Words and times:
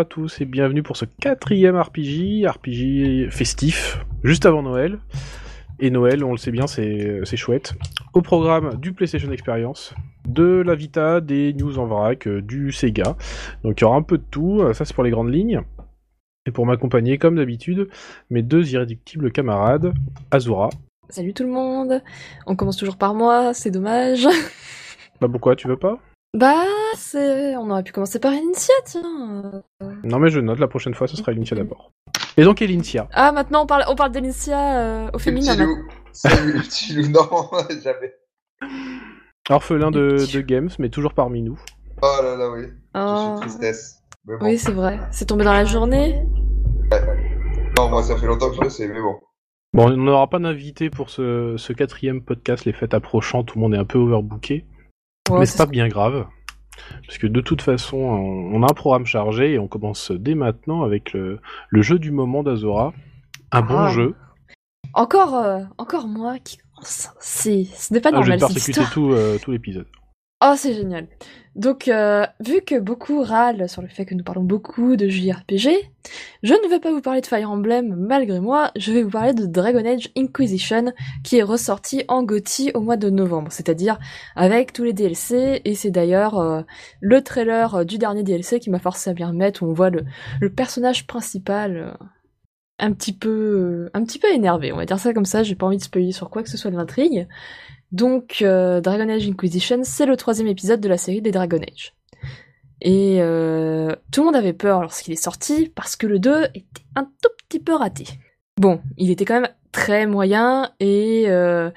À 0.00 0.06
tous 0.06 0.40
et 0.40 0.46
bienvenue 0.46 0.82
pour 0.82 0.96
ce 0.96 1.04
quatrième 1.04 1.78
RPG, 1.78 2.46
RPG 2.48 3.28
festif, 3.30 4.02
juste 4.24 4.46
avant 4.46 4.62
Noël. 4.62 4.98
Et 5.78 5.90
Noël, 5.90 6.24
on 6.24 6.32
le 6.32 6.38
sait 6.38 6.50
bien, 6.50 6.66
c'est 6.66 7.20
c'est 7.24 7.36
chouette. 7.36 7.74
Au 8.14 8.22
programme 8.22 8.76
du 8.76 8.94
PlayStation 8.94 9.30
Experience, 9.30 9.94
de 10.26 10.62
la 10.64 10.74
Vita, 10.74 11.20
des 11.20 11.52
news 11.52 11.78
en 11.78 11.84
vrac, 11.84 12.26
euh, 12.26 12.40
du 12.40 12.72
Sega. 12.72 13.14
Donc 13.62 13.78
il 13.78 13.82
y 13.82 13.84
aura 13.84 13.96
un 13.96 14.02
peu 14.02 14.16
de 14.16 14.24
tout, 14.30 14.60
euh, 14.62 14.72
ça 14.72 14.86
c'est 14.86 14.94
pour 14.94 15.04
les 15.04 15.10
grandes 15.10 15.34
lignes. 15.34 15.60
Et 16.46 16.50
pour 16.50 16.64
m'accompagner, 16.64 17.18
comme 17.18 17.36
d'habitude, 17.36 17.90
mes 18.30 18.40
deux 18.40 18.72
irréductibles 18.72 19.30
camarades, 19.30 19.92
Azura. 20.30 20.70
Salut 21.10 21.34
tout 21.34 21.44
le 21.44 21.50
monde. 21.50 22.02
On 22.46 22.56
commence 22.56 22.78
toujours 22.78 22.96
par 22.96 23.12
moi, 23.12 23.52
c'est 23.52 23.70
dommage. 23.70 24.26
Bah 25.20 25.28
pourquoi, 25.30 25.56
tu 25.56 25.68
veux 25.68 25.76
pas? 25.76 25.98
Bah, 26.36 26.62
c'est... 26.96 27.56
on 27.56 27.70
aurait 27.70 27.82
pu 27.82 27.92
commencer 27.92 28.20
par 28.20 28.32
Initia, 28.32 28.74
tiens. 28.84 29.62
Non 30.04 30.18
mais 30.18 30.30
je 30.30 30.40
note, 30.40 30.58
la 30.58 30.68
prochaine 30.68 30.94
fois 30.94 31.08
ce 31.08 31.16
sera 31.16 31.32
Elincia 31.32 31.56
d'abord. 31.56 31.92
Et 32.36 32.44
donc 32.44 32.62
Elincia. 32.62 33.08
Ah, 33.12 33.32
maintenant 33.32 33.64
on 33.64 33.66
parle, 33.66 33.84
on 33.88 33.96
parle 33.96 34.12
d'Initia 34.12 34.78
euh, 34.78 35.10
au 35.12 35.18
féminin. 35.18 35.56
Le 35.56 36.62
petit 36.62 36.94
loup. 36.94 37.08
Non, 37.08 37.28
jamais. 37.82 38.14
Orphelin 39.48 39.90
de, 39.90 40.18
de 40.32 40.40
Games, 40.40 40.70
mais 40.78 40.88
toujours 40.88 41.14
parmi 41.14 41.42
nous. 41.42 41.58
Oh 42.02 42.22
là 42.22 42.36
là, 42.36 42.50
oui. 42.50 42.66
Oh. 42.94 43.36
Je 43.42 43.48
suis 43.48 43.58
tristesse. 43.58 44.02
Mais 44.26 44.36
bon. 44.36 44.44
Oui, 44.46 44.58
c'est 44.58 44.72
vrai. 44.72 45.00
C'est 45.10 45.26
tombé 45.26 45.44
dans 45.44 45.52
la 45.52 45.64
journée. 45.64 46.22
Non, 47.76 47.88
moi, 47.88 48.02
ça 48.02 48.16
fait 48.16 48.26
longtemps 48.26 48.50
que 48.50 48.56
je 48.56 48.60
le 48.62 48.70
sais, 48.70 48.88
mais 48.88 49.00
bon. 49.00 49.16
Bon, 49.72 49.90
on 49.90 49.96
n'aura 49.96 50.28
pas 50.28 50.38
d'invité 50.38 50.90
pour 50.90 51.10
ce, 51.10 51.54
ce 51.56 51.72
quatrième 51.72 52.22
podcast, 52.22 52.64
les 52.64 52.72
fêtes 52.72 52.94
approchant, 52.94 53.44
tout 53.44 53.58
le 53.58 53.62
monde 53.62 53.74
est 53.74 53.78
un 53.78 53.84
peu 53.84 53.98
overbooké. 53.98 54.66
Ouais, 55.30 55.38
mais 55.40 55.46
c'est 55.46 55.58
pas 55.58 55.66
bien 55.66 55.88
grave. 55.88 56.26
Parce 57.06 57.18
que 57.18 57.26
de 57.26 57.40
toute 57.40 57.62
façon, 57.62 57.96
on 57.98 58.62
a 58.62 58.66
un 58.70 58.74
programme 58.74 59.06
chargé 59.06 59.52
et 59.52 59.58
on 59.58 59.68
commence 59.68 60.10
dès 60.12 60.34
maintenant 60.34 60.82
avec 60.82 61.12
le, 61.12 61.38
le 61.68 61.82
jeu 61.82 61.98
du 61.98 62.10
moment 62.10 62.42
d'Azora. 62.42 62.92
Un 63.52 63.62
bon 63.62 63.78
Ah. 63.78 63.90
jeu. 63.90 64.14
Encore, 64.94 65.34
euh, 65.36 65.60
encore 65.78 66.08
moi 66.08 66.38
qui 66.42 66.56
commence. 66.58 67.10
C'est, 67.20 67.64
ce 67.64 67.92
n'est 67.94 68.00
pas 68.00 68.10
Ah, 68.12 68.22
je 68.22 68.30
vais 68.30 68.36
normal 68.36 68.54
te 68.54 68.60
cette 68.60 68.74
persécuter 68.74 68.92
tout, 68.94 69.12
euh, 69.12 69.38
tout 69.38 69.50
l'épisode. 69.52 69.86
Oh, 70.42 70.54
c'est 70.56 70.72
génial. 70.72 71.06
Donc, 71.54 71.88
euh, 71.88 72.24
vu 72.40 72.62
que 72.62 72.78
beaucoup 72.78 73.22
râlent 73.22 73.68
sur 73.68 73.82
le 73.82 73.88
fait 73.88 74.06
que 74.06 74.14
nous 74.14 74.24
parlons 74.24 74.42
beaucoup 74.42 74.96
de 74.96 75.06
JRPG, 75.06 75.68
je 76.42 76.54
ne 76.54 76.70
vais 76.70 76.80
pas 76.80 76.92
vous 76.92 77.02
parler 77.02 77.20
de 77.20 77.26
Fire 77.26 77.50
Emblem 77.50 77.94
malgré 77.94 78.40
moi, 78.40 78.70
je 78.76 78.90
vais 78.90 79.02
vous 79.02 79.10
parler 79.10 79.34
de 79.34 79.44
Dragon 79.44 79.84
Age 79.84 80.10
Inquisition 80.16 80.92
qui 81.24 81.36
est 81.36 81.42
ressorti 81.42 82.04
en 82.08 82.22
GOTY 82.22 82.70
au 82.72 82.80
mois 82.80 82.96
de 82.96 83.10
novembre, 83.10 83.52
c'est-à-dire 83.52 83.98
avec 84.34 84.72
tous 84.72 84.84
les 84.84 84.94
DLC, 84.94 85.60
et 85.64 85.74
c'est 85.74 85.90
d'ailleurs 85.90 86.38
euh, 86.38 86.62
le 87.00 87.20
trailer 87.22 87.84
du 87.84 87.98
dernier 87.98 88.22
DLC 88.22 88.60
qui 88.60 88.70
m'a 88.70 88.78
forcé 88.78 89.10
à 89.10 89.12
bien 89.12 89.28
remettre 89.28 89.62
où 89.62 89.66
on 89.66 89.74
voit 89.74 89.90
le, 89.90 90.04
personnage 90.54 91.06
principal 91.06 91.76
euh, 91.76 92.06
un 92.78 92.92
petit 92.92 93.12
peu 93.12 93.90
un 93.92 94.04
petit 94.04 94.18
peu 94.18 94.28
énervé, 94.32 94.72
on 94.72 94.76
va 94.76 94.86
dire 94.86 94.98
ça 94.98 95.12
comme 95.12 95.26
ça, 95.26 95.42
j'ai 95.42 95.56
pas 95.56 95.66
envie 95.66 95.76
de 95.76 95.82
spoiler 95.82 96.12
sur 96.12 96.30
quoi 96.30 96.42
que 96.42 96.48
ce 96.48 96.56
soit 96.56 96.70
de 96.70 96.76
l'intrigue. 96.76 97.28
Donc, 97.92 98.38
euh, 98.42 98.80
Dragon 98.80 99.08
Age 99.08 99.28
Inquisition, 99.28 99.80
c'est 99.82 100.06
le 100.06 100.16
troisième 100.16 100.46
épisode 100.46 100.80
de 100.80 100.88
la 100.88 100.98
série 100.98 101.22
des 101.22 101.32
Dragon 101.32 101.58
Age. 101.58 101.94
Et 102.82 103.18
euh, 103.20 103.94
tout 104.12 104.20
le 104.20 104.26
monde 104.26 104.36
avait 104.36 104.52
peur 104.52 104.80
lorsqu'il 104.80 105.12
est 105.12 105.22
sorti, 105.22 105.70
parce 105.74 105.96
que 105.96 106.06
le 106.06 106.18
2 106.18 106.44
était 106.54 106.82
un 106.96 107.04
tout 107.04 107.30
petit 107.48 107.58
peu 107.58 107.74
raté. 107.74 108.06
Bon, 108.58 108.80
il 108.96 109.10
était 109.10 109.24
quand 109.24 109.40
même 109.40 109.50
très 109.72 110.06
moyen, 110.06 110.70
et 110.78 111.24
euh, 111.26 111.70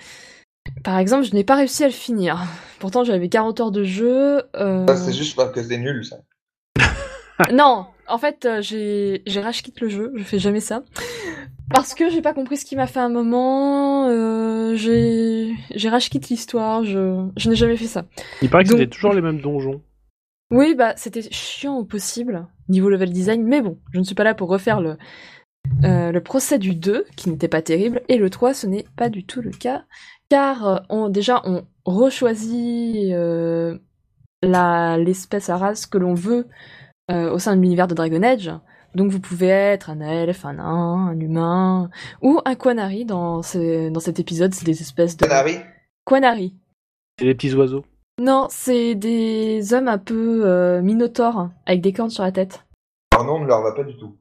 par 0.84 1.00
exemple, 1.00 1.26
je 1.26 1.34
n'ai 1.34 1.44
pas 1.44 1.56
réussi 1.56 1.84
à 1.84 1.88
le 1.88 1.94
finir. 1.94 2.44
Pourtant, 2.80 3.04
j'avais 3.04 3.30
40 3.30 3.60
heures 3.60 3.72
de 3.72 3.84
jeu. 3.84 4.44
c'est 4.54 5.14
juste 5.14 5.36
parce 5.36 5.52
que 5.52 5.64
c'est 5.64 5.78
nul, 5.78 6.06
ça. 6.06 6.18
non, 7.52 7.88
en 8.08 8.18
fait, 8.18 8.48
j'ai 8.62 9.24
j'ai 9.26 9.42
rage 9.42 9.64
quitte 9.64 9.82
le 9.82 9.90
jeu, 9.90 10.14
je 10.16 10.24
fais 10.24 10.40
jamais 10.40 10.60
ça. 10.60 10.84
Parce 11.74 11.94
que 11.96 12.10
j'ai 12.10 12.22
pas 12.22 12.34
compris 12.34 12.58
ce 12.58 12.66
qui 12.66 12.76
m'a 12.76 12.88
fait 12.88 13.00
un 13.00 13.10
moment, 13.10 14.08
euh, 14.08 14.76
j'ai 14.76 15.54
j'ai 15.76 15.90
rage 15.90 16.10
quitte 16.10 16.30
l'histoire, 16.30 16.84
je, 16.84 17.28
je 17.36 17.50
n'ai 17.50 17.56
jamais 17.56 17.76
fait 17.76 17.88
ça. 17.88 18.06
Il 18.42 18.50
paraît 18.50 18.64
que 18.64 18.70
Donc- 18.70 18.78
c'était 18.80 18.90
toujours 18.90 19.14
les 19.14 19.22
mêmes 19.22 19.42
donjons. 19.42 19.82
Oui, 20.52 20.76
bah 20.76 20.94
c'était 20.98 21.24
chiant 21.32 21.78
au 21.78 21.84
possible, 21.84 22.48
niveau 22.70 22.90
level 22.90 23.12
design, 23.12 23.44
mais 23.44 23.62
bon, 23.62 23.80
je 23.92 23.98
ne 24.00 24.04
suis 24.04 24.14
pas 24.14 24.24
là 24.24 24.36
pour 24.36 24.50
refaire 24.50 24.82
le, 24.82 24.98
euh, 25.84 26.12
le 26.12 26.22
procès 26.22 26.60
du 26.60 26.76
2, 26.76 27.06
qui 27.16 27.30
n'était 27.32 27.48
pas 27.48 27.64
terrible, 27.64 28.02
et 28.08 28.18
le 28.18 28.30
3, 28.30 28.54
ce 28.54 28.68
n'est 28.68 28.86
pas 28.96 29.10
du 29.10 29.26
tout 29.26 29.42
le 29.42 29.50
cas, 29.50 29.84
car 30.30 30.68
euh, 30.68 30.78
on, 30.90 31.10
déjà 31.10 31.42
on 31.46 31.64
rechoisit 31.86 33.10
euh, 33.14 33.80
l'espèce 34.44 35.50
à 35.50 35.58
race 35.58 35.88
que 35.88 35.98
l'on 35.98 36.14
veut 36.14 36.48
euh, 37.10 37.32
au 37.32 37.40
sein 37.40 37.56
de 37.56 37.62
l'univers 37.62 37.88
de 37.88 37.96
Dragon 37.96 38.22
Age. 38.22 38.52
Donc 38.96 39.12
vous 39.12 39.20
pouvez 39.20 39.48
être 39.48 39.90
un 39.90 40.00
elfe, 40.02 40.46
un 40.46 40.54
nain, 40.54 41.08
un 41.08 41.20
humain, 41.20 41.90
ou 42.22 42.40
un 42.46 42.56
Quanari 42.56 43.06
dans, 43.06 43.42
ce- 43.42 43.90
dans 43.90 44.00
cet 44.00 44.20
épisode, 44.20 44.54
c'est 44.54 44.66
des 44.66 44.82
espèces 44.82 45.18
de... 45.18 45.26
Canary 45.26 45.60
Quanari. 46.06 46.54
C'est 47.20 47.26
les 47.26 47.34
petits 47.36 47.54
oiseaux? 47.56 47.86
Non, 48.22 48.48
c'est 48.50 48.94
des 48.96 49.74
hommes 49.74 49.88
un 49.88 49.98
peu 49.98 50.44
euh, 50.46 50.82
minotaures, 50.82 51.50
avec 51.66 51.82
des 51.82 51.94
cornes 51.94 52.12
sur 52.12 52.24
la 52.24 52.32
tête. 52.32 52.64
Alors 53.12 53.26
non, 53.26 53.34
on 53.36 53.40
ne 53.42 53.48
leur 53.48 53.62
va 53.64 53.72
pas 53.72 53.84
du 53.84 53.98
tout. 53.98 54.16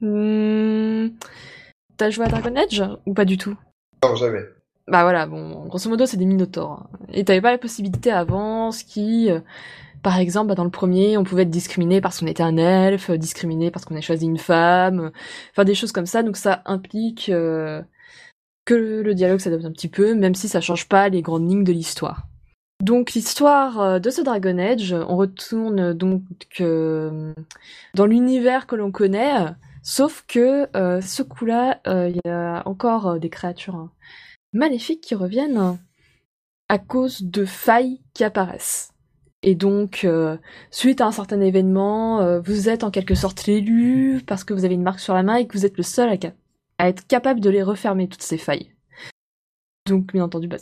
Hmm, 0.00 1.08
T'as 1.96 2.10
joué 2.10 2.24
à 2.26 2.28
Dragon 2.28 2.54
Age 2.56 2.84
ou 3.06 3.14
pas 3.14 3.24
du 3.24 3.38
tout? 3.38 3.56
Non, 4.02 4.14
jamais. 4.16 4.42
Bah 4.86 5.02
voilà, 5.02 5.26
bon, 5.26 5.64
grosso 5.66 5.88
modo, 5.88 6.04
c'est 6.06 6.16
des 6.18 6.26
minotaures. 6.26 6.88
Et 7.12 7.24
t'avais 7.24 7.40
pas 7.40 7.52
la 7.52 7.58
possibilité 7.58 8.10
avant, 8.12 8.70
ce 8.70 8.84
qui, 8.84 9.30
euh, 9.30 9.40
par 10.04 10.18
exemple, 10.18 10.48
bah, 10.48 10.54
dans 10.54 10.64
le 10.64 10.70
premier, 10.70 11.18
on 11.18 11.24
pouvait 11.24 11.42
être 11.42 11.50
discriminé 11.50 12.00
parce 12.00 12.20
qu'on 12.20 12.26
était 12.26 12.44
un 12.44 12.56
elfe, 12.56 13.10
discriminé 13.10 13.72
parce 13.72 13.84
qu'on 13.84 13.96
a 13.96 14.00
choisi 14.00 14.26
une 14.26 14.38
femme, 14.38 15.00
euh, 15.00 15.10
enfin 15.50 15.64
des 15.64 15.74
choses 15.74 15.90
comme 15.90 16.06
ça. 16.06 16.22
Donc 16.22 16.36
ça 16.36 16.62
implique 16.66 17.28
euh, 17.30 17.82
que 18.64 18.74
le, 18.74 19.14
dialogue 19.14 19.40
s'adapte 19.40 19.64
un 19.64 19.72
petit 19.72 19.88
peu, 19.88 20.14
même 20.14 20.36
si 20.36 20.48
ça 20.48 20.60
change 20.60 20.88
pas 20.88 21.08
les 21.08 21.22
grandes 21.22 21.48
lignes 21.48 21.64
de 21.64 21.72
l'histoire. 21.72 22.28
Donc 22.80 23.14
l'histoire 23.14 23.80
euh, 23.80 23.98
de 23.98 24.10
ce 24.10 24.20
Dragon 24.20 24.58
Age, 24.58 24.92
on 24.92 25.16
retourne 25.16 25.92
donc 25.92 26.22
euh, 26.60 27.32
dans 27.94 28.06
l'univers 28.06 28.66
que 28.66 28.76
l'on 28.76 28.92
connaît, 28.92 29.54
sauf 29.84 30.24
que 30.26 30.68
euh, 30.76 31.00
ce 31.00 31.22
coup-là, 31.22 31.80
euh, 31.86 32.08
il 32.08 32.20
y 32.24 32.28
a 32.28 32.62
encore 32.66 33.06
euh, 33.06 33.18
des 33.18 33.30
créatures 33.30 33.76
hein, 33.76 33.92
maléfiques 34.52 35.02
qui 35.02 35.14
reviennent 35.14 35.78
à 36.68 36.78
cause 36.78 37.22
de 37.22 37.44
failles 37.44 38.00
qui 38.14 38.24
apparaissent. 38.24 38.93
Et 39.46 39.54
donc, 39.54 40.04
euh, 40.04 40.38
suite 40.70 41.02
à 41.02 41.06
un 41.06 41.12
certain 41.12 41.38
événement, 41.42 42.22
euh, 42.22 42.40
vous 42.40 42.70
êtes 42.70 42.82
en 42.82 42.90
quelque 42.90 43.14
sorte 43.14 43.44
l'élu 43.46 44.22
parce 44.26 44.42
que 44.42 44.54
vous 44.54 44.64
avez 44.64 44.72
une 44.74 44.82
marque 44.82 45.00
sur 45.00 45.12
la 45.12 45.22
main 45.22 45.36
et 45.36 45.46
que 45.46 45.52
vous 45.56 45.66
êtes 45.66 45.76
le 45.76 45.82
seul 45.82 46.08
à, 46.78 46.88
être 46.88 47.06
capable 47.06 47.40
de 47.40 47.50
les 47.50 47.62
refermer, 47.62 48.08
toutes 48.08 48.22
ces 48.22 48.38
failles. 48.38 48.70
Donc, 49.86 50.14
bien 50.14 50.24
entendu, 50.24 50.48
bah, 50.48 50.56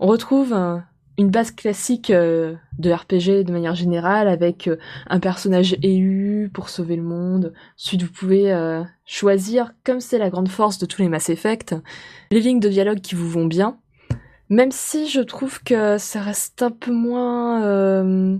on 0.00 0.06
retrouve 0.06 0.52
un- 0.52 0.84
une 1.16 1.30
base 1.30 1.50
classique 1.50 2.10
euh, 2.10 2.56
de 2.78 2.92
RPG 2.92 3.42
de 3.42 3.52
manière 3.52 3.74
générale 3.74 4.28
avec 4.28 4.68
euh, 4.68 4.76
un 5.08 5.18
personnage 5.18 5.76
élu 5.82 6.50
pour 6.52 6.68
sauver 6.68 6.96
le 6.96 7.02
monde. 7.02 7.54
Ensuite, 7.78 8.02
vous 8.02 8.12
pouvez 8.12 8.52
euh, 8.52 8.82
choisir, 9.06 9.72
comme 9.82 10.00
c'est 10.00 10.18
la 10.18 10.28
grande 10.28 10.48
force 10.50 10.76
de 10.78 10.84
tous 10.84 11.00
les 11.00 11.08
Mass 11.08 11.30
Effect, 11.30 11.74
les 12.30 12.40
lignes 12.40 12.60
de 12.60 12.68
dialogue 12.68 13.00
qui 13.00 13.14
vous 13.14 13.28
vont 13.30 13.46
bien. 13.46 13.78
Même 14.50 14.72
si 14.72 15.08
je 15.08 15.20
trouve 15.20 15.62
que 15.62 15.98
ça 15.98 16.20
reste 16.22 16.62
un 16.62 16.70
peu 16.70 16.92
moins... 16.92 17.64
euh, 17.64 18.38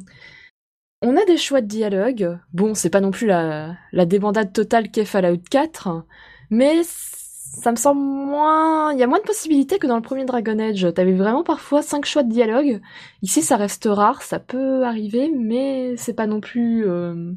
On 1.03 1.17
a 1.17 1.25
des 1.25 1.37
choix 1.39 1.61
de 1.61 1.67
dialogue. 1.67 2.39
Bon, 2.53 2.75
c'est 2.75 2.91
pas 2.91 3.01
non 3.01 3.11
plus 3.13 3.27
la, 3.27 3.77
la 3.93 4.07
débandade 4.07 4.53
totale 4.53 4.91
qu'est 4.91 5.05
Fallout 5.05 5.41
4, 5.51 6.05
mais 6.51 6.83
ça 6.85 7.71
me 7.71 7.77
semble 7.77 8.01
moins... 8.01 8.93
Il 8.93 8.99
y 8.99 9.03
a 9.03 9.07
moins 9.07 9.19
de 9.19 9.25
possibilités 9.25 9.79
que 9.79 9.87
dans 9.87 9.97
le 9.97 10.03
premier 10.03 10.25
Dragon 10.25 10.59
Age. 10.59 10.87
T'avais 10.95 11.15
vraiment 11.15 11.45
parfois 11.45 11.83
cinq 11.83 12.05
choix 12.07 12.23
de 12.25 12.33
dialogue. 12.33 12.81
Ici, 13.23 13.43
ça 13.43 13.57
reste 13.57 13.87
rare, 13.91 14.23
ça 14.23 14.41
peut 14.41 14.85
arriver, 14.85 15.31
mais 15.35 15.97
c'est 15.97 16.15
pas 16.15 16.27
non 16.27 16.41
plus 16.41 16.87
euh, 16.89 17.33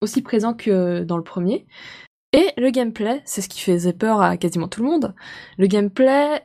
aussi 0.00 0.22
présent 0.22 0.54
que 0.54 1.02
dans 1.02 1.16
le 1.16 1.24
premier. 1.24 1.66
Et 2.32 2.52
le 2.56 2.70
gameplay, 2.70 3.22
c'est 3.24 3.40
ce 3.42 3.48
qui 3.48 3.60
faisait 3.60 3.92
peur 3.92 4.20
à 4.22 4.36
quasiment 4.36 4.68
tout 4.68 4.82
le 4.82 4.88
monde. 4.88 5.14
Le 5.58 5.66
gameplay, 5.66 6.42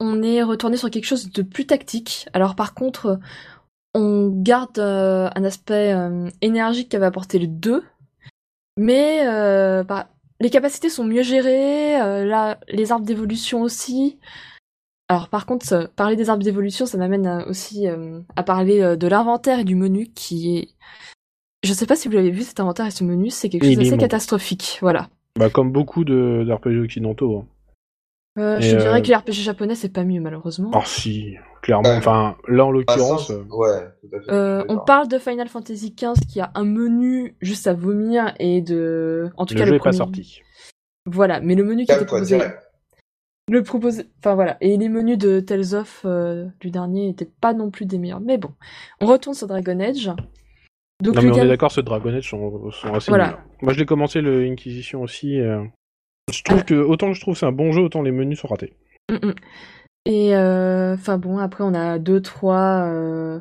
on 0.00 0.22
est 0.22 0.42
retourné 0.42 0.76
sur 0.76 0.90
quelque 0.90 1.04
chose 1.04 1.30
de 1.30 1.42
plus 1.42 1.66
tactique. 1.66 2.26
Alors 2.32 2.56
par 2.56 2.74
contre, 2.74 3.20
on 3.94 4.30
garde 4.32 4.78
euh, 4.78 5.28
un 5.34 5.44
aspect 5.44 5.92
euh, 5.92 6.28
énergique 6.40 6.88
qu'avait 6.88 7.06
apporté 7.06 7.38
le 7.38 7.46
2, 7.46 7.84
mais 8.76 9.26
euh, 9.28 9.84
bah, 9.84 10.08
les 10.40 10.50
capacités 10.50 10.88
sont 10.88 11.04
mieux 11.04 11.22
gérées, 11.22 12.00
euh, 12.00 12.24
là, 12.24 12.58
les 12.68 12.92
arbres 12.92 13.04
d'évolution 13.04 13.60
aussi. 13.60 14.18
Alors 15.08 15.28
par 15.28 15.44
contre, 15.44 15.90
parler 15.96 16.16
des 16.16 16.30
arbres 16.30 16.44
d'évolution, 16.44 16.86
ça 16.86 16.96
m'amène 16.96 17.44
aussi 17.48 17.88
euh, 17.88 18.20
à 18.36 18.42
parler 18.42 18.80
euh, 18.80 18.96
de 18.96 19.06
l'inventaire 19.06 19.58
et 19.58 19.64
du 19.64 19.74
menu 19.74 20.06
qui 20.06 20.56
est... 20.56 20.68
Je 21.62 21.74
sais 21.74 21.84
pas 21.84 21.96
si 21.96 22.08
vous 22.08 22.14
l'avez 22.14 22.30
vu, 22.30 22.42
cet 22.42 22.60
inventaire 22.60 22.86
et 22.86 22.90
ce 22.90 23.04
menu, 23.04 23.28
c'est 23.28 23.50
quelque 23.50 23.66
chose 23.66 23.76
d'assez 23.76 23.98
catastrophique, 23.98 24.78
voilà. 24.80 25.10
Bah, 25.38 25.50
comme 25.50 25.72
beaucoup 25.72 26.04
de 26.04 26.44
d'RPG 26.46 26.78
occidentaux. 26.84 27.40
hein. 27.40 27.46
Euh, 28.38 28.60
je 28.60 28.76
euh, 28.76 28.78
dirais 28.78 29.02
que 29.02 29.08
les 29.08 29.14
RPG 29.16 29.32
japonais, 29.32 29.74
c'est 29.74 29.92
pas 29.92 30.04
mieux, 30.04 30.20
malheureusement. 30.20 30.70
Oh 30.74 30.80
si. 30.84 31.34
clairement. 31.62 31.88
Ouais. 31.90 31.96
Enfin, 31.96 32.36
là 32.48 32.64
en 32.64 32.70
l'occurrence, 32.70 33.30
Ah, 33.30 33.34
euh, 33.34 33.44
sans- 33.48 33.56
Ouais, 33.56 33.88
tout 34.00 34.16
à 34.16 34.20
fait. 34.20 34.30
Euh, 34.32 34.58
je 34.60 34.62
suis 34.68 34.70
on 34.72 34.78
parle 34.84 35.08
de 35.08 35.18
Final 35.18 35.48
Fantasy 35.48 35.94
XV 35.96 36.26
qui 36.28 36.40
a 36.40 36.50
un 36.54 36.64
menu 36.64 37.34
juste 37.40 37.66
à 37.66 37.74
vomir 37.74 38.32
et 38.38 38.62
de, 38.62 39.30
en 39.36 39.46
tout 39.46 39.54
le 39.54 39.60
cas 39.60 39.66
jeu 39.66 39.70
le 39.72 39.76
est 39.76 39.78
pas 39.80 39.84
premier. 39.90 39.96
sorti. 39.96 40.42
Voilà, 41.06 41.40
mais 41.40 41.54
le 41.56 41.64
menu 41.64 41.84
qui 41.86 41.92
était 41.92 42.04
proposé, 42.04 42.36
direct. 42.36 42.58
le 43.50 43.62
proposé, 43.64 44.04
enfin 44.20 44.34
voilà, 44.36 44.56
et 44.60 44.76
les 44.76 44.88
menus 44.88 45.18
de 45.18 45.40
Tales 45.40 45.74
of 45.74 46.02
euh, 46.04 46.46
du 46.60 46.70
dernier 46.70 47.08
étaient 47.08 47.30
pas 47.40 47.52
non 47.52 47.70
plus 47.70 47.84
des 47.86 47.98
meilleurs. 47.98 48.20
Mais 48.20 48.38
bon, 48.38 48.50
on 49.00 49.06
retourne 49.06 49.34
sur 49.34 49.48
Dragon 49.48 49.80
Age. 49.80 50.06
Donc 51.02 51.14
non 51.16 51.22
mais 51.22 51.30
on 51.32 51.44
est 51.44 51.48
d'accord, 51.48 51.72
ce 51.72 51.80
Dragon 51.80 52.14
Age 52.14 52.28
sont, 52.28 52.70
sont 52.70 52.94
assez 52.94 53.10
Voilà. 53.10 53.40
Moi 53.62 53.72
je 53.72 53.78
l'ai 53.78 53.86
commencé 53.86 54.20
le 54.20 54.44
Inquisition 54.44 55.02
aussi. 55.02 55.40
euh, 55.40 55.64
Je 56.32 56.42
trouve 56.42 56.64
que 56.64 56.74
autant 56.74 57.08
que 57.08 57.14
je 57.14 57.20
trouve 57.20 57.36
c'est 57.36 57.46
un 57.46 57.52
bon 57.52 57.72
jeu, 57.72 57.82
autant 57.82 58.02
les 58.02 58.12
menus 58.12 58.40
sont 58.40 58.48
ratés. 58.48 58.72
Mm, 59.10 59.26
mm. 59.28 59.34
Et 60.06 60.34
euh, 60.34 60.94
enfin 60.94 61.18
bon, 61.18 61.38
après 61.38 61.62
on 61.62 61.74
a 61.74 61.98
deux, 61.98 62.22
trois. 62.22 62.84
euh, 62.86 63.40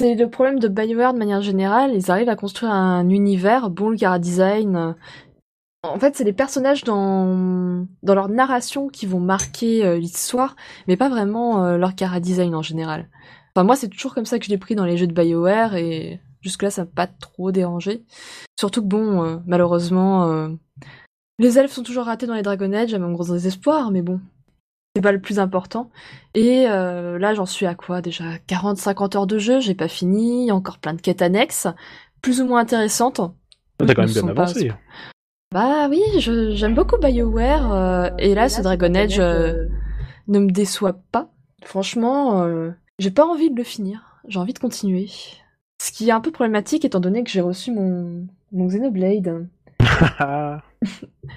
C'est 0.00 0.14
le 0.14 0.30
problème 0.30 0.58
de 0.60 0.68
BioWare 0.68 1.14
de 1.14 1.18
manière 1.18 1.42
générale. 1.42 1.92
Ils 1.94 2.10
arrivent 2.10 2.28
à 2.28 2.36
construire 2.36 2.72
un 2.72 3.08
univers, 3.08 3.70
bon 3.70 3.90
le 3.90 3.96
cara 3.96 4.18
design. 4.18 4.94
En 5.82 5.98
fait, 5.98 6.14
c'est 6.14 6.24
les 6.24 6.32
personnages 6.32 6.84
dans 6.84 7.86
dans 8.02 8.14
leur 8.14 8.28
narration 8.28 8.88
qui 8.88 9.06
vont 9.06 9.18
marquer 9.20 9.84
euh, 9.84 9.98
l'histoire, 9.98 10.54
mais 10.86 10.96
pas 10.96 11.08
vraiment 11.08 11.64
euh, 11.64 11.76
leur 11.76 11.94
cara 11.94 12.20
design 12.20 12.54
en 12.54 12.62
général. 12.62 13.08
Enfin 13.54 13.64
moi, 13.64 13.76
c'est 13.76 13.88
toujours 13.88 14.14
comme 14.14 14.26
ça 14.26 14.38
que 14.38 14.44
je 14.44 14.50
l'ai 14.50 14.58
pris 14.58 14.76
dans 14.76 14.84
les 14.84 14.96
jeux 14.96 15.08
de 15.08 15.12
BioWare 15.12 15.74
et 15.74 16.20
jusque-là, 16.40 16.70
ça 16.70 16.82
m'a 16.84 16.90
pas 16.94 17.06
trop 17.08 17.50
dérangé. 17.50 18.04
Surtout 18.58 18.82
que 18.82 18.86
bon, 18.86 19.42
malheureusement. 19.46 20.50
Les 21.40 21.58
elfes 21.58 21.72
sont 21.72 21.82
toujours 21.82 22.04
ratés 22.04 22.26
dans 22.26 22.34
les 22.34 22.42
Dragon 22.42 22.72
Age, 22.72 22.94
à 22.94 22.98
mon 22.98 23.12
gros 23.12 23.24
désespoir, 23.32 23.90
mais 23.90 24.02
bon, 24.02 24.20
c'est 24.94 25.02
pas 25.02 25.10
le 25.12 25.20
plus 25.20 25.38
important. 25.38 25.90
Et 26.34 26.66
euh, 26.68 27.18
là, 27.18 27.34
j'en 27.34 27.46
suis 27.46 27.66
à 27.66 27.74
quoi 27.74 28.02
déjà 28.02 28.36
40-50 28.46 29.16
heures 29.16 29.26
de 29.26 29.38
jeu, 29.38 29.58
j'ai 29.60 29.74
pas 29.74 29.88
fini, 29.88 30.52
encore 30.52 30.78
plein 30.78 30.94
de 30.94 31.00
quêtes 31.00 31.22
annexes, 31.22 31.66
plus 32.22 32.40
ou 32.40 32.46
moins 32.46 32.60
intéressantes. 32.60 33.20
T'as 33.78 33.94
quand 33.94 34.02
même 34.02 34.10
bien 34.10 34.22
pas- 34.22 34.42
avancé. 34.42 34.70
Bah 35.52 35.88
oui, 35.88 36.02
j'aime 36.18 36.74
beaucoup 36.74 36.98
BioWare, 36.98 37.72
euh, 37.74 38.10
et 38.18 38.34
là, 38.34 38.48
ce 38.48 38.60
Dragon 38.62 38.94
Age 38.94 39.18
euh, 39.18 39.66
ne 40.28 40.38
me 40.38 40.50
déçoit 40.50 41.00
pas. 41.10 41.30
Franchement, 41.64 42.46
j'ai 42.98 43.10
pas 43.10 43.26
envie 43.26 43.50
de 43.50 43.56
le 43.56 43.64
finir, 43.64 44.20
j'ai 44.28 44.38
envie 44.38 44.52
de 44.54 44.58
continuer. 44.58 45.08
Ce 45.82 45.90
qui 45.92 46.08
est 46.10 46.12
un 46.12 46.20
peu 46.20 46.30
problématique 46.30 46.84
étant 46.84 47.00
donné 47.00 47.24
que 47.24 47.30
j'ai 47.30 47.40
reçu 47.40 47.72
mon, 47.72 48.26
mon 48.52 48.66
Xenoblade. 48.66 49.48
Ah. 50.18 50.62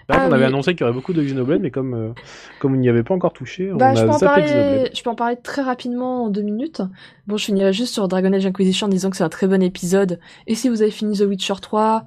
Ah 0.07 0.19
qu'on 0.19 0.31
avait 0.31 0.44
oui. 0.44 0.48
annoncé 0.50 0.71
qu'il 0.74 0.81
y 0.81 0.83
aurait 0.83 0.94
beaucoup 0.94 1.12
de 1.13 1.21
Xenoblade, 1.21 1.62
mais 1.62 1.71
comme, 1.71 1.94
euh, 1.94 2.13
comme 2.60 2.74
on 2.74 2.77
n'y 2.77 2.88
avait 2.89 3.04
pas 3.04 3.13
encore 3.13 3.33
touché, 3.33 3.71
on 3.71 3.75
Bah, 3.77 3.94
je, 3.94 4.01
a 4.01 4.06
peux 4.06 4.10
en 4.12 4.19
parler, 4.19 4.89
je 4.94 5.04
peux 5.04 5.10
en 5.10 5.15
parler 5.15 5.36
très 5.42 5.62
rapidement 5.62 6.25
en 6.25 6.30
deux 6.30 6.42
minutes. 6.42 6.81
Bon, 7.27 7.36
je 7.38 7.45
finirai 7.45 7.74
juste 7.74 7.94
sur 7.94 8.07
Dragon 8.07 8.31
Age 8.31 8.45
Inquisition 8.45 8.88
en 8.88 8.89
disant 8.89 9.10
que 9.10 9.18
c'est 9.18 9.24
un 9.24 9.30
très 9.30 9.48
bon 9.48 9.62
épisode. 9.62 10.19
Et 10.48 10.56
si 10.56 10.69
vous 10.69 10.81
avez 10.81 10.92
fini 10.92 11.18
The 11.18 11.24
Witcher 11.24 11.56
3 11.62 12.06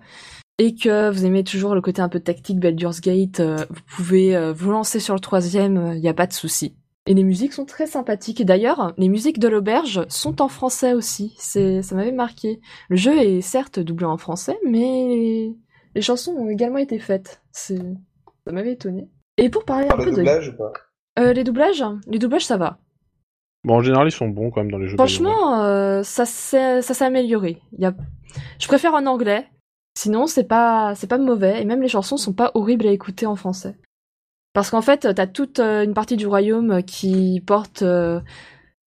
et 0.59 0.75
que 0.75 1.11
vous 1.11 1.27
aimez 1.27 1.45
toujours 1.45 1.75
le 1.75 1.83
côté 1.83 2.01
un 2.01 2.09
peu 2.09 2.21
tactique 2.21 2.59
Baldur's 2.59 3.01
Gate, 3.03 3.41
euh, 3.41 3.57
vous 3.69 3.83
pouvez 3.97 4.35
euh, 4.35 4.53
vous 4.55 4.71
lancer 4.71 4.99
sur 4.99 5.13
le 5.15 5.21
troisième, 5.21 5.93
il 5.95 6.01
n'y 6.01 6.09
a 6.09 6.15
pas 6.15 6.27
de 6.27 6.33
souci. 6.33 6.75
Et 7.07 7.15
les 7.15 7.23
musiques 7.23 7.53
sont 7.53 7.67
très 7.67 7.87
sympathiques. 7.87 8.41
Et 8.41 8.45
d'ailleurs, 8.45 8.93
les 8.99 9.09
musiques 9.09 9.39
de 9.39 9.47
l'auberge 9.49 10.05
sont 10.09 10.43
en 10.43 10.49
français 10.49 10.93
aussi. 10.93 11.35
C'est, 11.39 11.83
ça 11.83 11.95
m'avait 11.95 12.13
marqué. 12.13 12.61
Le 12.89 12.97
jeu 12.97 13.17
est 13.17 13.41
certes 13.43 13.79
doublé 13.79 14.07
en 14.07 14.17
français, 14.17 14.59
mais 14.69 15.55
les 15.97 16.03
chansons 16.03 16.33
ont 16.33 16.51
également 16.51 16.77
été 16.77 16.99
faites. 16.99 17.43
C'est, 17.53 17.79
ça 18.47 18.53
m'avait 18.53 18.73
étonné. 18.73 19.09
Et 19.39 19.49
pour 19.49 19.65
parler 19.65 19.89
un 19.89 19.97
peu 19.97 20.11
de 20.11 20.17
doublage 20.17 20.51
ou 20.51 20.57
pas? 20.57 20.73
Euh, 21.19 21.33
les 21.33 21.43
doublages, 21.43 21.83
les 22.07 22.19
doublages, 22.19 22.45
ça 22.45 22.59
va. 22.59 22.79
Bon, 23.65 23.77
en 23.77 23.81
général, 23.81 24.07
ils 24.07 24.13
sont 24.13 24.29
bons 24.29 24.51
quand 24.51 24.61
même 24.61 24.71
dans 24.71 24.77
les 24.77 24.89
jeux. 24.89 24.97
Franchement, 24.97 25.63
euh, 25.63 26.03
ça 26.03 26.27
s'est 26.27 26.83
ça 26.83 26.93
s'est 26.93 27.05
amélioré. 27.05 27.63
Il 27.73 27.81
y 27.81 27.87
a... 27.87 27.95
Je 28.61 28.69
préfère 28.69 28.93
en 28.93 29.07
anglais. 29.07 29.49
Sinon, 29.97 30.27
c'est 30.27 30.45
pas 30.45 30.95
c'est 30.95 31.07
pas 31.07 31.17
mauvais 31.17 31.63
et 31.63 31.65
même 31.65 31.81
les 31.81 31.89
chansons 31.89 32.19
sont 32.19 32.35
pas 32.35 32.51
horribles 32.53 32.87
à 32.87 32.91
écouter 32.91 33.25
en 33.25 33.35
français. 33.35 33.75
Parce 34.53 34.69
qu'en 34.69 34.83
fait, 34.83 35.15
t'as 35.15 35.27
toute 35.27 35.61
euh, 35.61 35.83
une 35.83 35.95
partie 35.95 36.19
du 36.19 36.27
royaume 36.27 36.83
qui 36.83 37.43
porte 37.47 37.81
euh, 37.81 38.21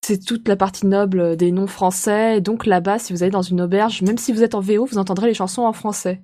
c'est 0.02 0.24
toute 0.24 0.48
la 0.48 0.56
partie 0.56 0.86
noble 0.86 1.36
des 1.38 1.52
noms 1.52 1.68
français 1.68 2.38
et 2.38 2.42
donc 2.42 2.68
là-bas, 2.68 3.00
si 3.00 3.14
vous 3.14 3.24
allez 3.24 3.32
dans 3.32 3.42
une 3.42 3.62
auberge, 3.62 4.04
même 4.04 4.20
si 4.20 4.32
vous 4.32 4.44
êtes 4.44 4.54
en 4.54 4.62
VO, 4.62 4.86
vous 4.86 5.00
entendrez 5.00 5.28
les 5.28 5.34
chansons 5.34 5.64
en 5.64 5.74
français. 5.74 6.22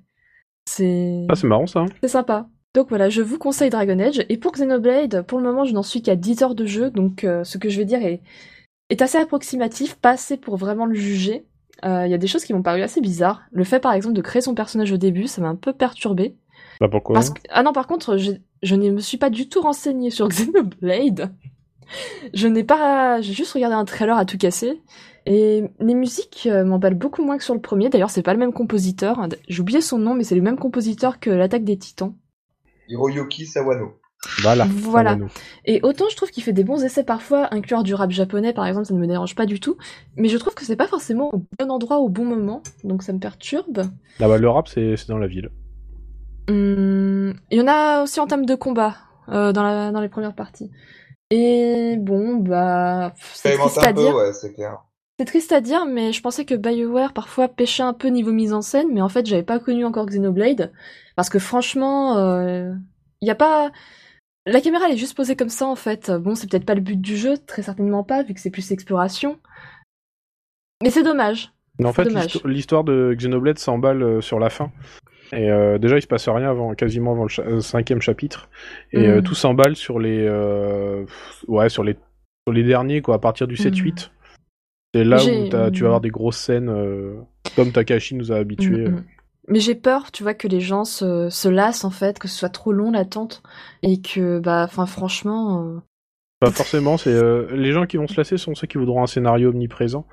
C'est 0.68 1.26
Ah, 1.28 1.34
c'est 1.34 1.46
marrant 1.46 1.66
ça. 1.66 1.84
c'est 2.02 2.08
sympa. 2.08 2.48
Donc 2.74 2.88
voilà, 2.90 3.08
je 3.08 3.22
vous 3.22 3.38
conseille 3.38 3.70
Dragon 3.70 3.98
Age. 3.98 4.24
Et 4.28 4.36
pour 4.36 4.52
Xenoblade, 4.52 5.22
pour 5.22 5.38
le 5.38 5.44
moment, 5.44 5.64
je 5.64 5.72
n'en 5.72 5.82
suis 5.82 6.02
qu'à 6.02 6.16
10 6.16 6.42
heures 6.42 6.54
de 6.54 6.66
jeu, 6.66 6.90
donc 6.90 7.24
euh, 7.24 7.42
ce 7.44 7.56
que 7.58 7.68
je 7.70 7.78
vais 7.78 7.84
dire 7.86 8.04
est, 8.04 8.20
est 8.90 9.00
assez 9.00 9.18
approximatif, 9.18 9.96
pas 9.96 10.10
assez 10.10 10.36
pour 10.36 10.56
vraiment 10.56 10.84
le 10.86 10.94
juger. 10.94 11.46
Euh, 11.84 12.06
Il 12.06 12.10
y 12.10 12.14
a 12.14 12.18
des 12.18 12.26
choses 12.26 12.44
qui 12.44 12.52
m'ont 12.52 12.62
paru 12.62 12.82
assez 12.82 13.00
bizarres. 13.00 13.42
Le 13.50 13.64
fait, 13.64 13.80
par 13.80 13.92
exemple, 13.92 14.14
de 14.14 14.20
créer 14.20 14.42
son 14.42 14.54
personnage 14.54 14.92
au 14.92 14.96
début, 14.98 15.26
ça 15.26 15.40
m'a 15.40 15.48
un 15.48 15.56
peu 15.56 15.72
perturbé. 15.72 16.36
Bah 16.80 16.88
pourquoi? 16.90 17.14
Parce 17.14 17.30
que... 17.30 17.40
Ah 17.50 17.62
non, 17.62 17.72
par 17.72 17.86
contre, 17.86 18.18
je, 18.18 18.32
je 18.62 18.74
ne 18.74 18.90
me 18.90 19.00
suis 19.00 19.16
pas 19.18 19.30
du 19.30 19.48
tout 19.48 19.60
renseignée 19.62 20.10
sur 20.10 20.28
Xenoblade. 20.30 21.32
Je 22.34 22.48
n'ai 22.48 22.64
pas... 22.64 23.20
J'ai 23.20 23.32
juste 23.32 23.52
regardé 23.52 23.74
un 23.74 23.84
trailer 23.84 24.16
à 24.16 24.24
tout 24.24 24.38
casser. 24.38 24.80
Et 25.26 25.64
les 25.80 25.94
musiques 25.94 26.48
euh, 26.50 26.64
m'emballent 26.64 26.94
beaucoup 26.94 27.24
moins 27.24 27.36
que 27.36 27.44
sur 27.44 27.54
le 27.54 27.60
premier. 27.60 27.88
D'ailleurs, 27.88 28.10
c'est 28.10 28.22
pas 28.22 28.32
le 28.32 28.38
même 28.38 28.52
compositeur. 28.52 29.26
J'ai 29.48 29.60
oublié 29.60 29.80
son 29.80 29.98
nom, 29.98 30.14
mais 30.14 30.22
c'est 30.22 30.36
le 30.36 30.42
même 30.42 30.58
compositeur 30.58 31.18
que 31.18 31.30
l'Attaque 31.30 31.64
des 31.64 31.76
Titans. 31.76 32.14
Hiroyoki 32.88 33.46
Sawano. 33.46 33.98
Voilà. 34.42 34.66
Voilà. 34.70 35.10
Sawano. 35.10 35.28
Et 35.64 35.80
autant 35.82 36.06
je 36.10 36.16
trouve 36.16 36.30
qu'il 36.30 36.42
fait 36.42 36.52
des 36.52 36.64
bons 36.64 36.84
essais 36.84 37.04
parfois, 37.04 37.52
inclure 37.52 37.82
du 37.82 37.94
rap 37.94 38.10
japonais 38.10 38.52
par 38.52 38.66
exemple, 38.66 38.86
ça 38.86 38.94
ne 38.94 39.00
me 39.00 39.06
dérange 39.06 39.34
pas 39.34 39.46
du 39.46 39.60
tout, 39.60 39.76
mais 40.16 40.28
je 40.28 40.36
trouve 40.36 40.54
que 40.54 40.64
c'est 40.64 40.76
pas 40.76 40.86
forcément 40.86 41.30
au 41.34 41.44
bon 41.58 41.70
endroit 41.70 41.98
au 41.98 42.08
bon 42.08 42.24
moment, 42.24 42.62
donc 42.84 43.02
ça 43.02 43.12
me 43.12 43.18
perturbe. 43.18 43.82
Ah 44.20 44.28
bah, 44.28 44.38
le 44.38 44.48
rap, 44.48 44.68
c'est 44.68 44.94
dans 45.08 45.18
la 45.18 45.26
ville. 45.26 45.50
Hum, 46.48 47.34
Il 47.50 47.58
y 47.58 47.60
en 47.60 47.68
a 47.68 48.02
aussi 48.02 48.20
en 48.20 48.26
termes 48.26 48.46
de 48.46 48.54
combat 48.54 48.96
euh, 49.28 49.52
dans, 49.52 49.62
la, 49.62 49.90
dans 49.90 50.00
les 50.00 50.08
premières 50.08 50.34
parties. 50.34 50.70
Et 51.30 51.96
bon, 51.98 52.36
bah, 52.36 53.12
c'est 53.32 53.56
triste 53.56 53.78
à 53.78 53.88
un 53.88 53.92
peu, 53.92 54.00
dire. 54.00 54.14
ouais, 54.14 54.32
c'est 54.32 54.52
clair. 54.52 54.78
C'est 55.18 55.24
triste 55.24 55.52
à 55.52 55.60
dire, 55.60 55.86
mais 55.86 56.12
je 56.12 56.20
pensais 56.20 56.44
que 56.44 56.54
BioWare 56.54 57.12
parfois 57.12 57.48
pêchait 57.48 57.82
un 57.82 57.94
peu 57.94 58.08
niveau 58.08 58.32
mise 58.32 58.52
en 58.52 58.62
scène, 58.62 58.88
mais 58.92 59.00
en 59.00 59.08
fait 59.08 59.26
j'avais 59.26 59.42
pas 59.42 59.58
connu 59.58 59.84
encore 59.84 60.06
Xenoblade, 60.06 60.72
parce 61.16 61.30
que 61.30 61.38
franchement, 61.38 62.16
il 63.20 63.26
y 63.26 63.30
a 63.30 63.34
pas... 63.34 63.72
La 64.44 64.60
caméra 64.60 64.84
elle 64.86 64.94
est 64.94 64.98
juste 64.98 65.16
posée 65.16 65.34
comme 65.34 65.48
ça 65.48 65.66
en 65.66 65.74
fait. 65.74 66.10
Bon, 66.10 66.34
c'est 66.34 66.48
peut-être 66.48 66.66
pas 66.66 66.74
le 66.74 66.82
but 66.82 67.00
du 67.00 67.16
jeu, 67.16 67.38
très 67.38 67.62
certainement 67.62 68.04
pas, 68.04 68.22
vu 68.22 68.34
que 68.34 68.40
c'est 68.40 68.50
plus 68.50 68.70
exploration. 68.70 69.40
Mais 70.82 70.90
c'est 70.90 71.02
dommage. 71.02 71.50
Mais 71.78 71.86
en 71.86 71.92
fait, 71.92 72.08
l'histoire 72.44 72.84
de 72.84 73.14
Xenoblade 73.14 73.58
s'emballe 73.58 74.02
euh, 74.02 74.20
sur 74.20 74.38
la 74.38 74.50
fin. 74.50 74.70
Et 75.32 75.50
euh, 75.50 75.78
déjà, 75.78 75.96
il 75.98 76.02
se 76.02 76.06
passe 76.06 76.28
rien 76.28 76.48
avant, 76.50 76.74
quasiment 76.74 77.12
avant 77.12 77.24
le 77.24 77.28
cha- 77.28 77.42
euh, 77.42 77.60
cinquième 77.60 78.00
chapitre. 78.00 78.48
Et 78.92 79.06
euh, 79.08 79.20
Mm. 79.20 79.22
tout 79.24 79.34
s'emballe 79.34 79.76
sur 79.76 79.98
les, 79.98 80.20
euh, 80.20 81.04
ouais, 81.48 81.68
sur 81.68 81.82
les, 81.84 81.94
sur 82.46 82.52
les 82.52 82.62
derniers, 82.62 83.02
quoi, 83.02 83.16
à 83.16 83.18
partir 83.18 83.46
du 83.48 83.56
7-8. 83.56 84.10
C'est 84.94 85.04
là 85.04 85.16
où 85.16 85.70
tu 85.72 85.82
vas 85.82 85.86
avoir 85.88 86.00
des 86.00 86.10
grosses 86.10 86.38
scènes, 86.38 86.72
comme 87.56 87.72
Takashi 87.72 88.14
nous 88.14 88.30
a 88.32 88.36
habitués. 88.36 88.88
Mm, 88.88 88.94
mm. 88.94 89.04
Mais 89.48 89.60
j'ai 89.60 89.74
peur, 89.74 90.10
tu 90.10 90.22
vois, 90.22 90.34
que 90.34 90.48
les 90.48 90.60
gens 90.60 90.84
se, 90.84 91.28
se 91.30 91.48
lassent 91.48 91.84
en 91.84 91.90
fait, 91.90 92.18
que 92.18 92.28
ce 92.28 92.36
soit 92.36 92.48
trop 92.48 92.72
long 92.72 92.90
l'attente, 92.90 93.42
et 93.82 94.00
que, 94.00 94.38
bah, 94.38 94.62
enfin 94.64 94.86
franchement... 94.86 95.82
Pas 96.40 96.50
forcément, 96.50 96.96
c'est 96.98 97.14
les 97.52 97.72
gens 97.72 97.86
qui 97.86 97.96
vont 97.96 98.06
se 98.08 98.16
lasser 98.16 98.36
sont 98.36 98.54
ceux 98.54 98.66
qui 98.66 98.76
voudront 98.78 99.02
un 99.02 99.06
scénario 99.06 99.50
omniprésent. 99.50 100.06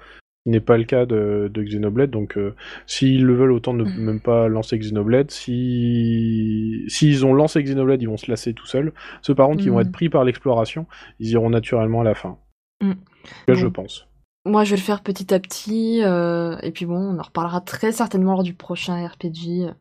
Ce 0.46 0.52
n'est 0.52 0.60
pas 0.60 0.78
le 0.78 0.84
cas 0.84 1.06
de, 1.06 1.50
de 1.54 1.64
Xenoblade, 1.64 2.12
donc 2.12 2.38
euh, 2.38 2.54
s'ils 2.86 3.24
le 3.24 3.34
veulent, 3.34 3.54
autant 3.54 3.74
ne 3.74 3.86
Mm. 3.86 3.98
même 3.98 4.20
pas 4.20 4.50
lancer 4.50 4.78
Xenoblade. 4.78 5.32
Si 5.32 6.84
s'ils 6.88 7.26
ont 7.26 7.34
lancé 7.34 7.64
Xenoblade, 7.64 8.02
ils 8.02 8.10
vont 8.10 8.18
se 8.18 8.30
lasser 8.30 8.54
tout 8.54 8.66
seuls. 8.66 8.92
Ceux 9.22 9.36
par 9.36 9.48
contre 9.48 9.64
qui 9.64 9.70
vont 9.70 9.78
Mm. 9.78 9.82
être 9.82 9.92
pris 9.92 10.10
par 10.10 10.24
l'exploration, 10.26 10.86
ils 11.20 11.30
iront 11.30 11.50
naturellement 11.50 12.02
à 12.02 12.04
la 12.04 12.14
fin. 12.16 12.38
Mm. 12.82 12.94
Que 13.48 13.54
je 13.54 13.68
pense. 13.68 14.08
Moi, 14.46 14.66
je 14.66 14.72
vais 14.72 14.76
le 14.76 14.82
faire 14.82 15.02
petit 15.02 15.34
à 15.34 15.40
petit, 15.40 16.02
euh, 16.04 16.58
et 16.62 16.72
puis 16.72 16.86
bon, 16.86 16.98
on 16.98 17.18
en 17.18 17.22
reparlera 17.24 17.62
très 17.62 17.94
certainement 17.94 18.34
lors 18.34 18.44
du 18.44 18.54
prochain 18.54 19.08
RPG, 19.08 19.68
euh, 19.68 19.72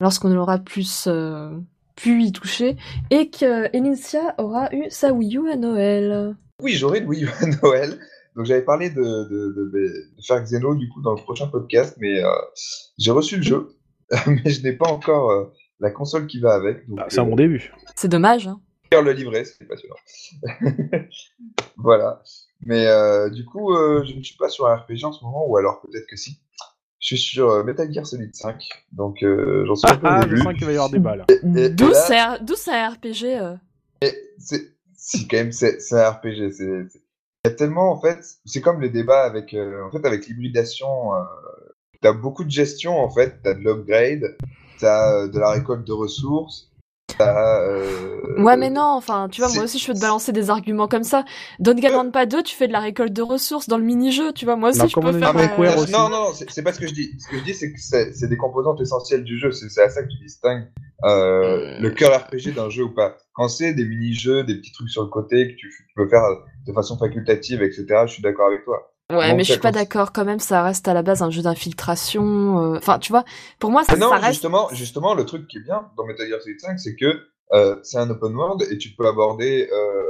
lorsqu'on 0.00 0.36
aura 0.36 0.58
plus 0.58 1.06
euh, 1.06 1.50
pu 1.96 2.22
y 2.24 2.30
toucher, 2.32 2.76
et 3.10 3.30
que 3.30 3.74
Enincia 3.74 4.34
aura 4.36 4.68
eu 4.74 4.84
sa 4.90 5.14
Wii 5.14 5.38
U 5.38 5.48
à 5.50 5.56
Noël. 5.56 6.36
Oui, 6.62 6.72
j'aurai 6.72 7.00
de 7.00 7.06
Wii 7.06 7.24
U 7.24 7.28
à 7.40 7.46
Noël. 7.62 7.98
Donc 8.40 8.46
j'avais 8.46 8.62
parlé 8.64 8.88
de, 8.88 9.02
de, 9.02 9.52
de- 9.52 9.70
de 9.70 10.22
faire 10.26 10.42
Xeno 10.42 10.74
du 10.74 10.88
coup 10.88 11.02
dans 11.02 11.10
le 11.14 11.20
prochain 11.22 11.46
podcast, 11.46 11.94
mais 12.00 12.24
euh, 12.24 12.30
j'ai 12.96 13.10
reçu 13.10 13.36
le 13.36 13.42
jeu, 13.42 13.76
mais 14.26 14.48
je 14.50 14.62
n'ai 14.62 14.72
pas 14.72 14.88
encore 14.88 15.30
euh, 15.30 15.52
la 15.78 15.90
console 15.90 16.26
qui 16.26 16.40
va 16.40 16.54
avec. 16.54 16.88
Bah, 16.88 17.04
c'est 17.10 17.18
un 17.20 17.26
euh, 17.26 17.28
bon 17.28 17.36
début. 17.36 17.70
C'est 17.96 18.08
dommage, 18.08 18.48
hein. 18.48 18.58
faire 18.90 19.02
le 19.02 19.12
livret, 19.12 19.44
c'est 19.44 19.66
passionnant. 19.68 19.96
voilà. 21.76 22.22
Mais 22.62 22.86
euh, 22.86 23.28
du 23.28 23.44
coup, 23.44 23.74
euh, 23.74 24.04
je 24.06 24.14
ne 24.16 24.22
suis 24.22 24.38
pas 24.38 24.48
sur 24.48 24.66
un 24.68 24.76
RPG 24.76 25.04
en 25.04 25.12
ce 25.12 25.22
moment, 25.22 25.46
ou 25.46 25.58
alors 25.58 25.82
peut-être 25.82 26.06
que 26.08 26.16
si. 26.16 26.40
Je 26.98 27.14
suis 27.14 27.18
sur 27.18 27.50
euh, 27.50 27.62
Metal 27.62 27.92
Gear 27.92 28.06
Solid 28.06 28.34
5, 28.34 28.56
donc 28.92 29.22
euh, 29.22 29.64
j'en 29.66 29.74
suis 29.74 29.90
un 29.90 29.96
peu 29.96 30.06
au 30.06 30.10
Ah, 30.10 30.20
je 30.22 30.28
début. 30.28 30.42
sens 30.42 30.54
qu'il 30.54 30.64
va 30.64 30.72
y 30.72 30.74
avoir 30.76 30.88
débat 30.90 31.16
là. 31.16 31.26
et 31.28 31.68
D'où 31.68 31.88
là- 31.88 31.94
c'est 32.06 32.18
un- 32.18 32.38
d'où 32.40 32.54
c'est 32.56 32.72
un 32.72 32.88
RPG 32.88 33.24
euh? 33.38 33.56
C'est, 34.38 34.62
si 34.96 35.28
quand 35.28 35.36
même, 35.36 35.52
c'est, 35.52 35.78
un 35.92 36.10
RPG. 36.10 36.50
C'est- 36.52 37.00
Il 37.44 37.48
y 37.48 37.52
a 37.52 37.54
tellement, 37.56 37.90
en 37.90 37.98
fait, 37.98 38.18
c'est 38.44 38.60
comme 38.60 38.82
les 38.82 38.90
débats 38.90 39.22
avec, 39.24 39.54
euh, 39.54 39.82
en 39.86 39.90
fait, 39.90 40.04
avec 40.06 40.26
l'hybridation. 40.26 41.14
Euh, 41.14 41.18
t'as 42.02 42.12
beaucoup 42.12 42.44
de 42.44 42.50
gestion, 42.50 42.98
en 42.98 43.08
fait. 43.08 43.40
T'as 43.42 43.54
de 43.54 43.60
l'upgrade, 43.60 44.36
t'as 44.78 45.10
euh, 45.22 45.28
de 45.28 45.38
la 45.38 45.50
récolte 45.52 45.86
de 45.86 45.92
ressources, 45.94 46.70
t'as. 47.16 47.62
Euh, 47.62 48.18
Ouais, 48.42 48.56
mais 48.58 48.68
non, 48.70 48.82
enfin, 48.82 49.28
tu 49.30 49.40
vois, 49.40 49.50
moi 49.54 49.64
aussi, 49.64 49.78
je 49.78 49.86
peux 49.86 49.94
te 49.94 50.00
balancer 50.00 50.32
des 50.32 50.50
arguments 50.50 50.86
comme 50.86 51.02
ça. 51.02 51.24
Danganronpa 51.58 52.26
2, 52.26 52.42
tu 52.42 52.54
fais 52.54 52.68
de 52.68 52.72
la 52.72 52.80
récolte 52.80 53.12
de 53.14 53.22
ressources 53.22 53.68
dans 53.68 53.78
le 53.78 53.84
mini-jeu, 53.84 54.32
tu 54.34 54.44
vois. 54.44 54.56
Moi 54.56 54.70
aussi, 54.70 54.78
Non, 54.80 54.88
je 54.88 55.00
peux 55.00 55.12
faire. 55.18 55.34
mais- 55.34 55.48
queer 55.56 55.78
euh, 55.78 55.86
non, 55.90 56.08
non, 56.10 56.24
non, 56.26 56.32
c'est 56.34 56.62
pas 56.62 56.72
ce 56.74 56.78
que 56.80 56.86
je 56.86 56.94
dis. 56.94 57.10
Ce 57.18 57.26
que 57.28 57.38
je 57.38 57.42
dis, 57.44 57.54
c'est 57.54 57.72
que 57.72 57.80
c'est 57.80 58.28
des 58.28 58.36
composantes 58.36 58.80
essentielles 58.82 59.24
du 59.24 59.38
jeu. 59.38 59.50
C'est 59.50 59.80
à 59.82 59.88
ça 59.88 60.02
que 60.02 60.08
tu 60.08 60.18
distingues 60.22 60.68
euh, 61.04 61.78
le 61.78 61.90
cœur 61.90 62.16
RPG 62.16 62.54
d'un 62.54 62.68
jeu 62.68 62.84
ou 62.84 62.94
pas. 62.94 63.16
Quand 63.34 63.48
c'est 63.48 63.72
des 63.74 63.84
mini-jeux, 63.84 64.44
des 64.44 64.56
petits 64.56 64.72
trucs 64.72 64.90
sur 64.90 65.02
le 65.02 65.08
côté 65.08 65.48
que 65.48 65.56
tu, 65.56 65.68
tu 65.68 65.94
peux 65.96 66.08
faire 66.08 66.24
de 66.66 66.72
façon 66.72 66.98
facultative, 66.98 67.62
etc., 67.62 67.86
je 68.06 68.12
suis 68.12 68.22
d'accord 68.22 68.48
avec 68.48 68.64
toi. 68.64 68.90
Ouais, 69.10 69.34
mais 69.34 69.44
je 69.44 69.52
suis 69.52 69.60
pas 69.60 69.72
d'accord 69.72 70.12
quand 70.12 70.24
même, 70.24 70.38
ça 70.38 70.62
reste 70.62 70.86
à 70.86 70.94
la 70.94 71.02
base 71.02 71.22
un 71.22 71.30
jeu 71.30 71.42
d'infiltration. 71.42 72.74
euh, 72.74 72.78
Enfin, 72.78 72.98
tu 72.98 73.12
vois, 73.12 73.24
pour 73.58 73.70
moi, 73.70 73.82
ça, 73.84 73.96
non, 73.96 74.10
ça 74.10 74.16
reste. 74.16 74.34
justement, 74.34 74.68
justement, 74.72 75.14
le 75.14 75.24
truc 75.24 75.48
qui 75.48 75.58
est 75.58 75.62
bien 75.62 75.88
dans 75.96 76.04
Metal 76.04 76.28
Gear 76.28 76.40
Solid 76.40 76.60
5, 76.60 76.78
c'est 76.78 76.94
que 76.94 77.20
euh, 77.52 77.76
c'est 77.82 77.98
un 77.98 78.08
open 78.08 78.34
world 78.34 78.62
et 78.70 78.78
tu 78.78 78.90
peux 78.90 79.06
aborder, 79.06 79.68
euh, 79.72 80.02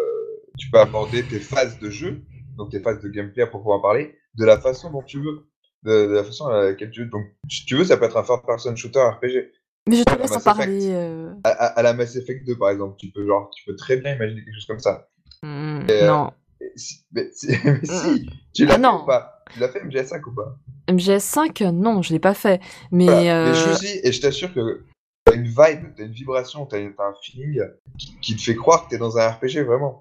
tu 0.58 0.70
peux 0.70 0.78
aborder 0.78 1.22
tes 1.22 1.38
phases 1.40 1.78
de 1.78 1.88
jeu, 1.88 2.20
donc 2.56 2.70
tes 2.70 2.80
phases 2.80 3.00
de 3.00 3.08
gameplay 3.08 3.46
pour 3.46 3.60
pouvoir 3.60 3.80
parler, 3.80 4.14
de 4.34 4.44
la 4.44 4.58
façon 4.58 4.90
dont 4.90 5.02
tu 5.02 5.18
veux, 5.18 5.46
de, 5.84 6.12
la 6.12 6.24
façon 6.24 6.48
à 6.48 6.64
laquelle 6.64 6.90
tu 6.90 7.04
veux. 7.04 7.10
Donc, 7.10 7.24
si 7.48 7.64
tu 7.64 7.76
veux, 7.76 7.84
ça 7.84 7.96
peut 7.96 8.04
être 8.04 8.18
un 8.18 8.22
third-person 8.22 8.76
shooter 8.76 9.00
RPG. 9.00 9.50
Mais 9.90 9.96
je 9.96 10.04
te 10.04 10.14
laisse 10.16 10.32
en 10.32 10.40
parler. 10.40 10.88
euh, 10.92 11.32
À, 11.44 11.50
à- 11.50 11.66
à 11.78 11.82
la 11.82 11.92
Mass 11.92 12.16
Effect 12.16 12.46
2, 12.46 12.56
par 12.56 12.70
exemple, 12.70 12.96
tu 12.98 13.10
peux 13.10 13.26
genre, 13.26 13.50
tu 13.50 13.64
peux 13.64 13.76
très 13.76 13.96
bien 13.96 14.14
imaginer 14.14 14.44
quelque 14.44 14.54
chose 14.54 14.66
comme 14.66 14.78
ça. 14.80 15.08
hmm, 15.42 15.80
Et, 15.88 16.02
euh, 16.02 16.06
Non. 16.06 16.30
Si- 16.76 17.04
mais, 17.12 17.30
si, 17.32 17.48
mais 17.64 17.80
si, 17.84 18.30
tu 18.54 18.64
l'as 18.66 18.74
Ah 18.74 18.76
fait 18.76 18.82
non. 18.82 19.02
ou 19.02 19.06
pas? 19.06 19.44
Tu 19.52 19.58
l'as 19.58 19.68
fait 19.68 19.80
MGS5 19.84 20.22
ou 20.28 20.34
pas? 20.34 20.56
MGS5, 20.88 21.62
non, 21.72 22.02
je 22.02 22.12
l'ai 22.12 22.18
pas 22.18 22.34
fait. 22.34 22.60
Mais. 22.92 23.06
Voilà. 23.06 23.34
euh, 23.36 23.46
Mais 23.46 23.54
choisis, 23.54 24.00
et 24.04 24.12
je 24.12 24.20
t'assure 24.20 24.52
que 24.54 24.84
t'as 25.24 25.34
une 25.34 25.44
vibe, 25.46 25.94
t'as 25.96 26.04
une 26.04 26.12
vibration, 26.12 26.66
t'as 26.66 26.78
un 26.78 27.14
feeling 27.22 27.62
qui, 27.98 28.18
qui 28.20 28.36
te 28.36 28.42
fait 28.42 28.54
croire 28.56 28.84
que 28.84 28.90
t'es 28.90 28.98
dans 28.98 29.18
un 29.18 29.28
RPG 29.28 29.62
vraiment. 29.64 30.00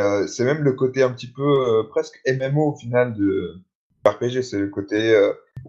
Euh, 0.00 0.26
c'est 0.28 0.44
même 0.44 0.62
le 0.62 0.72
côté 0.74 1.02
un 1.02 1.10
petit 1.12 1.30
peu 1.30 1.86
presque 1.90 2.20
MMO 2.26 2.72
au 2.72 2.76
final 2.76 3.14
de 3.14 3.56
RPG. 4.06 4.42
C'est 4.42 4.58
le 4.60 4.68
côté, 4.68 5.14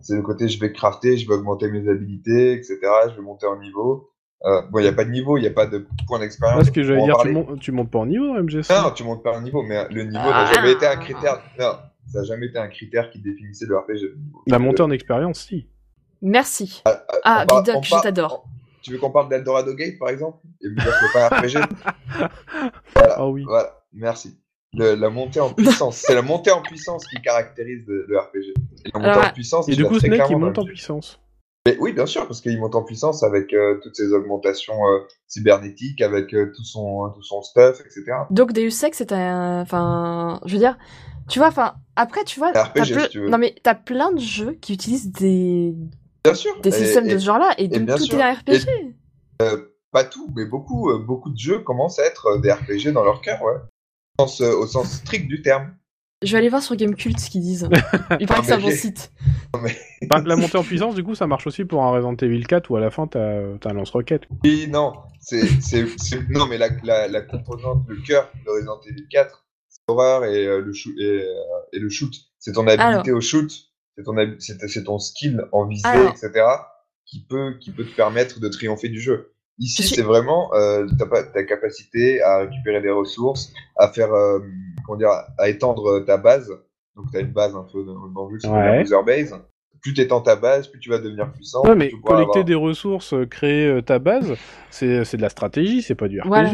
c'est 0.02 0.16
le 0.16 0.22
côté 0.22 0.48
je 0.48 0.60
vais 0.60 0.72
crafter, 0.72 1.18
je 1.18 1.28
vais 1.28 1.36
augmenter 1.36 1.70
mes 1.70 1.88
habilités, 1.90 2.54
etc. 2.54 2.78
Je 3.12 3.16
vais 3.16 3.22
monter 3.22 3.46
en 3.48 3.60
niveau. 3.60 4.10
Euh, 4.46 4.62
bon, 4.72 4.80
il 4.80 4.86
y 4.86 4.88
a 4.88 4.94
pas 4.94 5.04
de 5.04 5.10
niveau, 5.12 5.38
il 5.38 5.44
y 5.44 5.48
a 5.48 5.52
pas 5.52 5.66
de 5.66 5.86
point 6.08 6.20
d'expérience. 6.20 6.58
Parce 6.58 6.72
que 6.72 6.82
j'allais 6.84 7.02
en 7.02 7.06
dire, 7.06 7.16
tu, 7.18 7.18
parler. 7.18 7.34
montes- 7.34 7.60
tu 7.60 7.72
montes 7.74 7.92
pas 7.92 8.00
en 8.00 8.06
niveau 8.06 8.30
en 8.32 8.42
MGS. 8.44 8.70
Non, 8.70 8.92
tu 8.96 9.04
montes 9.04 9.22
pas 9.24 9.36
un 9.38 9.42
niveau, 9.42 9.64
mais 9.64 9.86
le 9.90 10.04
niveau 10.04 10.22
Ah. 10.24 10.46
n'a 10.46 10.54
jamais 10.54 10.72
été 10.72 10.86
un 10.88 10.96
critère. 10.96 11.42
Non, 11.60 11.74
ça 12.08 12.20
n'a 12.20 12.24
jamais 12.24 12.46
été 12.48 12.58
un 12.58 12.70
critère 12.70 13.10
qui 13.12 13.20
définissait 13.22 13.66
le 13.66 13.78
RPG. 13.78 14.14
La 14.48 14.58
montée 14.60 14.82
en 14.82 14.92
expérience, 14.92 15.42
si. 15.42 15.68
Merci. 16.22 16.82
Ah, 16.86 17.04
Ah, 17.26 17.46
Bidoc, 17.46 17.76
on 17.78 17.82
je 17.82 17.96
t'adore. 18.02 18.46
Tu 18.82 18.92
veux 18.94 18.98
qu'on 18.98 19.12
parle 19.12 19.28
d'Eldorado 19.30 19.74
Gate, 19.76 20.00
par 20.00 20.08
exemple? 20.10 20.38
Et 20.64 20.70
me 20.70 20.76
dire 20.76 20.86
que 20.86 20.92
c'est 21.06 21.14
pas 21.14 21.26
un 21.26 21.40
RPG 21.42 21.60
Voilà, 22.96 23.14
Ah 23.18 23.28
oui. 23.28 23.44
voilà, 23.46 23.84
merci. 23.94 24.40
Le- 24.78 24.96
la 24.96 25.10
montée 25.10 25.40
en 25.40 25.54
puissance, 25.54 26.04
c'est 26.06 26.14
la 26.16 26.22
montée 26.22 26.52
en 26.52 26.62
puissance 26.62 27.06
qui 27.08 27.22
caractérise 27.22 27.84
le, 27.88 28.06
le 28.08 28.20
RPG. 28.20 28.36
Et 28.86 28.92
la 28.94 29.00
montée 29.00 29.10
Alors, 29.12 29.26
en 29.26 29.34
puissance, 29.34 29.68
Et 29.70 29.76
du 29.76 29.84
coup, 29.86 29.98
très 29.98 30.08
Snake, 30.08 30.28
il 30.30 30.38
monte 30.38 30.58
en 30.58 30.66
puissance. 30.66 31.20
Mais 31.68 31.76
oui, 31.80 31.92
bien 31.94 32.06
sûr, 32.06 32.26
parce 32.26 32.40
qu'il 32.42 32.58
monte 32.60 32.76
en 32.76 32.84
puissance 32.84 33.22
avec 33.24 33.54
euh, 33.54 33.80
toutes 33.84 33.96
ses 33.96 34.14
augmentations 34.14 34.88
euh, 34.88 35.00
cybernétiques, 35.28 36.02
avec 36.02 36.34
euh, 36.34 36.52
tout, 36.56 36.64
son, 36.64 37.10
tout 37.14 37.22
son 37.22 37.42
stuff, 37.42 37.82
etc. 37.82 38.04
Donc 38.30 38.54
Deus 38.54 38.84
Ex, 38.86 38.98
c'est 38.98 39.12
un. 39.12 39.62
Enfin, 39.62 40.40
je 40.46 40.54
veux 40.54 40.60
dire. 40.60 40.78
Tu 41.28 41.38
vois, 41.40 41.50
enfin, 41.50 41.74
après, 41.96 42.24
tu 42.24 42.40
vois. 42.40 42.58
Un 42.58 42.64
RPG, 42.64 42.74
t'as 42.76 42.84
si 42.86 43.10
tu 43.10 43.20
veux. 43.20 43.30
Non, 43.30 43.38
mais 43.38 43.54
t'as 43.62 43.76
plein 43.76 44.12
de 44.12 44.20
jeux 44.20 44.54
qui 44.62 44.74
utilisent 44.74 45.12
des, 45.12 45.76
Bien 46.24 46.34
sûr. 46.34 46.60
des 46.62 46.70
et- 46.70 46.72
systèmes 46.86 47.08
et- 47.08 47.14
de 47.14 47.18
ce 47.20 47.26
genre-là, 47.26 47.54
et 47.58 47.68
donc 47.68 47.84
bien 47.84 47.98
tout 47.98 48.04
sûr. 48.06 48.18
est 48.20 48.24
un 48.24 48.34
RPG. 48.34 48.96
pas 49.92 50.04
tout, 50.06 50.30
mais 50.36 50.46
beaucoup, 50.46 50.92
beaucoup 51.00 51.30
de 51.32 51.38
jeux 51.38 51.60
commencent 51.60 52.00
à 52.00 52.06
être 52.06 52.38
des 52.42 52.52
RPG 52.52 52.94
dans 52.94 53.04
leur 53.04 53.22
cœur, 53.22 53.42
ouais. 53.44 53.54
Au 54.20 54.28
sens, 54.28 54.42
euh, 54.42 54.54
au 54.54 54.68
sens 54.68 54.92
strict 54.92 55.28
du 55.28 55.42
terme. 55.42 55.74
Je 56.22 56.34
vais 56.34 56.40
aller 56.40 56.50
voir 56.50 56.62
sur 56.62 56.76
Gamecult 56.76 57.18
ce 57.18 57.30
qu'ils 57.30 57.42
disent. 57.42 57.70
Il 58.20 58.28
paraît 58.28 58.42
que 58.42 58.48
c'est 58.48 58.54
un 58.54 58.58
mais 58.58 58.64
bon 58.64 58.72
site. 58.72 59.14
Enfin, 59.54 60.24
la 60.26 60.36
montée 60.36 60.58
en 60.58 60.64
puissance, 60.64 60.94
du 60.94 61.04
coup, 61.04 61.16
ça 61.16 61.28
marche 61.28 61.48
aussi 61.48 61.64
pour 61.64 61.82
un 61.84 61.92
Resident 61.92 62.16
Evil 62.16 62.46
4 62.46 62.70
où 62.70 62.76
à 62.76 62.82
la 62.82 62.92
fin, 62.92 63.08
t'as 63.08 63.58
t'as 63.62 63.70
un 63.70 63.74
lance-roquette. 63.74 64.24
Oui, 64.44 64.68
non, 64.70 64.94
c'est, 65.22 65.42
non, 66.30 66.48
mais 66.48 66.58
la, 66.58 66.70
la, 66.84 67.08
la 67.08 67.22
composante, 67.22 67.86
le 67.88 67.96
cœur 68.02 68.30
de 68.46 68.52
Resident 68.52 68.82
Evil 68.90 69.08
4, 69.10 69.46
c'est 69.70 69.80
l'horreur 69.88 70.26
et, 70.26 70.46
euh, 70.46 70.60
le 70.60 70.74
shoot, 70.74 70.94
et, 71.00 71.04
euh, 71.04 71.34
et 71.72 71.80
le 71.80 71.90
shoot. 71.90 72.14
C'est 72.38 72.52
ton 72.52 72.68
habilité 72.68 73.14
au 73.14 73.22
shoot, 73.22 73.50
c'est 73.98 74.04
ton, 74.04 74.16
c'est 74.40 74.84
ton 74.84 75.00
skill 75.00 75.46
en 75.54 75.68
visée, 75.68 75.88
Alors. 75.88 76.12
etc., 76.12 76.32
qui 77.06 77.24
peut, 77.24 77.56
qui 77.60 77.72
peut 77.72 77.86
te 77.86 77.96
permettre 77.96 78.42
de 78.42 78.50
triompher 78.50 78.90
du 78.90 79.00
jeu. 79.00 79.34
Ici, 79.60 79.84
c'est 79.84 80.02
vraiment 80.02 80.54
euh, 80.54 80.88
ta, 80.98 81.06
pa- 81.06 81.24
ta 81.24 81.44
capacité 81.44 82.22
à 82.22 82.40
récupérer 82.40 82.82
des 82.82 82.90
ressources, 82.92 83.52
à 83.78 83.90
faire, 83.92 84.14
euh, 84.14 84.40
comment 84.86 84.98
dire, 84.98 85.10
à 85.38 85.50
étendre 85.50 86.00
ta 86.06 86.18
base. 86.18 86.50
Donc, 86.96 87.06
tu 87.12 87.18
as 87.18 87.22
une 87.22 87.32
base 87.34 87.56
un 87.56 87.66
peu 87.72 87.84
dans, 87.84 88.08
dans 88.08 88.28
le 88.30 88.40
jeu, 88.40 88.40
c'est 88.42 88.82
user 88.82 88.96
base. 89.06 89.36
Plus 89.82 89.94
tu 89.94 90.02
étends 90.02 90.20
ta 90.22 90.36
base, 90.36 90.68
plus 90.68 90.80
tu 90.80 90.90
vas 90.90 90.98
devenir 90.98 91.32
puissant. 91.32 91.64
Ouais, 91.66 91.76
mais 91.76 91.88
tu 91.90 92.02
collecter 92.02 92.32
avoir- 92.40 92.46
des 92.46 92.56
ressources, 92.56 93.14
euh, 93.14 93.26
créer 93.26 93.66
euh, 93.68 93.82
ta 93.82 93.98
base, 94.00 94.34
c'est 94.70 95.06
c'est 95.06 95.16
de 95.16 95.22
la 95.22 95.30
stratégie, 95.30 95.82
c'est 95.82 95.96
pas 95.96 96.10
du 96.10 96.20
RPG. 96.20 96.28
Voilà. 96.28 96.52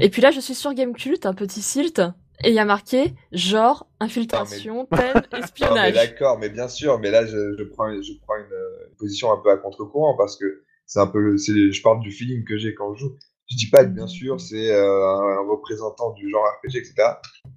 Et 0.00 0.10
puis 0.10 0.20
là, 0.22 0.32
je 0.32 0.40
suis 0.40 0.54
sur 0.54 0.74
Gamecult, 0.74 1.24
un 1.26 1.34
petit 1.34 1.62
silt, 1.62 2.00
et 2.42 2.48
il 2.48 2.54
y 2.54 2.58
a 2.58 2.64
marqué 2.64 3.14
genre 3.30 3.86
infiltration, 4.00 4.86
thème, 4.86 5.14
Non, 5.14 5.20
mais 5.32 5.38
espionnage. 5.38 5.94
d'accord, 5.94 6.38
mais 6.40 6.48
bien 6.48 6.66
sûr, 6.66 6.98
mais 6.98 7.12
là, 7.12 7.24
je, 7.26 7.54
je 7.56 7.62
prends, 7.64 7.90
je 7.92 8.12
prends 8.26 8.36
une, 8.36 8.52
euh, 8.52 8.88
une 8.90 8.96
position 8.96 9.32
un 9.32 9.36
peu 9.36 9.50
à 9.52 9.56
contre-courant 9.56 10.16
parce 10.16 10.36
que 10.36 10.62
c'est 10.86 11.00
un 11.00 11.06
peu, 11.06 11.36
je 11.36 11.82
parle 11.82 12.00
du 12.00 12.10
feeling 12.10 12.44
que 12.44 12.56
j'ai 12.58 12.74
quand 12.74 12.94
je 12.94 13.00
joue. 13.00 13.16
Je 13.50 13.56
dis 13.56 13.68
pas 13.68 13.84
que 13.84 13.90
bien 13.90 14.06
sûr 14.06 14.40
c'est 14.40 14.70
euh, 14.70 15.06
un, 15.06 15.46
représentant 15.48 16.12
du 16.12 16.30
genre 16.30 16.44
RPG, 16.62 16.76
etc. 16.76 16.94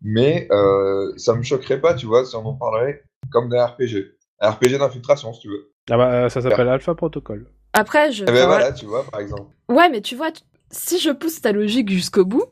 Mais 0.02 0.48
euh, 0.52 1.14
ça 1.18 1.34
me 1.34 1.44
choquerait 1.44 1.80
pas, 1.80 1.94
tu 1.94 2.06
vois, 2.06 2.26
si 2.26 2.36
on 2.36 2.46
en 2.46 2.54
parlerait 2.56 3.04
comme 3.32 3.50
d'un 3.50 3.66
RPG. 3.66 4.14
Un 4.40 4.52
RPG 4.52 4.78
d'infiltration, 4.78 5.34
si 5.34 5.42
tu 5.42 5.50
veux. 5.50 5.72
Ah 5.90 5.98
bah, 5.98 6.30
ça 6.30 6.42
s'appelle 6.42 6.68
Alpha 6.68 6.94
Protocol. 6.94 7.50
Après, 7.74 8.12
je. 8.12 8.24
Eh 8.24 8.32
ben 8.32 8.46
voilà, 8.46 8.72
tu 8.72 8.86
vois, 8.86 9.04
par 9.10 9.20
exemple. 9.20 9.52
Ouais, 9.70 9.90
mais 9.90 10.02
tu 10.02 10.16
vois, 10.16 10.32
tu- 10.32 10.44
si 10.72 11.00
je 11.00 11.12
pousse 11.12 11.42
ta 11.42 11.52
logique 11.52 11.90
jusqu'au 11.90 12.26
bout, 12.26 12.44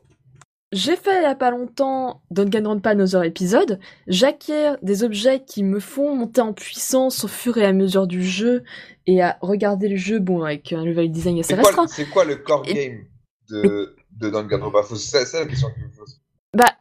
j'ai 0.72 0.96
fait 0.96 1.18
il 1.20 1.22
y 1.22 1.26
a 1.26 1.34
pas 1.34 1.50
longtemps 1.50 2.22
Danganronpa 2.30 2.90
Another 2.90 3.22
Episode, 3.24 3.78
j'acquiers 4.06 4.72
des 4.82 5.04
objets 5.04 5.44
qui 5.44 5.62
me 5.62 5.80
font 5.80 6.14
monter 6.14 6.40
en 6.40 6.52
puissance 6.52 7.24
au 7.24 7.28
fur 7.28 7.56
et 7.58 7.64
à 7.64 7.72
mesure 7.72 8.06
du 8.06 8.22
jeu 8.24 8.64
et 9.06 9.22
à 9.22 9.38
regarder 9.40 9.88
le 9.88 9.96
jeu, 9.96 10.18
bon, 10.18 10.42
avec 10.42 10.72
un 10.72 10.84
level 10.84 11.10
design 11.10 11.38
assez 11.38 11.54
restreint. 11.54 11.86
c'est 11.86 12.06
quoi 12.06 12.24
le 12.24 12.36
core 12.36 12.62
Et- 12.66 12.74
game 12.74 13.04
de, 13.50 13.96
de 14.12 14.30
Danganronpa 14.30 14.82
C'est 14.82 15.24
c'est 15.24 15.40
la 15.40 15.46
question 15.46 15.68
que 15.70 15.80
je 15.80 15.84
me 15.84 15.90
pose. 15.90 16.20
Bah, 16.52 16.72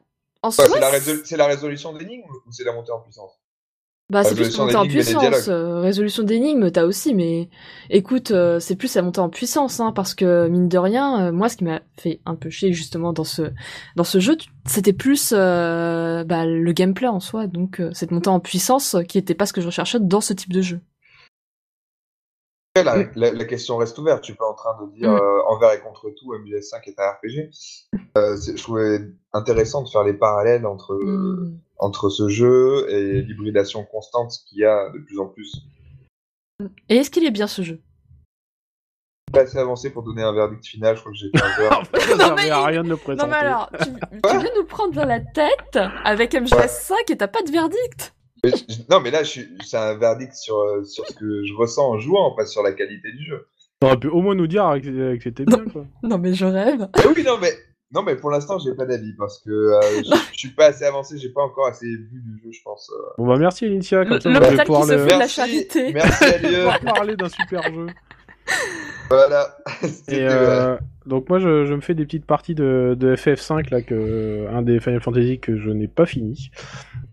en 0.42 0.52
c'est, 0.52 0.68
la 0.80 0.90
résol- 0.92 1.36
la 1.38 1.48
résolution 1.48 1.94
d'énigmes 1.94 2.24
ou 2.48 2.52
c'est 2.52 2.64
la 2.64 2.74
montée 2.74 2.92
en 2.92 3.00
puissance? 3.02 3.40
Bah, 4.12 4.24
c'est 4.24 4.36
plus 4.36 4.58
monter 4.60 4.76
en 4.76 4.86
puissance. 4.88 5.48
euh, 5.50 5.80
résolution 5.80 6.24
d'énigmes, 6.24 6.70
t'as 6.72 6.86
aussi, 6.86 7.16
mais 7.16 7.50
écoute, 7.90 8.32
euh, 8.32 8.60
c'est 8.60 8.76
plus 8.76 8.94
la 8.96 9.02
montée 9.02 9.20
en 9.20 9.30
puissance, 9.30 9.80
hein, 9.80 9.92
parce 9.94 10.14
que 10.14 10.48
mine 10.48 10.70
de 10.70 10.78
rien, 10.78 11.28
euh, 11.28 11.32
moi, 11.32 11.50
ce 11.50 11.58
qui 11.58 11.64
m'a 11.64 11.82
fait 11.98 12.22
un 12.26 12.36
peu 12.36 12.50
chier 12.52 12.72
justement 12.74 13.14
dans 13.14 13.24
ce 13.24 13.52
dans 13.96 14.04
ce 14.04 14.20
jeu, 14.20 14.38
c'était 14.68 14.94
plus 14.94 15.34
euh, 15.36 16.24
bah, 16.24 16.46
le 16.46 16.72
gameplay 16.72 17.08
en 17.08 17.20
soi, 17.20 17.48
donc 17.48 17.82
cette 17.94 18.12
montée 18.12 18.30
en 18.30 18.40
puissance 18.40 18.96
qui 19.08 19.18
était 19.18 19.36
pas 19.36 19.46
ce 19.48 19.54
que 19.54 19.62
je 19.62 19.66
recherchais 19.68 20.00
dans 20.00 20.22
ce 20.22 20.34
type 20.34 20.54
de 20.54 20.62
jeu. 20.62 20.80
Après, 22.78 22.84
La, 22.84 23.04
la, 23.16 23.32
la 23.32 23.46
question 23.46 23.78
reste 23.78 23.98
ouverte. 23.98 24.22
Tu 24.24 24.36
peux 24.36 24.44
en 24.46 24.54
train 24.54 24.78
de 24.86 24.92
dire 24.92 25.10
Mm. 25.10 25.20
envers 25.48 25.72
et 25.74 25.80
contre 25.80 26.10
tout, 26.10 26.34
MGS5 26.34 26.88
est 26.90 27.00
un 27.00 27.10
RPG. 27.12 27.50
Je 28.16 28.62
trouvais 28.62 29.00
intéressant 29.34 29.82
de 29.84 29.90
faire 29.90 30.04
les 30.04 30.14
parallèles 30.14 30.66
entre, 30.66 30.94
Mm. 30.96 31.58
Entre 31.78 32.10
ce 32.10 32.28
jeu 32.30 32.86
et 32.90 33.22
l'hybridation 33.22 33.84
constante 33.86 34.34
qu'il 34.48 34.60
y 34.60 34.66
a 34.66 34.90
de 34.92 35.00
plus 35.00 35.20
en 35.20 35.28
plus. 35.28 35.54
Et 36.90 36.98
est-ce 36.98 37.10
qu'il 37.10 37.26
est 37.26 37.32
bien 37.32 37.48
ce 37.48 37.62
jeu? 37.62 37.82
Pas 39.34 39.42
assez 39.42 39.58
avancé 39.58 39.90
pour 39.92 40.04
donner 40.04 40.22
un 40.24 40.32
verdict 40.34 40.66
final. 40.66 40.96
Je 40.96 41.02
crois 41.02 41.12
que 41.12 41.18
j'ai 41.18 41.30
fait 41.36 41.44
un 41.44 41.56
peu. 41.58 41.76
En 41.76 41.84
fait, 41.84 42.00
ça 42.00 42.30
Non, 42.30 42.36
mais- 42.36 42.50
à 42.50 42.66
rien 42.66 42.84
de 42.84 42.90
le 42.90 42.96
présenter. 42.98 43.24
Non 43.26 43.30
mais 43.30 43.38
alors, 43.38 43.70
tu, 43.82 43.90
tu 44.30 44.38
viens 44.40 44.52
nous 44.56 44.66
prendre 44.66 44.94
dans 44.94 45.06
la 45.06 45.20
tête 45.20 45.78
avec 46.06 46.34
MGS5 46.34 46.94
et 47.12 47.18
t'as 47.18 47.28
pas 47.28 47.42
de 47.42 47.52
verdict? 47.52 48.14
Mais 48.44 48.52
non, 48.90 49.00
mais 49.02 49.12
là, 49.12 49.24
c'est 49.26 49.78
un 49.78 49.96
verdict 49.98 50.34
sur, 50.36 50.58
euh, 50.60 50.84
sur 50.84 51.06
ce 51.08 51.14
que 51.14 51.44
je 51.44 51.54
ressens 51.56 51.90
en 51.90 51.98
jouant, 52.00 52.36
pas 52.36 52.46
sur 52.46 52.62
la 52.64 52.72
qualité 52.74 53.12
du 53.12 53.26
jeu. 53.26 53.48
T'aurais 53.82 53.98
pu 54.00 54.08
au 54.08 54.22
moins 54.22 54.36
nous 54.36 54.48
dire 54.48 54.64
que, 54.82 55.16
que 55.18 55.24
c'était 55.24 55.44
bien, 55.46 55.66
quoi. 55.66 55.86
Non 56.04 56.18
mais 56.18 56.34
je 56.34 56.46
rêve. 56.46 56.88
Mais 56.96 57.08
oui, 57.08 57.24
non, 57.24 57.38
mais, 57.42 57.52
non, 57.94 58.04
mais 58.04 58.16
pour 58.16 58.30
l'instant, 58.32 58.58
j'ai 58.60 58.74
pas 58.74 58.86
d'avis 58.86 59.14
parce 59.18 59.40
que 59.40 59.50
euh, 59.52 59.80
je, 60.04 60.16
je 60.34 60.38
suis 60.38 60.50
pas 60.50 60.66
assez 60.68 60.84
avancé. 60.86 61.18
J'ai 61.18 61.30
pas 61.30 61.42
encore 61.44 61.68
assez 61.68 61.86
vu 61.86 62.22
du 62.24 62.42
jeu, 62.44 62.52
je 62.52 62.62
pense. 62.64 62.90
euh. 62.94 63.14
Bon 63.18 63.28
bah 63.28 63.38
merci 63.38 63.66
Alicia, 63.66 64.06
comme 64.06 64.20
ça 64.20 64.30
vous 64.30 64.34
L'hôpital 64.36 64.54
allez 64.54 64.58
qui 64.60 64.66
pouvoir 64.66 64.86
se 64.86 64.92
le... 64.94 65.00
fout 65.00 65.14
de 65.14 65.20
la 65.20 65.28
charité. 65.28 65.94
Merci 65.94 66.24
à 66.26 66.38
Dieu. 66.40 66.58
pouvoir 66.58 66.80
parler 66.82 67.16
d'un 67.16 67.30
super 67.30 67.62
jeu. 67.74 67.88
Voilà. 69.10 69.58
C'était, 69.84 70.18
Et 70.18 70.28
euh, 70.28 70.74
euh, 70.74 70.78
Donc 71.06 71.30
moi 71.30 71.40
je, 71.40 71.66
je 71.66 71.74
me 71.74 71.82
fais 71.82 71.94
des 71.94 72.04
petites 72.06 72.26
parties 72.26 72.56
de, 72.56 72.96
de 73.00 73.16
FF5 73.16 73.70
là 73.72 73.82
que 73.82 74.48
un 74.52 74.62
des 74.62 74.80
Final 74.80 75.00
Fantasy 75.02 75.40
que 75.40 75.56
je 75.58 75.70
n'ai 75.70 75.88
pas 75.88 76.06
fini. 76.06 76.50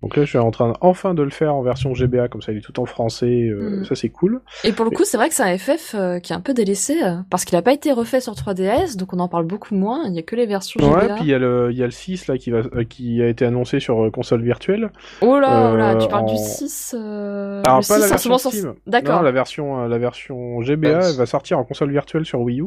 Donc 0.03 0.17
là 0.17 0.25
je 0.25 0.31
suis 0.31 0.39
en 0.39 0.51
train 0.51 0.73
enfin 0.81 1.15
de 1.15 1.23
le 1.23 1.31
faire 1.31 1.55
en 1.55 1.63
version 1.63 1.93
GBA 1.95 2.29
comme 2.29 2.41
ça 2.43 2.53
il 2.53 2.59
est 2.59 2.63
tout 2.63 2.81
en 2.81 2.87
français, 2.87 3.49
euh, 3.49 3.79
Mhm. 3.81 3.85
ça 3.85 3.95
c'est 3.95 4.09
cool. 4.09 4.41
Et 4.65 4.73
pour 4.73 4.85
le 4.85 4.91
coup, 4.91 5.05
c'est 5.05 5.17
vrai 5.17 5.29
que 5.29 5.35
c'est 5.35 5.43
un 5.43 5.57
FF 5.59 5.95
euh, 5.95 6.19
qui 6.21 6.33
est 6.33 6.37
un 6.37 6.41
peu 6.41 6.55
délaissé 6.55 7.03
euh, 7.03 7.17
parce 7.31 7.45
qu'il 7.45 7.57
a 7.57 7.63
pas 7.63 7.73
été 7.73 7.93
refait 7.93 8.21
sur 8.21 8.33
3DS, 8.35 8.97
donc 8.97 9.13
on 9.13 9.19
en 9.19 9.29
parle 9.29 9.45
beaucoup 9.45 9.75
moins. 9.75 10.05
Il 10.07 10.15
y 10.15 10.19
a 10.19 10.23
que 10.23 10.37
les 10.37 10.47
versions 10.47 10.81
Ouais, 10.81 11.03
GBA. 11.03 11.15
puis 11.17 11.25
il 11.25 11.29
y 11.31 11.35
a 11.35 11.39
le 11.39 11.69
il 11.71 11.77
y 11.79 11.83
a 11.83 11.87
le 11.87 11.91
6 11.93 12.27
là 12.29 12.39
qui 12.39 12.51
va 12.51 12.63
qui 12.89 13.21
a 13.23 13.29
été 13.29 13.45
annoncé 13.45 13.79
sur 13.79 14.11
console 14.13 14.43
virtuelle. 14.43 14.91
Oh 15.21 15.39
là, 15.39 15.75
là, 15.77 15.95
tu 15.97 16.09
parles 16.09 16.25
en- 16.25 16.33
du 16.33 16.37
6. 16.39 16.95
Euh... 16.99 17.63
Alors 17.65 17.81
le 17.81 17.87
pas 17.89 17.99
la 17.99 18.07
6 18.07 18.15
en 18.31 18.39
ce 18.39 18.49
version 18.49 18.77
D'accord. 18.87 19.23
la 19.23 19.33
version 19.33 19.87
la 19.87 19.99
version 19.99 20.61
GBA 20.63 20.93
Bah, 20.99 21.01
elle 21.11 21.17
va 21.17 21.27
sortir 21.27 21.59
en 21.59 21.65
console 21.65 21.91
virtuelle 21.93 22.25
sur 22.25 22.41
Wii 22.41 22.61
U. 22.63 22.67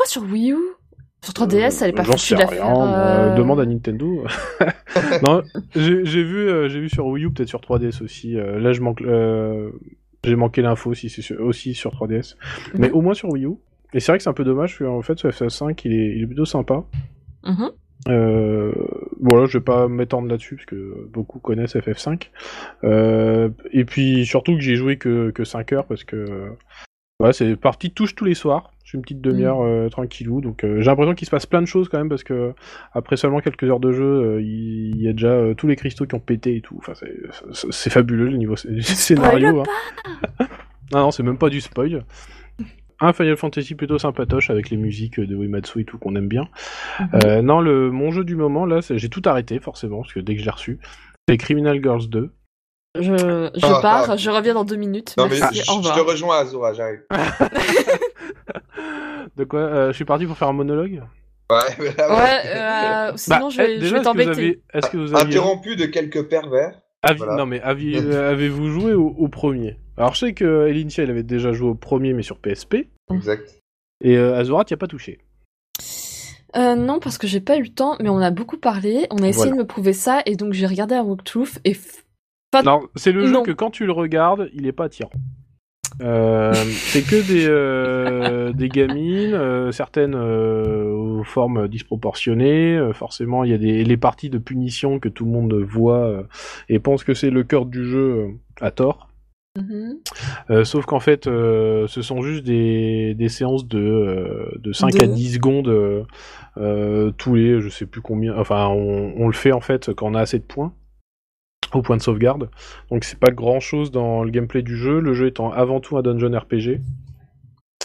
Pourquoi 0.00 0.06
sur 0.10 0.22
Wii 0.32 0.52
U? 0.52 0.56
Sur 1.22 1.34
3DS, 1.34 1.82
elle 1.82 1.90
est 1.90 1.92
pas 1.92 2.00
Euh, 2.00 2.04
foutue 2.06 2.18
sais 2.20 2.34
de 2.34 2.40
la 2.40 2.46
rien, 2.46 2.62
faire. 2.64 2.80
euh, 2.80 3.34
demande 3.34 3.60
à 3.60 3.66
Nintendo. 3.66 4.24
non, 5.22 5.42
j'ai 5.76 6.22
vu, 6.24 6.48
euh, 6.48 6.70
j'ai 6.70 6.80
vu 6.80 6.88
sur 6.88 7.06
Wii 7.06 7.26
U, 7.26 7.30
peut-être 7.30 7.50
sur 7.50 7.60
3DS 7.60 8.02
aussi. 8.02 8.38
euh, 8.38 8.58
là, 8.58 8.72
je 8.72 8.80
manque, 8.80 9.02
euh, 9.02 9.70
j'ai 10.24 10.36
manqué 10.36 10.62
l'info 10.62 10.94
si 10.94 11.10
c'est 11.10 11.36
aussi 11.36 11.74
sur 11.74 11.90
3DS, 11.92 12.36
mais 12.78 12.88
Mhm. 12.88 12.94
au 12.94 13.02
moins 13.02 13.12
sur 13.12 13.28
Wii 13.30 13.44
U. 13.44 13.56
Et 13.92 14.00
c'est 14.00 14.10
vrai 14.12 14.16
que 14.16 14.24
c'est 14.24 14.30
un 14.30 14.34
peu 14.34 14.44
dommage, 14.44 14.78
parce 14.78 14.88
qu'en 14.90 15.02
fait, 15.02 15.18
ce 15.18 15.28
FF5, 15.28 15.82
il 15.84 15.92
est, 15.92 16.16
il 16.16 16.22
est 16.22 16.26
plutôt 16.26 16.46
sympa. 16.46 16.82
mhm. 17.44 17.70
Euh, 18.08 18.72
voilà, 19.20 19.44
je 19.44 19.58
vais 19.58 19.64
pas 19.64 19.86
m'étendre 19.86 20.26
là-dessus 20.28 20.56
parce 20.56 20.64
que 20.64 21.06
beaucoup 21.12 21.38
connaissent 21.38 21.76
FF5. 21.76 22.30
Euh, 22.84 23.50
et 23.72 23.84
puis 23.84 24.24
surtout 24.24 24.54
que 24.54 24.60
j'ai 24.60 24.74
joué 24.76 24.96
que, 24.96 25.30
que 25.32 25.44
5 25.44 25.74
heures 25.74 25.84
parce 25.86 26.04
que 26.04 26.24
voilà, 27.18 27.34
c'est 27.34 27.56
parti 27.56 27.90
touche 27.90 28.14
tous 28.14 28.24
les 28.24 28.32
soirs. 28.34 28.70
J'ai 28.90 28.96
une 28.98 29.02
petite 29.02 29.20
demi-heure 29.20 29.60
euh, 29.62 29.88
tranquillou, 29.88 30.40
donc 30.40 30.64
euh, 30.64 30.80
j'ai 30.80 30.86
l'impression 30.86 31.14
qu'il 31.14 31.24
se 31.26 31.30
passe 31.30 31.46
plein 31.46 31.60
de 31.62 31.66
choses 31.66 31.88
quand 31.88 31.98
même 31.98 32.08
parce 32.08 32.24
que 32.24 32.54
après 32.92 33.16
seulement 33.16 33.38
quelques 33.40 33.62
heures 33.64 33.78
de 33.78 33.92
jeu, 33.92 34.02
euh, 34.04 34.42
il 34.42 35.00
y 35.00 35.06
a 35.08 35.12
déjà 35.12 35.28
euh, 35.28 35.54
tous 35.54 35.68
les 35.68 35.76
cristaux 35.76 36.06
qui 36.06 36.14
ont 36.16 36.20
pété 36.20 36.56
et 36.56 36.60
tout. 36.60 36.74
Enfin, 36.78 36.94
c'est- 36.94 37.14
c'est 37.52 37.70
c'est 37.72 37.90
fabuleux 37.90 38.28
le 38.28 38.36
niveau 38.36 38.56
du 38.64 38.82
scénario. 38.82 39.60
hein. 39.60 39.64
non, 40.92 40.98
non, 41.02 41.10
c'est 41.12 41.22
même 41.22 41.38
pas 41.38 41.50
du 41.50 41.60
spoil. 41.60 42.04
Un 43.02 43.12
Final 43.12 43.36
Fantasy 43.36 43.76
plutôt 43.76 43.98
sympatoche 43.98 44.50
avec 44.50 44.70
les 44.70 44.76
musiques 44.76 45.20
de 45.20 45.34
Uematsu 45.36 45.80
et 45.82 45.84
tout 45.84 45.96
qu'on 45.98 46.16
aime 46.16 46.28
bien. 46.28 46.48
Mhm. 46.98 47.08
Euh, 47.24 47.42
non, 47.42 47.60
le, 47.60 47.90
mon 47.92 48.10
jeu 48.10 48.24
du 48.24 48.34
moment, 48.36 48.66
là, 48.66 48.82
c'est- 48.82 48.98
j'ai 48.98 49.08
tout 49.08 49.22
arrêté, 49.24 49.60
forcément, 49.60 50.00
parce 50.02 50.12
que 50.12 50.20
dès 50.20 50.34
que 50.34 50.40
je 50.40 50.44
l'ai 50.46 50.50
reçu, 50.50 50.78
c'est 51.28 51.36
Criminal 51.36 51.80
Girls 51.80 52.08
2. 52.08 52.32
Je, 52.98 53.02
je 53.04 53.66
Ah, 53.66 53.78
pars, 53.80 54.10
ah. 54.10 54.16
je 54.16 54.28
reviens 54.30 54.52
dans 54.54 54.64
deux 54.64 54.74
minutes. 54.76 55.14
Non, 55.16 55.28
mais 55.28 55.36
je, 55.36 55.44
au 55.44 55.80
je 55.80 55.94
te 55.94 56.00
rejoins, 56.00 56.40
Azura, 56.40 56.72
j'arrive. 56.72 57.02
De 59.40 59.44
quoi 59.44 59.60
euh, 59.60 59.86
Je 59.88 59.92
suis 59.96 60.04
parti 60.04 60.26
pour 60.26 60.36
faire 60.36 60.48
un 60.48 60.52
monologue 60.52 61.02
Ouais, 61.50 61.56
mais 61.78 61.94
là, 61.96 62.14
Ouais, 62.14 63.10
euh, 63.12 63.16
sinon 63.16 63.38
Bah, 63.38 63.48
je 63.50 63.56
vais, 63.56 63.70
eh, 63.72 63.74
je 63.76 63.80
déjà, 63.80 63.80
vais 63.80 63.86
est-ce 63.86 63.92
que 63.92 63.96
vous 63.98 64.04
t'embêter. 64.04 64.30
avez- 64.30 64.60
Est-ce 64.74 64.90
que 64.90 64.96
vous 64.98 65.14
aviez... 65.16 65.26
Interrompu 65.38 65.76
de 65.76 65.86
quelques 65.86 66.28
pervers. 66.28 66.78
avi- 67.02 67.16
voilà. 67.18 67.36
Non, 67.36 67.46
mais 67.46 67.60
avi- 67.60 67.96
euh, 67.96 68.30
avez-vous 68.32 68.68
joué 68.68 68.92
au, 68.92 69.06
au 69.08 69.28
premier 69.28 69.78
Alors, 69.96 70.12
je 70.14 70.18
sais 70.26 70.32
que 70.34 70.66
Elincia, 70.68 71.04
il 71.04 71.10
avait 71.10 71.22
déjà 71.22 71.52
joué 71.54 71.70
au 71.70 71.74
premier, 71.74 72.12
mais 72.12 72.22
sur 72.22 72.36
PSP. 72.38 72.86
Exact. 73.10 73.58
Et 74.04 74.16
euh, 74.18 74.36
Azura, 74.36 74.64
t'y 74.66 74.74
as 74.74 74.76
pas 74.76 74.86
touché. 74.86 75.18
Euh, 76.56 76.74
non, 76.74 76.98
parce 77.00 77.16
que 77.16 77.26
j'ai 77.26 77.40
pas 77.40 77.56
eu 77.56 77.62
le 77.62 77.68
temps, 77.70 77.96
mais 78.00 78.08
on 78.10 78.18
a 78.18 78.30
beaucoup 78.30 78.58
parlé, 78.58 79.06
on 79.10 79.22
a 79.22 79.28
essayé 79.28 79.44
Voilà. 79.46 79.52
de 79.52 79.58
me 79.58 79.66
prouver 79.66 79.92
ça, 79.94 80.20
et 80.26 80.36
donc 80.36 80.52
j'ai 80.52 80.66
regardé 80.66 80.94
un 80.96 81.02
walkthrough, 81.02 81.58
et 81.64 81.72
f- 81.72 82.02
Pas- 82.50 82.62
Non, 82.64 82.82
c'est 82.96 83.12
le 83.12 83.24
jeu 83.26 83.32
Non. 83.32 83.42
que 83.44 83.52
quand 83.52 83.70
tu 83.70 83.86
le 83.86 83.92
regardes, 83.92 84.50
il 84.52 84.66
est 84.66 84.72
pas 84.72 84.84
attirant. 84.84 85.12
Euh, 86.02 86.52
c'est 86.54 87.02
que 87.02 87.16
des, 87.26 87.46
euh, 87.46 88.52
des 88.52 88.68
gamines, 88.68 89.34
euh, 89.34 89.72
certaines 89.72 90.14
euh, 90.14 90.84
aux 90.92 91.24
formes 91.24 91.68
disproportionnées. 91.68 92.76
euh, 92.76 92.92
forcément, 92.92 93.44
il 93.44 93.50
y 93.50 93.54
a 93.54 93.58
des, 93.58 93.84
les 93.84 93.96
parties 93.96 94.30
de 94.30 94.38
punition 94.38 94.98
que 94.98 95.08
tout 95.08 95.24
le 95.24 95.30
monde 95.30 95.52
voit 95.54 96.04
euh, 96.06 96.22
et 96.68 96.78
pense 96.78 97.04
que 97.04 97.12
c'est 97.14 97.30
le 97.30 97.42
cœur 97.42 97.66
du 97.66 97.84
jeu 97.84 97.98
euh, 98.00 98.28
à 98.60 98.70
tort. 98.70 99.08
Euh, 100.50 100.64
sauf 100.64 100.86
qu'en 100.86 101.00
fait, 101.00 101.26
euh, 101.26 101.86
ce 101.88 102.02
sont 102.02 102.22
juste 102.22 102.44
des, 102.44 103.14
des 103.14 103.28
séances 103.28 103.66
de, 103.66 103.78
euh, 103.80 104.50
de 104.58 104.72
5 104.72 104.94
à 105.02 105.06
De- 105.06 105.12
10 105.12 105.34
secondes 105.34 106.06
tous 107.18 107.34
les, 107.34 107.60
je 107.60 107.68
sais 107.68 107.86
plus 107.86 108.00
combien, 108.00 108.36
enfin, 108.38 108.68
on, 108.68 109.12
on 109.16 109.26
le 109.26 109.32
fait 109.32 109.52
en 109.52 109.60
fait 109.60 109.92
quand 109.94 110.08
on 110.10 110.14
a 110.14 110.20
assez 110.20 110.38
de 110.38 110.44
points 110.44 110.72
au 111.74 111.82
point 111.82 111.96
de 111.96 112.02
sauvegarde. 112.02 112.50
Donc 112.90 113.04
c'est 113.04 113.18
pas 113.18 113.30
grand 113.30 113.60
chose 113.60 113.90
dans 113.90 114.24
le 114.24 114.30
gameplay 114.30 114.62
du 114.62 114.76
jeu, 114.76 115.00
le 115.00 115.14
jeu 115.14 115.26
étant 115.26 115.52
avant 115.52 115.80
tout 115.80 115.96
un 115.96 116.02
dungeon 116.02 116.36
RPG. 116.38 116.80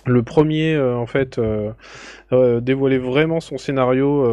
Le 0.07 0.21
premier, 0.21 0.75
euh, 0.75 0.95
en 0.95 1.07
fait, 1.07 1.39
euh, 1.39 1.71
euh, 2.31 2.59
dévoilait 2.61 2.99
vraiment 2.99 3.39
son 3.39 3.57
scénario 3.57 4.25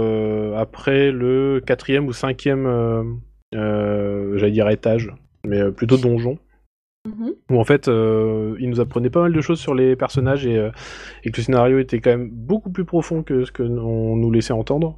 après 0.56 1.10
le 1.10 1.62
quatrième 1.64 2.06
ou 2.06 2.12
cinquième, 2.12 3.20
j'allais 3.52 4.50
dire 4.50 4.68
étage, 4.68 5.10
mais 5.44 5.70
plutôt 5.72 5.96
donjon 5.96 6.38
Mhm. 7.04 7.34
où 7.50 7.58
en 7.58 7.64
fait 7.64 7.88
euh, 7.88 8.54
il 8.60 8.70
nous 8.70 8.80
apprenait 8.80 9.10
pas 9.10 9.22
mal 9.22 9.32
de 9.32 9.40
choses 9.40 9.58
sur 9.58 9.74
les 9.74 9.96
personnages 9.96 10.46
et, 10.46 10.56
euh, 10.56 10.70
et 11.24 11.32
que 11.32 11.38
le 11.38 11.42
scénario 11.42 11.80
était 11.80 11.98
quand 11.98 12.10
même 12.10 12.30
beaucoup 12.30 12.70
plus 12.70 12.84
profond 12.84 13.24
que 13.24 13.44
ce 13.44 13.50
que 13.50 13.64
on 13.64 14.14
nous 14.14 14.30
laissait 14.30 14.52
entendre. 14.52 14.96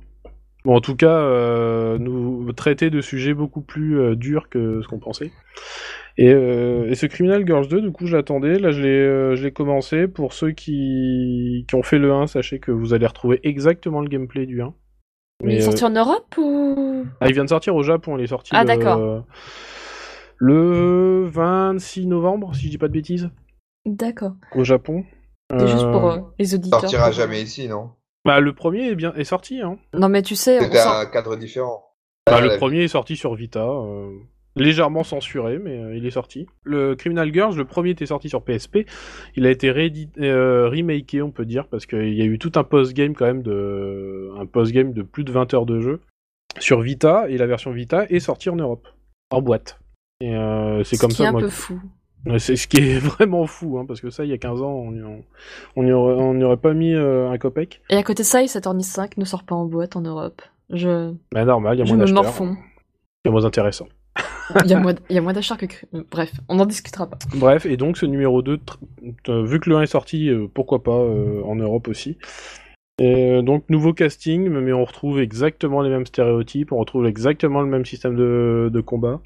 Bon, 0.64 0.76
en 0.76 0.80
tout 0.80 0.96
cas, 0.96 1.18
euh, 1.18 1.98
nous 1.98 2.50
traitait 2.54 2.88
de 2.90 3.02
sujets 3.02 3.34
beaucoup 3.34 3.60
plus 3.60 4.00
euh, 4.00 4.16
durs 4.16 4.48
que 4.48 4.80
ce 4.82 4.88
qu'on 4.88 4.98
pensait. 4.98 5.30
Et, 6.16 6.32
euh, 6.32 6.88
et 6.88 6.94
ce 6.94 7.04
Criminal 7.06 7.46
Girls 7.46 7.68
2, 7.68 7.82
du 7.82 7.92
coup, 7.92 8.06
je 8.06 8.16
l'attendais. 8.16 8.58
Là, 8.58 8.70
je 8.70 8.80
l'ai, 8.80 8.88
euh, 8.88 9.36
je 9.36 9.42
l'ai 9.44 9.52
commencé. 9.52 10.08
Pour 10.08 10.32
ceux 10.32 10.52
qui, 10.52 11.66
qui 11.68 11.74
ont 11.74 11.82
fait 11.82 11.98
le 11.98 12.12
1, 12.12 12.26
sachez 12.26 12.60
que 12.60 12.70
vous 12.70 12.94
allez 12.94 13.06
retrouver 13.06 13.40
exactement 13.42 14.00
le 14.00 14.08
gameplay 14.08 14.46
du 14.46 14.62
1. 14.62 14.72
Mais 15.42 15.54
il 15.54 15.58
est 15.58 15.60
euh, 15.60 15.64
sorti 15.66 15.84
en 15.84 15.90
Europe 15.90 16.34
ou? 16.38 17.04
Ah, 17.20 17.28
il 17.28 17.34
vient 17.34 17.44
de 17.44 17.50
sortir 17.50 17.74
au 17.76 17.82
Japon. 17.82 18.16
Il 18.16 18.24
est 18.24 18.28
sorti 18.28 18.50
Ah, 18.54 18.62
le- 18.62 18.68
d'accord. 18.68 19.24
le 20.38 21.24
26 21.26 22.06
novembre, 22.06 22.54
si 22.54 22.66
je 22.66 22.70
dis 22.70 22.78
pas 22.78 22.88
de 22.88 22.92
bêtises, 22.92 23.28
au 23.86 23.90
D'accord. 23.90 24.32
Japon. 24.62 25.04
C'est 25.50 25.68
juste 25.68 25.90
pour 25.92 26.32
les 26.38 26.54
auditeurs. 26.54 26.80
Sortira 26.80 27.04
pour- 27.06 27.12
jamais 27.12 27.42
ici, 27.42 27.68
non? 27.68 27.90
Bah, 28.24 28.40
le 28.40 28.52
premier 28.52 28.88
est 28.88 28.94
bien 28.94 29.12
est 29.14 29.24
sorti. 29.24 29.60
Hein. 29.60 29.78
Non 29.92 30.08
mais 30.08 30.22
tu 30.22 30.34
sais, 30.36 30.60
C'était 30.60 30.80
un 30.80 31.06
cadre 31.06 31.36
différent. 31.36 31.84
Bah, 32.26 32.36
Ah, 32.36 32.40
le 32.40 32.56
premier 32.56 32.84
est 32.84 32.88
sorti 32.88 33.16
sur 33.16 33.34
Vita, 33.34 33.66
euh, 33.66 34.10
légèrement 34.56 35.04
censuré, 35.04 35.58
mais 35.58 35.78
euh, 35.78 35.96
il 35.96 36.06
est 36.06 36.10
sorti. 36.10 36.46
Le 36.62 36.94
Criminal 36.94 37.32
Girls, 37.32 37.56
le 37.56 37.64
premier 37.64 37.90
était 37.90 38.06
sorti 38.06 38.28
sur 38.28 38.42
PSP. 38.42 38.86
Il 39.36 39.46
a 39.46 39.50
été 39.50 39.68
euh, 39.68 40.68
remaké, 40.68 41.22
on 41.22 41.30
peut 41.30 41.44
dire, 41.44 41.66
parce 41.68 41.86
qu'il 41.86 42.14
y 42.14 42.22
a 42.22 42.24
eu 42.24 42.38
tout 42.38 42.52
un 42.54 42.64
post-game 42.64 43.14
quand 43.14 43.26
même 43.26 43.42
de 43.42 44.30
un 44.38 44.46
post-game 44.46 44.92
de 44.92 45.02
plus 45.02 45.24
de 45.24 45.32
20 45.32 45.52
heures 45.54 45.66
de 45.66 45.80
jeu 45.80 46.00
sur 46.58 46.80
Vita 46.80 47.28
et 47.28 47.36
la 47.36 47.46
version 47.46 47.72
Vita 47.72 48.06
est 48.08 48.20
sortie 48.20 48.48
en 48.48 48.56
Europe 48.56 48.88
en 49.30 49.42
boîte. 49.42 49.80
Et 50.20 50.34
euh, 50.34 50.84
c'est 50.84 50.96
ce 50.96 51.00
comme 51.00 51.10
qui 51.10 51.16
ça 51.16 51.24
est 51.24 51.26
un 51.26 51.32
moi, 51.32 51.40
peu 51.40 51.48
fou. 51.48 51.80
C'est 52.38 52.56
ce 52.56 52.66
qui 52.66 52.78
est 52.78 52.98
vraiment 53.00 53.46
fou, 53.46 53.78
hein, 53.78 53.84
parce 53.86 54.00
que 54.00 54.10
ça, 54.10 54.24
il 54.24 54.30
y 54.30 54.32
a 54.32 54.38
15 54.38 54.62
ans, 54.62 54.70
on 54.72 54.92
n'y 54.92 55.02
on 55.02 55.88
aurait, 55.90 56.14
on 56.14 56.34
n'y 56.34 56.44
aurait 56.44 56.56
pas 56.56 56.72
mis 56.72 56.94
euh, 56.94 57.30
un 57.30 57.38
copec. 57.38 57.82
Et 57.90 57.96
à 57.96 58.02
côté 58.02 58.22
de 58.22 58.26
ça, 58.26 58.42
il 58.42 58.48
Saturn 58.48 58.80
5 58.80 59.16
ne 59.18 59.24
sort 59.24 59.42
pas 59.44 59.54
en 59.54 59.66
boîte 59.66 59.96
en 59.96 60.00
Europe. 60.00 60.40
Je, 60.70 61.12
Bah 61.32 61.44
normal, 61.44 61.76
il 61.76 61.80
y 61.80 61.82
a 61.82 61.84
je 61.84 61.94
moins 61.94 62.04
d'acheteurs. 62.06 62.32
C'est 63.24 63.30
moins 63.30 63.44
intéressant. 63.44 63.86
Il 64.64 64.70
y 64.70 64.74
a 64.74 64.80
moins, 64.80 64.94
il 65.10 65.16
y 65.16 65.18
a 65.18 65.22
moins 65.22 65.32
d'acheteurs 65.32 65.56
que 65.58 65.66
cru- 65.66 65.86
Bref, 66.10 66.32
on 66.48 66.56
n'en 66.56 66.66
discutera 66.66 67.06
pas. 67.06 67.18
Bref, 67.34 67.66
et 67.66 67.76
donc 67.76 67.96
ce 67.96 68.06
numéro 68.06 68.42
2, 68.42 68.56
tr- 68.56 68.76
euh, 69.28 69.44
vu 69.44 69.60
que 69.60 69.68
le 69.70 69.76
1 69.76 69.82
est 69.82 69.86
sorti, 69.86 70.28
euh, 70.28 70.46
pourquoi 70.52 70.82
pas 70.82 70.92
euh, 70.98 71.42
en 71.44 71.56
Europe 71.56 71.88
aussi. 71.88 72.18
Et, 72.98 73.32
euh, 73.32 73.42
donc 73.42 73.64
nouveau 73.70 73.92
casting, 73.92 74.48
mais 74.48 74.72
on 74.72 74.84
retrouve 74.84 75.18
exactement 75.20 75.82
les 75.82 75.90
mêmes 75.90 76.06
stéréotypes, 76.06 76.72
on 76.72 76.78
retrouve 76.78 77.06
exactement 77.06 77.60
le 77.60 77.68
même 77.68 77.84
système 77.84 78.14
de, 78.16 78.70
de 78.72 78.80
combat. 78.80 79.20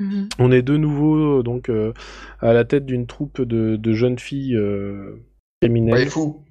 Mhm. 0.00 0.28
On 0.38 0.52
est 0.52 0.62
de 0.62 0.76
nouveau 0.76 1.38
euh, 1.38 1.42
donc 1.42 1.68
euh, 1.70 1.92
à 2.40 2.52
la 2.52 2.64
tête 2.64 2.84
d'une 2.86 3.06
troupe 3.06 3.40
de, 3.40 3.76
de 3.76 3.92
jeunes 3.92 4.18
filles 4.18 4.54
euh, 4.56 5.22
criminelles. 5.62 5.94
Ouais, 5.94 6.06
fou. 6.06 6.44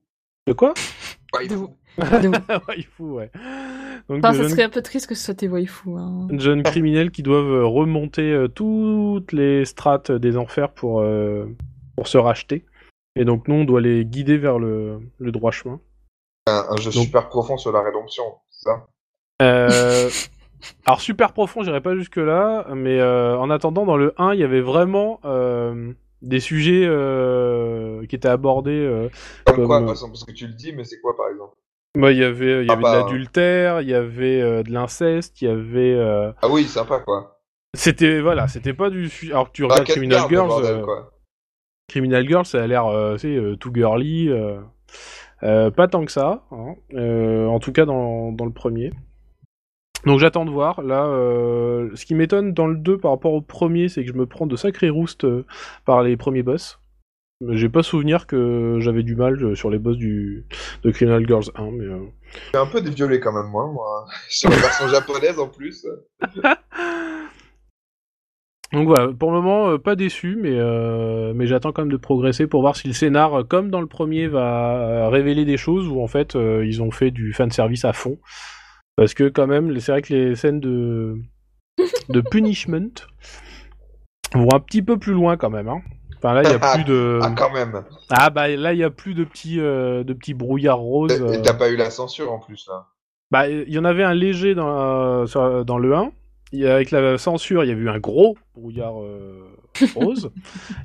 De 0.47 0.53
quoi? 0.53 0.73
De- 1.34 1.69
Waifu, 2.67 3.03
ouais. 3.03 3.31
Donc 4.10 4.19
Enfin, 4.19 4.31
de 4.31 4.36
ça 4.38 4.41
jeunes 4.43 4.49
serait 4.51 4.63
un 4.63 4.69
peu 4.69 4.81
triste 4.81 5.08
que 5.08 5.15
ce 5.15 5.23
soit 5.25 5.34
tes 5.36 5.47
waifu. 5.47 5.89
Hein. 5.97 6.27
jeunes 6.38 6.63
criminels 6.63 7.12
qui 7.12 7.23
doivent 7.23 7.51
euh, 7.51 7.65
remonter 7.65 8.31
euh, 8.31 8.47
toutes 8.47 9.31
les 9.31 9.63
strates 9.65 10.12
des 10.12 10.38
enfers 10.38 10.71
pour, 10.73 11.01
euh, 11.01 11.45
pour 11.95 12.08
se 12.08 12.17
racheter. 12.17 12.65
Et 13.15 13.25
donc 13.25 13.47
nous, 13.47 13.55
on 13.55 13.63
doit 13.63 13.79
les 13.81 14.05
guider 14.05 14.38
vers 14.38 14.60
le, 14.60 14.99
le 15.19 15.31
droit 15.31 15.51
chemin. 15.51 15.79
Un, 16.47 16.65
un 16.69 16.75
jeu 16.77 16.91
Donc- 16.91 17.03
super 17.05 17.29
profond 17.29 17.58
sur 17.58 17.71
la 17.71 17.81
rédemption, 17.81 18.23
c'est 18.49 18.69
ça? 18.69 18.88
Euh, 19.41 20.10
alors 20.86 21.01
super 21.01 21.34
profond, 21.34 21.63
j'irai 21.63 21.82
pas 21.82 21.95
jusque 21.95 22.17
là, 22.17 22.65
mais 22.75 22.99
euh, 22.99 23.38
en 23.38 23.49
attendant, 23.49 23.86
dans 23.86 23.97
le 23.97 24.13
1, 24.17 24.34
il 24.34 24.39
y 24.39 24.43
avait 24.43 24.62
vraiment 24.62 25.19
euh, 25.25 25.93
des 26.21 26.39
sujets 26.39 26.84
euh, 26.86 28.06
qui 28.08 28.15
étaient 28.15 28.28
abordés. 28.28 28.71
euh, 28.71 29.10
Comme, 29.45 29.56
Comme, 29.58 29.67
quoi, 29.67 29.80
par 29.82 29.91
exemple, 29.91 30.13
parce 30.13 30.23
que 30.25 30.32
tu 30.32 30.47
le 30.47 30.54
dis, 30.54 30.73
mais 30.73 30.84
c'est 30.84 30.99
quoi 31.01 31.15
par 31.15 31.30
exemple? 31.30 31.56
Bah, 31.97 32.12
il 32.12 32.17
y 32.17 32.23
avait, 32.23 32.63
il 32.63 32.67
y 32.67 32.69
Ah 32.69 32.73
avait 32.73 32.84
bah, 32.84 32.91
de 33.04 33.04
l'adultère, 33.04 33.82
il 33.82 33.88
y 33.89 33.93
avait 33.93 34.41
euh, 34.41 34.63
de 34.63 34.71
l'inceste, 34.71 35.41
il 35.41 35.45
y 35.45 35.51
avait. 35.51 35.93
euh, 35.95 36.32
Ah 36.41 36.49
oui, 36.49 36.65
sympa 36.65 36.99
quoi. 36.99 37.39
C'était 37.73 38.21
voilà, 38.21 38.47
c'était 38.47 38.73
pas 38.73 38.89
du. 38.89 39.10
Alors 39.30 39.47
que 39.47 39.51
tu 39.54 39.63
Bah, 39.63 39.67
regardes 39.69 39.88
Cat 39.88 39.93
Criminal 39.93 40.30
Girls. 40.30 40.49
bordel, 40.49 40.82
quoi. 40.82 41.12
Criminal 41.88 42.28
Girls, 42.28 42.45
ça 42.45 42.63
a 42.63 42.67
l'air, 42.67 42.86
euh, 42.88 43.13
tu 43.13 43.19
sais, 43.21 43.36
euh, 43.36 43.56
tout 43.56 43.71
girly. 43.73 44.30
euh, 44.30 44.60
Euh, 45.43 45.71
pas 45.71 45.88
tant 45.88 46.06
que 46.06 46.12
ça, 46.12 46.45
hein. 46.51 46.75
Euh, 46.95 47.47
en 47.47 47.60
tout 47.60 47.71
cas 47.73 47.86
dans, 47.86 48.32
dans 48.32 48.45
le 48.45 48.54
premier. 48.54 48.91
Donc 50.05 50.19
j'attends 50.19 50.45
de 50.45 50.51
voir. 50.51 50.81
Là, 50.81 51.05
euh, 51.05 51.89
ce 51.95 52.05
qui 52.05 52.15
m'étonne 52.15 52.53
dans 52.53 52.67
le 52.67 52.77
2 52.77 52.97
par 52.97 53.11
rapport 53.11 53.33
au 53.33 53.41
premier, 53.41 53.89
c'est 53.89 54.03
que 54.03 54.11
je 54.11 54.17
me 54.17 54.25
prends 54.25 54.45
de 54.45 54.55
sacrés 54.55 54.89
roustes 54.89 55.25
euh, 55.25 55.45
par 55.85 56.03
les 56.03 56.17
premiers 56.17 56.43
boss. 56.43 56.79
J'ai 57.49 57.67
pas 57.67 57.83
souvenir 57.83 58.27
que 58.27 58.77
j'avais 58.79 59.03
du 59.03 59.15
mal 59.15 59.43
euh, 59.43 59.55
sur 59.55 59.69
les 59.69 59.77
boss 59.77 59.97
du 59.97 60.45
de 60.83 60.91
Criminal 60.91 61.27
Girls 61.27 61.51
1, 61.55 61.71
mais 61.71 61.85
euh, 61.85 62.05
J'ai 62.53 62.59
un 62.59 62.65
peu 62.65 62.81
déviolé 62.81 63.19
quand 63.19 63.33
même, 63.33 63.51
moi. 63.51 63.67
moi. 63.67 64.05
Sur 64.29 64.49
la 64.49 64.55
version 64.57 64.87
japonaise 64.87 65.37
en 65.39 65.47
plus. 65.47 65.85
Donc 68.75 68.87
voilà, 68.87 69.13
pour 69.13 69.31
le 69.31 69.41
moment, 69.41 69.69
euh, 69.69 69.77
pas 69.77 69.95
déçu, 69.95 70.37
mais, 70.37 70.51
euh, 70.53 71.33
mais 71.33 71.47
j'attends 71.47 71.71
quand 71.71 71.83
même 71.83 71.91
de 71.91 71.97
progresser 71.97 72.47
pour 72.47 72.61
voir 72.61 72.75
si 72.75 72.87
le 72.87 72.93
scénar, 72.93 73.47
comme 73.47 73.69
dans 73.69 73.79
le 73.79 73.87
premier, 73.87 74.27
va 74.27 75.07
révéler 75.09 75.45
des 75.45 75.55
choses 75.55 75.87
où 75.87 76.01
en 76.01 76.07
fait 76.07 76.35
euh, 76.35 76.65
ils 76.65 76.81
ont 76.81 76.91
fait 76.91 77.11
du 77.11 77.31
fanservice 77.31 77.85
à 77.85 77.93
fond. 77.93 78.17
Parce 78.95 79.13
que 79.13 79.27
quand 79.29 79.47
même, 79.47 79.77
c'est 79.79 79.91
vrai 79.91 80.01
que 80.01 80.13
les 80.13 80.36
scènes 80.36 80.60
de, 80.60 81.17
de 82.10 82.21
punishment 82.21 82.91
vont 84.34 84.53
un 84.53 84.60
petit 84.60 84.81
peu 84.81 84.97
plus 84.97 85.13
loin 85.13 85.38
quand 85.38 85.49
même. 85.49 85.67
Hein. 85.67 85.81
Enfin 86.17 86.34
là, 86.34 86.43
il 86.43 86.49
y 86.49 86.53
a 86.53 86.73
plus 86.73 86.84
de... 86.86 87.19
Ah, 87.21 87.34
quand 87.38 87.51
même. 87.51 87.84
Ah 88.10 88.29
bah 88.29 88.47
là, 88.47 88.73
il 88.73 88.79
y 88.79 88.84
a 88.84 88.89
plus 88.89 89.13
de 89.13 89.23
petits, 89.25 89.60
euh, 89.60 90.03
de 90.03 90.13
petits 90.13 90.34
brouillards 90.34 90.79
roses. 90.79 91.12
Et 91.12 91.21
euh. 91.21 91.41
t'as 91.43 91.53
pas 91.53 91.69
eu 91.69 91.75
la 91.75 91.89
censure 91.89 92.31
en 92.31 92.39
plus, 92.39 92.65
là. 92.67 92.88
Bah, 93.31 93.49
il 93.49 93.71
y 93.71 93.77
en 93.77 93.86
avait 93.86 94.03
un 94.03 94.13
léger 94.13 94.55
dans, 94.55 94.69
euh, 94.69 95.25
sur- 95.25 95.65
dans 95.65 95.77
le 95.77 95.93
1. 95.95 96.12
Il 96.51 96.60
y 96.60 96.67
a- 96.67 96.75
avec 96.75 96.91
la 96.91 97.17
censure, 97.17 97.63
il 97.63 97.67
y 97.67 97.71
a 97.71 97.75
eu 97.75 97.89
un 97.89 97.99
gros 97.99 98.38
brouillard 98.55 99.01
euh, 99.03 99.43
rose. 99.95 100.31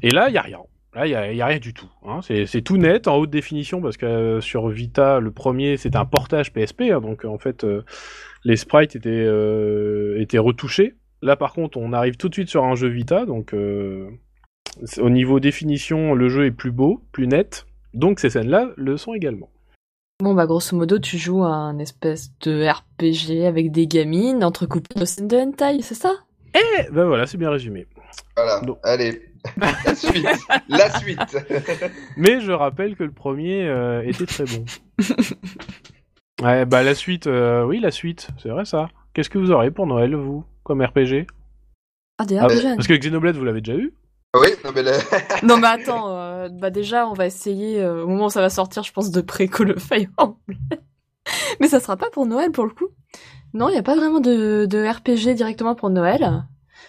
Et 0.02 0.10
là, 0.10 0.28
il 0.28 0.34
y 0.34 0.38
a 0.38 0.42
rien. 0.42 0.58
Là, 0.94 1.06
il 1.06 1.10
y 1.36 1.42
a, 1.42 1.46
rien 1.46 1.58
du 1.58 1.72
tout. 1.72 1.88
hein. 2.04 2.20
C'est 2.22 2.62
tout 2.62 2.76
net, 2.76 3.06
en 3.06 3.16
haute 3.16 3.30
définition, 3.30 3.80
parce 3.80 3.96
que 3.96 4.06
euh, 4.06 4.40
sur 4.40 4.68
Vita, 4.68 5.20
le 5.20 5.30
premier, 5.30 5.76
c'était 5.76 5.96
un 5.98 6.04
portage 6.04 6.52
PSP. 6.52 6.82
hein, 6.92 7.00
donc, 7.00 7.24
en 7.24 7.38
fait, 7.38 7.62
euh, 7.62 7.84
les 8.44 8.56
sprites 8.56 8.96
étaient, 8.96 9.08
euh, 9.10 10.20
étaient 10.20 10.38
retouchés. 10.38 10.96
Là, 11.22 11.36
par 11.36 11.52
contre, 11.52 11.78
on 11.78 11.92
arrive 11.92 12.16
tout 12.16 12.28
de 12.28 12.34
suite 12.34 12.48
sur 12.48 12.64
un 12.64 12.74
jeu 12.74 12.88
Vita. 12.88 13.24
Donc, 13.24 13.54
euh, 13.54 14.10
au 14.98 15.10
niveau 15.10 15.38
définition, 15.38 16.14
le 16.14 16.28
jeu 16.28 16.46
est 16.46 16.50
plus 16.50 16.72
beau, 16.72 17.04
plus 17.12 17.28
net. 17.28 17.66
Donc, 17.94 18.18
ces 18.18 18.30
scènes-là 18.30 18.70
le 18.76 18.96
sont 18.96 19.14
également. 19.14 19.50
Bon, 20.20 20.34
bah, 20.34 20.46
grosso 20.46 20.76
modo, 20.76 20.98
tu 20.98 21.18
joues 21.18 21.44
à 21.44 21.54
un 21.54 21.78
espèce 21.78 22.32
de 22.40 22.68
RPG 22.68 23.46
avec 23.46 23.70
des 23.70 23.86
gamines 23.86 24.42
entrecoupées 24.44 24.98
de 24.98 25.04
scènes 25.04 25.28
de 25.28 25.36
hentai, 25.36 25.80
c'est 25.82 25.94
ça? 25.94 26.12
Eh 26.54 26.90
ben 26.90 27.04
voilà, 27.04 27.26
c'est 27.26 27.38
bien 27.38 27.50
résumé. 27.50 27.86
Voilà, 28.36 28.60
Non. 28.62 28.78
allez. 28.82 29.22
la 29.56 29.94
suite. 29.94 30.26
La 30.68 30.98
suite. 30.98 31.18
Mais 32.16 32.40
je 32.40 32.52
rappelle 32.52 32.94
que 32.96 33.04
le 33.04 33.10
premier 33.12 33.66
euh, 33.66 34.02
était 34.06 34.26
très 34.26 34.44
bon. 34.44 34.64
ouais, 36.42 36.64
bah 36.66 36.82
la 36.82 36.94
suite, 36.94 37.26
euh, 37.26 37.64
oui, 37.64 37.80
la 37.80 37.90
suite, 37.90 38.28
c'est 38.42 38.50
vrai 38.50 38.64
ça. 38.64 38.88
Qu'est-ce 39.14 39.30
que 39.30 39.38
vous 39.38 39.50
aurez 39.50 39.70
pour 39.70 39.86
Noël, 39.86 40.14
vous, 40.14 40.44
comme 40.62 40.82
RPG 40.82 41.26
Ah, 42.18 42.24
des 42.26 42.38
Ah, 42.38 42.46
RPG 42.46 42.76
Parce 42.76 42.86
que 42.86 42.94
Xenoblade, 42.94 43.36
vous 43.36 43.44
l'avez 43.44 43.60
déjà 43.60 43.78
eu? 43.78 43.94
Oui, 44.38 44.48
non 44.64 44.70
mais 44.74 44.82
là... 44.82 44.92
Non, 45.42 45.56
mais 45.56 45.66
attends, 45.66 46.14
euh, 46.16 46.48
bah, 46.48 46.70
déjà, 46.70 47.08
on 47.08 47.14
va 47.14 47.26
essayer, 47.26 47.80
euh, 47.82 48.04
au 48.04 48.08
moment 48.08 48.26
où 48.26 48.30
ça 48.30 48.40
va 48.40 48.50
sortir, 48.50 48.82
je 48.84 48.92
pense, 48.92 49.10
de 49.10 49.20
préco 49.20 49.64
le 49.64 49.76
Fire 49.78 50.08
Emblem. 50.18 50.58
mais 51.60 51.66
ça 51.68 51.80
sera 51.80 51.96
pas 51.96 52.10
pour 52.10 52.26
Noël, 52.26 52.52
pour 52.52 52.64
le 52.64 52.70
coup. 52.70 52.88
Non, 53.54 53.68
il 53.68 53.74
y 53.74 53.78
a 53.78 53.82
pas 53.82 53.96
vraiment 53.96 54.20
de, 54.20 54.66
de 54.66 54.86
RPG 54.86 55.34
directement 55.34 55.74
pour 55.74 55.90
Noël. 55.90 56.44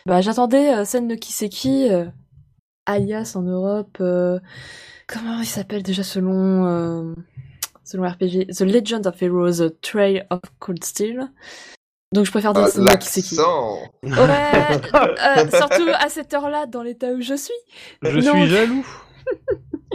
Bah, 0.05 0.21
j'attendais 0.21 0.73
euh, 0.73 0.85
scène 0.85 1.07
de 1.07 1.15
Kiseki, 1.15 1.89
euh, 1.91 2.05
alias 2.85 3.33
en 3.35 3.41
Europe, 3.41 3.97
euh, 4.01 4.39
comment 5.07 5.39
il 5.39 5.45
s'appelle 5.45 5.83
déjà 5.83 6.03
selon, 6.03 6.65
euh, 6.65 7.13
selon 7.83 8.07
RPG 8.09 8.47
The 8.55 8.61
Legend 8.61 9.05
of 9.07 9.21
Heroes, 9.21 9.69
Trail 9.81 10.25
of 10.29 10.39
Cold 10.59 10.83
Steel. 10.83 11.31
Donc 12.13 12.25
je 12.25 12.31
préfère 12.31 12.53
dire 12.53 12.63
Ah, 12.65 12.69
scène 12.71 12.85
de 12.85 12.95
Kiseki. 12.97 13.35
L'accent. 13.35 13.77
Ouais, 14.03 14.81
euh, 15.37 15.49
surtout 15.49 15.89
à 15.97 16.09
cette 16.09 16.33
heure-là, 16.33 16.65
dans 16.65 16.81
l'état 16.83 17.11
où 17.11 17.21
je 17.21 17.35
suis. 17.35 17.53
Je 18.01 18.19
Non. 18.19 18.33
suis 18.33 18.47
jaloux. 18.47 18.85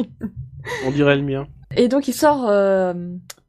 On 0.86 0.90
dirait 0.90 1.16
le 1.16 1.22
mien. 1.22 1.46
Et 1.76 1.88
donc 1.88 2.08
il 2.08 2.14
sort 2.14 2.46
euh, 2.48 2.94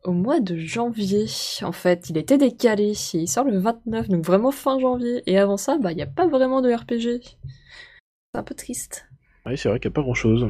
au 0.07 0.13
mois 0.13 0.39
de 0.39 0.55
janvier. 0.57 1.25
En 1.61 1.71
fait, 1.71 2.09
il 2.09 2.17
était 2.17 2.37
décalé. 2.37 2.93
Il 3.13 3.27
sort 3.27 3.43
le 3.43 3.59
29, 3.59 4.07
donc 4.09 4.25
vraiment 4.25 4.51
fin 4.51 4.79
janvier. 4.79 5.21
Et 5.27 5.37
avant 5.37 5.57
ça, 5.57 5.77
bah 5.77 5.91
il 5.91 5.97
y 5.97 6.01
a 6.01 6.07
pas 6.07 6.27
vraiment 6.27 6.61
de 6.61 6.73
RPG. 6.73 7.21
C'est 8.33 8.39
un 8.39 8.43
peu 8.43 8.55
triste. 8.55 9.05
Oui, 9.45 9.57
c'est 9.57 9.69
vrai 9.69 9.79
qu'il 9.79 9.89
n'y 9.89 9.93
a 9.93 9.95
pas 9.95 10.01
grand-chose. 10.01 10.47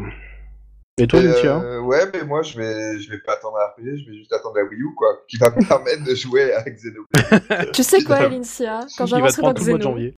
Et 0.99 1.05
toi, 1.07 1.19
Euh, 1.19 1.33
Lucia? 1.33 1.81
ouais, 1.81 2.05
mais 2.13 2.23
moi 2.23 2.41
je 2.41 2.57
vais, 2.57 2.99
je 2.99 3.09
vais 3.11 3.19
pas 3.19 3.33
attendre 3.33 3.57
un 3.57 3.67
RPG, 3.71 3.97
je 4.03 4.09
vais 4.11 4.17
juste 4.17 4.33
attendre 4.33 4.55
la 4.55 4.63
Wii 4.63 4.79
U 4.81 4.95
quoi, 4.95 5.09
qui 5.27 5.37
va 5.37 5.49
me 5.51 5.63
permettre 5.67 6.03
de 6.03 6.15
jouer 6.15 6.53
avec 6.53 6.75
Xenoblade. 6.75 7.71
Tu 7.73 7.83
sais 7.83 8.03
quoi, 8.03 8.23
Elincia 8.25 8.79
Quand 8.97 9.05
j'avancerai 9.05 9.41
dans 9.43 9.53
Xeno, 9.53 9.79
janvier. 9.81 10.15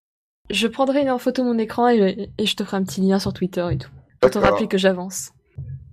je 0.50 0.68
prendrai 0.68 1.02
une 1.02 1.20
photo 1.20 1.42
de 1.44 1.48
mon 1.48 1.58
écran 1.58 1.90
et, 1.90 2.30
et 2.38 2.46
je 2.46 2.56
te 2.56 2.64
ferai 2.64 2.78
un 2.78 2.84
petit 2.84 3.02
lien 3.02 3.20
sur 3.20 3.34
Twitter 3.34 3.68
et 3.72 3.78
tout. 3.78 3.90
Pour 4.22 4.32
te 4.32 4.38
rappeler 4.38 4.68
que 4.68 4.78
j'avance. 4.78 5.32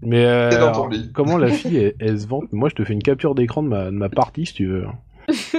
Mais 0.02 0.24
euh, 0.24 0.50
alors, 0.50 0.90
comment 1.14 1.38
la 1.38 1.48
fille, 1.48 1.76
elle, 1.78 1.94
elle 2.00 2.20
se 2.20 2.26
vante? 2.26 2.52
Moi, 2.52 2.68
je 2.68 2.74
te 2.74 2.84
fais 2.84 2.92
une 2.92 3.02
capture 3.02 3.34
d'écran 3.34 3.62
de 3.62 3.68
ma, 3.68 3.86
de 3.86 3.90
ma 3.90 4.08
partie, 4.08 4.46
si 4.46 4.54
tu 4.54 4.66
veux. 4.66 4.84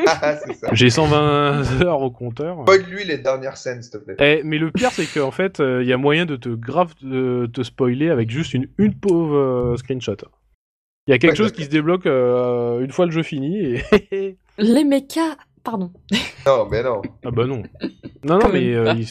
Ah, 0.05 0.37
ça. 0.37 0.69
J'ai 0.71 0.89
120 0.89 1.81
heures 1.81 2.01
au 2.01 2.09
compteur. 2.11 2.61
Spoil-lui 2.61 3.03
les 3.03 3.17
dernières 3.17 3.57
scènes, 3.57 3.81
s'il 3.81 3.91
te 3.91 3.97
plaît. 3.97 4.15
Eh, 4.19 4.41
mais 4.43 4.57
le 4.59 4.71
pire, 4.71 4.91
c'est 4.91 5.05
qu'en 5.05 5.31
fait, 5.31 5.59
il 5.59 5.85
y 5.85 5.91
a 5.91 5.97
moyen 5.97 6.25
de 6.25 6.35
te 6.37 6.49
grave 6.49 6.93
de 7.01 7.49
te 7.51 7.63
spoiler 7.63 8.09
avec 8.09 8.29
juste 8.29 8.53
une, 8.53 8.67
une 8.77 8.93
pauvre 8.93 9.35
euh, 9.35 9.75
screenshot. 9.77 10.15
Il 11.07 11.11
y 11.11 11.13
a 11.13 11.19
quelque 11.19 11.31
Ouais, 11.31 11.35
chose 11.37 11.51
qui 11.51 11.63
se 11.63 11.69
débloque 11.69 12.05
euh, 12.05 12.81
une 12.81 12.91
fois 12.91 13.05
le 13.05 13.11
jeu 13.11 13.23
fini 13.23 13.75
et... 14.11 14.37
Les 14.57 14.83
mechas, 14.83 15.37
pardon. 15.63 15.91
Non, 16.45 16.67
mais 16.69 16.83
non. 16.83 17.01
ah 17.25 17.31
bah 17.31 17.45
non. 17.45 17.63
Non, 18.23 18.39
non, 18.39 18.49
mais... 18.51 18.73
euh, 18.73 18.93
il 18.93 19.07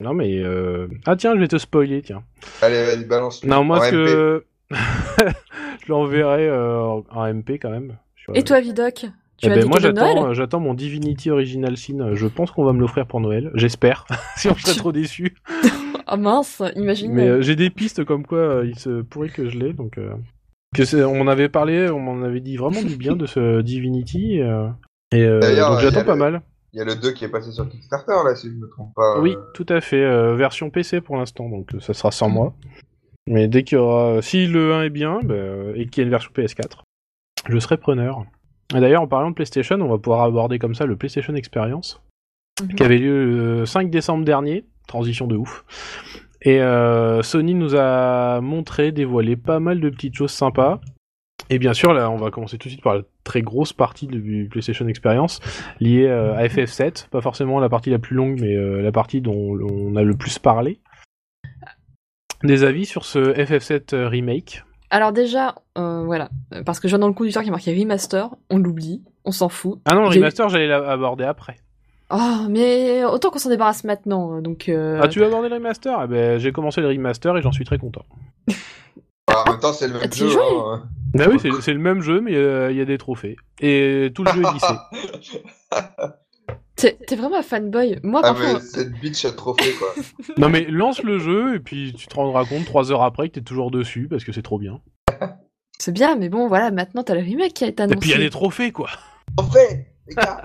Non, 0.00 0.14
mais... 0.14 0.38
euh, 0.38 0.88
Ah 1.06 1.16
tiens, 1.16 1.34
je 1.34 1.40
vais 1.40 1.48
te 1.48 1.58
spoiler, 1.58 2.00
tiens. 2.02 2.22
Allez, 2.62 2.84
vas-y, 2.84 3.04
balance. 3.04 3.44
Non, 3.44 3.64
moi, 3.64 3.80
ce 3.80 3.86
MP. 3.88 3.92
que... 3.92 4.44
je 4.70 5.88
l'enverrai 5.88 6.48
euh, 6.48 6.80
en- 7.10 7.26
MP, 7.32 7.58
quand 7.60 7.70
même. 7.70 7.96
Sur- 8.16 8.36
Et 8.36 8.42
toi, 8.42 8.60
Vidoc 8.60 9.06
Tu 9.38 9.46
Eh 9.48 9.50
as 9.50 9.54
ben, 9.54 9.66
moi 9.68 9.78
j'attends, 9.80 10.32
j'attends 10.34 10.60
mon 10.60 10.74
Divinity 10.74 11.30
Original 11.30 11.76
Sin. 11.76 12.14
Je 12.14 12.26
pense 12.26 12.50
qu'on 12.50 12.64
va 12.64 12.72
me 12.72 12.80
l'offrir 12.80 13.06
pour 13.06 13.20
Noël. 13.20 13.50
J'espère. 13.54 14.06
Sinon 14.36 14.54
je 14.56 14.62
serais 14.64 14.76
trop 14.76 14.92
déçu. 14.92 15.34
Ah 16.08 16.16
mince, 16.16 16.62
imagine. 16.76 17.10
Mais 17.12 17.26
euh, 17.26 17.40
j'ai 17.42 17.56
des 17.56 17.68
pistes 17.68 18.04
comme 18.04 18.24
quoi 18.24 18.38
euh, 18.38 18.64
il 18.64 18.78
se 18.78 19.02
pourrait 19.02 19.28
que 19.28 19.48
je 19.48 19.58
l'ai. 19.58 19.72
Donc 19.72 19.98
euh, 19.98 20.12
que 20.72 20.84
c'est- 20.84 21.02
on 21.02 21.16
m'en 21.24 21.28
avait 21.28 21.48
parlé, 21.48 21.90
on 21.90 21.98
m'en 21.98 22.22
avait 22.22 22.38
dit 22.38 22.56
vraiment 22.56 22.80
du 22.80 22.94
bien 22.94 23.16
de 23.16 23.26
ce 23.26 23.60
Divinity. 23.60 24.40
euh, 24.40 24.68
et 25.12 25.24
euh, 25.24 25.40
D'ailleurs, 25.40 25.70
donc 25.72 25.80
j'attends 25.80 26.04
pas 26.04 26.12
le- 26.12 26.18
mal. 26.20 26.42
Il 26.72 26.78
y 26.78 26.80
a 26.80 26.84
le 26.84 26.94
2 26.94 27.10
qui 27.10 27.24
est 27.24 27.28
passé 27.28 27.50
sur 27.50 27.68
Kickstarter 27.68 28.12
là, 28.24 28.36
si 28.36 28.46
je 28.48 28.54
me 28.54 28.68
trompe 28.68 28.94
pas. 28.94 29.18
Oui, 29.20 29.34
tout 29.52 29.66
à 29.68 29.80
fait. 29.80 30.00
euh, 30.04 30.36
version 30.36 30.70
PC 30.70 31.00
pour 31.00 31.16
l'instant, 31.16 31.48
donc 31.48 31.70
ça 31.80 31.92
sera 31.92 32.12
sans 32.12 32.28
moi. 32.28 32.54
Mais 33.26 33.48
dès 33.48 33.64
qu'il 33.64 33.76
y 33.76 33.80
aura, 33.80 34.22
si 34.22 34.46
le 34.46 34.74
1 34.74 34.84
est 34.84 34.90
bien 34.90 35.20
bah, 35.22 35.34
euh, 35.34 35.74
et 35.74 35.86
qu'il 35.86 36.00
y 36.00 36.00
a 36.02 36.04
une 36.04 36.10
version 36.10 36.30
PS4, 36.34 36.82
je 37.48 37.58
serai 37.58 37.76
preneur. 37.76 38.24
Et 38.74 38.80
d'ailleurs, 38.80 39.02
en 39.02 39.08
parlant 39.08 39.30
de 39.30 39.34
PlayStation, 39.34 39.80
on 39.80 39.88
va 39.88 39.98
pouvoir 39.98 40.22
aborder 40.22 40.58
comme 40.58 40.74
ça 40.74 40.86
le 40.86 40.96
PlayStation 40.96 41.34
Experience. 41.34 42.00
Mhm. 42.62 42.74
qui 42.74 42.82
avait 42.82 42.98
lieu 42.98 43.58
le 43.58 43.66
5 43.66 43.90
décembre 43.90 44.24
dernier, 44.24 44.64
transition 44.86 45.26
de 45.26 45.36
ouf. 45.36 45.64
Et 46.42 46.60
euh, 46.60 47.22
Sony 47.22 47.54
nous 47.54 47.74
a 47.76 48.40
montré, 48.40 48.92
dévoilé 48.92 49.36
pas 49.36 49.60
mal 49.60 49.80
de 49.80 49.90
petites 49.90 50.14
choses 50.14 50.30
sympas. 50.30 50.80
Et 51.50 51.58
bien 51.58 51.74
sûr, 51.74 51.92
là, 51.92 52.10
on 52.10 52.16
va 52.16 52.30
commencer 52.30 52.56
tout 52.56 52.68
de 52.68 52.72
suite 52.72 52.82
par 52.82 52.96
la 52.96 53.02
très 53.24 53.42
grosse 53.42 53.72
partie 53.72 54.06
du 54.06 54.48
PlayStation 54.50 54.88
Experience 54.88 55.40
liée 55.80 56.06
euh, 56.06 56.34
à 56.34 56.46
FF7. 56.46 57.08
Pas 57.08 57.20
forcément 57.20 57.60
la 57.60 57.68
partie 57.68 57.90
la 57.90 57.98
plus 57.98 58.16
longue, 58.16 58.40
mais 58.40 58.56
euh, 58.56 58.80
la 58.80 58.92
partie 58.92 59.20
dont 59.20 59.58
on 59.60 59.94
a 59.96 60.02
le 60.02 60.16
plus 60.16 60.38
parlé. 60.38 60.80
Des 62.42 62.64
avis 62.64 62.86
sur 62.86 63.04
ce 63.04 63.18
FF7 63.18 63.94
euh, 63.94 64.08
remake? 64.08 64.64
Alors 64.90 65.12
déjà, 65.12 65.54
euh, 65.78 66.02
voilà, 66.04 66.28
parce 66.64 66.78
que 66.80 66.86
je 66.88 66.92
viens 66.92 67.00
dans 67.00 67.08
le 67.08 67.12
conducteur 67.14 67.42
qui 67.42 67.48
est 67.48 67.52
marqué 67.52 67.76
remaster, 67.76 68.30
on 68.50 68.58
l'oublie, 68.58 69.02
on 69.24 69.32
s'en 69.32 69.48
fout. 69.48 69.80
Ah 69.84 69.94
non, 69.94 70.02
le 70.02 70.08
remaster, 70.08 70.48
j'allais 70.48 70.68
l'aborder 70.68 71.24
après. 71.24 71.56
Oh, 72.10 72.46
mais 72.48 73.04
autant 73.04 73.30
qu'on 73.30 73.38
s'en 73.40 73.48
débarrasse 73.48 73.82
maintenant, 73.82 74.40
donc... 74.40 74.68
Euh... 74.68 75.00
Ah, 75.02 75.08
tu 75.08 75.18
veux 75.18 75.26
aborder 75.26 75.48
le 75.48 75.56
remaster? 75.56 75.98
Eh 76.04 76.06
ben, 76.06 76.38
j'ai 76.38 76.52
commencé 76.52 76.80
le 76.80 76.86
remaster 76.88 77.36
et 77.36 77.42
j'en 77.42 77.50
suis 77.50 77.64
très 77.64 77.78
content. 77.78 78.04
bah, 79.26 79.42
en 79.44 79.50
même 79.50 79.60
temps, 79.60 79.72
c'est 79.72 79.88
le 79.88 79.98
même 79.98 80.12
jeu. 80.12 80.28
hein. 80.38 80.84
Bah 81.14 81.24
oui, 81.28 81.38
c'est 81.62 81.72
le 81.72 81.80
même 81.80 82.00
jeu, 82.02 82.20
mais 82.20 82.36
euh, 82.36 82.70
il 82.70 82.76
y 82.76 82.80
a 82.80 82.84
des 82.84 82.98
trophées. 82.98 83.36
Et 83.60 84.12
tout 84.14 84.22
le 84.22 84.30
jeu 84.32 84.42
est 84.42 84.52
lissé. 84.54 84.74
T'es 86.76 86.98
t'es 87.06 87.16
vraiment 87.16 87.36
un 87.38 87.42
fanboy. 87.42 87.98
Moi, 88.02 88.20
Ah, 88.22 88.28
parfois, 88.34 88.54
mais 88.54 88.60
cette 88.60 88.92
bitch 89.00 89.24
a 89.24 89.32
trop 89.32 89.54
fait 89.58 89.72
quoi. 89.72 89.88
Non 90.38 90.48
mais 90.50 90.64
lance 90.66 91.02
le 91.02 91.18
jeu 91.18 91.54
et 91.54 91.58
puis 91.60 91.94
tu 91.96 92.06
te 92.06 92.14
rendras 92.14 92.44
compte 92.44 92.64
trois 92.66 92.92
heures 92.92 93.02
après 93.02 93.28
que 93.28 93.34
t'es 93.34 93.40
toujours 93.40 93.70
dessus 93.70 94.08
parce 94.08 94.24
que 94.24 94.32
c'est 94.32 94.42
trop 94.42 94.58
bien. 94.58 94.80
c'est 95.78 95.92
bien, 95.92 96.16
mais 96.16 96.28
bon, 96.28 96.48
voilà, 96.48 96.70
maintenant 96.70 97.02
t'as 97.02 97.14
le 97.14 97.20
remake 97.20 97.54
qui 97.54 97.64
a 97.64 97.68
été 97.68 97.82
Et 97.82 97.84
annoncé. 97.84 97.98
puis 98.00 98.10
il 98.10 98.12
y 98.12 98.16
a 98.16 98.24
des 98.24 98.30
trophées 98.30 98.72
quoi. 98.72 98.90
Vrai, 99.40 99.94
les 100.08 100.14
gars. 100.14 100.42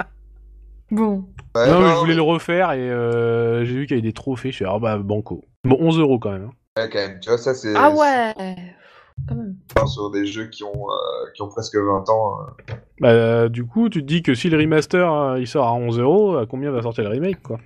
Bon, 0.89 1.25
Ouais, 1.55 1.69
non, 1.69 1.81
mais 1.81 1.89
je 1.89 1.95
voulais 1.95 2.09
mais- 2.11 2.15
le 2.15 2.21
refaire 2.21 2.71
et 2.71 2.89
euh, 2.89 3.65
j'ai 3.65 3.73
vu 3.73 3.85
qu'il 3.85 3.95
y 3.97 3.99
avait 3.99 4.07
des 4.07 4.13
trophées. 4.13 4.51
Je 4.51 4.55
suis 4.57 4.65
ah 4.65 4.79
bah 4.79 4.97
banco. 4.97 5.43
Bon 5.65 5.77
11 5.79 5.99
euros 5.99 6.17
quand 6.19 6.31
même. 6.31 6.49
hein. 6.77 6.81
Ouais, 6.81 6.89
quand 6.89 6.99
même, 6.99 7.19
tu 7.19 7.27
vois, 7.29 7.37
ça 7.37 7.53
c'est. 7.53 7.73
ah 7.75 7.89
ouais 7.91 8.33
quand 9.27 9.35
même. 9.35 9.55
Enfin, 9.75 9.85
sur 9.87 10.09
des 10.11 10.25
jeux 10.25 10.47
qui 10.47 10.63
ont, 10.63 10.69
euh, 10.89 11.29
qui 11.35 11.41
ont 11.43 11.49
presque 11.49 11.75
20 11.75 12.09
ans. 12.09 12.37
euh. 12.41 12.73
Bah, 13.01 13.49
du 13.49 13.65
coup, 13.65 13.89
tu 13.89 14.01
te 14.01 14.07
dis 14.07 14.21
que 14.23 14.33
si 14.35 14.49
le 14.49 14.57
remaster 14.57 15.11
euh, 15.11 15.39
il 15.39 15.47
sort 15.47 15.67
à 15.67 15.73
11 15.73 15.99
euros, 15.99 16.37
à 16.37 16.45
combien 16.45 16.71
va 16.71 16.81
sortir 16.81 17.03
le 17.03 17.09
remake 17.09 17.41
quoi? 17.41 17.57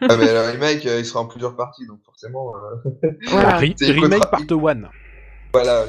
Ah, 0.00 0.16
mais 0.16 0.32
le 0.32 0.50
remake, 0.52 0.84
euh, 0.86 0.98
il 0.98 1.04
sera 1.04 1.20
en 1.20 1.26
plusieurs 1.26 1.54
parties, 1.56 1.86
donc 1.86 1.98
forcément. 2.04 2.52
euh, 3.04 3.10
Voilà. 3.28 3.60
Re- 3.60 3.72
C'est 3.76 3.88
une 3.88 4.00
Remake 4.02 4.30
Part 4.30 4.40
1. 4.40 4.90
Voilà. 5.52 5.84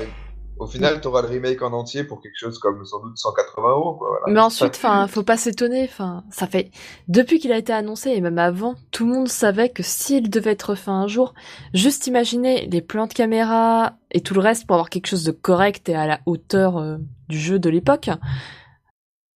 Au 0.59 0.67
final, 0.67 1.01
tu 1.01 1.07
auras 1.07 1.23
le 1.23 1.29
remake 1.29 1.63
en 1.63 1.73
entier 1.73 2.03
pour 2.03 2.21
quelque 2.21 2.37
chose 2.37 2.59
comme 2.59 2.85
sans 2.85 3.01
doute 3.01 3.17
180 3.17 3.69
euros, 3.71 3.95
quoi. 3.95 4.09
Voilà. 4.21 4.33
Mais 4.33 4.39
ensuite, 4.39 4.75
enfin, 4.75 5.07
faut 5.07 5.23
pas 5.23 5.35
s'étonner. 5.35 5.83
Enfin, 5.89 6.23
ça 6.29 6.45
fait 6.45 6.69
depuis 7.07 7.39
qu'il 7.39 7.51
a 7.51 7.57
été 7.57 7.73
annoncé 7.73 8.11
et 8.11 8.21
même 8.21 8.37
avant, 8.37 8.75
tout 8.91 9.07
le 9.07 9.13
monde 9.13 9.27
savait 9.27 9.69
que 9.69 9.81
s'il 9.81 10.29
devait 10.29 10.51
être 10.51 10.75
fait 10.75 10.91
un 10.91 11.07
jour, 11.07 11.33
juste 11.73 12.05
imaginer 12.05 12.67
les 12.71 12.81
plans 12.81 13.07
de 13.07 13.13
caméra 13.13 13.93
et 14.11 14.21
tout 14.21 14.35
le 14.35 14.41
reste 14.41 14.67
pour 14.67 14.75
avoir 14.75 14.91
quelque 14.91 15.07
chose 15.07 15.23
de 15.23 15.31
correct 15.31 15.89
et 15.89 15.95
à 15.95 16.05
la 16.05 16.19
hauteur 16.27 16.77
euh, 16.77 16.97
du 17.29 17.39
jeu 17.39 17.57
de 17.57 17.69
l'époque, 17.71 18.11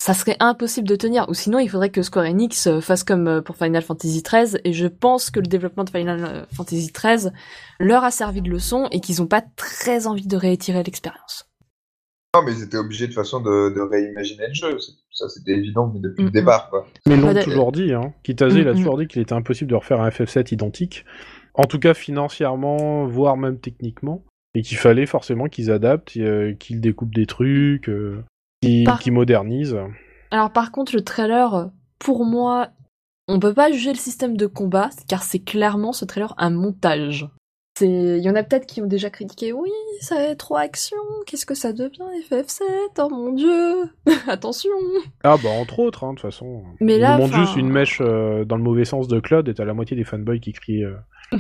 ça 0.07 0.13
serait 0.13 0.37
impossible 0.39 0.87
de 0.87 0.95
tenir. 0.95 1.27
Ou 1.27 1.33
sinon, 1.33 1.59
il 1.59 1.69
faudrait 1.69 1.89
que 1.89 2.01
Square 2.01 2.27
Enix 2.27 2.67
euh, 2.67 2.79
fasse 2.79 3.03
comme 3.03 3.27
euh, 3.27 3.41
pour 3.41 3.57
Final 3.57 3.81
Fantasy 3.81 4.23
XIII. 4.23 4.57
Et 4.63 4.71
je 4.71 4.87
pense 4.87 5.29
que 5.29 5.41
le 5.41 5.47
développement 5.47 5.83
de 5.83 5.89
Final 5.89 6.23
euh, 6.23 6.45
Fantasy 6.55 6.93
XIII 6.93 7.33
leur 7.77 8.05
a 8.05 8.11
servi 8.11 8.41
de 8.41 8.49
leçon 8.49 8.87
et 8.93 9.01
qu'ils 9.01 9.21
ont 9.21 9.27
pas 9.27 9.43
très 9.57 10.07
envie 10.07 10.25
de 10.25 10.37
réitérer 10.37 10.81
l'expérience. 10.81 11.49
Non, 12.33 12.41
mais 12.41 12.53
ils 12.53 12.63
étaient 12.63 12.77
obligés 12.77 13.07
de 13.07 13.11
toute 13.11 13.21
façon 13.21 13.41
de, 13.41 13.75
de 13.75 13.81
réimaginer 13.81 14.47
le 14.47 14.53
jeu. 14.53 14.77
Ça, 15.11 15.27
c'était 15.27 15.51
évident, 15.51 15.91
mais 15.93 15.99
depuis 15.99 16.23
le 16.23 16.31
départ, 16.31 16.69
quoi. 16.69 16.87
Mais 17.05 17.15
ils 17.15 17.19
l'ont 17.19 17.43
toujours 17.43 17.73
dit, 17.73 17.91
hein. 17.91 18.13
Kitase, 18.23 18.55
il 18.55 18.65
a 18.65 18.71
Mm, 18.71 18.77
toujours 18.77 18.97
dit 18.97 19.07
qu'il 19.07 19.21
était 19.21 19.33
impossible 19.33 19.69
de 19.69 19.75
refaire 19.75 19.99
un 19.99 20.07
FF7 20.07 20.53
identique. 20.53 21.03
En 21.53 21.65
tout 21.65 21.79
cas, 21.79 21.93
financièrement, 21.93 23.07
voire 23.07 23.35
même 23.35 23.59
techniquement. 23.59 24.23
Et 24.55 24.61
qu'il 24.61 24.77
fallait 24.77 25.05
forcément 25.05 25.47
qu'ils 25.47 25.69
adaptent, 25.69 26.15
euh, 26.15 26.53
qu'ils 26.53 26.79
découpent 26.79 27.13
des 27.13 27.25
trucs, 27.25 27.89
euh, 27.89 28.23
Par- 28.85 28.99
qu'ils 28.99 29.13
modernisent. 29.13 29.77
Alors 30.31 30.51
par 30.51 30.71
contre, 30.71 30.95
le 30.95 31.01
trailer, 31.03 31.69
pour 31.99 32.25
moi, 32.25 32.69
on 33.27 33.39
peut 33.39 33.53
pas 33.53 33.71
juger 33.71 33.91
le 33.91 33.97
système 33.97 34.35
de 34.37 34.45
combat, 34.47 34.89
car 35.07 35.23
c'est 35.23 35.39
clairement 35.39 35.93
ce 35.93 36.05
trailer 36.05 36.33
un 36.37 36.49
montage. 36.49 37.27
Il 37.79 38.17
y 38.23 38.29
en 38.29 38.33
a 38.35 38.41
peut-être 38.41 38.65
qui 38.65 38.81
ont 38.81 38.87
déjà 38.87 39.11
critiqué, 39.11 39.53
oui, 39.53 39.69
ça 40.01 40.23
est 40.31 40.35
trop 40.35 40.55
action, 40.55 40.97
qu'est-ce 41.27 41.45
que 41.45 41.53
ça 41.53 41.73
devient 41.73 42.01
FF7, 42.27 42.63
oh 42.97 43.09
mon 43.11 43.33
dieu, 43.33 43.91
attention. 44.27 44.71
Ah 45.23 45.35
bah 45.43 45.49
entre 45.49 45.77
autres, 45.77 46.03
hein, 46.03 46.13
de 46.13 46.15
toute 46.15 46.23
façon. 46.23 46.63
Mais 46.79 46.97
là, 46.97 47.19
montrent 47.19 47.35
enfin- 47.35 47.43
juste 47.45 47.55
une 47.55 47.69
mèche 47.69 47.99
euh, 48.01 48.45
dans 48.45 48.55
le 48.57 48.63
mauvais 48.63 48.83
sens 48.85 49.07
de 49.07 49.19
Claude 49.19 49.47
et 49.47 49.53
t'as 49.53 49.63
la 49.65 49.75
moitié 49.75 49.95
des 49.95 50.03
fanboys 50.03 50.39
qui 50.39 50.53
crient 50.53 50.85
euh, 50.85 50.95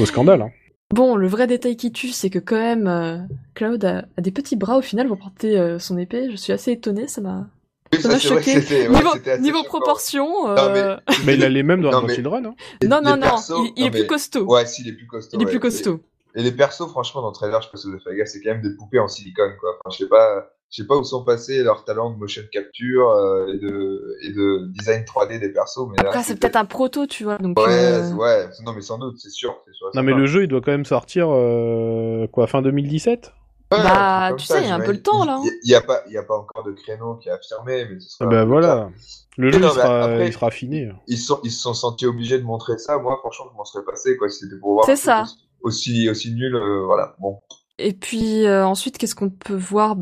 au 0.00 0.06
scandale. 0.06 0.42
Hein. 0.42 0.50
Bon, 0.94 1.16
le 1.16 1.26
vrai 1.26 1.46
détail 1.46 1.76
qui 1.76 1.90
tue, 1.92 2.10
c'est 2.10 2.30
que 2.30 2.38
quand 2.38 2.56
même, 2.56 2.86
euh, 2.86 3.18
Cloud 3.54 3.84
a, 3.84 4.04
a 4.16 4.20
des 4.20 4.30
petits 4.30 4.56
bras 4.56 4.78
au 4.78 4.82
final 4.82 5.08
pour 5.08 5.18
porter 5.18 5.58
euh, 5.58 5.78
son 5.78 5.98
épée. 5.98 6.30
Je 6.30 6.36
suis 6.36 6.52
assez 6.52 6.72
étonnée, 6.72 7.08
ça 7.08 7.20
m'a, 7.20 7.48
Oui, 7.92 8.00
ça 8.00 8.08
vrai 8.08 8.18
que 8.18 8.22
choqué. 8.22 8.60
c'était- 8.60 8.88
ouais, 8.88 8.94
niveau 8.96 9.12
niveau 9.40 9.62
proportion, 9.64 10.46
Non, 10.46 10.56
euh, 10.56 10.96
mais- 11.08 11.14
Mais 11.26 11.34
il 11.34 11.44
a 11.44 11.48
les 11.48 11.64
mêmes 11.64 11.82
dans 11.82 11.90
Non, 11.90 12.00
le 12.02 12.06
mais- 12.06 12.14
Children. 12.14 12.46
Hein. 12.46 12.54
Les- 12.80 12.88
non, 12.88 13.00
non, 13.02 13.16
non, 13.16 13.22
persos- 13.26 13.64
il, 13.66 13.72
il 13.76 13.80
non, 13.82 13.86
est 13.88 13.90
plus 13.90 14.06
costaud. 14.06 14.44
Ouais, 14.44 14.64
si, 14.66 14.82
il 14.82 14.88
est 14.88 14.92
plus 14.92 15.06
costaud. 15.08 15.36
il 15.36 15.42
est 15.42 15.46
plus 15.50 15.60
costaud. 15.60 16.00
Et, 16.36 16.40
et 16.40 16.42
les 16.44 16.52
persos, 16.52 16.88
franchement, 16.88 17.20
dans 17.22 17.28
le 17.30 17.34
trailer, 17.34 17.60
je 17.62 17.68
fait 17.98 18.16
gaffe, 18.16 18.28
c'est 18.28 18.40
quand 18.42 18.50
même 18.52 18.62
des 18.62 18.76
poupées 18.76 19.00
en 19.00 19.08
silicone, 19.08 19.54
quoi. 19.58 19.70
Enfin, 19.84 19.92
je 19.92 20.04
sais 20.04 20.08
pas, 20.08 20.52
je 20.70 20.82
sais 20.82 20.86
pas 20.86 20.96
où 20.96 21.04
sont 21.04 21.24
passés 21.24 21.62
leurs 21.62 21.84
talents 21.84 22.10
de 22.10 22.16
motion 22.16 22.42
capture 22.52 23.08
euh, 23.10 23.46
et, 23.54 23.58
de, 23.58 24.16
et 24.22 24.30
de 24.32 24.66
design 24.72 25.02
3D 25.04 25.38
des 25.40 25.50
persos, 25.50 25.88
mais. 25.90 26.00
Après, 26.04 26.22
c'est 26.22 26.38
peut-être 26.38 26.56
un 26.56 26.64
proto, 26.64 27.06
tu 27.06 27.24
vois, 27.24 27.38
donc. 27.38 27.58
Ouais, 27.58 27.66
euh, 27.68 28.12
ouais, 28.14 28.48
non, 28.64 28.72
mais 28.72 28.82
sans 28.82 28.98
doute, 28.98 29.16
c'est 29.18 29.30
sûr. 29.30 29.56
Non 29.94 30.02
mais 30.02 30.12
le 30.12 30.26
jeu 30.26 30.42
il 30.44 30.48
doit 30.48 30.60
quand 30.60 30.72
même 30.72 30.84
sortir 30.84 31.28
euh, 31.30 32.26
quoi 32.28 32.46
fin 32.46 32.62
2017 32.62 33.32
Ouais, 33.72 33.78
Bah, 33.82 34.30
tu 34.38 34.46
sais, 34.46 34.62
il 34.62 34.68
y 34.68 34.70
a 34.70 34.76
un 34.76 34.80
peu 34.80 34.92
le 34.92 35.02
temps, 35.02 35.24
là, 35.24 35.38
hein. 35.38 35.42
Il 35.64 35.70
y, 35.70 35.74
a 35.74 35.80
pas, 35.80 36.02
il 36.06 36.12
y 36.12 36.18
a 36.18 36.22
pas 36.22 36.36
encore 36.36 36.62
de 36.64 36.70
créneau 36.70 37.16
qui 37.16 37.28
est 37.28 37.32
affirmé, 37.32 37.84
mais 37.90 37.98
ce 37.98 38.10
sera. 38.10 38.30
Bah 38.30 38.42
plus 38.42 38.48
voilà. 38.50 38.90
Le 39.36 39.50
jeu 39.50 39.58
non, 39.58 39.68
il, 39.68 39.74
mais 39.74 39.82
sera, 39.82 40.04
après- 40.04 40.26
il 40.28 40.32
sera 40.32 40.46
affiné. 40.46 40.92
Ils, 41.08 41.18
sont, 41.18 41.40
ils 41.42 41.50
se 41.50 41.62
sont 41.62 41.74
sentis 41.74 42.06
obligés 42.06 42.38
de 42.38 42.44
montrer 42.44 42.78
ça. 42.78 42.96
Moi, 42.98 43.16
franchement, 43.18 43.46
je 43.52 43.56
m'en 43.56 43.64
serais 43.64 43.84
passé, 43.84 44.16
quoi, 44.16 44.28
si 44.28 44.44
c'était 44.44 44.58
pour 44.60 44.74
voir. 44.74 44.86
C'est 44.86 44.94
ça. 44.96 45.24
Aussi, 45.62 46.08
aussi 46.08 46.32
nul, 46.32 46.54
euh, 46.54 46.84
voilà. 46.84 47.16
Bon. 47.18 47.40
Et 47.78 47.92
puis 47.92 48.46
euh, 48.46 48.64
ensuite, 48.64 48.98
qu'est-ce 48.98 49.16
qu'on 49.16 49.30
peut 49.30 49.56
voir 49.56 49.96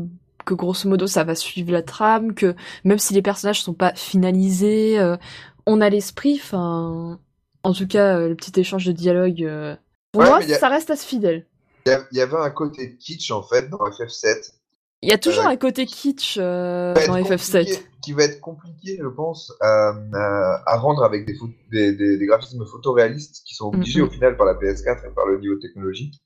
que 0.45 0.53
grosso 0.53 0.87
modo 0.87 1.07
ça 1.07 1.23
va 1.23 1.35
suivre 1.35 1.71
la 1.71 1.81
trame, 1.81 2.33
que 2.33 2.55
même 2.83 2.99
si 2.99 3.13
les 3.13 3.21
personnages 3.21 3.61
sont 3.61 3.73
pas 3.73 3.93
finalisés, 3.95 4.99
euh, 4.99 5.17
on 5.65 5.81
a 5.81 5.89
l'esprit. 5.89 6.39
Enfin, 6.41 7.19
en 7.63 7.73
tout 7.73 7.87
cas, 7.87 8.17
euh, 8.19 8.29
le 8.29 8.35
petit 8.35 8.57
échange 8.59 8.85
de 8.85 8.91
dialogue, 8.91 9.43
euh, 9.43 9.75
pour 10.11 10.21
Ouais, 10.21 10.29
moi, 10.29 10.37
a- 10.39 10.59
ça 10.59 10.69
reste 10.69 10.89
assez 10.91 11.05
fidèle. 11.05 11.45
Il 11.87 12.17
y 12.17 12.21
avait 12.21 12.37
un 12.37 12.49
côté 12.49 12.95
kitsch, 12.97 13.29
en 13.31 13.43
fait, 13.43 13.69
dans 13.69 13.77
FF7. 13.77 14.53
Il 15.01 15.09
y 15.09 15.13
a 15.13 15.17
toujours 15.19 15.45
un 15.45 15.55
côté 15.55 15.85
kitsch 15.85 16.37
dans 16.39 16.93
FF7. 16.95 17.65
compliqué- 17.65 17.79
qui 18.01 18.13
va 18.13 18.23
être 18.23 18.39
compliqué, 18.39 18.97
je 19.01 19.07
pense, 19.07 19.51
à, 19.61 19.93
rendre 20.77 21.03
avec 21.03 21.25
des, 21.27 21.33
pho- 21.33 21.53
des, 21.71 21.91
des, 21.93 22.17
des 22.17 22.25
graphismes 22.25 22.65
photoréalistes 22.65 23.43
qui 23.45 23.53
sont 23.55 23.67
obligés 23.67 24.01
Mhm. 24.01 24.07
au 24.07 24.11
final 24.11 24.37
par 24.37 24.45
la 24.47 24.53
PS4 24.55 25.05
et 25.05 25.13
par 25.13 25.25
le 25.27 25.39
niveau 25.39 25.55
technologique. 25.55 26.21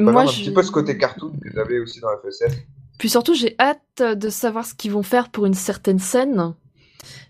Moi, 0.00 0.22
un 0.22 0.26
petit 0.26 0.50
peu 0.52 0.62
ce 0.62 0.70
côté 0.70 0.96
cartoon 0.98 1.32
que 1.42 1.50
j'avais 1.52 1.78
aussi 1.78 2.00
dans 2.00 2.08
FF7. 2.08 2.52
Puis 3.00 3.08
surtout, 3.08 3.32
j'ai 3.32 3.56
hâte 3.58 4.02
de 4.02 4.28
savoir 4.28 4.66
ce 4.66 4.74
qu'ils 4.74 4.92
vont 4.92 5.02
faire 5.02 5.30
pour 5.30 5.46
une 5.46 5.54
certaine 5.54 5.98
scène. 5.98 6.54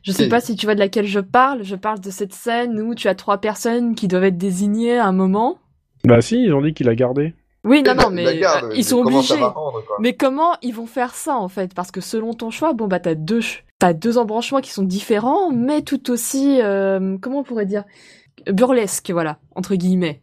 Je 0.03 0.11
sais 0.11 0.29
pas 0.29 0.41
si 0.41 0.57
tu 0.57 0.67
vois 0.67 0.75
de 0.75 0.81
laquelle 0.81 1.07
je 1.07 1.21
parle. 1.21 1.63
Je 1.63 1.77
parle 1.77 2.01
de 2.01 2.11
cette 2.11 2.35
scène 2.35 2.81
où 2.81 2.97
tu 2.97 3.07
as 3.07 3.15
trois 3.15 3.39
personnes 3.39 3.95
qui 3.95 4.09
doivent 4.09 4.25
être 4.25 4.37
désignées 4.37 4.99
à 4.99 5.07
un 5.07 5.13
moment. 5.13 5.59
Bah 6.03 6.21
si 6.23 6.43
ils 6.43 6.53
ont 6.53 6.61
dit 6.61 6.75
qu'il 6.75 6.89
a 6.89 6.97
gardé. 6.97 7.35
Oui, 7.63 7.85
non, 7.85 7.95
non, 7.95 8.11
mais 8.13 8.41
garde, 8.41 8.65
euh, 8.65 8.69
mais 8.71 8.79
ils 8.79 8.85
sont 8.85 8.99
obligés. 8.99 9.35
rendre. 9.37 9.81
Mais 10.01 10.15
comment 10.15 10.57
ils 10.61 10.75
vont 10.75 10.87
faire 10.87 11.15
ça 11.15 11.37
en 11.37 11.47
fait? 11.47 11.73
Parce 11.73 11.93
que 11.93 12.01
selon 12.01 12.35
ton 12.35 12.51
choix, 12.51 12.73
bon 12.73 12.89
bah 12.89 12.99
t'as 12.99 13.15
deux, 13.15 13.43
t'as 13.79 13.93
deux 13.93 14.19
embranchements 14.19 14.61
qui 14.61 14.73
sont 14.73 14.83
différents, 14.83 15.53
mais 15.53 15.83
tout 15.83 16.11
aussi, 16.11 16.61
euh, 16.61 17.17
comment 17.23 17.39
on 17.39 17.45
pourrait 17.45 17.67
dire, 17.67 17.85
burlesque, 18.51 19.13
voilà, 19.13 19.39
entre 19.55 19.77
guillemets. 19.77 20.21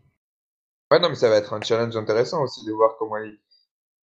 Ouais, 0.91 0.99
non, 0.99 1.07
mais 1.07 1.15
ça 1.15 1.29
va 1.29 1.37
être 1.37 1.53
un 1.53 1.61
challenge 1.61 1.95
intéressant 1.95 2.43
aussi 2.43 2.65
de 2.65 2.73
voir 2.73 2.95
comment 2.99 3.15
ils 3.17 3.37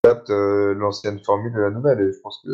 adaptent 0.05 0.31
euh, 0.31 0.75
l'ancienne 0.75 1.19
formule 1.25 1.53
de 1.53 1.61
la 1.61 1.71
nouvelle. 1.71 2.01
Et 2.01 2.13
je 2.13 2.21
pense 2.23 2.41
que. 2.45 2.51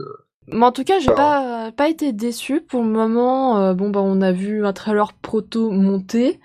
Mais 0.49 0.65
en 0.65 0.73
tout 0.73 0.85
cas, 0.85 0.99
j'ai 0.99 1.13
pas 1.13 1.71
pas 1.77 1.89
été 1.89 2.13
déçu 2.13 2.61
pour 2.61 2.83
le 2.83 2.89
moment. 2.89 3.59
euh, 3.59 3.75
bon 3.75 3.91
bah 3.91 4.01
on 4.03 4.21
a 4.23 4.33
vu 4.33 4.65
un 4.65 4.73
trailer 4.73 5.13
proto 5.15 5.71
monté. 5.71 6.41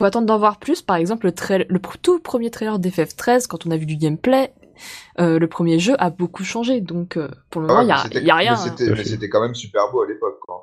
Faut 0.00 0.06
attendre 0.06 0.26
d'en 0.26 0.38
voir 0.38 0.58
plus. 0.58 0.80
Par 0.82 0.96
exemple, 0.96 1.26
le, 1.26 1.32
trail- 1.32 1.66
le 1.68 1.78
pr- 1.80 1.96
tout 2.00 2.20
premier 2.20 2.50
trailer 2.50 2.78
d'FF13, 2.78 3.48
quand 3.48 3.66
on 3.66 3.70
a 3.72 3.76
vu 3.76 3.84
du 3.84 3.96
gameplay, 3.96 4.54
euh, 5.18 5.40
le 5.40 5.48
premier 5.48 5.80
jeu 5.80 5.94
a 5.98 6.10
beaucoup 6.10 6.44
changé. 6.44 6.80
Donc 6.80 7.16
euh, 7.16 7.28
pour 7.50 7.60
le 7.60 7.66
moment, 7.66 7.80
Ah 7.80 7.84
ouais, 8.04 8.10
il 8.12 8.18
y, 8.18 8.24
mais 8.24 8.30
a, 8.30 8.34
rien. 8.36 8.52
Mais 8.52 8.56
c'était, 8.70 8.88
hein. 8.90 8.94
mais 8.96 9.04
c'était 9.04 9.28
quand 9.28 9.42
même 9.42 9.56
super 9.56 9.90
beau 9.90 10.02
à 10.02 10.06
l'époque, 10.06 10.38
quoi. 10.46 10.62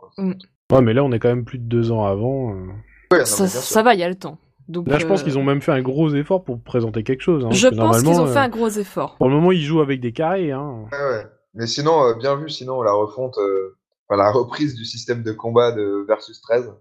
Ouais 0.71 0.81
mais 0.81 0.93
là 0.93 1.03
on 1.03 1.11
est 1.11 1.19
quand 1.19 1.27
même 1.29 1.45
plus 1.45 1.59
de 1.59 1.65
deux 1.67 1.91
ans 1.91 2.05
avant. 2.05 2.55
euh. 2.55 2.67
Ouais, 3.11 3.25
ça 3.25 3.83
va, 3.83 3.93
il 3.93 3.99
y 3.99 4.03
a 4.03 4.09
le 4.09 4.15
temps. 4.15 4.39
Donc, 4.67 4.87
Là 4.87 4.97
je 4.97 5.05
pense 5.05 5.21
euh, 5.21 5.23
qu'ils 5.23 5.37
ont 5.37 5.43
même 5.43 5.61
fait 5.61 5.71
un 5.71 5.81
gros 5.81 6.09
effort 6.15 6.43
pour 6.43 6.59
présenter 6.59 7.03
quelque 7.03 7.21
chose. 7.21 7.45
Hein, 7.45 7.49
Je 7.51 7.67
pense 7.67 7.99
qu'ils 8.01 8.09
ont 8.19 8.25
fait 8.27 8.37
euh, 8.39 8.41
un 8.41 8.49
gros 8.49 8.69
effort. 8.69 9.15
Pour 9.17 9.29
le 9.29 9.35
moment 9.35 9.51
ils 9.51 9.61
jouent 9.61 9.81
avec 9.81 10.01
des 10.01 10.11
carrés. 10.11 10.51
Hein. 10.51 10.85
Ouais, 10.91 10.97
ouais. 10.97 11.27
Mais 11.53 11.67
sinon, 11.67 12.03
euh, 12.03 12.13
bien 12.15 12.35
vu, 12.35 12.49
sinon, 12.49 12.81
la 12.81 12.91
refonte, 12.91 13.37
euh, 13.37 13.77
enfin, 14.09 14.21
la 14.21 14.31
reprise 14.31 14.75
du 14.75 14.83
système 14.83 15.23
de 15.23 15.31
combat 15.31 15.71
de 15.71 16.03
Versus 16.07 16.41
13. 16.41 16.73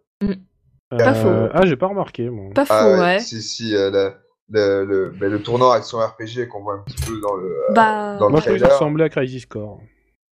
Pas 0.90 1.10
Euh, 1.10 1.14
faux. 1.14 1.50
Ah 1.54 1.66
j'ai 1.66 1.76
pas 1.76 1.86
remarqué. 1.88 2.30
Pas 2.54 2.64
faux, 2.64 2.74
Ah, 2.74 2.98
ouais. 3.00 3.18
Si, 3.20 3.42
si, 3.42 3.74
euh, 3.76 3.90
le, 3.90 4.12
le, 4.50 4.84
le, 4.84 5.10
ben, 5.18 5.30
le 5.30 5.42
tournant 5.42 5.70
action 5.70 5.98
RPG 5.98 6.48
qu'on 6.50 6.62
voit 6.62 6.74
un 6.74 6.82
petit 6.86 6.96
peu 7.06 7.20
dans 7.20 7.34
le. 7.34 7.46
euh, 7.48 7.72
Bah, 7.74 8.16
dans 8.18 8.26
le 8.26 8.30
Moi 8.32 8.40
je 8.40 8.44
trouvais 8.46 8.56
que 8.58 8.60
ça 8.62 8.66
trailer. 8.68 8.72
ressemblait 8.80 9.04
à 9.04 9.08
Crisis 9.08 9.46
Core. 9.46 9.80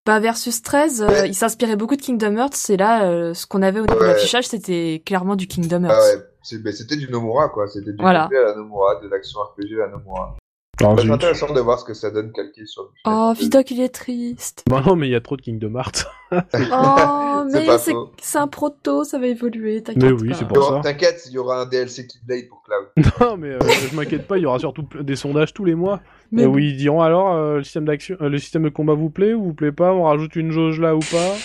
bah, 0.05 0.19
Versus 0.19 0.61
13, 0.61 1.01
euh, 1.01 1.07
Ouais. 1.07 1.29
il 1.29 1.33
s'inspirait 1.33 1.75
beaucoup 1.75 1.95
de 1.95 2.01
Kingdom 2.01 2.35
Hearts, 2.37 2.69
et 2.69 2.77
là, 2.77 3.05
euh, 3.09 3.33
ce 3.33 3.45
qu'on 3.47 3.61
avait 3.61 3.79
au 3.79 3.85
niveau 3.85 3.99
de 3.99 4.05
l'affichage, 4.05 4.47
c'était 4.47 5.01
clairement 5.05 5.35
du 5.35 5.47
Kingdom 5.47 5.83
Hearts. 5.85 5.95
Ah 5.97 6.15
ouais, 6.17 6.23
c'était 6.43 6.95
du 6.97 7.09
Nomura, 7.09 7.49
quoi. 7.49 7.67
C'était 7.67 7.91
du 7.91 7.97
Voilà. 8.01 8.23
à 8.25 8.29
la 8.49 8.55
Nomura, 8.55 8.99
de 9.01 9.07
l'action 9.07 9.39
RPG 9.39 9.73
à 9.81 9.87
la 9.87 9.91
Nomura. 9.91 10.35
Être 10.81 11.01
zut. 11.01 11.11
intéressant 11.11 11.53
de 11.53 11.59
voir 11.59 11.77
ce 11.79 11.85
que 11.85 11.93
ça 11.93 12.09
donne 12.09 12.31
calqué 12.31 12.65
sur 12.65 12.81
le 12.83 12.89
Oh, 13.05 13.33
Vidocq, 13.37 13.69
il 13.69 13.81
est 13.81 13.89
triste. 13.93 14.63
Bah 14.67 14.81
non 14.83 14.95
mais 14.95 15.07
il 15.07 15.11
y 15.11 15.15
a 15.15 15.21
trop 15.21 15.35
de 15.37 15.41
Kingdom 15.41 15.75
Hearts. 15.75 16.07
Oh, 16.33 17.43
C'est 17.49 17.67
mais 17.67 17.77
c'est 17.77 17.93
c'est 18.21 18.37
un 18.37 18.47
proto, 18.47 19.03
ça 19.03 19.19
va 19.19 19.27
évoluer, 19.27 19.83
t'inquiète. 19.83 20.01
Mais 20.03 20.11
oui, 20.11 20.31
c'est 20.33 20.47
pour 20.47 20.63
ça. 20.63 20.79
T'inquiète, 20.81 21.23
il 21.27 21.33
y 21.33 21.37
aura 21.37 21.61
un 21.61 21.65
DLC 21.65 22.07
Keyblade 22.07 22.47
pour 22.49 22.63
Cloud. 22.63 23.05
non 23.19 23.37
mais 23.37 23.49
euh, 23.49 23.59
je 23.91 23.95
m'inquiète 23.95 24.27
pas 24.27 24.37
il 24.37 24.43
y 24.43 24.45
aura 24.45 24.57
surtout 24.59 24.85
des 25.01 25.15
sondages 25.17 25.53
tous 25.53 25.65
les 25.65 25.75
mois. 25.75 25.99
Mais 26.31 26.43
Euh, 26.43 26.47
où 26.47 26.57
ils 26.57 26.77
diront 26.77 27.01
alors 27.01 27.33
euh, 27.33 27.57
le 27.57 27.63
système 27.63 27.85
d'action, 27.85 28.15
euh, 28.21 28.29
le 28.29 28.37
système 28.39 28.63
de 28.63 28.69
combat 28.69 28.93
vous 28.93 29.09
plaît 29.09 29.33
ou 29.33 29.43
vous 29.43 29.53
plaît 29.53 29.71
pas, 29.73 29.91
on 29.93 30.03
rajoute 30.03 30.35
une 30.35 30.51
jauge 30.51 30.79
là 30.79 30.95
ou 30.95 30.99
pas? 30.99 31.35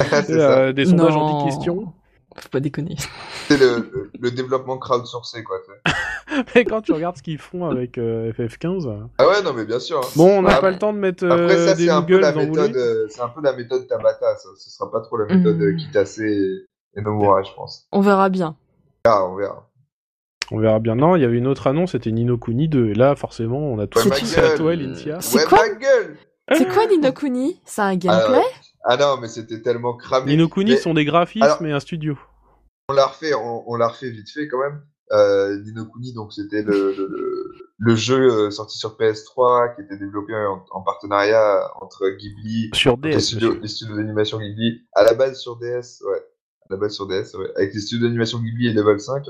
c'est 0.24 0.30
euh, 0.30 0.72
des 0.72 0.86
sondages 0.86 1.14
Non. 1.14 1.20
anti-questions. 1.20 1.92
Faut 2.36 2.48
pas 2.48 2.60
déconner. 2.60 2.96
C'est 3.48 3.58
le, 3.58 4.10
le 4.18 4.30
développement 4.30 4.78
crowdsourcé, 4.78 5.42
quoi. 5.42 5.58
Mais 6.54 6.64
quand 6.64 6.80
tu 6.82 6.92
regardes 6.92 7.16
ce 7.16 7.22
qu'ils 7.22 7.38
font 7.38 7.68
avec 7.68 7.98
euh, 7.98 8.32
FF15. 8.32 8.86
euh, 8.88 9.00
Ah 9.18 9.26
ouais, 9.26 9.42
non, 9.42 9.52
mais 9.52 9.64
bien 9.64 9.80
sûr. 9.80 9.98
hein. 9.98 10.08
Bon, 10.14 10.38
on 10.38 10.42
n'a 10.42 10.56
Ah, 10.56 10.60
pas 10.60 10.70
le 10.70 10.78
temps 10.78 10.92
de 10.92 10.98
mettre 10.98 11.24
euh, 11.24 11.30
Après, 11.44 11.56
ça, 11.56 11.74
c'est 11.74 11.88
un 11.90 12.02
peu 12.02 12.20
la 12.20 12.32
méthode, 12.32 12.76
euh, 12.76 13.06
c'est 13.08 13.20
un 13.20 13.28
peu 13.28 13.40
la 13.42 13.52
méthode 13.52 13.88
Tabata, 13.88 14.36
ça. 14.36 14.48
Ce 14.56 14.70
sera 14.70 14.90
pas 14.92 15.00
trop 15.00 15.16
la 15.16 15.26
méthode 15.26 15.60
euh, 15.60 15.74
Kitase 15.76 16.20
et, 16.20 16.66
et 16.96 17.00
Nomura, 17.02 17.42
je 17.42 17.50
pense. 17.56 17.88
On 17.90 18.00
verra 18.00 18.28
bien. 18.28 18.54
Ah, 19.04 19.24
on 19.26 19.34
verra. 19.34 19.68
On 20.52 20.58
verra 20.60 20.78
bien. 20.78 20.94
Non, 20.94 21.16
il 21.16 21.22
y 21.22 21.24
avait 21.24 21.38
une 21.38 21.48
autre 21.48 21.66
annonce, 21.66 21.92
c'était 21.92 22.12
Nino 22.12 22.38
Kuni 22.38 22.68
2. 22.68 22.90
Et 22.90 22.94
là, 22.94 23.16
forcément, 23.16 23.58
on 23.58 23.78
a 23.80 23.86
tout 23.88 23.98
Ouais, 23.98 24.38
à 24.38 24.56
toi, 24.56 24.76
Lintia. 24.76 25.20
C'est 25.20 25.38
ouais, 25.38 25.44
quoi 25.44 25.58
ma 25.66 25.74
gueule 25.74 26.16
C'est 26.52 26.68
quoi 26.68 26.86
Nino 26.86 27.10
Kuni 27.12 27.60
C'est 27.64 27.82
un 27.82 27.96
gameplay? 27.96 28.42
Ah 28.84 28.96
non, 28.96 29.18
mais 29.20 29.28
c'était 29.28 29.60
tellement 29.62 29.94
cramé. 29.96 30.26
Mais 30.26 30.36
sont 30.78 30.94
des 30.94 31.04
graphismes 31.04 31.44
Alors- 31.44 31.62
et 31.66 31.72
un 31.72 31.80
studio. 31.80 32.18
On 32.88 32.92
l'a 32.94 33.06
refait, 33.06 33.34
on, 33.34 33.62
on 33.70 33.76
l'a 33.76 33.88
refait 33.88 34.10
vite 34.10 34.30
fait 34.30 34.48
quand 34.48 34.58
même. 34.60 34.82
Euh, 35.12 35.58
Nino 35.64 35.84
Kuni, 35.86 36.12
donc 36.12 36.32
c'était 36.32 36.62
le, 36.62 36.94
le, 36.96 37.06
le- 37.08 37.52
le 37.78 37.96
jeu 37.96 38.30
euh, 38.46 38.50
sorti 38.50 38.78
sur 38.78 38.96
PS3 38.96 39.74
qui 39.74 39.82
était 39.82 39.96
développé 39.96 40.34
en, 40.34 40.64
en 40.70 40.82
partenariat 40.82 41.68
entre 41.80 42.08
Ghibli, 42.10 42.70
Sur 42.74 42.96
les 43.02 43.10
DS. 43.10 43.60
les 43.60 43.68
studios 43.68 43.96
d'animation 43.96 44.38
Ghibli, 44.38 44.86
à 44.92 45.02
la 45.02 45.14
base 45.14 45.38
sur 45.40 45.56
DS, 45.56 46.02
ouais, 46.06 46.18
à 46.18 46.66
la 46.70 46.76
base 46.76 46.92
sur 46.94 47.06
DS, 47.08 47.34
ouais, 47.34 47.50
avec 47.56 47.74
les 47.74 47.80
studios 47.80 48.06
d'animation 48.06 48.38
Ghibli 48.38 48.68
et 48.68 48.72
Level 48.72 49.00
5. 49.00 49.24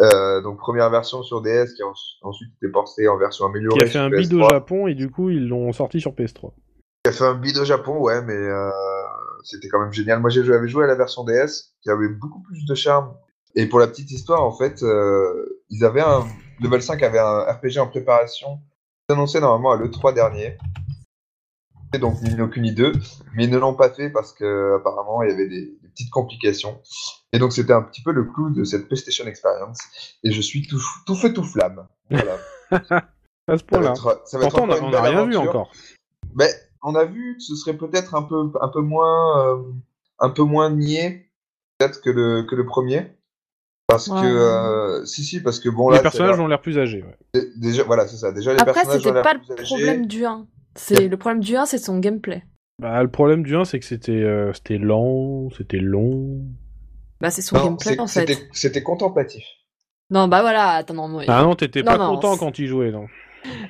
Euh, 0.00 0.40
donc 0.42 0.58
première 0.58 0.88
version 0.90 1.22
sur 1.22 1.42
DS 1.42 1.74
qui 1.74 1.82
a 1.82 1.86
en- 1.86 2.28
ensuite 2.28 2.50
été 2.60 2.70
portée 2.72 3.06
en 3.08 3.16
version 3.18 3.46
améliorée. 3.46 3.76
Qui 3.76 3.82
a 3.82 3.86
fait 3.86 3.92
sur 3.92 4.00
un 4.02 4.08
PS3. 4.10 4.20
bid 4.20 4.34
au 4.34 4.48
Japon 4.48 4.86
et 4.86 4.94
du 4.94 5.10
coup, 5.10 5.28
ils 5.30 5.46
l'ont 5.48 5.72
sorti 5.72 6.00
sur 6.00 6.12
PS3. 6.12 6.52
Qui 7.04 7.10
a 7.10 7.12
fait 7.12 7.24
un 7.24 7.34
bid 7.34 7.56
au 7.58 7.64
Japon, 7.64 7.98
ouais, 7.98 8.22
mais 8.22 8.32
euh, 8.32 8.70
c'était 9.42 9.68
quand 9.68 9.80
même 9.80 9.92
génial. 9.92 10.20
Moi, 10.20 10.30
j'avais 10.30 10.68
joué 10.68 10.84
à 10.84 10.86
la 10.86 10.94
version 10.94 11.24
DS, 11.24 11.74
qui 11.82 11.90
avait 11.90 12.08
beaucoup 12.08 12.40
plus 12.40 12.64
de 12.64 12.74
charme. 12.74 13.14
Et 13.54 13.66
pour 13.66 13.78
la 13.78 13.86
petite 13.86 14.10
histoire, 14.10 14.42
en 14.42 14.52
fait, 14.52 14.82
euh, 14.82 15.62
ils 15.70 15.84
avaient 15.84 16.00
un 16.00 16.24
Level 16.60 16.82
5 16.82 17.02
avait 17.02 17.18
un 17.18 17.40
RPG 17.40 17.78
en 17.78 17.86
préparation, 17.86 18.60
annoncé 19.08 19.40
normalement 19.40 19.72
à 19.72 19.76
l'E3 19.76 20.14
dernier. 20.14 20.56
Et 21.92 21.98
donc 21.98 22.20
Nino 22.22 22.48
Kuni 22.48 22.72
2, 22.72 22.92
mais 23.34 23.44
ils 23.44 23.50
ne 23.50 23.58
l'ont 23.58 23.74
pas 23.74 23.88
fait 23.88 24.10
parce 24.10 24.32
que 24.32 24.76
apparemment 24.76 25.22
il 25.22 25.30
y 25.30 25.32
avait 25.32 25.46
des, 25.46 25.76
des 25.80 25.88
petites 25.88 26.10
complications. 26.10 26.80
Et 27.32 27.38
donc 27.38 27.52
c'était 27.52 27.72
un 27.72 27.82
petit 27.82 28.02
peu 28.02 28.10
le 28.10 28.24
clou 28.24 28.50
de 28.50 28.64
cette 28.64 28.88
PlayStation 28.88 29.26
Experience. 29.26 29.78
Et 30.24 30.32
je 30.32 30.40
suis 30.40 30.66
tout, 30.66 30.82
tout 31.06 31.14
feu 31.14 31.32
tout 31.32 31.44
flamme. 31.44 31.86
Voilà. 32.10 32.38
À 33.46 33.58
ce 33.58 33.64
point-là. 33.64 33.92
Pourtant, 33.92 34.62
on 34.62 34.88
n'a 34.88 35.02
rien 35.02 35.26
vu 35.26 35.36
encore. 35.36 35.70
Mais 36.34 36.48
on 36.84 36.94
a 36.94 37.04
vu 37.04 37.34
que 37.36 37.42
ce 37.42 37.54
serait 37.56 37.76
peut-être 37.76 38.14
un 38.14 38.22
peu, 38.22 38.50
un 38.60 38.68
peu 38.68 38.80
moins, 38.80 39.46
euh, 39.56 39.62
un 40.20 40.30
peu 40.30 40.42
moins 40.42 40.70
niais 40.70 41.28
peut-être 41.78 42.00
que 42.02 42.10
le, 42.10 42.44
que 42.48 42.54
le 42.54 42.64
premier. 42.66 43.16
Parce 43.86 44.08
Ouais. 44.08 44.20
que, 44.20 44.26
euh, 44.26 45.04
si, 45.04 45.24
si, 45.24 45.42
parce 45.42 45.60
que 45.60 45.68
bon, 45.68 45.90
là, 45.90 45.96
les 45.96 46.02
personnages 46.02 46.38
ont 46.40 46.46
l'air 46.46 46.60
plus 46.60 46.78
âgés. 46.78 47.02
ouais. 47.04 47.42
déjà, 47.56 47.82
voilà, 47.84 48.06
c'est 48.06 48.16
ça. 48.16 48.32
Déjà, 48.32 48.52
les 48.54 48.60
Après, 48.60 48.84
c'était 48.84 49.12
pas 49.22 49.34
le 49.34 49.62
problème 49.62 50.06
du 50.06 50.24
1. 50.24 50.46
C'est 50.76 51.08
le 51.08 51.16
problème 51.16 51.40
du 51.42 51.56
1, 51.56 51.66
c'est 51.66 51.78
son 51.78 51.98
gameplay. 51.98 52.42
Bah, 52.80 53.02
le 53.02 53.10
problème 53.10 53.42
du 53.42 53.54
1, 53.56 53.64
c'est 53.64 53.78
que 53.78 53.84
c'était 53.84 54.12
euh, 54.12 54.52
c'était 54.52 54.78
lent, 54.78 55.48
c'était 55.56 55.78
long. 55.78 56.40
Bah, 57.20 57.30
c'est 57.30 57.42
son 57.42 57.56
Non, 57.56 57.64
gameplay 57.64 57.98
en 58.00 58.06
fait. 58.06 58.38
c'était- 58.52 58.82
contemplatif. 58.82 59.44
Non, 60.10 60.28
bah 60.28 60.40
voilà, 60.42 60.70
attends, 60.72 60.94
non, 60.94 61.08
moi, 61.08 61.22
Ah 61.28 61.42
non, 61.42 61.54
t'étais 61.54 61.82
pas 61.82 61.96
non, 61.98 62.14
content 62.16 62.36
quand 62.36 62.58
il 62.58 62.66
jouait, 62.66 62.90
non. 62.90 63.06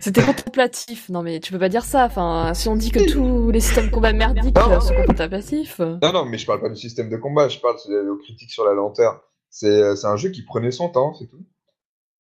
C'était 0.01 0.23
contemplatif. 0.23 1.09
Non, 1.09 1.23
mais 1.23 1.41
tu 1.41 1.53
peux 1.53 1.59
pas 1.59 1.69
dire 1.69 1.85
ça. 1.85 2.05
Enfin, 2.05 2.53
si 2.55 2.69
on 2.69 2.77
dit 2.77 2.91
que 2.91 3.11
tous 3.11 3.51
les 3.51 3.61
systèmes 3.61 3.87
de 3.87 3.91
combat 3.91 4.13
merdiques 4.13 4.57
Non. 4.57 4.71
euh, 4.73 4.81
sont 4.81 4.95
contemplatifs. 5.07 5.79
Non, 5.81 6.13
non, 6.13 6.25
mais 6.25 6.39
je 6.39 6.47
parle 6.47 6.61
pas 6.61 6.69
du 6.69 6.77
système 6.77 7.09
de 7.11 7.17
combat, 7.17 7.49
je 7.49 7.59
parle 7.59 7.77
de- 7.89 8.09
aux 8.11 8.17
critiques 8.19 8.51
sur 8.51 8.65
la 8.65 8.73
lenteur. 8.75 9.21
C'est 9.51 9.67
euh, 9.69 9.95
c'est 9.97 10.07
un 10.07 10.17
jeu 10.17 10.31
qui 10.31 10.43
prenait 10.43 10.71
son 10.71 10.89
temps, 10.89 11.15
c'est 11.15 11.27
tout. 11.27 11.39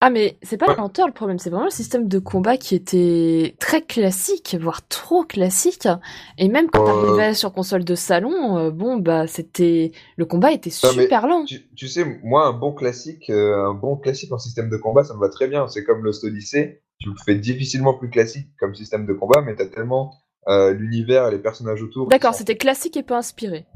Ah, 0.00 0.10
mais 0.10 0.36
c'est 0.42 0.58
pas 0.58 0.66
Ouais. 0.66 0.74
la 0.76 0.82
lenteur 0.82 1.06
le 1.06 1.14
problème, 1.14 1.38
c'est 1.38 1.48
vraiment 1.48 1.64
le 1.64 1.70
système 1.70 2.08
de 2.08 2.18
combat 2.18 2.58
qui 2.58 2.74
était 2.74 3.56
très 3.58 3.80
classique, 3.80 4.54
voire 4.60 4.86
trop 4.86 5.24
classique. 5.24 5.88
Et 6.36 6.48
même 6.48 6.68
quand 6.68 6.82
Euh. 6.82 6.86
t'arrivais 7.06 7.34
sur 7.34 7.52
console 7.54 7.84
de 7.84 7.94
salon, 7.94 8.58
euh, 8.58 8.70
bon, 8.70 8.98
bah, 8.98 9.26
c'était. 9.26 9.92
Le 10.18 10.26
combat 10.26 10.52
était 10.52 10.70
Non, 10.82 10.90
super 10.90 11.26
lent. 11.26 11.44
Tu, 11.46 11.70
tu 11.74 11.88
sais, 11.88 12.04
moi, 12.22 12.46
un 12.46 12.52
bon 12.52 12.72
classique, 12.74 13.30
euh, 13.30 13.56
un 13.66 13.72
bon 13.72 13.96
classique 13.96 14.30
en 14.32 14.38
système 14.38 14.68
de 14.68 14.76
combat, 14.76 15.04
ça 15.04 15.14
me 15.14 15.20
va 15.20 15.30
très 15.30 15.48
bien. 15.48 15.68
C'est 15.68 15.84
comme 15.84 16.04
Lost 16.04 16.22
Odyssey. 16.24 16.82
Tu 17.00 17.10
le 17.10 17.16
fais 17.24 17.34
difficilement 17.34 17.94
plus 17.94 18.10
classique 18.10 18.48
comme 18.58 18.74
système 18.74 19.06
de 19.06 19.12
combat, 19.12 19.42
mais 19.42 19.54
t'as 19.54 19.66
tellement 19.66 20.14
euh, 20.48 20.72
l'univers 20.72 21.28
et 21.28 21.30
les 21.32 21.38
personnages 21.38 21.82
autour. 21.82 22.08
D'accord, 22.08 22.34
c'était 22.34 22.56
classique 22.56 22.96
et 22.96 23.02
peu 23.02 23.14
inspiré. 23.14 23.66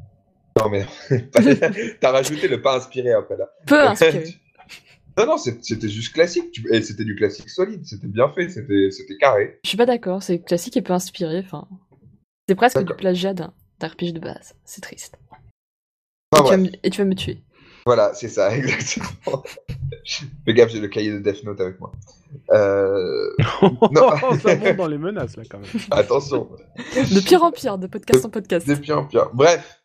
Non, 0.58 0.68
mais 0.68 0.86
t'as 2.00 2.10
rajouté 2.10 2.48
le 2.48 2.60
pas 2.60 2.76
inspiré 2.76 3.12
après 3.12 3.36
là. 3.36 3.48
Peu 3.66 3.80
inspiré. 3.80 4.24
non, 5.18 5.26
non, 5.26 5.36
c'était 5.36 5.88
juste 5.88 6.12
classique. 6.12 6.60
Et 6.70 6.82
c'était 6.82 7.04
du 7.04 7.16
classique 7.16 7.50
solide. 7.50 7.84
C'était 7.84 8.06
bien 8.06 8.28
fait. 8.30 8.48
C'était 8.48 9.16
carré. 9.18 9.58
Je 9.64 9.68
suis 9.68 9.78
pas 9.78 9.86
d'accord, 9.86 10.22
c'est 10.22 10.40
classique 10.40 10.76
et 10.76 10.82
peu 10.82 10.92
inspiré. 10.92 11.40
Enfin, 11.44 11.68
c'est 12.48 12.54
presque 12.54 12.82
du 12.82 12.94
plagiat 12.94 13.34
d'un 13.34 13.52
RPG 13.82 14.12
de 14.12 14.20
base. 14.20 14.54
C'est 14.64 14.80
triste. 14.80 15.18
Et, 16.36 16.48
tu 16.48 16.56
me, 16.56 16.68
et 16.82 16.90
tu 16.90 16.98
vas 16.98 17.04
me 17.06 17.14
tuer. 17.14 17.38
Voilà, 17.88 18.12
c'est 18.12 18.28
ça, 18.28 18.54
exactement. 18.54 19.42
Fais 20.44 20.52
gaffe, 20.52 20.70
j'ai 20.70 20.78
le 20.80 20.88
cahier 20.88 21.10
de 21.10 21.20
Death 21.20 21.42
Note 21.44 21.58
avec 21.58 21.80
moi. 21.80 21.90
Euh, 22.50 23.30
Non. 23.90 24.10
ça 24.42 24.56
monte 24.56 24.76
dans 24.76 24.86
les 24.88 24.98
menaces, 24.98 25.38
là, 25.38 25.44
quand 25.50 25.58
même. 25.58 25.70
attention. 25.90 26.50
De 26.76 27.24
pire 27.26 27.42
en 27.42 27.50
pire, 27.50 27.78
de 27.78 27.86
podcast 27.86 28.26
en 28.26 28.28
podcast. 28.28 28.68
De 28.68 28.74
pire 28.74 28.98
en 28.98 29.06
pire. 29.06 29.30
Bref. 29.32 29.80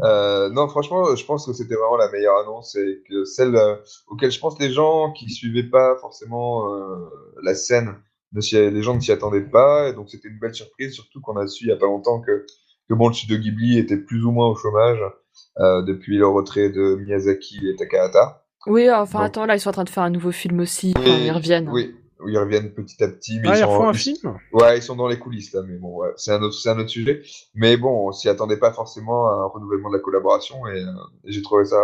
Euh, 0.00 0.48
non, 0.50 0.66
franchement, 0.68 1.14
je 1.14 1.24
pense 1.24 1.46
que 1.46 1.52
c'était 1.52 1.76
vraiment 1.76 1.96
la 1.96 2.10
meilleure 2.10 2.38
annonce 2.38 2.74
et 2.74 3.04
que 3.08 3.24
celle 3.24 3.54
euh, 3.54 3.76
auquel 4.08 4.32
je 4.32 4.40
pense 4.40 4.58
les 4.58 4.72
gens 4.72 5.12
qui 5.12 5.30
suivaient 5.30 5.70
pas 5.70 5.94
forcément 6.00 6.74
euh, 6.74 6.96
la 7.44 7.54
scène, 7.54 7.94
ne 8.32 8.40
s'y- 8.40 8.56
les 8.56 8.82
gens 8.82 8.96
ne 8.96 9.00
s'y 9.00 9.12
attendaient 9.12 9.48
pas. 9.48 9.88
Et 9.90 9.92
donc 9.92 10.10
c'était 10.10 10.26
une 10.26 10.40
belle 10.40 10.54
surprise, 10.56 10.92
surtout 10.94 11.20
qu'on 11.20 11.36
a 11.36 11.46
su 11.46 11.66
il 11.66 11.68
y 11.68 11.72
a 11.72 11.76
pas 11.76 11.86
longtemps 11.86 12.20
que, 12.20 12.44
que 12.88 12.94
bon, 12.94 13.06
le 13.06 13.14
studio 13.14 13.38
Ghibli 13.38 13.78
était 13.78 13.96
plus 13.96 14.24
ou 14.24 14.32
moins 14.32 14.48
au 14.48 14.56
chômage 14.56 14.98
euh, 15.00 15.10
depuis 15.58 16.16
le 16.18 16.26
retrait 16.26 16.70
de 16.70 16.96
Miyazaki 16.96 17.68
et 17.68 17.76
Takahata. 17.76 18.44
Oui, 18.66 18.90
enfin 18.90 19.24
attends, 19.24 19.44
là 19.46 19.56
ils 19.56 19.60
sont 19.60 19.68
en 19.68 19.72
train 19.72 19.84
de 19.84 19.90
faire 19.90 20.02
un 20.04 20.10
nouveau 20.10 20.32
film 20.32 20.60
aussi, 20.60 20.94
Oui, 20.96 21.02
enfin, 21.06 21.18
ils 21.18 21.30
reviennent. 21.30 21.68
Oui, 21.68 21.94
ils 22.26 22.38
reviennent 22.38 22.72
petit 22.72 23.02
à 23.04 23.08
petit. 23.08 23.38
Mais 23.40 23.48
Ah, 23.50 23.54
ils 23.56 23.58
ils 23.58 23.62
sont, 23.62 23.68
refont 23.70 23.88
un 23.88 23.92
ils- 23.92 23.98
film 23.98 24.38
Ouais, 24.52 24.78
ils 24.78 24.82
sont 24.82 24.96
dans 24.96 25.06
les 25.08 25.18
coulisses 25.18 25.52
là, 25.52 25.60
mais 25.66 25.76
bon, 25.76 25.96
ouais, 25.96 26.08
c'est 26.16 26.32
un 26.32 26.40
autre, 26.42 26.54
c'est 26.54 26.70
un 26.70 26.78
autre 26.78 26.88
sujet. 26.88 27.22
Mais 27.54 27.76
bon, 27.76 28.08
on 28.08 28.12
s'y 28.12 28.28
attendait 28.30 28.56
pas 28.58 28.72
forcément 28.72 29.26
à 29.28 29.32
un 29.32 29.46
renouvellement 29.46 29.90
de 29.90 29.96
la 29.96 30.02
collaboration 30.02 30.66
et, 30.68 30.80
euh, 30.80 30.92
et 31.24 31.32
j'ai 31.32 31.42
trouvé 31.42 31.64
ça, 31.66 31.76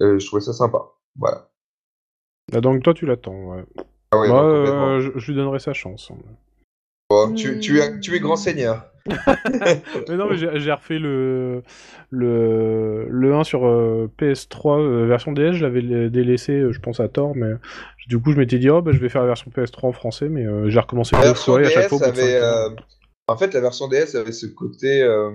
euh, 0.00 0.18
je 0.18 0.26
trouvais 0.26 0.42
ça 0.42 0.52
sympa. 0.52 0.78
Voilà. 1.16 1.48
Ah, 2.52 2.60
Donc 2.60 2.82
toi, 2.82 2.94
tu 2.94 3.06
l'attends, 3.06 3.54
ouais. 3.54 3.64
Ah 4.12 4.18
ouais, 4.18 4.28
Moi, 4.28 4.42
complètement. 4.42 4.86
euh, 4.88 5.00
je, 5.00 5.10
je 5.16 5.32
lui 5.32 5.36
donnerai 5.38 5.58
sa 5.58 5.72
chance. 5.72 6.10
Bon, 7.10 7.34
tu, 7.34 7.58
tu, 7.58 7.80
es, 7.80 7.90
Hmm. 7.90 8.00
tu 8.00 8.14
es 8.14 8.20
grand 8.20 8.36
seigneur. 8.36 8.86
Mais 10.08 10.16
non, 10.16 10.28
mais 10.30 10.36
j'ai 10.36 10.72
refait 10.72 10.98
le, 10.98 11.62
le, 12.10 13.06
le 13.08 13.34
1 13.34 13.44
sur 13.44 13.66
euh, 13.66 14.08
PS3 14.18 14.80
euh, 14.80 15.06
version 15.06 15.32
DS, 15.32 15.52
je 15.54 15.62
l'avais 15.64 15.80
la- 15.80 16.08
délaissé, 16.08 16.52
euh, 16.52 16.72
je 16.72 16.80
pense 16.80 17.00
à 17.00 17.08
tort, 17.08 17.34
mais 17.34 17.48
du 18.08 18.20
coup 18.20 18.30
je 18.32 18.36
m'étais 18.36 18.58
dit, 18.58 18.68
oh 18.70 18.82
bah 18.82 18.92
je 18.92 18.98
vais 18.98 19.08
faire 19.08 19.22
la 19.22 19.28
version 19.28 19.50
PS3 19.50 19.86
en 19.86 19.92
français, 19.92 20.28
mais 20.28 20.44
euh, 20.46 20.68
j'ai 20.68 20.78
recommencé 20.78 21.16
La 21.16 21.22
deux 21.22 21.28
version 21.28 21.52
fois 21.54 21.62
et 21.62 21.66
à 21.66 21.70
chaque 21.70 21.84
DS 21.90 21.98
fois 21.98 22.06
avait, 22.06 22.34
euh, 22.36 22.68
en 23.26 23.36
fait, 23.36 23.54
la 23.54 23.60
version 23.60 23.88
DS 23.88 24.14
avait 24.16 24.32
ce 24.32 24.46
côté, 24.46 25.02
euh, 25.02 25.30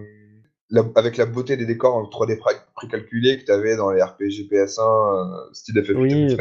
la- 0.69 0.85
avec 0.95 1.17
la 1.17 1.25
beauté 1.25 1.57
des 1.57 1.65
décors 1.65 1.95
en 1.95 2.03
3D 2.03 2.37
pré- 2.37 2.55
précalculé 2.75 3.39
que 3.39 3.45
tu 3.45 3.51
avais 3.51 3.75
dans 3.75 3.91
les 3.91 4.01
RPG 4.01 4.47
PS1, 4.51 4.81
euh, 4.81 5.53
style 5.53 5.75
FF19, 5.75 5.97
Oui. 5.97 6.37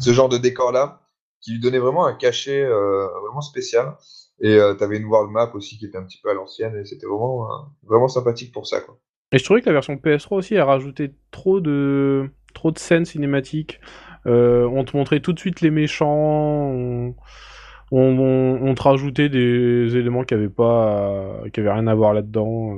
ce 0.00 0.12
genre 0.12 0.28
de 0.28 0.36
décor-là, 0.38 1.00
qui 1.40 1.52
lui 1.52 1.60
donnait 1.60 1.78
vraiment 1.78 2.06
un 2.06 2.14
cachet 2.14 2.64
euh, 2.64 3.06
vraiment 3.24 3.40
spécial. 3.40 3.94
Et 4.40 4.58
tu 4.78 4.84
avais 4.84 4.98
une 4.98 5.06
world 5.06 5.30
map 5.30 5.50
aussi 5.54 5.78
qui 5.78 5.86
était 5.86 5.96
un 5.98 6.04
petit 6.04 6.20
peu 6.22 6.30
à 6.30 6.34
l'ancienne, 6.34 6.76
et 6.76 6.84
c'était 6.84 7.06
vraiment, 7.06 7.44
euh, 7.46 7.54
vraiment 7.86 8.08
sympathique 8.08 8.52
pour 8.52 8.66
ça. 8.66 8.80
Quoi. 8.80 8.98
Et 9.32 9.38
je 9.38 9.44
trouvais 9.44 9.60
que 9.60 9.66
la 9.66 9.72
version 9.72 9.96
PS3 9.96 10.36
aussi, 10.38 10.54
elle 10.54 10.62
rajoutait 10.62 11.12
trop 11.30 11.60
de, 11.60 12.28
trop 12.54 12.70
de 12.70 12.78
scènes 12.78 13.04
cinématiques. 13.06 13.80
Euh, 14.26 14.64
on 14.66 14.84
te 14.84 14.96
montrait 14.96 15.20
tout 15.20 15.32
de 15.32 15.38
suite 15.38 15.60
les 15.62 15.70
méchants, 15.70 16.14
on, 16.14 17.14
on, 17.92 18.58
on- 18.62 18.74
te 18.74 18.82
rajoutait 18.82 19.28
des 19.28 19.96
éléments 19.96 20.24
qui 20.24 20.34
avaient 20.34 20.48
pas, 20.48 21.40
qui 21.52 21.60
avaient 21.60 21.72
rien 21.72 21.86
à 21.86 21.94
voir 21.94 22.12
là-dedans. 22.12 22.76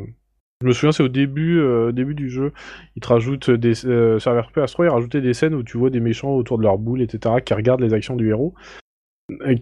Je 0.61 0.67
me 0.67 0.73
souviens, 0.73 0.93
c'est 0.93 1.03
au 1.03 1.09
début, 1.09 1.59
euh, 1.61 1.93
début 1.93 2.15
du 2.15 2.29
jeu, 2.29 2.53
ils 2.97 3.01
te 3.01 3.09
rajoutent 3.09 3.51
des, 3.51 3.87
euh, 3.87 4.19
version 4.19 4.51
PS3, 4.55 4.85
ils 4.87 4.89
rajoutaient 4.91 5.21
des 5.21 5.33
scènes 5.35 5.55
où 5.55 5.63
tu 5.63 5.79
vois 5.79 5.91
des 5.91 6.01
méchants 6.01 6.33
autour 6.35 6.59
de 6.59 6.65
leur 6.65 6.79
boule, 6.79 7.01
etc., 7.01 7.37
qui 7.45 7.55
regardent 7.55 7.81
les 7.81 7.95
actions 7.95 8.17
du 8.17 8.29
héros, 8.29 8.55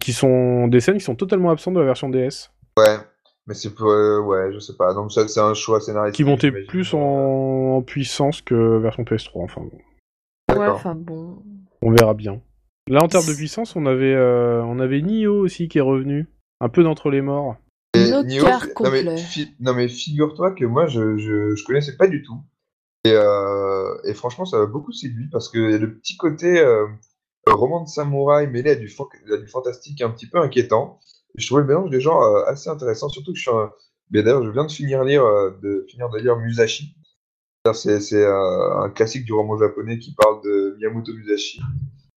qui 0.00 0.12
sont 0.12 0.68
des 0.68 0.80
scènes 0.80 0.98
qui 0.98 1.04
sont 1.04 1.16
totalement 1.16 1.50
absentes 1.50 1.74
de 1.74 1.80
la 1.80 1.86
version 1.86 2.08
DS, 2.08 2.50
Ouais, 2.78 2.98
mais 3.46 3.54
c'est 3.54 3.74
pour, 3.74 3.88
euh, 3.90 4.20
ouais, 4.20 4.52
je 4.52 4.58
sais 4.58 4.76
pas. 4.76 4.92
Donc 4.94 5.12
ça, 5.12 5.26
c'est 5.28 5.40
un 5.40 5.54
choix 5.54 5.80
scénaristique. 5.80 6.26
qui 6.26 6.30
j'imagine. 6.40 6.66
plus 6.66 6.94
en, 6.94 7.76
en 7.76 7.82
puissance 7.82 8.42
que 8.42 8.78
version 8.78 9.02
PS3. 9.04 9.30
Enfin, 9.44 9.62
bon. 9.62 9.78
Ouais, 10.58 10.68
enfin 10.68 10.94
bon. 10.94 11.42
On 11.82 11.90
verra 11.90 12.14
bien. 12.14 12.40
Là, 12.88 13.02
en 13.02 13.08
termes 13.08 13.26
de 13.26 13.34
puissance, 13.34 13.74
on 13.76 13.86
avait, 13.86 14.14
euh, 14.14 14.62
on 14.64 14.78
avait 14.78 15.00
Nioh 15.02 15.40
aussi 15.40 15.68
qui 15.68 15.78
est 15.78 15.82
revenu. 15.82 16.26
Un 16.60 16.68
peu 16.68 16.82
d'entre 16.82 17.10
les 17.10 17.20
morts. 17.20 17.56
Et 17.94 18.04
Nioh, 18.10 18.22
non, 18.22 18.24
mais, 18.24 18.72
complet. 18.74 19.16
fi- 19.16 19.54
non 19.60 19.74
mais 19.74 19.88
figure-toi 19.88 20.52
que 20.52 20.64
moi 20.66 20.86
je, 20.86 21.16
je, 21.16 21.54
je 21.56 21.64
connaissais 21.64 21.96
pas 21.96 22.06
du 22.06 22.22
tout. 22.22 22.36
Et, 23.04 23.12
euh, 23.12 23.94
et 24.04 24.12
franchement 24.14 24.44
ça 24.44 24.58
m'a 24.58 24.66
beaucoup 24.66 24.92
séduit 24.92 25.28
parce 25.32 25.48
que 25.48 25.58
le 25.58 25.94
petit 25.94 26.16
côté 26.16 26.60
euh, 27.48 27.54
roman 27.54 27.82
de 27.82 27.88
samouraï 27.88 28.48
mêlé 28.48 28.70
à 28.70 28.74
du, 28.74 28.92
à 29.32 29.36
du 29.36 29.46
fantastique 29.46 30.00
un 30.02 30.10
petit 30.10 30.26
peu 30.26 30.38
inquiétant. 30.38 30.98
Je 31.36 31.46
trouvais 31.46 31.62
le 31.62 31.68
mélange 31.68 31.90
des 31.90 32.00
genres 32.00 32.22
euh, 32.22 32.44
assez 32.46 32.68
intéressant, 32.68 33.08
surtout 33.08 33.32
que 33.32 33.38
je 33.38 33.42
suis 33.42 33.50
un... 33.50 33.72
D'ailleurs 34.10 34.44
je 34.44 34.50
viens 34.50 34.64
de 34.64 34.70
finir, 34.70 35.02
euh, 35.02 35.50
de, 35.62 35.86
lire 36.18 36.36
Musashi. 36.36 36.94
C'est 37.72 38.24
un 38.24 38.90
classique 38.90 39.24
du 39.24 39.32
roman 39.32 39.58
japonais 39.58 39.98
qui 39.98 40.14
parle 40.14 40.40
de 40.44 40.76
Miyamoto 40.78 41.12
Musashi, 41.12 41.60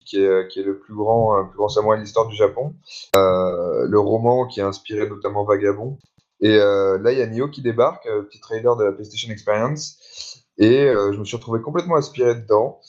qui 0.05 0.17
est, 0.19 0.57
le 0.57 0.79
plus 0.79 0.95
grand, 0.95 1.69
samouraï 1.69 1.99
de 1.99 2.03
l'histoire 2.03 2.27
du 2.27 2.35
Japon. 2.35 2.75
Le 3.15 3.97
roman 3.97 4.49
qui 4.49 4.61
a 4.61 4.67
inspiré 4.67 5.09
notamment 5.09 5.45
Vagabond. 5.45 5.99
Et 6.41 6.57
là, 6.57 7.13
il 7.13 7.19
y 7.19 7.23
a 7.23 7.29
Nioh 7.29 7.49
qui 7.49 7.63
débarque, 7.63 8.09
petit 8.29 8.41
trailer 8.41 8.75
de 8.75 8.83
la 8.83 8.91
PlayStation 8.91 9.31
Experience. 9.31 10.45
Et 10.59 10.89
je 10.89 11.17
me 11.17 11.25
suis 11.25 11.37
retrouvé 11.37 11.63
complètement 11.63 11.95
inspiré 11.95 12.35
dedans. 12.35 12.81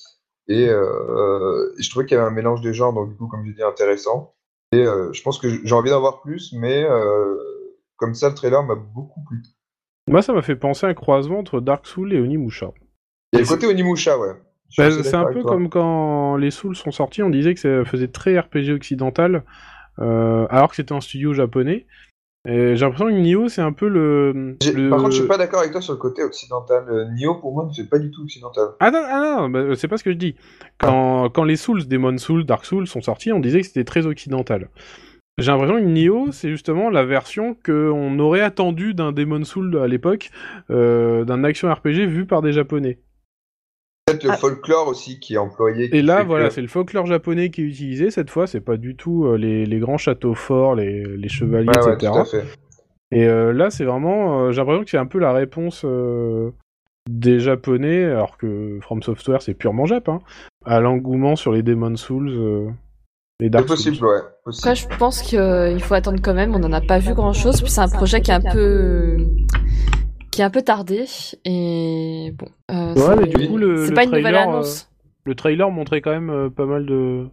Et 0.47 0.67
euh, 0.69 1.73
je 1.77 1.89
trouvais 1.89 2.05
qu'il 2.05 2.15
y 2.15 2.19
avait 2.19 2.29
un 2.29 2.33
mélange 2.33 2.61
des 2.61 2.73
genres, 2.73 2.93
donc 2.93 3.09
du 3.09 3.15
coup, 3.15 3.27
comme 3.27 3.45
je 3.45 3.51
dis, 3.51 3.63
intéressant. 3.63 4.33
Et 4.71 4.83
euh, 4.83 5.11
je 5.13 5.21
pense 5.21 5.39
que 5.39 5.47
j'ai 5.63 5.75
envie 5.75 5.89
d'en 5.89 5.99
voir 5.99 6.21
plus, 6.21 6.53
mais 6.53 6.83
euh, 6.83 7.35
comme 7.95 8.13
ça, 8.13 8.29
le 8.29 8.35
trailer 8.35 8.63
m'a 8.63 8.75
beaucoup 8.75 9.23
plu. 9.25 9.41
Moi, 10.09 10.21
ça 10.21 10.33
m'a 10.33 10.41
fait 10.41 10.55
penser 10.55 10.85
à 10.85 10.89
un 10.89 10.93
croisement 10.93 11.39
entre 11.39 11.59
Dark 11.59 11.85
Souls 11.85 12.13
et 12.13 12.19
Onimusha. 12.19 12.71
Il 13.33 13.37
y 13.37 13.39
a 13.39 13.41
le 13.43 13.47
côté 13.47 13.67
Onimusha, 13.67 14.17
ouais. 14.17 14.33
Bah, 14.77 14.85
assez 14.85 15.03
c'est 15.03 15.15
un 15.15 15.25
peu 15.25 15.41
toi. 15.41 15.51
comme 15.51 15.69
quand 15.69 16.35
les 16.35 16.51
Souls 16.51 16.75
sont 16.75 16.91
sortis, 16.91 17.23
on 17.23 17.29
disait 17.29 17.53
que 17.53 17.59
ça 17.59 17.85
faisait 17.85 18.09
très 18.09 18.37
RPG 18.37 18.71
occidental, 18.73 19.43
euh, 19.99 20.45
alors 20.49 20.69
que 20.69 20.75
c'était 20.75 20.93
un 20.93 21.01
studio 21.01 21.33
japonais. 21.33 21.87
J'ai 22.47 22.75
l'impression 22.75 23.07
que 23.07 23.11
Nioh, 23.11 23.49
c'est 23.49 23.61
un 23.61 23.73
peu 23.73 23.89
le, 23.89 24.55
Par 24.89 24.99
contre, 24.99 25.11
je 25.11 25.17
suis 25.17 25.27
pas 25.27 25.37
d'accord 25.37 25.59
avec 25.59 25.73
toi 25.73 25.81
sur 25.81 25.93
le 25.93 25.99
côté 25.99 26.23
occidental. 26.23 26.85
Euh, 26.89 27.05
Nioh, 27.11 27.35
pour 27.35 27.53
moi, 27.53 27.65
ne 27.65 27.73
fait 27.73 27.89
pas 27.89 27.99
du 27.99 28.09
tout 28.09 28.23
occidental. 28.23 28.69
Ah 28.79 28.89
non, 28.89 29.01
ah 29.03 29.37
non, 29.41 29.49
bah, 29.49 29.75
c'est 29.75 29.89
pas 29.89 29.97
ce 29.97 30.03
que 30.03 30.11
je 30.11 30.17
dis. 30.17 30.35
Quand, 30.77 31.29
quand 31.29 31.43
les 31.43 31.57
Souls, 31.57 31.85
Demon 31.87 32.17
Souls, 32.17 32.45
Dark 32.45 32.65
Souls 32.65 32.87
sont 32.87 33.01
sortis, 33.01 33.33
on 33.33 33.41
disait 33.41 33.59
que 33.61 33.67
c'était 33.67 33.83
très 33.83 34.05
occidental. 34.05 34.69
J'ai 35.39 35.51
l'impression 35.51 35.75
que 35.75 35.85
Nioh, 35.85 36.31
c'est 36.31 36.49
justement 36.49 36.89
la 36.89 37.03
version 37.03 37.55
qu'on 37.63 38.17
aurait 38.17 38.41
attendu 38.41 38.95
d'un 38.95 39.11
Demon 39.11 39.43
Souls 39.43 39.77
à 39.77 39.87
l'époque, 39.87 40.31
euh, 40.71 41.25
d'un 41.25 41.43
action 41.43 41.71
RPG 41.71 42.07
vu 42.07 42.25
par 42.25 42.41
des 42.41 42.53
Japonais. 42.53 42.97
Peut-être 44.07 44.23
le 44.23 44.31
Ah. 44.31 44.37
folklore 44.37 44.87
aussi 44.87 45.19
qui 45.19 45.33
est 45.35 45.37
employé. 45.37 45.93
Et 45.95 46.01
là, 46.01 46.23
voilà, 46.23 46.49
c'est 46.49 46.61
le 46.61 46.67
folklore 46.69 47.05
japonais 47.05 47.49
qui 47.49 47.61
est 47.61 47.65
utilisé 47.65 48.09
cette 48.09 48.29
fois. 48.29 48.47
C'est 48.47 48.61
pas 48.61 48.77
du 48.77 48.95
tout 48.95 49.25
euh, 49.25 49.37
les, 49.37 49.65
les 49.65 49.79
grands 49.79 49.97
châteaux 49.97 50.33
forts, 50.33 50.75
les, 50.75 51.03
les 51.03 51.27
chevaliers, 51.29 51.67
Ouais, 51.69 51.85
ouais, 51.85 51.93
etc. 51.95 52.11
tout 52.13 52.19
à 52.19 52.25
fait. 52.25 52.43
Et 53.11 53.25
euh, 53.27 53.51
là, 53.53 53.69
c'est 53.69 53.83
vraiment. 53.83 54.41
euh, 54.45 54.51
J'ai 54.51 54.57
l'impression 54.61 54.83
que 54.85 54.89
c'est 54.89 54.97
un 54.97 55.05
peu 55.05 55.19
la 55.19 55.33
réponse 55.33 55.81
euh, 55.85 56.51
des 57.09 57.39
japonais, 57.39 58.05
alors 58.05 58.37
que 58.37 58.79
From 58.81 59.01
Software 59.03 59.41
c'est 59.41 59.53
purement 59.53 59.85
jap, 59.85 60.07
hein, 60.09 60.19
à 60.65 60.79
l'engouement 60.81 61.35
sur 61.35 61.51
les 61.53 61.63
Demon 61.63 61.95
Souls 61.95 62.29
euh, 62.29 62.67
C'est 63.41 63.49
Dark 63.49 63.65
possible, 63.67 63.95
Souls. 63.97 64.07
ouais. 64.07 64.19
Possible. 64.43 64.67
Après, 64.69 64.75
je 64.75 64.97
pense 64.97 65.21
qu'il 65.21 65.81
faut 65.83 65.93
attendre 65.93 66.19
quand 66.21 66.33
même. 66.33 66.53
On 66.55 66.59
n'en 66.59 66.71
a 66.73 66.81
pas 66.81 66.99
vu 66.99 67.13
grand 67.13 67.33
chose. 67.33 67.61
Puis 67.61 67.71
c'est 67.71 67.81
un 67.81 67.87
projet 67.89 68.19
qui 68.21 68.31
est 68.31 68.35
un 68.35 68.51
peu 68.53 69.17
qui 70.37 70.41
est 70.41 70.45
un 70.45 70.51
peu 70.51 70.61
tardé 70.61 71.05
et 71.45 72.31
bon. 72.37 72.47
euh, 72.69 72.93
Ouais, 72.93 73.01
c'est- 73.01 73.15
mais 73.15 73.27
du 73.27 73.47
coup, 73.47 73.57
le, 73.57 73.85
c'est 73.85 73.89
le 73.89 73.95
pas 73.95 74.03
une 74.03 74.09
nouvelle 74.11 74.23
trailer, 74.25 74.49
annonce. 74.49 74.81
euh, 74.83 75.09
le 75.25 75.33
trailer 75.35 75.71
montrait 75.71 76.01
quand 76.01 76.11
même 76.11 76.29
euh, 76.29 76.49
pas 76.51 76.65
mal 76.67 76.85
de. 76.85 77.27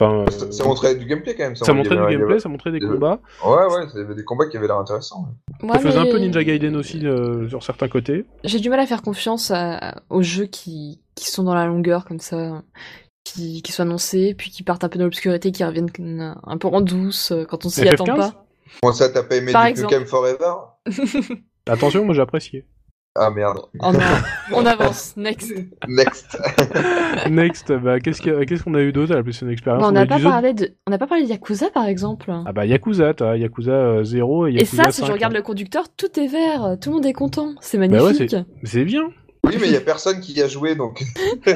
Enfin, 0.00 0.20
euh, 0.20 0.30
Ça, 0.30 0.52
ça 0.52 0.64
montrait 0.64 0.94
du 0.94 1.04
gameplay 1.06 1.34
quand 1.34 1.42
même. 1.42 1.56
ça 1.56 1.72
montrait 1.72 1.96
du 1.96 2.02
gameplay, 2.02 2.34
avait- 2.34 2.38
ça 2.38 2.48
montrait 2.48 2.70
des 2.70 2.78
combats. 2.78 3.18
Ouais, 3.44 3.56
ouais, 3.74 3.86
il 3.92 3.98
y 3.98 4.02
avait 4.02 4.14
des 4.14 4.22
combats 4.22 4.46
qui 4.46 4.56
avaient 4.56 4.68
l'air 4.68 4.76
intéressants. 4.78 5.26
ouais. 5.62 5.68
Ouais, 5.68 5.72
Ça 5.80 5.80
faisait 5.80 5.98
un 5.98 6.06
peu 6.06 6.18
Ninja 6.18 6.44
Gaiden 6.44 6.76
aussi 6.76 7.04
euh, 7.04 7.48
sur 7.48 7.64
certains 7.64 7.88
côtés. 7.88 8.24
J'ai 8.44 8.60
du 8.60 8.70
mal 8.70 8.78
à 8.78 8.86
faire 8.86 9.02
confiance 9.02 9.50
à- 9.50 10.00
aux 10.10 10.22
jeux 10.22 10.46
qui, 10.46 11.00
qui 11.16 11.28
sont 11.28 11.42
dans 11.42 11.54
la 11.54 11.66
longueur 11.66 12.04
comme 12.04 12.20
ça, 12.20 12.62
qui, 13.24 13.60
qui 13.62 13.72
sont 13.72 13.82
annoncés, 13.82 14.34
puis 14.38 14.50
qui 14.52 14.62
partent 14.62 14.84
un 14.84 14.88
peu 14.88 15.00
dans 15.00 15.06
l'obscurité, 15.06 15.50
qui 15.50 15.64
reviennent 15.64 15.90
un 16.46 16.58
peu 16.58 16.68
en 16.68 16.80
douce 16.80 17.32
euh, 17.32 17.44
quand 17.44 17.64
on 17.66 17.68
s'y 17.68 17.80
FF15? 17.80 17.92
attend 17.94 18.04
pas. 18.14 18.44
Bon, 18.84 18.92
ça, 18.92 19.08
t'as 19.08 19.24
pas 19.24 19.34
aimé 19.34 19.50
Par 19.52 19.64
du 19.64 19.70
exemple. 19.70 19.94
Nukem 19.94 20.06
Forever 20.06 20.54
Attention, 21.68 22.04
moi 22.04 22.14
j'ai 22.14 22.22
apprécié. 22.22 22.64
Ah 23.20 23.30
merde. 23.30 23.58
Oh 23.80 23.90
non, 23.92 23.98
on 24.52 24.64
avance, 24.66 25.14
next. 25.16 25.52
Next. 25.88 26.38
Next, 27.30 27.72
bah, 27.72 27.98
qu'est-ce 27.98 28.22
a- 28.30 28.62
qu'on 28.62 28.74
a 28.74 28.80
eu 28.80 28.92
d'autre? 28.92 29.12
À 29.12 29.16
la 29.16 29.22
PlayStation 29.24 29.50
Experience 29.50 29.82
Bon, 29.82 29.88
on 29.88 29.92
n'a 29.92 30.06
pas 30.06 30.20
parlé 30.20 30.54
de, 30.54 30.70
on 30.86 30.90
n'a 30.92 30.98
pas 30.98 31.08
parlé 31.08 31.24
de 31.24 31.28
Yakuza 31.30 31.70
par 31.70 31.86
exemple. 31.86 32.32
Ah 32.46 32.52
bah 32.52 32.64
Yakuza, 32.64 33.14
t'as 33.14 33.36
Yakuza 33.36 33.72
euh, 33.72 34.04
0 34.04 34.46
et 34.46 34.50
Et 34.50 34.54
Yakuza 34.54 34.84
ça, 34.84 34.90
si 34.92 35.00
5, 35.00 35.06
je 35.08 35.12
regarde 35.12 35.32
hein. 35.34 35.38
le 35.38 35.42
conducteur, 35.42 35.88
tout 35.96 36.20
est 36.20 36.28
vert, 36.28 36.76
tout 36.80 36.90
le 36.90 36.96
monde 36.96 37.06
est 37.06 37.12
content, 37.12 37.54
c'est 37.60 37.76
Bah 37.78 37.86
ouais, 37.86 38.02
magnifique. 38.02 38.36
C'est 38.62 38.84
bien. 38.84 39.08
Oui, 39.44 39.56
mais 39.60 39.66
il 39.66 39.72
y 39.72 39.76
a 39.76 39.80
personne 39.80 40.20
qui 40.20 40.34
y 40.34 40.42
a 40.42 40.48
joué, 40.48 40.74
donc. 40.74 41.02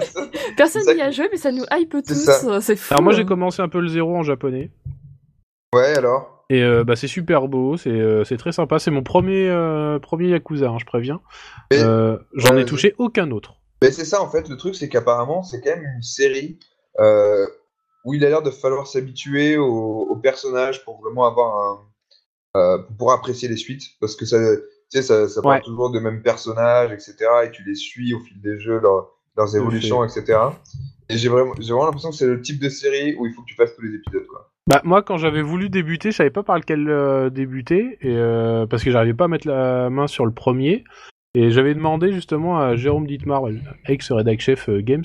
Personne 0.56 0.82
n'y 0.94 1.00
a 1.02 1.10
joué, 1.10 1.28
mais 1.30 1.36
ça 1.36 1.52
nous 1.52 1.64
hype 1.70 1.90
tous, 2.04 2.28
c'est 2.60 2.76
fou. 2.76 2.94
Alors 2.94 3.02
moi 3.02 3.12
j'ai 3.12 3.24
commencé 3.24 3.60
un 3.62 3.68
peu 3.68 3.80
le 3.80 3.88
0 3.88 4.16
en 4.16 4.22
japonais. 4.22 4.70
ouais, 5.74 5.96
alors? 5.96 6.41
Et 6.52 6.62
euh, 6.62 6.84
bah 6.84 6.96
c'est 6.96 7.08
super 7.08 7.48
beau, 7.48 7.78
c'est 7.78 7.88
euh, 7.88 8.24
très 8.36 8.52
sympa. 8.52 8.78
C'est 8.78 8.90
mon 8.90 9.02
premier 9.02 9.48
euh, 9.48 9.98
premier 9.98 10.28
Yakuza, 10.28 10.68
hein, 10.68 10.76
je 10.78 10.84
préviens. 10.84 11.22
Euh, 11.72 12.18
J'en 12.34 12.58
ai 12.58 12.66
touché 12.66 12.94
aucun 12.98 13.30
autre. 13.30 13.54
Mais 13.80 13.90
c'est 13.90 14.04
ça, 14.04 14.20
en 14.20 14.28
fait, 14.28 14.50
le 14.50 14.58
truc, 14.58 14.74
c'est 14.74 14.90
qu'apparemment, 14.90 15.42
c'est 15.42 15.62
quand 15.62 15.70
même 15.70 15.86
une 15.96 16.02
série 16.02 16.58
où 18.04 18.12
il 18.12 18.22
a 18.22 18.28
l'air 18.28 18.42
de 18.42 18.50
falloir 18.50 18.86
s'habituer 18.86 19.56
aux, 19.56 20.14
personnages 20.22 20.84
pour 20.84 21.00
vraiment 21.00 21.26
avoir 21.26 21.80
un. 22.54 22.78
pour 22.86 22.96
pouvoir 22.98 23.18
apprécier 23.20 23.48
les 23.48 23.56
suites. 23.56 23.84
Parce 23.98 24.14
que 24.14 24.26
ça, 24.26 24.36
tu 24.54 24.98
sais, 24.98 25.02
ça, 25.02 25.30
ça 25.30 25.40
parle 25.40 25.54
Ouais. 25.54 25.62
toujours 25.62 25.90
des 25.90 26.00
mêmes 26.00 26.20
personnages, 26.22 26.92
etc. 26.92 27.14
Et 27.46 27.50
tu 27.50 27.64
les 27.64 27.76
suis 27.76 28.12
au 28.12 28.20
fil 28.20 28.38
des 28.42 28.60
jeux, 28.60 28.78
leur- 28.78 29.08
leurs 29.38 29.56
évolutions, 29.56 30.04
etc. 30.04 30.38
Et 31.08 31.16
j'ai 31.16 31.30
vraiment, 31.30 31.54
j'ai 31.58 31.72
vraiment 31.72 31.86
l'impression 31.86 32.10
que 32.10 32.16
c'est 32.16 32.26
le 32.26 32.42
type 32.42 32.60
de 32.60 32.68
série 32.68 33.16
où 33.18 33.24
il 33.24 33.32
faut 33.32 33.40
que 33.40 33.46
tu 33.46 33.54
fasses 33.54 33.74
tous 33.74 33.80
les 33.80 33.94
épisodes, 33.94 34.26
quoi. 34.26 34.51
Bah 34.68 34.80
moi 34.84 35.02
quand 35.02 35.16
j'avais 35.16 35.42
voulu 35.42 35.70
débuter, 35.70 36.12
je 36.12 36.16
savais 36.16 36.30
pas 36.30 36.44
par 36.44 36.56
lequel 36.56 36.88
euh, 36.88 37.30
débuter 37.30 37.98
et 38.00 38.14
euh, 38.16 38.64
parce 38.66 38.84
que 38.84 38.92
j'arrivais 38.92 39.14
pas 39.14 39.24
à 39.24 39.28
mettre 39.28 39.48
la 39.48 39.90
main 39.90 40.06
sur 40.06 40.24
le 40.24 40.32
premier. 40.32 40.84
Et 41.34 41.50
j'avais 41.50 41.74
demandé 41.74 42.12
justement 42.12 42.60
à 42.60 42.76
Jérôme 42.76 43.06
Dietmar, 43.06 43.44
ex-rédac 43.88 44.40
chef 44.40 44.68
euh, 44.68 44.82
Games, 44.82 45.04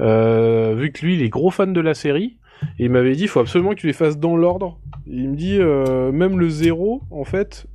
euh, 0.00 0.74
vu 0.76 0.90
que 0.90 1.06
lui 1.06 1.14
il 1.14 1.22
est 1.22 1.28
gros 1.28 1.50
fan 1.50 1.72
de 1.72 1.80
la 1.80 1.94
série, 1.94 2.36
et 2.80 2.86
il 2.86 2.90
m'avait 2.90 3.14
dit 3.14 3.28
faut 3.28 3.38
absolument 3.40 3.70
que 3.70 3.76
tu 3.76 3.86
les 3.86 3.92
fasses 3.92 4.18
dans 4.18 4.36
l'ordre. 4.36 4.80
Il 5.06 5.30
me 5.30 5.36
dit 5.36 5.58
même 5.58 6.38
le 6.38 6.48
zéro 6.48 7.02
en 7.10 7.24
fait, 7.24 7.66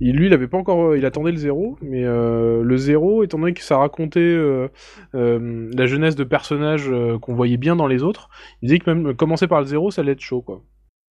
il, 0.00 0.16
lui 0.16 0.26
il 0.26 0.32
avait 0.32 0.48
pas 0.48 0.58
encore, 0.58 0.96
il 0.96 1.04
attendait 1.06 1.32
le 1.32 1.36
zéro, 1.38 1.76
mais 1.82 2.04
euh, 2.04 2.62
le 2.62 2.76
zéro 2.76 3.24
étant 3.24 3.38
donné 3.38 3.52
que 3.54 3.62
ça 3.62 3.78
racontait 3.78 4.20
euh, 4.20 4.68
euh, 5.14 5.70
la 5.76 5.86
jeunesse 5.86 6.14
de 6.16 6.24
personnages 6.24 6.88
euh, 6.90 7.18
qu'on 7.18 7.34
voyait 7.34 7.56
bien 7.56 7.76
dans 7.76 7.86
les 7.86 8.02
autres, 8.02 8.28
il 8.62 8.68
disait 8.68 8.78
que 8.78 8.90
même 8.90 9.14
commencer 9.14 9.46
par 9.46 9.60
le 9.60 9.66
zéro 9.66 9.90
ça 9.90 10.02
allait 10.02 10.12
être 10.12 10.20
chaud 10.20 10.42
quoi. 10.42 10.62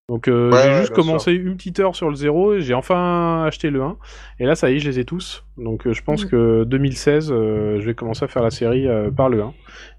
Donc 0.09 0.29
euh, 0.29 0.53
Ouais, 0.53 0.63
j'ai 0.63 0.69
ouais, 0.69 0.81
juste 0.83 0.93
commencé 0.93 1.33
une 1.33 1.57
petite 1.57 1.81
heure 1.81 1.97
sur 1.97 2.09
le 2.11 2.15
0 2.15 2.55
et 2.55 2.61
j'ai 2.61 2.75
enfin 2.75 3.43
acheté 3.45 3.71
le 3.71 3.83
1 3.83 3.97
et 4.39 4.47
là 4.47 4.55
ça 4.55 4.71
y 4.71 4.77
est 4.77 4.79
je 4.79 4.89
les 4.89 5.01
ai 5.01 5.05
tous 5.05 5.45
donc 5.59 5.85
euh, 5.85 5.93
je 5.93 6.03
pense 6.05 6.25
Mm. 6.25 6.29
que 6.29 6.63
2016 6.65 7.33
euh, 7.33 7.81
je 7.81 7.87
vais 7.87 7.95
commencer 7.95 8.25
à 8.25 8.29
faire 8.29 8.43
la 8.45 8.51
série 8.51 8.87
euh, 8.87 9.11
par 9.11 9.29
le 9.29 9.43
1 9.43 9.49
et 9.49 9.53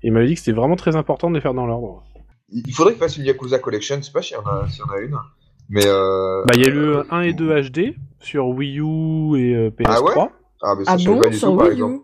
il 0.03 0.13
m'avait 0.13 0.27
dit 0.27 0.35
que 0.35 0.39
c'était 0.39 0.53
vraiment 0.57 0.77
très 0.77 0.95
important 0.95 1.29
de 1.29 1.35
les 1.35 1.41
faire 1.41 1.53
dans 1.53 1.65
l'ordre. 1.65 2.03
Il 2.49 2.71
faudrait 2.73 2.93
qu'il 2.93 3.01
fasse 3.01 3.17
une 3.17 3.25
Yakuza 3.25 3.59
Collection, 3.59 3.97
je 3.97 4.03
sais 4.03 4.11
pas 4.13 4.21
s'il 4.21 4.38
y 4.38 4.39
en 4.39 4.45
a, 4.45 4.65
s'il 4.69 4.79
y 4.79 4.83
en 4.83 4.93
a 4.93 4.99
une. 5.01 5.17
Mais 5.70 5.86
euh... 5.86 6.43
Bah 6.45 6.53
il 6.55 6.61
y 6.61 6.65
a 6.65 6.70
le 6.70 7.05
1 7.11 7.22
et 7.22 7.34
2 7.34 7.61
HD 7.70 7.95
sur 8.20 8.47
Wii 8.47 8.80
U 8.80 9.36
et 9.38 9.55
euh, 9.55 9.70
PS3. 9.70 9.86
Ah 9.88 10.01
ouais 10.01 10.30
Ah, 10.61 10.76
mais 10.78 10.86
ça, 10.86 10.91
Ah 10.93 10.97
bon, 11.05 11.20
pas 11.20 11.30
du 11.30 11.38
sur 11.38 11.49
tout, 11.49 11.57
par 11.57 11.65
Wii 11.68 11.74
exemple. 11.74 12.03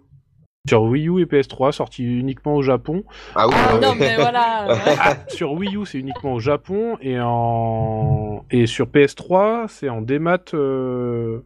Sur 0.67 0.83
Wii 0.83 1.09
U 1.09 1.21
et 1.21 1.25
PS3 1.25 1.71
sorti 1.73 2.03
uniquement 2.03 2.55
au 2.55 2.61
Japon. 2.61 3.03
Ah 3.35 3.47
oui, 3.47 3.53
Ah 3.57 3.75
ouais. 3.75 3.81
non, 3.81 3.95
mais 3.95 4.15
voilà. 4.15 4.67
sur 5.27 5.53
Wii 5.53 5.75
U 5.75 5.85
c'est 5.85 5.97
uniquement 5.99 6.33
au 6.33 6.39
Japon 6.39 6.97
et 7.01 7.19
en 7.19 8.45
et 8.51 8.65
sur 8.67 8.87
PS3 8.87 9.67
c'est 9.67 9.89
en 9.89 10.01
démat 10.01 10.39
euh, 10.53 11.39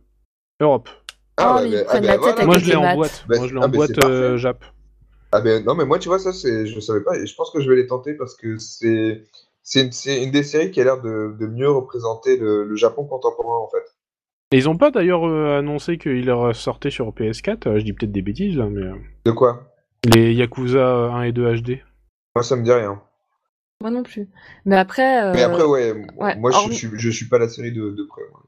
Europe. 0.59 0.89
Ah, 1.38 1.61
Oh, 1.63 1.68
ah, 1.89 1.99
ben 1.99 2.09
tête 2.09 2.20
voilà. 2.20 2.45
Moi 2.45 2.57
je 2.57 2.65
l'ai 2.70 2.76
en 2.76 2.82
maths. 2.82 2.95
boîte. 2.95 3.26
Bah, 3.30 3.36
Moi 3.38 3.47
je 3.47 3.53
l'ai 3.53 3.61
ah, 3.61 3.65
en 3.65 3.70
boîte 3.70 4.03
euh, 4.03 4.38
Jap. 4.38 4.65
Ah 5.32 5.41
ben 5.41 5.63
non, 5.63 5.76
mais 5.76 5.86
moi 5.86 5.99
tu 5.99 6.09
vois 6.09 6.20
ça, 6.20 6.32
c'est, 6.34 6.65
je 6.68 6.80
savais 6.80 7.01
pas, 7.01 7.15
et 7.18 7.26
je 7.28 7.36
pense 7.36 7.51
que 7.51 7.59
je 7.59 7.70
vais 7.70 7.76
les 7.76 7.86
tenter 7.88 8.13
parce 8.13 8.34
que 8.36 8.57
c'est, 8.57 9.24
c'est 9.70 9.82
une, 9.84 9.91
c'est 9.91 10.24
une 10.24 10.32
des 10.32 10.43
séries 10.43 10.72
qui 10.72 10.80
a 10.80 10.86
l'air 10.86 11.01
de, 11.01 11.36
de 11.38 11.45
mieux 11.45 11.70
représenter 11.70 12.38
le, 12.38 12.63
le 12.63 12.76
Japon 12.78 13.03
contemporain 13.05 13.57
en 13.57 13.68
fait. 13.70 13.84
Et 14.53 14.57
ils 14.57 14.70
ont 14.70 14.78
pas 14.78 14.91
d'ailleurs 14.91 15.28
euh, 15.28 15.59
annoncé 15.59 15.97
qu'il 15.97 16.26
leur 16.26 16.55
sortait 16.55 16.89
sur 16.89 17.09
PS4, 17.11 17.68
euh, 17.68 17.80
je 17.80 17.84
dis 17.84 17.91
peut-être 17.91 18.13
des 18.13 18.22
bêtises 18.22 18.55
là, 18.57 18.68
mais 18.70 18.82
euh, 18.84 18.95
De 19.26 19.32
quoi? 19.32 19.74
Les 20.05 20.34
Yakuza 20.34 20.78
euh, 20.80 21.11
1 21.11 21.24
et 21.24 21.32
2 21.34 21.55
HD. 21.61 21.80
Moi 22.34 22.43
ça 22.43 22.55
me 22.55 22.63
dit 22.63 22.72
rien. 22.72 23.01
Moi 23.82 23.91
non 23.91 24.03
plus. 24.03 24.30
Mais 24.63 24.78
après, 24.78 25.22
euh, 25.22 25.34
Mais 25.34 25.43
après 25.43 25.65
ouais, 25.65 25.91
ouais, 26.15 26.36
moi 26.38 26.51
je, 26.51 26.72
suis- 26.74 26.89
je 26.93 27.09
suis 27.09 27.28
pas 27.28 27.38
la 27.39 27.49
série 27.49 27.74
de, 27.74 27.89
de 27.91 28.03
près. 28.05 28.22
moi. 28.32 28.41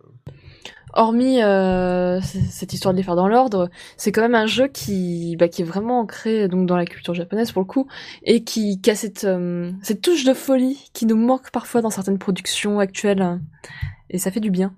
Hormis 0.93 1.41
euh, 1.41 2.19
cette 2.21 2.73
histoire 2.73 2.93
de 2.93 2.97
les 2.97 3.03
faire 3.03 3.15
dans 3.15 3.27
l'ordre, 3.27 3.69
c'est 3.97 4.11
quand 4.11 4.21
même 4.21 4.35
un 4.35 4.47
jeu 4.47 4.67
qui, 4.67 5.35
bah, 5.37 5.47
qui 5.47 5.61
est 5.61 5.65
vraiment 5.65 5.99
ancré 5.99 6.47
donc 6.47 6.65
dans 6.65 6.77
la 6.77 6.85
culture 6.85 7.13
japonaise 7.13 7.51
pour 7.51 7.61
le 7.61 7.67
coup, 7.67 7.87
et 8.23 8.43
qui, 8.43 8.81
qui 8.81 8.91
a 8.91 8.95
cette, 8.95 9.23
euh, 9.23 9.71
cette 9.81 10.01
touche 10.01 10.23
de 10.25 10.33
folie 10.33 10.89
qui 10.93 11.05
nous 11.05 11.17
manque 11.17 11.51
parfois 11.51 11.81
dans 11.81 11.89
certaines 11.89 12.19
productions 12.19 12.79
actuelles, 12.79 13.39
et 14.09 14.17
ça 14.17 14.31
fait 14.31 14.39
du 14.39 14.51
bien. 14.51 14.73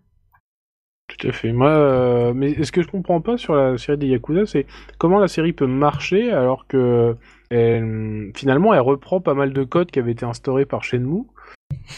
Tout 1.08 1.28
à 1.28 1.32
fait. 1.34 1.52
Moi, 1.52 1.70
euh, 1.70 2.34
mais 2.34 2.64
ce 2.64 2.72
que 2.72 2.82
je 2.82 2.88
comprends 2.88 3.20
pas 3.20 3.38
sur 3.38 3.54
la 3.54 3.78
série 3.78 3.98
des 3.98 4.08
Yakuza, 4.08 4.46
c'est 4.46 4.66
comment 4.98 5.20
la 5.20 5.28
série 5.28 5.52
peut 5.52 5.68
marcher 5.68 6.32
alors 6.32 6.68
que 6.68 7.18
elle- 7.50 8.32
finalement 8.34 8.74
elle 8.74 8.80
reprend 8.80 9.20
pas 9.20 9.34
mal 9.34 9.52
de 9.52 9.64
codes 9.66 9.92
qui 9.92 10.00
avaient 10.00 10.14
été 10.14 10.26
instaurés 10.26 10.66
par 10.66 10.86
Shenmue. 10.86 11.26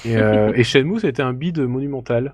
Et, 0.03 0.18
euh, 0.18 0.51
et 0.55 0.64
Shenmue 0.64 0.99
c'était 0.99 1.22
un 1.22 1.34
bid 1.34 1.59
monumental. 1.59 2.34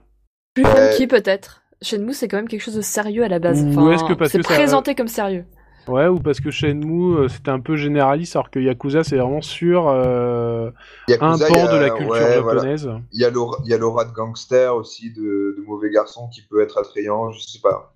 Plus 0.53 0.63
funky 0.63 1.07
peut-être. 1.07 1.58
Shenmue 1.81 2.13
c'est 2.13 2.27
quand 2.27 2.37
même 2.37 2.47
quelque 2.47 2.61
chose 2.61 2.75
de 2.75 2.81
sérieux 2.81 3.23
à 3.23 3.27
la 3.29 3.39
base. 3.39 3.63
Ou 3.63 3.69
Enfin, 3.69 3.91
est-ce 3.91 4.03
que 4.03 4.13
parce 4.13 4.31
c'est 4.31 4.39
que 4.39 4.43
ça- 4.47 4.53
présenté 4.53 4.95
comme 4.95 5.07
sérieux. 5.07 5.45
Ouais, 5.87 6.07
ou 6.07 6.19
parce 6.19 6.39
que 6.39 6.51
Shenmue, 6.51 7.15
euh, 7.17 7.27
c'était 7.29 7.49
un 7.49 7.59
peu 7.61 7.75
généraliste, 7.75 8.35
alors 8.35 8.51
que 8.51 8.59
Yakuza, 8.59 9.03
c'est 9.03 9.15
vraiment 9.17 9.41
sur 9.41 9.87
euh, 9.87 10.69
un 10.69 11.11
Yakuza, 11.37 11.47
pan 11.47 11.53
il 11.55 11.57
y 11.57 11.61
a- 11.61 11.71
de 11.73 11.77
la 11.77 11.89
culture 11.89 12.11
ouais, 12.11 12.33
japonaise. 12.35 12.89
Il 13.11 13.21
y 13.21 13.25
a 13.25 13.29
l'aura 13.31 13.57
il 13.63 13.71
y 13.71 13.73
a 13.73 13.77
l'aura 13.77 14.05
de 14.05 14.11
gangster 14.11 14.75
aussi, 14.75 15.11
de, 15.13 15.55
de 15.57 15.63
mauvais 15.65 15.89
garçon 15.89 16.27
qui 16.27 16.41
peut 16.43 16.61
être 16.61 16.77
attrayant, 16.77 17.31
je 17.31 17.39
sais 17.39 17.59
pas. 17.59 17.95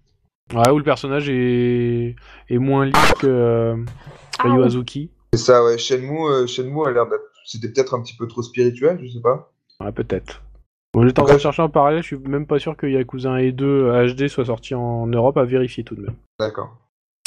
Ouais, 0.54 0.70
où 0.72 0.78
le 0.78 0.84
personnage 0.84 1.30
est, 1.30 2.16
est 2.50 2.58
moins 2.58 2.86
lisse 2.86 3.14
que 3.20 3.28
euh, 3.28 3.76
Ah. 4.40 4.50
C'est 5.34 5.40
ça, 5.40 5.64
ouais. 5.64 5.78
Shenmue, 5.78 6.28
euh, 6.30 6.48
Shenmue 6.48 6.86
a 6.88 6.92
l'air 6.92 7.08
d'être. 7.08 7.24
C'était 7.46 7.68
peut-être 7.70 7.94
un 7.94 8.02
petit 8.02 8.16
peu 8.16 8.28
trop 8.28 8.42
spirituel, 8.42 9.00
je 9.04 9.10
sais 9.12 9.22
pas. 9.22 9.52
Ouais, 9.80 9.92
peut-être. 9.92 10.42
Bon, 10.94 11.06
j'étais 11.06 11.20
en 11.20 11.24
En 11.24 11.26
train 11.26 11.36
de 11.36 11.42
chercher 11.42 11.62
en 11.62 11.70
parallèle, 11.70 12.02
je 12.04 12.08
suis 12.08 12.18
même 12.18 12.46
pas 12.46 12.60
sûr 12.60 12.78
que 12.78 12.86
Yakuza 12.86 13.32
1 13.32 13.38
et 13.38 13.52
2 13.52 14.14
HD 14.16 14.28
soient 14.28 14.46
sortis 14.46 14.76
en 14.76 15.08
Europe, 15.08 15.38
à 15.38 15.44
vérifier 15.44 15.84
tout 15.84 15.96
de 15.96 16.02
même. 16.02 16.16
D'accord. 16.40 16.78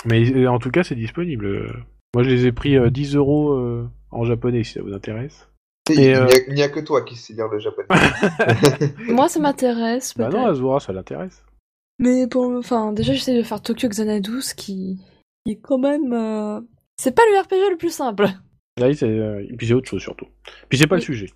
Mais 0.04 0.30
euh, 0.32 0.48
en 0.50 0.58
tout 0.58 0.70
cas, 0.70 0.84
c'est 0.84 0.94
disponible. 0.94 1.46
Euh, 1.46 1.72
Moi, 2.14 2.22
je 2.22 2.30
les 2.30 2.46
ai 2.46 2.52
pris 2.52 2.76
euh, 2.76 2.90
10 2.90 3.16
euros 3.16 3.52
euh, 3.54 3.88
en 4.12 4.24
japonais, 4.24 4.62
si 4.62 4.74
ça 4.74 4.82
vous 4.82 4.92
intéresse. 4.92 5.48
Il 5.88 6.00
n'y 6.00 6.08
euh, 6.14 6.26
a, 6.26 6.68
que 6.68 6.80
toi 6.80 7.02
qui 7.02 7.14
sais 7.16 7.32
lire 7.32 7.48
le 7.48 7.58
japonais. 7.60 7.86
Moi, 9.08 9.28
ça 9.28 9.38
m'intéresse, 9.40 10.14
Bah 10.16 10.28
non, 10.28 10.46
Azura, 10.46 10.80
ça 10.80 10.92
l'intéresse. 10.92 11.44
Mais 11.98 12.26
pour, 12.26 12.44
enfin, 12.56 12.92
déjà, 12.92 13.12
j'essaie 13.12 13.36
de 13.36 13.42
faire 13.42 13.62
Tokyo 13.62 13.88
Xanadu, 13.88 14.42
ce 14.42 14.54
qui, 14.54 14.98
qui 15.44 15.52
est 15.52 15.60
quand 15.60 15.78
même, 15.78 16.12
euh, 16.12 16.60
c'est 16.98 17.14
pas 17.14 17.22
le 17.32 17.40
RPG 17.40 17.70
le 17.70 17.76
plus 17.76 17.92
simple. 17.94 18.28
Là, 18.78 18.92
c'est... 18.94 19.06
euh, 19.06 19.46
Et 19.48 19.56
puis 19.56 19.68
c'est 19.68 19.74
autre 19.74 19.88
chose, 19.88 20.02
surtout. 20.02 20.26
Puis 20.68 20.78
c'est 20.78 20.86
pas 20.86 20.96
le 20.96 21.02
sujet. 21.02 21.30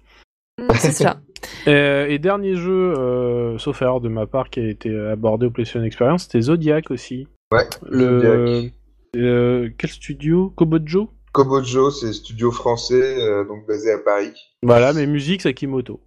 C'est 0.75 0.93
ça. 0.93 1.21
Euh, 1.67 2.07
et 2.07 2.19
dernier 2.19 2.55
jeu, 2.55 2.95
euh, 2.99 3.59
sauf 3.59 3.81
erreur 3.83 4.01
de 4.01 4.09
ma 4.09 4.27
part, 4.27 4.51
qui 4.51 4.61
a 4.61 4.69
été 4.69 4.95
abordé 4.99 5.47
au 5.47 5.51
PlayStation 5.51 5.83
Experience, 5.85 6.25
c'était 6.25 6.41
Zodiac 6.43 6.91
aussi. 6.91 7.27
Ouais. 7.53 7.67
Le... 7.89 8.21
Zodiac. 8.21 8.73
euh, 9.17 9.71
quel 9.79 9.91
studio? 9.91 10.51
Kobojo? 10.51 11.11
Kobojo, 11.33 11.91
c'est 11.91 12.13
studio 12.13 12.51
français, 12.51 13.19
euh, 13.21 13.45
donc 13.45 13.67
basé 13.67 13.93
à 13.93 13.99
Paris. 13.99 14.33
Voilà, 14.63 14.93
mais 14.93 15.07
musique, 15.07 15.43
c'est 15.43 15.55
Kimoto. 15.55 16.01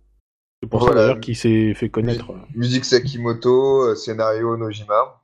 C'est 0.62 0.70
pour 0.70 0.88
ça 0.88 0.93
d'ailleurs 0.93 1.20
qu'il 1.20 1.36
s'est 1.36 1.74
fait 1.74 1.89
connaître. 1.89 2.32
Musique 2.56 2.86
Sakimoto, 2.86 3.82
euh, 3.89 3.95
scénario 3.95 4.56
Nojima. 4.56 5.22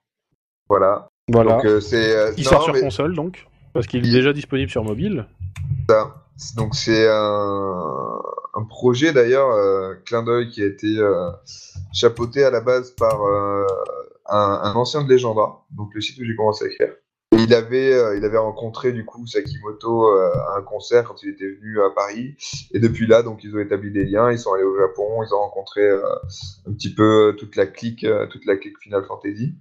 Voilà. 0.68 1.08
Voilà. 1.32 1.54
Donc 1.58 1.66
euh, 1.66 1.80
c'est. 1.80 2.14
euh, 2.16 2.32
Il 2.38 2.44
non, 2.44 2.50
sort 2.50 2.64
sur 2.64 2.74
mais- 2.74 2.82
console 2.82 3.16
donc, 3.16 3.46
parce 3.74 3.88
qu'il 3.88 4.06
est 4.06 4.12
déjà 4.12 4.34
disponible 4.34 4.70
sur 4.70 4.84
mobile. 4.84 5.26
Donc 6.58 6.76
c'est 6.76 7.08
un, 7.10 8.22
un 8.60 8.64
projet 8.66 9.14
d'ailleurs, 9.14 9.52
euh, 9.52 9.96
clin 10.06 10.24
d'œil 10.24 10.50
qui 10.50 10.62
a 10.62 10.66
été 10.66 10.98
euh, 10.98 11.30
chapeauté 11.94 12.44
à 12.44 12.52
la 12.52 12.62
base 12.62 12.92
par 12.92 13.24
euh, 13.24 13.66
un, 14.28 14.74
ancien 14.76 15.04
de 15.04 15.12
Legenda, 15.12 15.60
donc 15.72 15.94
le 15.94 16.02
site 16.02 16.20
où 16.20 16.26
j'ai 16.26 16.36
commencé 16.36 16.66
à 16.66 16.68
écrire. 16.68 16.94
Il 17.34 17.54
avait, 17.54 17.94
euh, 17.94 18.18
il 18.18 18.26
avait 18.26 18.38
rencontré 18.38 18.92
du 18.92 19.06
coup 19.06 19.26
Sakimoto 19.26 20.08
euh, 20.08 20.32
à 20.50 20.58
un 20.58 20.62
concert 20.62 21.06
quand 21.06 21.24
il 21.24 21.30
était 21.30 21.48
venu 21.48 21.80
à 21.82 21.90
Paris. 21.92 22.36
Et 22.74 22.80
depuis 22.80 23.08
là, 23.08 23.24
donc 23.24 23.44
ils 23.44 23.56
ont 23.56 23.60
établi 23.60 23.92
des 23.92 24.04
liens. 24.04 24.32
Ils 24.32 24.40
sont 24.40 24.54
allés 24.54 24.64
au 24.64 24.78
Japon, 24.78 25.24
ils 25.24 25.34
ont 25.34 25.40
rencontré 25.40 25.90
un 25.90 26.74
petit 26.74 26.94
peu 26.94 27.36
toute 27.38 27.56
la 27.56 27.66
clique, 27.66 28.06
toute 28.32 28.46
la 28.46 28.58
clique 28.58 28.78
Final 28.80 29.06
Fantasy. 29.06 29.56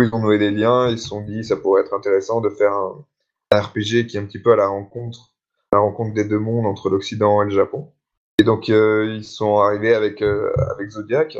Ils 0.00 0.10
ont 0.12 0.20
noué 0.20 0.38
des 0.38 0.50
liens. 0.50 0.88
Ils 0.88 0.98
se 0.98 1.08
sont 1.08 1.22
dit 1.22 1.44
ça 1.44 1.56
pourrait 1.56 1.82
être 1.82 1.94
intéressant 1.94 2.40
de 2.40 2.50
faire 2.50 2.72
un, 2.72 3.04
un 3.50 3.60
RPG 3.60 4.06
qui 4.06 4.16
est 4.16 4.20
un 4.20 4.26
petit 4.26 4.40
peu 4.40 4.52
à 4.52 4.56
la 4.56 4.68
rencontre 4.68 5.34
la 5.74 5.80
rencontre 5.80 6.14
des 6.14 6.24
deux 6.24 6.38
mondes 6.38 6.66
entre 6.66 6.88
l'Occident 6.88 7.42
et 7.42 7.46
le 7.46 7.50
Japon. 7.50 7.92
Et 8.38 8.42
donc 8.44 8.68
euh, 8.68 9.06
ils 9.14 9.24
sont 9.24 9.58
arrivés 9.58 9.94
avec 9.94 10.22
euh, 10.22 10.52
avec 10.72 10.90
Zodiac, 10.90 11.38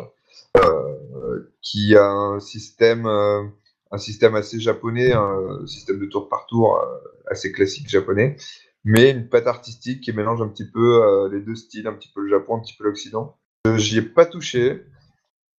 euh, 0.58 1.52
qui 1.60 1.96
a 1.96 2.06
un 2.06 2.40
système 2.40 3.06
un 3.06 3.98
système 3.98 4.34
assez 4.34 4.60
japonais, 4.60 5.12
un 5.12 5.66
système 5.66 5.98
de 5.98 6.06
tour 6.06 6.28
par 6.28 6.46
tour 6.46 6.80
assez 7.26 7.52
classique 7.52 7.88
japonais, 7.88 8.36
mais 8.84 9.10
une 9.10 9.28
patte 9.28 9.46
artistique 9.46 10.02
qui 10.02 10.12
mélange 10.12 10.42
un 10.42 10.48
petit 10.48 10.68
peu 10.68 11.28
les 11.32 11.40
deux 11.40 11.56
styles, 11.56 11.86
un 11.86 11.94
petit 11.94 12.10
peu 12.14 12.20
le 12.22 12.28
Japon, 12.28 12.56
un 12.56 12.60
petit 12.60 12.76
peu 12.76 12.84
l'Occident. 12.84 13.36
J'y 13.76 13.98
ai 13.98 14.02
pas 14.02 14.26
touché, 14.26 14.84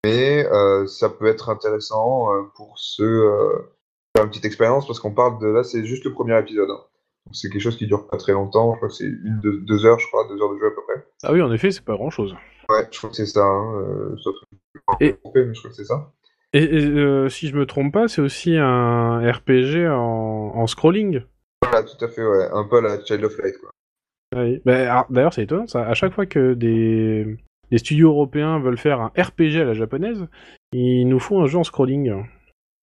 mais 0.06 0.46
ça 0.88 1.10
peut 1.10 1.28
être 1.28 1.50
intéressant 1.50 2.30
pour 2.56 2.78
ceux 2.78 3.26
euh, 3.26 3.76
faire 4.16 4.24
une 4.24 4.30
petite 4.30 4.46
expérience 4.46 4.88
parce 4.88 5.00
qu'on 5.00 5.14
parle 5.14 5.40
de 5.40 5.48
là, 5.48 5.64
c'est 5.64 5.86
juste 5.86 6.06
le 6.06 6.14
premier 6.14 6.38
épisode. 6.40 6.70
hein. 6.70 6.84
C'est 7.32 7.50
quelque 7.50 7.62
chose 7.62 7.78
qui 7.78 7.88
dure 7.88 8.08
pas 8.08 8.18
très 8.18 8.34
longtemps. 8.34 8.74
Je 8.74 8.78
crois 8.78 8.90
que 8.90 8.94
c'est 8.96 9.06
une, 9.06 9.40
deux, 9.42 9.60
deux 9.62 9.86
heures, 9.86 10.00
je 10.00 10.08
crois, 10.08 10.28
deux 10.28 10.42
heures 10.42 10.54
de 10.54 10.60
jeu 10.60 10.68
à 10.68 10.72
peu 10.72 10.82
près. 10.88 11.06
Ah 11.24 11.34
oui, 11.34 11.42
en 11.42 11.52
effet, 11.52 11.72
c'est 11.72 11.84
pas 11.84 11.96
grand 11.96 12.10
chose. 12.10 12.36
Ouais, 12.70 12.88
je 12.92 12.98
crois 12.98 13.10
que 13.10 13.16
c'est 13.16 13.26
ça. 13.26 13.44
Hein, 13.44 13.82
euh, 13.82 14.16
sauf 14.18 14.36
que 14.36 14.46
je 14.52 14.80
suis 14.80 14.82
Et- 15.02 15.10
un 15.10 15.12
peu 15.14 15.18
trompé, 15.24 15.46
mais 15.46 15.54
je 15.54 15.60
crois 15.60 15.70
que 15.72 15.76
c'est 15.76 15.86
ça. 15.86 16.12
Et, 16.54 16.64
et, 16.64 16.86
euh, 16.86 17.28
si 17.30 17.48
je 17.50 17.58
me 17.58 17.66
trompe 17.66 17.92
pas, 17.94 18.08
c'est 18.08 18.22
aussi 18.22 18.56
un 18.58 19.20
RPG 19.30 19.88
en, 19.90 20.52
en 20.56 20.68
scrolling. 20.68 21.22
Voilà, 21.64 21.84
tout 21.84 22.04
à 22.04 22.08
fait, 22.08 22.26
ouais. 22.26 22.48
Un 22.54 22.64
peu 22.64 22.78
à 22.78 22.82
la 22.82 23.04
Child 23.04 23.24
of 23.26 23.38
Light, 23.40 23.56
quoi. 23.60 23.70
Oui. 24.36 24.62
Bah, 24.66 24.92
alors, 24.92 25.06
D'ailleurs, 25.10 25.34
c'est 25.34 25.44
étonnant 25.44 25.68
ça. 25.68 25.86
À 25.86 25.94
chaque 25.96 26.14
fois 26.14 26.26
que 26.26 26.54
des, 26.54 27.38
des 27.72 27.78
studios 27.78 28.10
européens 28.10 28.60
veulent 28.60 28.78
faire 28.78 29.02
un 29.02 29.12
RPG 29.18 29.58
à 29.62 29.66
la 29.66 29.74
japonaise, 29.74 30.28
ils 30.74 31.06
nous 31.08 31.20
font 31.20 31.42
un 31.42 31.48
jeu 31.48 31.58
en 31.58 31.64
scrolling. 31.64 32.24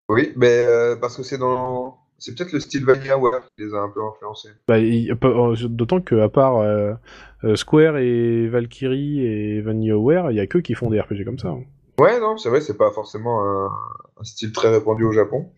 Oui, 0.09 0.33
mais 0.37 0.65
euh, 0.67 0.97
parce 0.97 1.17
que 1.17 1.23
c'est 1.23 1.39
dans. 1.39 1.99
C'est 2.23 2.37
peut-être 2.37 2.53
le 2.53 2.61
style 2.61 2.85
Vanillaware 2.85 3.41
qui 3.57 3.65
les 3.65 3.75
a 3.75 3.79
un 3.79 3.89
peu 3.89 4.01
influencés. 4.05 4.51
Bah, 4.69 4.77
euh, 4.79 5.57
D'autant 5.69 6.01
qu'à 6.01 6.29
part 6.29 6.59
euh, 6.59 6.93
euh, 7.43 7.57
Square 7.57 7.97
et 7.99 8.49
Valkyrie 8.49 9.21
et 9.27 9.61
VanillaWare, 9.61 10.31
il 10.31 10.37
y 10.37 10.41
a 10.41 10.47
que 10.47 10.59
qui 10.59 10.75
font 10.75 10.89
des 10.89 11.01
RPG 11.01 11.25
comme 11.25 11.39
ça. 11.41 11.49
hein. 11.49 11.65
Ouais, 11.99 12.21
non, 12.21 12.37
c'est 12.37 12.49
vrai, 12.49 12.61
c'est 12.61 12.77
pas 12.79 12.91
forcément 12.93 13.43
un, 13.43 13.67
un 14.19 14.25
style 14.25 14.53
très 14.53 14.71
répandu 14.71 15.05
au 15.05 15.13
Japon. 15.13 15.51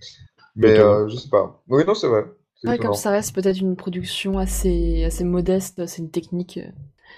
Mais 0.57 0.79
euh, 0.79 1.07
je 1.09 1.17
sais 1.17 1.29
pas. 1.29 1.63
Oui, 1.69 1.83
non, 1.87 1.95
c'est 1.95 2.09
vrai. 2.09 2.25
C'est 2.55 2.69
Ouais, 2.69 2.75
étonnant. 2.77 2.91
comme 2.93 2.99
ça 2.99 3.11
reste 3.11 3.35
peut-être 3.35 3.61
une 3.61 3.77
production 3.77 4.39
assez, 4.39 5.05
assez 5.05 5.25
modeste, 5.25 5.85
c'est 5.87 6.01
une 6.01 6.11
technique. 6.11 6.59
euh. 6.59 6.71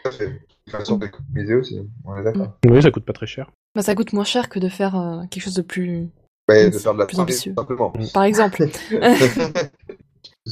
Tout 0.02 0.08
à 0.08 0.10
fait. 0.10 0.26
Une 0.66 0.72
façon 0.72 0.96
d'économiser 0.98 1.54
aussi, 1.54 1.78
on 2.04 2.16
est 2.16 2.24
d'accord. 2.24 2.58
Oui, 2.68 2.82
ça 2.82 2.90
coûte 2.90 3.04
pas 3.04 3.12
très 3.12 3.26
cher. 3.28 3.50
Bah, 3.76 3.82
ça 3.82 3.94
coûte 3.94 4.12
moins 4.12 4.24
cher 4.24 4.48
que 4.48 4.58
de 4.58 4.68
faire 4.68 4.96
euh, 4.98 5.20
quelque 5.30 5.42
chose 5.44 5.54
de 5.54 5.62
plus, 5.62 6.08
Ouais, 6.48 6.70
de 6.70 6.78
faire 6.78 6.94
de 6.94 6.98
la 6.98 7.06
plus 7.06 7.16
3D, 7.16 7.22
ambitieux. 7.22 7.54
tout 7.54 7.60
simplement. 7.60 7.92
par 8.14 8.24
exemple. 8.24 8.66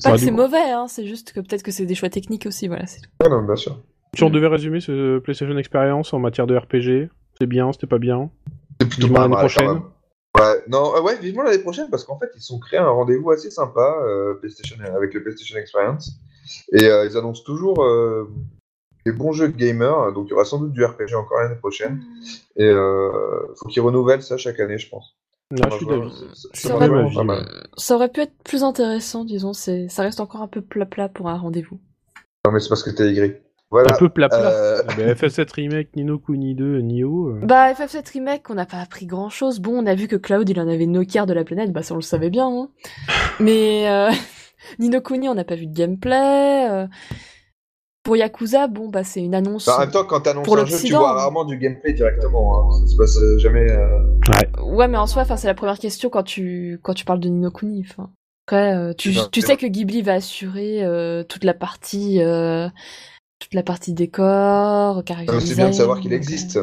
Pas 0.03 0.13
que 0.13 0.19
c'est 0.19 0.31
mauvais, 0.33 0.71
hein, 0.71 0.87
c'est 0.89 1.07
juste 1.07 1.33
que 1.33 1.41
peut-être 1.41 1.63
que 1.63 1.71
c'est 1.71 1.87
des 1.87 1.95
choix 1.95 2.09
techniques 2.09 2.47
aussi, 2.47 2.67
voilà. 2.67 2.87
c'est 2.87 3.01
tout. 3.01 3.11
Ouais, 3.23 3.29
non, 3.29 3.43
bien 3.43 3.57
sûr. 3.57 3.81
Si 4.17 4.25
on 4.25 4.31
devait 4.31 4.49
résumer 4.49 4.81
ce 4.81 5.19
PlayStation 5.19 5.57
Experience 5.57 6.13
en 6.13 6.19
matière 6.19 6.47
de 6.47 6.57
RPG, 6.57 7.11
c'est 7.39 7.47
bien, 7.47 7.73
c'était 7.73 7.87
pas 7.87 7.99
bien? 7.99 8.31
C'est 8.81 8.89
plutôt 8.89 9.13
pas 9.13 9.21
l'année 9.21 9.37
prochaine. 9.37 9.67
quand 9.67 9.75
même. 9.75 9.83
Ouais, 10.37 10.65
non, 10.67 10.97
euh, 10.97 11.01
ouais, 11.01 11.17
vivement 11.19 11.43
l'année 11.45 11.61
prochaine 11.61 11.89
parce 11.91 12.03
qu'en 12.05 12.19
fait 12.19 12.31
ils 12.35 12.43
sont 12.43 12.59
créés 12.59 12.81
un 12.81 12.89
rendez-vous 12.89 13.31
assez 13.31 13.51
sympa 13.51 13.99
euh, 14.03 14.35
PlayStation 14.35 14.77
avec 14.97 15.15
le 15.15 15.23
PlayStation 15.23 15.57
Experience 15.57 16.19
et 16.73 16.87
euh, 16.87 17.07
ils 17.07 17.17
annoncent 17.17 17.45
toujours 17.45 17.85
euh, 17.85 18.29
des 19.07 19.13
bons 19.13 19.33
jeux 19.33 19.49
de 19.49 19.57
gamers 19.57 20.13
donc 20.13 20.27
il 20.27 20.31
y 20.31 20.33
aura 20.33 20.45
sans 20.45 20.59
doute 20.59 20.73
du 20.73 20.85
RPG 20.85 21.15
encore 21.15 21.39
l'année 21.39 21.55
prochaine 21.55 22.03
et 22.57 22.65
euh, 22.65 23.47
faut 23.57 23.69
qu'ils 23.69 23.83
renouvellent 23.83 24.23
ça 24.23 24.37
chaque 24.37 24.59
année 24.59 24.79
je 24.79 24.89
pense. 24.89 25.17
Là, 25.51 25.69
je 25.71 25.77
suis 25.77 25.87
Moi, 25.87 25.99
d'avis. 25.99 26.11
c'est- 26.13 26.25
c'est 26.53 26.57
C'est 26.69 26.73
vraiment 26.73 26.95
vrai. 26.95 27.03
d'avis, 27.05 27.15
pas 27.17 27.25
mal. 27.25 27.45
Ça 27.77 27.95
aurait 27.95 28.09
pu 28.09 28.21
être 28.21 28.35
plus 28.45 28.65
intéressant, 28.65 29.25
disons, 29.25 29.53
c'est, 29.53 29.89
ça 29.89 30.03
reste 30.03 30.21
encore 30.21 30.43
un 30.43 30.49
peu 30.49 30.63
plat-plat 30.63 31.09
pour 31.09 31.29
un 31.29 31.37
rendez-vous. 31.37 31.79
Non 32.47 32.53
mais 32.53 32.61
c'est 32.61 32.69
parce 32.69 32.83
que 32.83 32.91
t'es 32.91 33.09
aigri. 33.11 33.35
Voilà. 33.71 33.93
Un 33.95 33.99
peu 33.99 34.09
plat-plat. 34.09 34.39
Euh, 34.51 34.83
Ah 34.89 34.95
bah, 34.97 35.15
FF7 35.15 35.51
Remake, 35.53 35.97
Nino 35.97 36.19
Kuni 36.19 36.55
2, 36.55 36.81
Nioh. 36.81 37.31
euh, 37.31 37.41
Bah, 37.43 37.73
FF7 37.73 38.09
Remake, 38.13 38.49
on 38.51 38.55
n'a 38.55 38.67
pas 38.67 38.79
appris 38.79 39.07
grand 39.07 39.29
chose. 39.31 39.59
Bon, 39.61 39.83
on 39.83 39.87
a 39.87 39.95
vu 39.95 40.07
que 40.09 40.17
Cloud, 40.17 40.49
il 40.49 40.61
en 40.61 40.69
avait 40.69 40.87
no 40.87 41.05
care 41.05 41.27
de 41.27 41.33
la 41.35 41.45
planète, 41.45 41.73
bah, 41.73 41.83
ça 41.83 41.95
on 41.95 41.99
le 41.99 42.03
savait 42.03 42.31
bien, 42.31 42.47
hein. 42.49 42.69
Mais, 43.41 43.89
euh, 43.89 44.11
Nino 44.79 45.01
Kuni, 45.01 45.29
on 45.29 45.35
n'a 45.35 45.45
pas 45.45 45.57
vu 45.57 45.67
de 45.67 45.75
gameplay. 45.75 46.87
Pour 48.05 48.17
Yakuza, 48.17 48.69
bon, 48.69 48.89
bah, 48.89 49.03
c'est 49.03 49.23
une 49.23 49.35
annonce. 49.35 49.67
bah, 49.67 49.77
en 49.77 49.81
même 49.81 49.91
temps 49.91 50.05
quand 50.05 50.21
t'annonces 50.21 50.45
Pour 50.45 50.59
un 50.59 50.67
jeu 50.67 50.77
tu 50.79 50.93
vois 50.93 51.15
rarement 51.15 51.45
du 51.45 51.57
gameplay 51.57 51.95
directement. 51.95 52.71
Hein. 52.71 52.81
Ça 52.83 52.87
se 52.93 52.97
passe 52.97 53.19
jamais. 53.39 53.71
euh, 53.71 54.01
Ouais, 54.63 54.89
mais 54.89 54.99
en 54.99 55.07
soi, 55.07 55.23
enfin, 55.23 55.37
c'est 55.37 55.47
la 55.47 55.55
première 55.55 55.79
question 55.79 56.11
quand 56.11 56.23
tu, 56.23 56.79
quand 56.83 56.95
tu 56.95 57.05
parles 57.05 57.21
de 57.21 57.29
Nino 57.29 57.51
Kuni, 57.51 57.85
enfin. 57.89 58.11
Après, 58.47 58.77
euh, 58.77 58.93
tu, 58.93 59.15
sais 59.15 59.57
que 59.57 59.67
Ghibli 59.67 60.03
va 60.03 60.15
assurer 60.15 60.85
euh, 60.85 61.25
toute 61.25 61.45
la 61.45 61.55
partie, 61.55 62.21
euh, 62.21 62.69
toute 63.39 63.55
la 63.55 63.63
partie 63.63 63.95
décor, 63.95 65.03
Ah, 65.09 65.41
c'est 65.41 65.55
bien 65.55 65.71
de 65.71 65.75
savoir 65.75 65.99
qu'il 66.01 66.13
existe. 66.13 66.59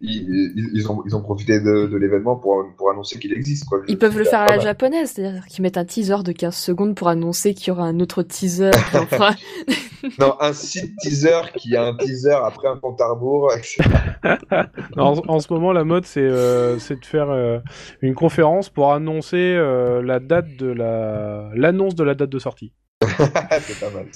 Ils, 0.00 0.86
ont, 0.90 1.02
ils 1.06 1.16
ont 1.16 1.22
profité 1.22 1.60
de, 1.60 1.86
de 1.86 1.96
l'événement 1.96 2.36
pour, 2.36 2.62
pour 2.76 2.90
annoncer 2.90 3.18
qu'il 3.18 3.32
existe. 3.32 3.64
Quoi. 3.64 3.80
Ils 3.88 3.96
peuvent 3.96 4.18
le 4.18 4.24
faire 4.24 4.40
à 4.40 4.46
la 4.46 4.56
mal. 4.56 4.60
japonaise, 4.60 5.12
c'est-à-dire 5.12 5.46
qu'ils 5.46 5.62
mettent 5.62 5.78
un 5.78 5.84
teaser 5.86 6.22
de 6.22 6.32
15 6.32 6.54
secondes 6.54 6.94
pour 6.94 7.08
annoncer 7.08 7.54
qu'il 7.54 7.68
y 7.68 7.70
aura 7.70 7.84
un 7.84 7.98
autre 8.00 8.22
teaser 8.22 8.70
fera- 8.72 9.34
Non, 10.18 10.34
un 10.40 10.52
site 10.52 10.94
teaser 11.00 11.40
qui 11.56 11.74
a 11.76 11.84
un 11.86 11.96
teaser 11.96 12.32
après 12.44 12.68
un 12.68 12.76
compte 12.76 13.00
à 13.00 13.08
rebours. 13.08 13.50
En, 14.96 15.14
en 15.26 15.40
ce 15.40 15.52
moment, 15.52 15.72
la 15.72 15.84
mode, 15.84 16.04
c'est 16.04 16.20
euh, 16.22 16.76
de 16.76 17.04
faire 17.04 17.30
euh, 17.30 17.58
une 18.02 18.14
conférence 18.14 18.68
pour 18.68 18.92
annoncer 18.92 19.36
euh, 19.36 20.02
la 20.02 20.20
date 20.20 20.56
de 20.58 20.66
la 20.66 21.50
l'annonce 21.54 21.94
de 21.94 22.04
la 22.04 22.14
date 22.14 22.30
de 22.30 22.38
sortie. 22.38 22.72
c'est 23.02 23.80
pas 23.80 23.90
mal. 23.90 24.06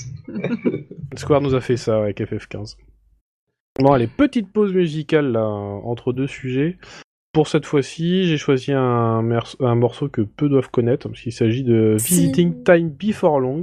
Square 1.17 1.41
nous 1.41 1.55
a 1.55 1.61
fait 1.61 1.77
ça 1.77 1.99
avec 1.99 2.21
FF15. 2.21 2.77
Bon, 3.79 3.93
allez, 3.93 4.09
petite 4.09 4.53
pause 4.53 4.75
musicale 4.75 5.33
là, 5.33 5.47
entre 5.47 6.13
deux 6.13 6.27
sujets. 6.27 6.79
Pour 7.33 7.47
cette 7.47 7.67
fois-ci, 7.67 8.25
j'ai 8.25 8.37
choisi 8.37 8.73
un, 8.73 9.23
morceau 9.23 10.09
que 10.09 10.23
peu 10.23 10.49
doivent 10.49 10.71
connaître, 10.71 11.09
parce 11.09 11.21
qu'il 11.21 11.33
s'agit 11.33 11.63
de 11.63 11.97
Si. 11.99 12.15
Visiting 12.15 12.65
Time 12.65 12.89
Before 12.89 13.39
Long, 13.39 13.63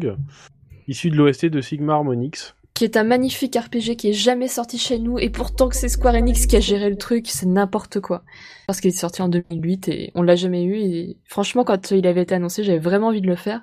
issu 0.88 1.10
de 1.10 1.18
l'OST 1.18 1.48
de 1.48 1.60
Sigma 1.60 1.96
Harmonix. 1.96 2.56
Qui 2.74 2.84
est 2.84 2.96
un 2.98 3.04
magnifique 3.04 3.56
RPG 3.56 3.96
qui 3.98 4.10
est 4.10 4.14
jamais 4.14 4.48
sorti 4.48 4.78
chez 4.78 5.00
nous, 5.00 5.20
et 5.20 5.30
pourtant 5.30 5.68
que 5.68 5.76
c'est 5.76 5.90
Square 5.90 6.16
Enix 6.16 6.46
qui 6.46 6.56
a 6.56 6.60
géré 6.60 6.90
le 6.90 6.98
truc, 6.98 7.28
c'est 7.28 7.46
n'importe 7.46 8.00
quoi. 8.00 8.24
Parce 8.68 8.80
qu'il 8.80 8.90
est 8.90 8.98
sorti 8.98 9.22
en 9.22 9.30
2008 9.30 9.88
et 9.90 10.12
on 10.14 10.22
l'a 10.22 10.36
jamais 10.36 10.64
eu, 10.64 10.76
et 10.76 11.18
franchement, 11.26 11.64
quand 11.64 11.92
il 11.92 12.06
avait 12.08 12.22
été 12.22 12.36
annoncé, 12.36 12.64
j'avais 12.64 12.80
vraiment 12.80 13.08
envie 13.08 13.22
de 13.22 13.28
le 13.28 13.36
faire. 13.36 13.62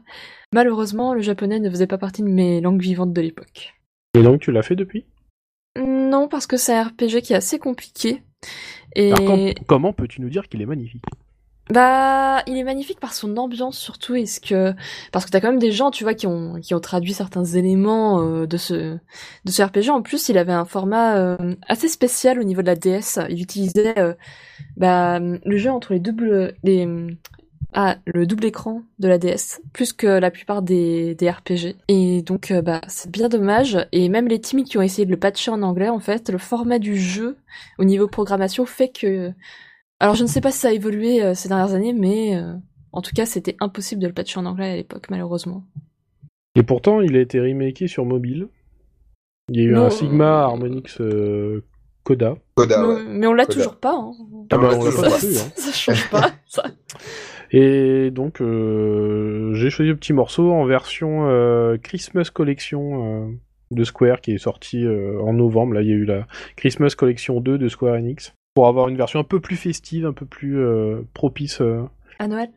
Malheureusement, 0.52 1.14
le 1.14 1.22
japonais 1.22 1.60
ne 1.60 1.70
faisait 1.70 1.86
pas 1.86 1.98
partie 1.98 2.22
de 2.22 2.28
mes 2.28 2.60
langues 2.60 2.82
vivantes 2.82 3.12
de 3.12 3.20
l'époque. 3.20 3.74
Et 4.18 4.22
donc, 4.22 4.40
tu 4.40 4.52
l'as 4.52 4.62
fait 4.62 4.76
depuis? 4.76 5.06
Non, 5.76 6.28
parce 6.28 6.46
que 6.46 6.56
c'est 6.56 6.74
un 6.76 6.84
RPG 6.84 7.22
qui 7.22 7.32
est 7.32 7.36
assez 7.36 7.58
compliqué. 7.58 8.22
Et 8.94 9.12
Alors, 9.12 9.24
com- 9.24 9.52
comment 9.66 9.92
peux-tu 9.92 10.20
nous 10.20 10.30
dire 10.30 10.48
qu'il 10.48 10.60
est 10.62 10.66
magnifique? 10.66 11.04
Bah, 11.70 12.42
il 12.48 12.58
est 12.58 12.64
magnifique 12.64 12.98
par 13.00 13.14
son 13.14 13.36
ambiance 13.36 13.78
surtout, 13.78 14.16
est-ce 14.16 14.40
que 14.40 14.74
parce 15.12 15.24
que 15.24 15.30
t'as 15.30 15.40
quand 15.40 15.48
même 15.50 15.60
des 15.60 15.70
gens, 15.72 15.90
tu 15.92 16.02
vois, 16.02 16.12
qui 16.12 16.26
ont 16.26 16.60
qui 16.60 16.74
ont 16.74 16.80
traduit 16.80 17.14
certains 17.14 17.44
éléments 17.44 18.20
euh, 18.20 18.46
de 18.46 18.56
ce 18.56 18.98
de 19.44 19.50
ce 19.50 19.62
RPG. 19.62 19.88
En 19.90 20.02
plus, 20.02 20.28
il 20.28 20.36
avait 20.38 20.52
un 20.52 20.64
format 20.64 21.16
euh, 21.16 21.54
assez 21.68 21.88
spécial 21.88 22.40
au 22.40 22.42
niveau 22.42 22.62
de 22.62 22.66
la 22.66 22.74
DS. 22.74 23.20
Il 23.30 23.40
utilisait 23.40 23.96
euh, 23.98 24.12
bah, 24.76 25.20
le 25.20 25.56
jeu 25.56 25.70
entre 25.70 25.92
les 25.94 26.00
doubles 26.00 26.54
les 26.64 26.86
ah 27.72 27.96
le 28.06 28.26
double 28.26 28.44
écran 28.44 28.82
de 28.98 29.08
la 29.08 29.18
DS 29.18 29.60
plus 29.72 29.92
que 29.92 30.06
la 30.06 30.30
plupart 30.30 30.62
des 30.62 31.14
des 31.14 31.30
RPG. 31.30 31.76
Et 31.88 32.22
donc 32.22 32.50
euh, 32.50 32.62
bah 32.62 32.80
c'est 32.88 33.10
bien 33.10 33.28
dommage. 33.28 33.78
Et 33.92 34.08
même 34.08 34.28
les 34.28 34.40
teams 34.40 34.64
qui 34.64 34.78
ont 34.78 34.82
essayé 34.82 35.06
de 35.06 35.10
le 35.10 35.16
patcher 35.16 35.50
en 35.50 35.62
anglais, 35.62 35.88
en 35.88 36.00
fait, 36.00 36.28
le 36.30 36.38
format 36.38 36.78
du 36.78 36.96
jeu 36.96 37.36
au 37.78 37.84
niveau 37.84 38.08
programmation 38.08 38.66
fait 38.66 38.88
que 38.88 39.32
alors 40.00 40.14
je 40.14 40.22
ne 40.22 40.28
sais 40.28 40.40
pas 40.40 40.50
si 40.50 40.58
ça 40.58 40.68
a 40.68 40.72
évolué 40.72 41.22
euh, 41.22 41.34
ces 41.34 41.48
dernières 41.48 41.74
années, 41.74 41.92
mais 41.92 42.36
euh, 42.36 42.54
en 42.92 43.02
tout 43.02 43.12
cas 43.14 43.26
c'était 43.26 43.56
impossible 43.60 44.02
de 44.02 44.08
le 44.08 44.14
patcher 44.14 44.40
en 44.40 44.46
anglais 44.46 44.70
à 44.70 44.76
l'époque 44.76 45.06
malheureusement. 45.10 45.64
Et 46.54 46.62
pourtant, 46.62 47.00
il 47.00 47.16
a 47.16 47.20
été 47.20 47.40
remaké 47.40 47.88
sur 47.88 48.04
mobile. 48.04 48.48
Il 49.48 49.60
y 49.60 49.60
a 49.60 49.64
eu 49.64 49.72
Non, 49.72 49.86
un 49.86 49.90
Sigma 49.90 50.24
euh, 50.24 50.44
Harmonix 50.44 51.00
euh, 51.00 51.64
Coda. 52.04 52.36
Coda, 52.54 52.80
mais, 52.80 52.86
ouais. 52.86 53.04
mais 53.06 53.26
on 53.26 53.32
l'a 53.32 53.46
toujours 53.46 53.76
pas. 53.76 53.94
Hein. 53.94 54.12
Ah 54.50 54.58
bah, 54.58 54.70
on 54.74 54.84
l'a 54.84 54.90
toujours 54.90 55.02
pas 55.02 55.10
pas. 55.10 55.18
plus, 55.18 55.40
hein. 55.40 55.52
ça 55.54 55.72
change 55.72 56.10
pas. 56.10 56.30
ça. 56.46 56.64
Et 57.52 58.10
donc, 58.10 58.40
euh, 58.40 59.52
j'ai 59.54 59.68
choisi 59.70 59.90
le 59.90 59.96
petit 59.96 60.12
morceau 60.14 60.50
en 60.52 60.64
version 60.64 61.28
euh, 61.28 61.76
Christmas 61.76 62.30
Collection 62.32 63.26
euh, 63.26 63.32
de 63.70 63.84
Square 63.84 64.20
qui 64.22 64.32
est 64.32 64.38
sorti 64.38 64.84
euh, 64.84 65.20
en 65.20 65.34
novembre. 65.34 65.74
Là, 65.74 65.82
il 65.82 65.88
y 65.88 65.92
a 65.92 65.94
eu 65.96 66.04
la 66.04 66.26
Christmas 66.56 66.94
Collection 66.96 67.40
2 67.40 67.58
de 67.58 67.68
Square 67.68 67.96
Enix 67.96 68.34
pour 68.54 68.66
avoir 68.68 68.88
une 68.88 68.96
version 68.96 69.20
un 69.20 69.24
peu 69.24 69.40
plus 69.40 69.56
festive, 69.56 70.06
un 70.06 70.12
peu 70.12 70.26
plus 70.26 70.58
euh, 70.58 71.02
propice 71.14 71.60
euh, 71.60 71.82
À 72.18 72.26
Noël? 72.26 72.48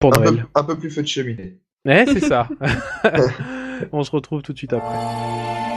pour 0.00 0.14
Un 0.14 0.18
peu, 0.20 0.30
Noël. 0.30 0.46
un 0.54 0.64
peu 0.64 0.76
plus 0.78 0.90
feu 0.90 1.02
de 1.02 1.08
cheminée. 1.08 1.58
Eh, 1.88 2.04
c'est 2.06 2.20
ça. 2.20 2.48
On 3.92 4.02
se 4.02 4.10
retrouve 4.10 4.42
tout 4.42 4.52
de 4.52 4.58
suite 4.58 4.72
après. 4.72 5.67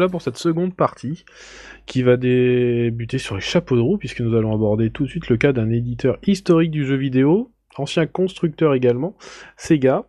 Revoilà 0.00 0.10
pour 0.10 0.22
cette 0.22 0.36
seconde 0.36 0.74
partie 0.74 1.24
qui 1.86 2.02
va 2.02 2.16
débuter 2.16 3.18
sur 3.18 3.34
les 3.34 3.40
chapeaux 3.40 3.76
de 3.76 3.80
roue 3.80 3.98
puisque 3.98 4.20
nous 4.20 4.36
allons 4.36 4.54
aborder 4.54 4.90
tout 4.90 5.04
de 5.04 5.08
suite 5.08 5.28
le 5.28 5.36
cas 5.36 5.52
d'un 5.52 5.70
éditeur 5.70 6.18
historique 6.26 6.70
du 6.70 6.84
jeu 6.84 6.96
vidéo, 6.96 7.52
ancien 7.76 8.06
constructeur 8.06 8.74
également, 8.74 9.16
Sega. 9.56 10.06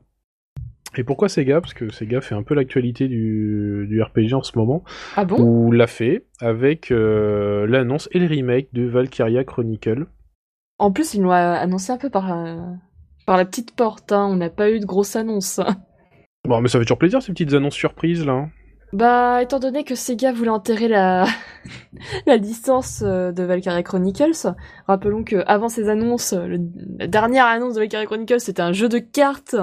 Et 0.97 1.03
pourquoi 1.05 1.29
Sega? 1.29 1.61
Parce 1.61 1.73
que 1.73 1.89
Sega 1.91 2.19
fait 2.19 2.35
un 2.35 2.43
peu 2.43 2.53
l'actualité 2.53 3.07
du, 3.07 3.87
du 3.89 4.01
RPG 4.01 4.33
en 4.33 4.43
ce 4.43 4.57
moment, 4.57 4.83
Ah 5.15 5.23
bon? 5.23 5.39
Ou 5.39 5.71
l'a 5.71 5.87
fait 5.87 6.25
avec 6.39 6.91
euh, 6.91 7.65
l'annonce 7.65 8.09
et 8.11 8.19
le 8.19 8.27
remake 8.27 8.73
de 8.73 8.83
Valkyria 8.83 9.43
Chronicle. 9.45 10.07
En 10.79 10.91
plus, 10.91 11.13
ils 11.13 11.21
l'ont 11.21 11.31
annoncé 11.31 11.91
un 11.91 11.97
peu 11.97 12.09
par, 12.09 12.33
euh, 12.33 12.57
par 13.25 13.37
la 13.37 13.45
petite 13.45 13.73
porte. 13.73 14.11
Hein. 14.11 14.27
On 14.29 14.35
n'a 14.35 14.49
pas 14.49 14.69
eu 14.69 14.79
de 14.79 14.85
grosse 14.85 15.15
annonce. 15.15 15.61
Bon, 16.47 16.59
mais 16.59 16.67
ça 16.67 16.79
fait 16.79 16.85
toujours 16.85 16.97
plaisir 16.97 17.21
ces 17.21 17.31
petites 17.31 17.53
annonces 17.53 17.75
surprises 17.75 18.25
là. 18.25 18.49
Bah, 18.93 19.41
étant 19.41 19.59
donné 19.59 19.83
que 19.85 19.95
Sega 19.95 20.33
voulait 20.33 20.49
enterrer 20.49 20.89
la, 20.89 21.25
la 22.25 22.35
licence 22.35 23.03
euh, 23.05 23.31
de 23.31 23.43
Valkyria 23.43 23.83
Chronicles, 23.83 24.53
rappelons 24.87 25.23
que 25.23 25.43
avant 25.47 25.69
ces 25.69 25.87
annonces, 25.87 26.33
le- 26.33 26.59
la 26.99 27.07
dernière 27.07 27.45
annonce 27.45 27.75
de 27.75 27.79
Valkyria 27.79 28.05
Chronicles, 28.05 28.41
c'était 28.41 28.61
un 28.61 28.73
jeu 28.73 28.89
de 28.89 28.97
cartes, 28.99 29.55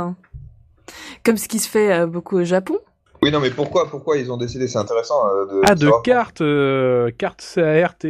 comme 1.24 1.36
ce 1.36 1.46
qui 1.46 1.58
se 1.58 1.68
fait 1.68 1.92
euh, 1.92 2.06
beaucoup 2.06 2.38
au 2.38 2.44
Japon. 2.44 2.78
Oui, 3.22 3.30
non, 3.30 3.40
mais 3.40 3.50
pourquoi, 3.50 3.90
pourquoi 3.90 4.16
ils 4.16 4.32
ont 4.32 4.36
décidé 4.38 4.66
C'est 4.66 4.78
intéressant 4.78 5.26
euh, 5.28 5.44
de. 5.46 5.62
Ah, 5.66 5.74
de 5.74 5.90
cartes, 6.04 6.40
euh, 6.40 7.10
cartes 7.18 7.52
CARTE. 7.54 8.04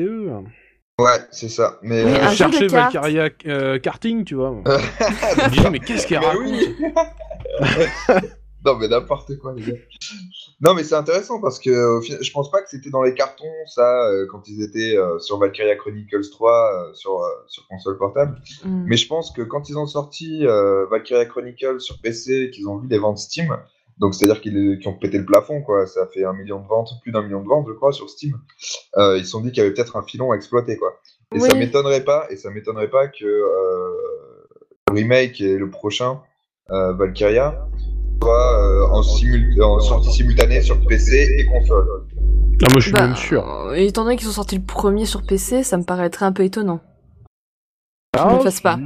Ouais, 1.01 1.19
c'est 1.33 1.49
ça. 1.49 1.79
Mais. 1.83 2.05
Oui, 2.05 2.13
euh, 2.13 2.37
cartes. 2.37 2.63
Valkyria 2.71 3.29
euh, 3.47 3.79
Karting, 3.81 4.25
tu 4.25 4.35
vois. 4.37 4.55
Je 4.67 5.45
me 5.45 5.51
disais, 5.51 5.71
mais 5.71 5.81
qu'est-ce 5.81 6.07
Mais 6.11 6.19
raconte 6.19 6.45
oui. 6.45 6.77
non, 8.65 8.77
mais 8.77 8.89
n'importe 8.89 9.39
quoi, 9.39 9.55
les 9.55 9.63
gars. 9.63 9.79
Non, 10.61 10.75
mais 10.75 10.83
c'est 10.83 10.97
intéressant 10.97 11.41
parce 11.41 11.61
que 11.61 12.01
final, 12.03 12.23
je 12.23 12.33
pense 12.33 12.51
pas 12.51 12.61
que 12.61 12.69
c'était 12.69 12.91
dans 12.91 13.03
les 13.03 13.15
cartons, 13.15 13.45
ça, 13.67 14.09
euh, 14.09 14.27
quand 14.29 14.49
ils 14.49 14.63
étaient 14.63 14.97
euh, 14.97 15.19
sur 15.21 15.39
Valkyria 15.39 15.77
Chronicles 15.77 16.29
3 16.31 16.51
euh, 16.91 16.95
sur, 16.95 17.21
sur 17.47 17.67
console 17.69 17.97
portable. 17.97 18.41
Hmm. 18.65 18.85
Mais 18.87 18.97
je 18.97 19.07
pense 19.07 19.31
que 19.31 19.43
quand 19.43 19.69
ils 19.69 19.79
ont 19.79 19.87
sorti 19.87 20.45
Valkyria 20.91 21.27
Chronicles 21.27 21.81
sur 21.81 22.01
PC, 22.01 22.51
qu'ils 22.51 22.69
ont 22.69 22.79
vu 22.79 22.89
les 22.89 22.99
ventes 22.99 23.19
Steam, 23.19 23.57
donc 23.99 24.15
c'est-à-dire 24.15 24.41
qu'ils 24.41 24.81
ont 24.87 24.95
pété 24.95 25.19
le 25.19 25.25
plafond, 25.25 25.63
quoi. 25.63 25.87
Ça 25.87 26.03
a 26.03 26.07
fait 26.07 26.25
un 26.25 26.33
million 26.33 26.61
de 26.61 26.67
ventes, 26.67 26.91
plus 27.03 27.13
d'un 27.13 27.23
million 27.23 27.43
de 27.43 27.49
ventes, 27.49 27.67
je 27.69 27.73
crois, 27.73 27.93
sur 27.93 28.11
Steam. 28.11 28.39
Ils 28.97 29.25
se 29.25 29.31
sont 29.31 29.41
dit 29.41 29.51
qu'il 29.51 29.59
y 29.59 29.67
avait 29.67 29.75
peut-être 29.75 29.97
un 29.97 30.03
filon 30.03 30.33
à 30.33 30.37
exploiter, 30.37 30.77
quoi. 30.77 31.01
Et 31.35 31.41
ça 31.41 31.55
m'étonnerait 31.55 32.05
pas, 32.05 32.27
et 32.31 32.37
ça 32.37 32.51
m'étonnerait 32.51 32.91
pas 32.91 33.07
que 33.07 33.25
le 33.25 34.93
remake 34.93 35.41
et 35.41 35.57
le 35.57 35.71
prochain 35.71 36.21
Valkyria 36.69 37.69
euh, 38.25 38.87
en, 38.91 39.03
simul- 39.03 39.63
en 39.63 39.79
sortie 39.81 40.11
simultanée 40.13 40.63
sur 40.63 40.85
PC 40.87 41.37
et 41.39 41.45
console. 41.47 41.87
Ah, 42.63 42.67
moi, 42.71 42.81
je 42.81 42.81
suis 42.81 42.93
Bah, 42.93 43.07
même 43.07 43.17
sûr. 43.17 43.73
étant 43.77 44.05
donné 44.05 44.17
qu'ils 44.17 44.27
sont 44.27 44.33
sortis 44.33 44.57
le 44.57 44.65
premier 44.65 45.07
sur 45.07 45.25
PC, 45.25 45.63
ça 45.63 45.77
me 45.77 45.85
paraîtrait 45.85 46.27
un 46.27 46.33
peu 46.33 46.43
étonnant. 46.45 46.81
Ah, 48.17 48.31
ne 48.33 48.39
le 48.39 48.43
fasse 48.43 48.61
pas. 48.61 48.79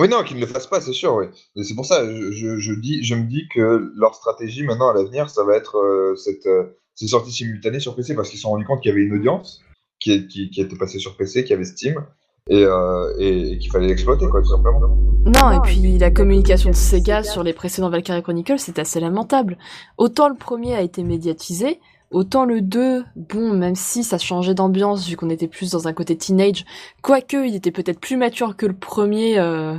Oui, 0.00 0.08
non, 0.08 0.24
qu'ils 0.24 0.36
ne 0.36 0.40
le 0.40 0.46
fassent 0.48 0.66
pas, 0.66 0.80
c'est 0.80 0.92
sûr, 0.92 1.14
oui. 1.14 1.26
Et 1.54 1.62
c'est 1.62 1.74
pour 1.76 1.86
ça, 1.86 2.04
je, 2.04 2.32
je, 2.32 2.58
je 2.58 2.72
dis, 2.74 3.04
je 3.04 3.14
me 3.14 3.24
dis 3.28 3.46
que 3.54 3.92
leur 3.96 4.14
stratégie 4.16 4.64
maintenant 4.64 4.88
à 4.88 4.94
l'avenir, 4.94 5.30
ça 5.30 5.44
va 5.44 5.54
être 5.56 5.76
euh, 5.76 6.16
cette, 6.16 6.46
euh, 6.46 6.76
ces 6.96 7.06
sorties 7.06 7.30
simultanées 7.30 7.78
sur 7.78 7.94
PC 7.94 8.16
parce 8.16 8.28
qu'ils 8.28 8.38
se 8.38 8.42
sont 8.42 8.50
rendus 8.50 8.64
compte 8.64 8.80
qu'il 8.82 8.88
y 8.88 8.92
avait 8.92 9.02
une 9.02 9.14
audience 9.14 9.62
qui, 10.00 10.26
qui, 10.26 10.50
qui 10.50 10.60
était 10.60 10.76
passée 10.76 10.98
sur 10.98 11.16
PC, 11.16 11.44
qui 11.44 11.52
avait 11.52 11.64
Steam, 11.64 12.04
et, 12.48 12.64
euh, 12.64 13.14
et, 13.18 13.58
qu'il 13.58 13.70
fallait 13.70 13.88
l'exploiter, 13.88 14.26
quoi, 14.28 14.42
tout 14.42 14.48
simplement. 14.48 14.80
Non, 15.24 15.52
et 15.52 15.60
puis 15.60 15.98
la 15.98 16.10
communication 16.10 16.70
de 16.70 16.74
Sega 16.74 17.22
sur 17.22 17.42
les 17.42 17.52
précédents 17.52 17.90
Valkyria 17.90 18.22
Chronicles, 18.22 18.58
c'est 18.58 18.78
assez 18.78 18.98
lamentable. 18.98 19.56
Autant 19.96 20.28
le 20.28 20.34
premier 20.34 20.74
a 20.74 20.82
été 20.82 21.04
médiatisé, 21.04 21.80
autant 22.10 22.44
le 22.44 22.60
2, 22.60 23.04
bon, 23.14 23.52
même 23.54 23.76
si 23.76 24.02
ça 24.02 24.18
changeait 24.18 24.54
d'ambiance 24.54 25.06
vu 25.08 25.16
qu'on 25.16 25.30
était 25.30 25.46
plus 25.46 25.70
dans 25.70 25.86
un 25.86 25.92
côté 25.92 26.16
teenage, 26.16 26.64
quoique 27.02 27.46
il 27.46 27.54
était 27.54 27.70
peut-être 27.70 28.00
plus 28.00 28.16
mature 28.16 28.56
que 28.56 28.66
le 28.66 28.74
premier 28.74 29.38
euh, 29.38 29.76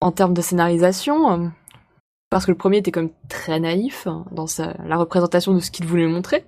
en 0.00 0.12
termes 0.12 0.34
de 0.34 0.42
scénarisation, 0.42 1.32
euh, 1.32 1.48
parce 2.30 2.46
que 2.46 2.52
le 2.52 2.56
premier 2.56 2.78
était 2.78 2.92
quand 2.92 3.02
même 3.02 3.12
très 3.28 3.58
naïf 3.58 4.06
hein, 4.06 4.24
dans 4.30 4.46
la 4.86 4.96
représentation 4.96 5.52
de 5.52 5.60
ce 5.60 5.72
qu'il 5.72 5.86
voulait 5.86 6.06
montrer. 6.06 6.44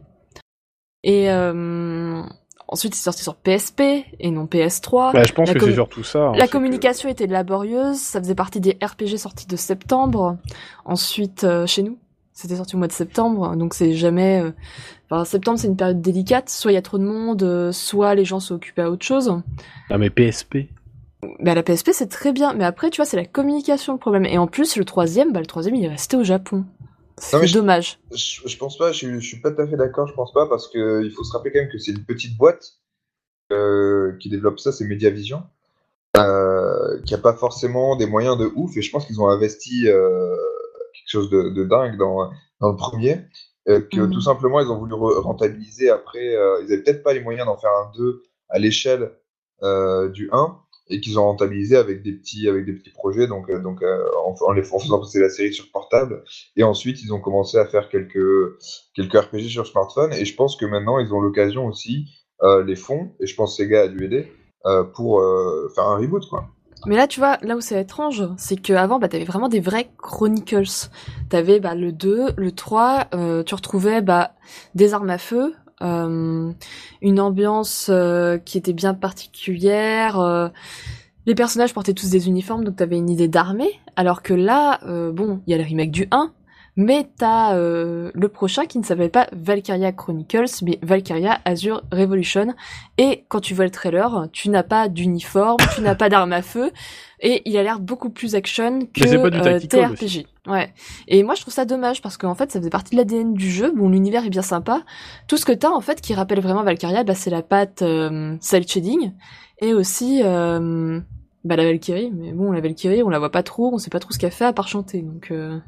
Et 1.02 1.28
ensuite, 2.68 2.94
c'est 2.94 3.02
sorti 3.04 3.22
sur 3.22 3.34
PSP 3.36 3.80
et 4.20 4.30
non 4.30 4.46
PS3. 4.46 5.12
Bah, 5.12 5.24
je 5.26 5.32
pense 5.32 5.48
La 5.48 5.54
que 5.54 5.66
c'est 5.66 5.72
surtout 5.74 6.02
ça. 6.02 6.18
hein, 6.28 6.32
La 6.36 6.46
que- 6.46 6.52
communication 6.52 7.08
était 7.08 7.26
laborieuse, 7.26 7.96
ça 7.98 8.20
faisait 8.20 8.34
partie 8.34 8.60
des 8.60 8.76
RPG 8.82 9.16
sortis 9.18 9.46
de 9.46 9.56
septembre. 9.56 10.36
Ensuite, 10.84 11.44
euh, 11.44 11.66
chez 11.66 11.82
nous, 11.82 11.98
c'était 12.32 12.56
sorti 12.56 12.74
au 12.74 12.78
mois 12.78 12.88
de 12.88 12.92
septembre, 12.92 13.56
donc 13.56 13.74
c'est 13.74 13.94
jamais. 13.94 14.40
euh, 14.42 14.50
Enfin, 15.08 15.24
septembre, 15.24 15.56
c'est 15.58 15.68
une 15.68 15.76
période 15.76 16.00
délicate. 16.00 16.48
Soit 16.50 16.72
il 16.72 16.74
y 16.74 16.78
a 16.78 16.82
trop 16.82 16.98
de 16.98 17.04
monde, 17.04 17.42
euh, 17.44 17.70
soit 17.70 18.16
les 18.16 18.24
gens 18.24 18.40
sont 18.40 18.54
occupés 18.56 18.82
à 18.82 18.90
autre 18.90 19.06
chose. 19.06 19.40
Ah, 19.88 19.98
mais 19.98 20.10
PSP. 20.10 20.68
Bah, 21.40 21.54
la 21.54 21.62
PSP, 21.62 21.90
c'est 21.92 22.08
très 22.08 22.32
bien, 22.32 22.54
mais 22.54 22.64
après, 22.64 22.90
tu 22.90 22.96
vois, 22.96 23.04
c'est 23.04 23.16
la 23.16 23.24
communication 23.24 23.92
le 23.92 23.98
problème. 24.00 24.26
Et 24.26 24.36
en 24.36 24.48
plus, 24.48 24.76
le 24.76 24.84
troisième, 24.84 25.32
bah, 25.32 25.38
le 25.38 25.46
troisième, 25.46 25.76
il 25.76 25.84
est 25.84 25.88
resté 25.88 26.16
au 26.16 26.24
Japon. 26.24 26.64
C'est 27.18 27.36
Non, 27.36 27.42
mais 27.42 27.46
je- 27.48 27.54
dommage. 27.54 27.98
Je, 28.12 28.46
je 28.46 28.56
pense 28.58 28.76
pas, 28.76 28.92
je, 28.92 28.98
suis- 28.98 29.20
je 29.20 29.26
suis 29.26 29.40
pas 29.40 29.50
tout 29.50 29.62
à 29.62 29.66
fait 29.66 29.76
d'accord, 29.76 30.06
je 30.06 30.14
pense 30.14 30.32
pas, 30.32 30.46
parce 30.48 30.68
que 30.68 31.02
il 31.04 31.10
faut 31.10 31.24
se 31.24 31.32
rappeler 31.32 31.52
quand 31.52 31.60
même 31.60 31.70
que 31.70 31.78
c'est 31.78 31.92
une 31.92 32.04
petite 32.04 32.36
boîte 32.36 32.74
euh, 33.52 34.16
qui 34.20 34.28
développe 34.28 34.58
ça, 34.60 34.72
c'est 34.72 34.84
Mediavision, 34.84 35.42
euh, 36.16 37.00
qui 37.06 37.14
a 37.14 37.18
pas 37.18 37.34
forcément 37.34 37.96
des 37.96 38.06
moyens 38.06 38.36
de 38.38 38.50
ouf, 38.54 38.76
et 38.76 38.82
je 38.82 38.90
pense 38.90 39.06
qu'ils 39.06 39.20
ont 39.20 39.28
investi 39.28 39.88
euh, 39.88 40.34
quelque 40.94 41.08
chose 41.10 41.30
de, 41.30 41.50
de 41.50 41.64
dingue 41.64 41.96
dans, 41.98 42.30
dans 42.60 42.70
le 42.70 42.76
premier, 42.76 43.20
euh, 43.68 43.80
que 43.80 44.00
Mhm. 44.00 44.10
tout 44.12 44.20
simplement 44.20 44.60
ils 44.60 44.68
ont 44.70 44.78
voulu 44.78 44.94
re- 44.94 45.20
rentabiliser 45.20 45.90
après, 45.90 46.32
ils 46.32 46.72
avaient 46.72 46.82
peut-être 46.82 47.02
pas 47.02 47.12
les 47.14 47.20
moyens 47.20 47.46
d'en 47.46 47.56
faire 47.56 47.70
un 47.72 47.90
2 47.96 48.22
à 48.48 48.58
l'échelle 48.58 49.12
du 50.12 50.28
1, 50.32 50.58
et 50.88 51.00
qu'ils 51.00 51.18
ont 51.18 51.24
rentabilisé 51.24 51.76
avec 51.76 52.02
des 52.02 52.12
petits, 52.12 52.48
avec 52.48 52.64
des 52.64 52.72
petits 52.72 52.90
projets, 52.90 53.26
donc, 53.26 53.50
euh, 53.50 53.60
donc 53.60 53.82
euh, 53.82 54.04
en, 54.24 54.52
les 54.52 54.62
faisant 54.62 55.00
passer 55.00 55.20
la 55.20 55.28
série 55.28 55.52
sur 55.52 55.70
portable. 55.70 56.22
Et 56.56 56.62
ensuite, 56.62 57.02
ils 57.02 57.12
ont 57.12 57.20
commencé 57.20 57.58
à 57.58 57.66
faire 57.66 57.88
quelques, 57.88 58.58
quelques 58.94 59.16
RPG 59.16 59.48
sur 59.48 59.66
smartphone. 59.66 60.12
Et 60.12 60.24
je 60.24 60.34
pense 60.34 60.56
que 60.56 60.66
maintenant, 60.66 60.98
ils 60.98 61.12
ont 61.12 61.20
l'occasion 61.20 61.66
aussi, 61.66 62.06
euh, 62.42 62.64
les 62.64 62.76
fonds, 62.76 63.12
et 63.20 63.26
je 63.26 63.34
pense 63.34 63.56
que 63.56 63.64
Sega 63.64 63.82
a 63.82 63.88
dû 63.88 64.04
aider, 64.04 64.32
pour 64.94 65.22
faire 65.74 65.84
un 65.84 65.96
reboot, 65.96 66.28
quoi. 66.28 66.48
Mais 66.84 66.96
là, 66.96 67.06
tu 67.06 67.20
vois, 67.20 67.38
là 67.42 67.56
où 67.56 67.60
c'est 67.60 67.80
étrange, 67.80 68.24
c'est 68.36 68.56
qu'avant, 68.56 68.98
bah, 68.98 69.08
t'avais 69.08 69.24
vraiment 69.24 69.48
des 69.48 69.60
vrais 69.60 69.90
chronicles. 69.96 70.88
T'avais 71.30 71.58
bah, 71.58 71.74
le 71.74 71.92
2, 71.92 72.34
le 72.36 72.52
3, 72.52 73.08
euh, 73.14 73.42
tu 73.42 73.54
retrouvais 73.54 74.02
bah, 74.02 74.32
des 74.74 74.92
armes 74.92 75.10
à 75.10 75.18
feu, 75.18 75.54
euh, 75.82 76.50
une 77.02 77.20
ambiance 77.20 77.88
euh, 77.90 78.38
qui 78.38 78.58
était 78.58 78.72
bien 78.72 78.94
particulière. 78.94 80.18
euh, 80.20 80.48
les 81.26 81.34
personnages 81.34 81.74
portaient 81.74 81.92
tous 81.92 82.10
des 82.10 82.28
uniformes, 82.28 82.64
donc 82.64 82.76
t'avais 82.76 82.96
une 82.96 83.10
idée 83.10 83.28
d'armée. 83.28 83.80
Alors 83.96 84.22
que 84.22 84.32
là, 84.34 84.78
euh, 84.86 85.10
bon, 85.10 85.40
il 85.46 85.50
y 85.50 85.54
a 85.54 85.58
le 85.58 85.64
remake 85.64 85.90
du 85.90 86.06
1, 86.12 86.32
mais 86.76 87.08
t'as 87.18 87.54
euh, 87.56 88.10
le 88.14 88.28
prochain 88.28 88.66
qui 88.66 88.78
ne 88.78 88.84
s'appelle 88.84 89.10
pas 89.10 89.26
Valkyria 89.32 89.90
Chronicles, 89.92 90.44
mais 90.62 90.78
Valkyria 90.82 91.40
Azure 91.44 91.82
Revolution. 91.90 92.54
Et 92.98 93.24
quand 93.28 93.40
tu 93.40 93.54
vois 93.54 93.64
le 93.64 93.70
trailer, 93.70 94.28
tu 94.32 94.50
n'as 94.50 94.62
pas 94.62 94.88
d'uniforme, 94.88 95.56
tu 95.74 95.80
n'as 95.80 95.94
pas 95.96 96.08
d'arme 96.08 96.32
à 96.32 96.42
feu, 96.42 96.70
et 97.20 97.42
il 97.44 97.56
a 97.56 97.62
l'air 97.64 97.80
beaucoup 97.80 98.10
plus 98.10 98.34
action 98.36 98.80
que 98.80 99.00
TRPG. 99.66 100.26
Ouais. 100.46 100.72
Et 101.08 101.22
moi 101.22 101.34
je 101.34 101.40
trouve 101.40 101.52
ça 101.54 101.64
dommage 101.64 102.02
parce 102.02 102.16
qu'en 102.16 102.34
fait 102.34 102.50
ça 102.52 102.60
faisait 102.60 102.70
partie 102.70 102.92
de 102.92 102.96
l'ADN 103.00 103.34
du 103.34 103.50
jeu. 103.50 103.72
Bon, 103.74 103.88
l'univers 103.88 104.24
est 104.24 104.30
bien 104.30 104.42
sympa. 104.42 104.82
Tout 105.28 105.36
ce 105.36 105.44
que 105.44 105.52
t'as 105.52 105.70
en 105.70 105.80
fait 105.80 106.00
qui 106.00 106.14
rappelle 106.14 106.40
vraiment 106.40 106.62
Valkyria, 106.62 107.02
bah, 107.04 107.14
c'est 107.14 107.30
la 107.30 107.42
patte 107.42 107.82
euh, 107.82 108.36
cel 108.40 108.66
shading 108.66 109.12
et 109.60 109.74
aussi 109.74 110.20
euh, 110.22 111.00
bah, 111.44 111.56
la 111.56 111.64
Valkyrie. 111.64 112.12
Mais 112.14 112.32
bon, 112.32 112.52
la 112.52 112.60
Valkyrie, 112.60 113.02
on 113.02 113.08
la 113.08 113.18
voit 113.18 113.30
pas 113.32 113.42
trop, 113.42 113.72
on 113.74 113.78
sait 113.78 113.90
pas 113.90 113.98
trop 114.00 114.12
ce 114.12 114.18
qu'elle 114.18 114.30
fait 114.32 114.44
à 114.44 114.52
part 114.52 114.68
chanter. 114.68 115.04
Euh... 115.30 115.58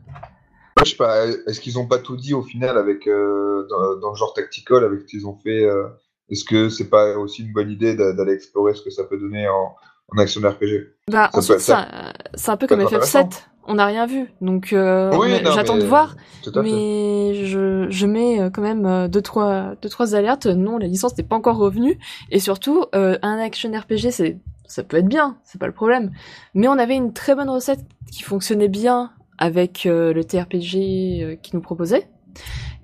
Je 0.84 0.90
sais 0.90 0.96
pas, 0.96 1.26
est-ce 1.26 1.60
qu'ils 1.60 1.78
ont 1.78 1.86
pas 1.86 1.98
tout 1.98 2.16
dit 2.16 2.34
au 2.34 2.42
final 2.42 2.78
avec, 2.78 3.08
euh, 3.08 3.66
dans, 3.68 3.96
dans 4.00 4.10
le 4.10 4.16
genre 4.16 4.32
tactical, 4.32 4.84
avec 4.84 5.00
ce 5.00 5.04
qu'ils 5.06 5.26
ont 5.26 5.36
fait 5.42 5.66
Est-ce 6.30 6.44
que 6.44 6.68
c'est 6.68 6.88
pas 6.88 7.18
aussi 7.18 7.42
une 7.42 7.52
bonne 7.52 7.70
idée 7.70 7.96
d'a- 7.96 8.12
d'aller 8.12 8.34
explorer 8.34 8.74
ce 8.74 8.82
que 8.82 8.90
ça 8.90 9.02
peut 9.02 9.18
donner 9.18 9.48
en, 9.48 9.74
en 10.14 10.18
action 10.18 10.40
RPG 10.40 10.86
bah 11.10 11.30
Ça 11.32 11.38
ensuite 11.38 11.56
peut- 11.56 11.60
c'est 11.62 11.72
ça 11.72 11.78
un- 11.80 12.12
c'est 12.34 12.50
un 12.50 12.56
peu 12.56 12.66
comme 12.66 12.80
être 12.80 12.90
FF7. 12.92 13.18
intéressant. 13.18 13.28
On 13.70 13.74
n'a 13.74 13.84
rien 13.84 14.06
vu, 14.06 14.32
donc 14.40 14.72
euh, 14.72 15.14
Oui, 15.14 15.28
j'attends 15.54 15.76
de 15.76 15.84
voir. 15.84 16.16
Mais 16.62 17.44
je, 17.44 17.86
je 17.90 18.06
mets 18.06 18.40
euh, 18.40 18.48
quand 18.48 18.62
même 18.62 18.86
euh, 18.86 19.08
deux 19.08 19.20
trois 19.20 19.74
deux 19.82 19.90
trois 19.90 20.14
alertes. 20.14 20.46
Non, 20.46 20.78
la 20.78 20.86
licence 20.86 21.16
n'est 21.18 21.24
pas 21.24 21.36
encore 21.36 21.58
revenue. 21.58 21.98
Et 22.30 22.40
surtout, 22.40 22.84
euh, 22.94 23.18
un 23.20 23.38
action 23.38 23.70
RPG, 23.70 24.10
c'est 24.10 24.38
ça 24.66 24.82
peut 24.84 24.96
être 24.96 25.06
bien, 25.08 25.36
c'est 25.44 25.58
pas 25.60 25.66
le 25.66 25.74
problème. 25.74 26.12
Mais 26.54 26.66
on 26.66 26.78
avait 26.78 26.96
une 26.96 27.12
très 27.12 27.34
bonne 27.34 27.50
recette 27.50 27.80
qui 28.10 28.22
fonctionnait 28.22 28.68
bien 28.68 29.12
avec 29.36 29.84
euh, 29.84 30.14
le 30.14 30.24
TRPG 30.24 30.76
euh, 31.22 31.36
qu'ils 31.36 31.54
nous 31.56 31.62
proposaient. 31.62 32.08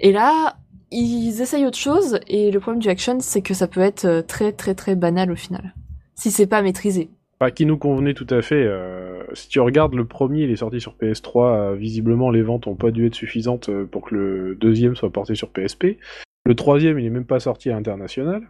Et 0.01 0.13
là, 0.13 0.57
ils 0.91 1.41
essayent 1.41 1.65
autre 1.65 1.79
chose. 1.79 2.21
Et 2.27 2.51
le 2.51 2.61
problème 2.61 2.83
du 2.83 2.91
action, 2.91 3.17
c'est 3.21 3.41
que 3.41 3.55
ça 3.55 3.69
peut 3.69 3.81
être 3.81 4.05
euh, 4.05 4.21
très 4.23 4.53
très 4.53 4.75
très 4.75 4.97
banal 4.97 5.31
au 5.33 5.37
final, 5.37 5.73
si 6.15 6.31
c'est 6.31 6.47
pas 6.47 6.61
maîtrisé. 6.61 7.11
Bah, 7.41 7.51
qui 7.51 7.67
nous 7.67 7.77
convenait 7.79 8.15
tout 8.15 8.27
à 8.31 8.43
fait. 8.43 8.65
euh, 8.65 9.25
si 9.35 9.49
tu 9.49 9.61
regardes 9.61 9.95
le 9.95 10.05
premier, 10.07 10.43
il 10.43 10.51
est 10.51 10.57
sorti 10.57 10.81
sur 10.81 10.95
PS3. 10.95 11.57
euh, 11.73 11.75
visiblement, 11.75 12.31
les 12.31 12.43
ventes 12.43 12.67
ont 12.67 12.77
pas 12.77 12.91
dû 12.91 13.07
être 13.07 13.15
suffisantes 13.15 13.69
euh, 13.69 13.85
pour 13.87 14.03
que 14.09 14.15
le 14.15 14.55
deuxième 14.55 14.95
soit 14.95 15.11
porté 15.11 15.35
sur 15.35 15.51
PSP. 15.51 15.99
Le 16.47 16.55
troisième, 16.55 16.99
il 16.99 17.07
est 17.07 17.11
même 17.11 17.27
pas 17.27 17.41
sorti 17.41 17.71
à 17.71 17.75
l'international. 17.75 18.49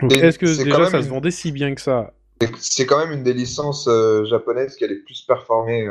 Donc, 0.00 0.12
est-ce 0.12 0.38
que 0.38 0.62
déjà 0.62 0.86
ça 0.86 1.02
se 1.02 1.08
vendait 1.08 1.30
si 1.30 1.50
bien 1.50 1.74
que 1.74 1.80
ça? 1.80 2.12
C'est- 2.58 2.86
quand 2.86 2.98
même 2.98 3.12
une 3.16 3.22
des 3.22 3.32
licences 3.32 3.86
euh, 3.88 4.24
japonaises 4.24 4.76
qui 4.76 4.84
a 4.84 4.88
les 4.88 4.96
plus 4.96 5.22
performé 5.22 5.88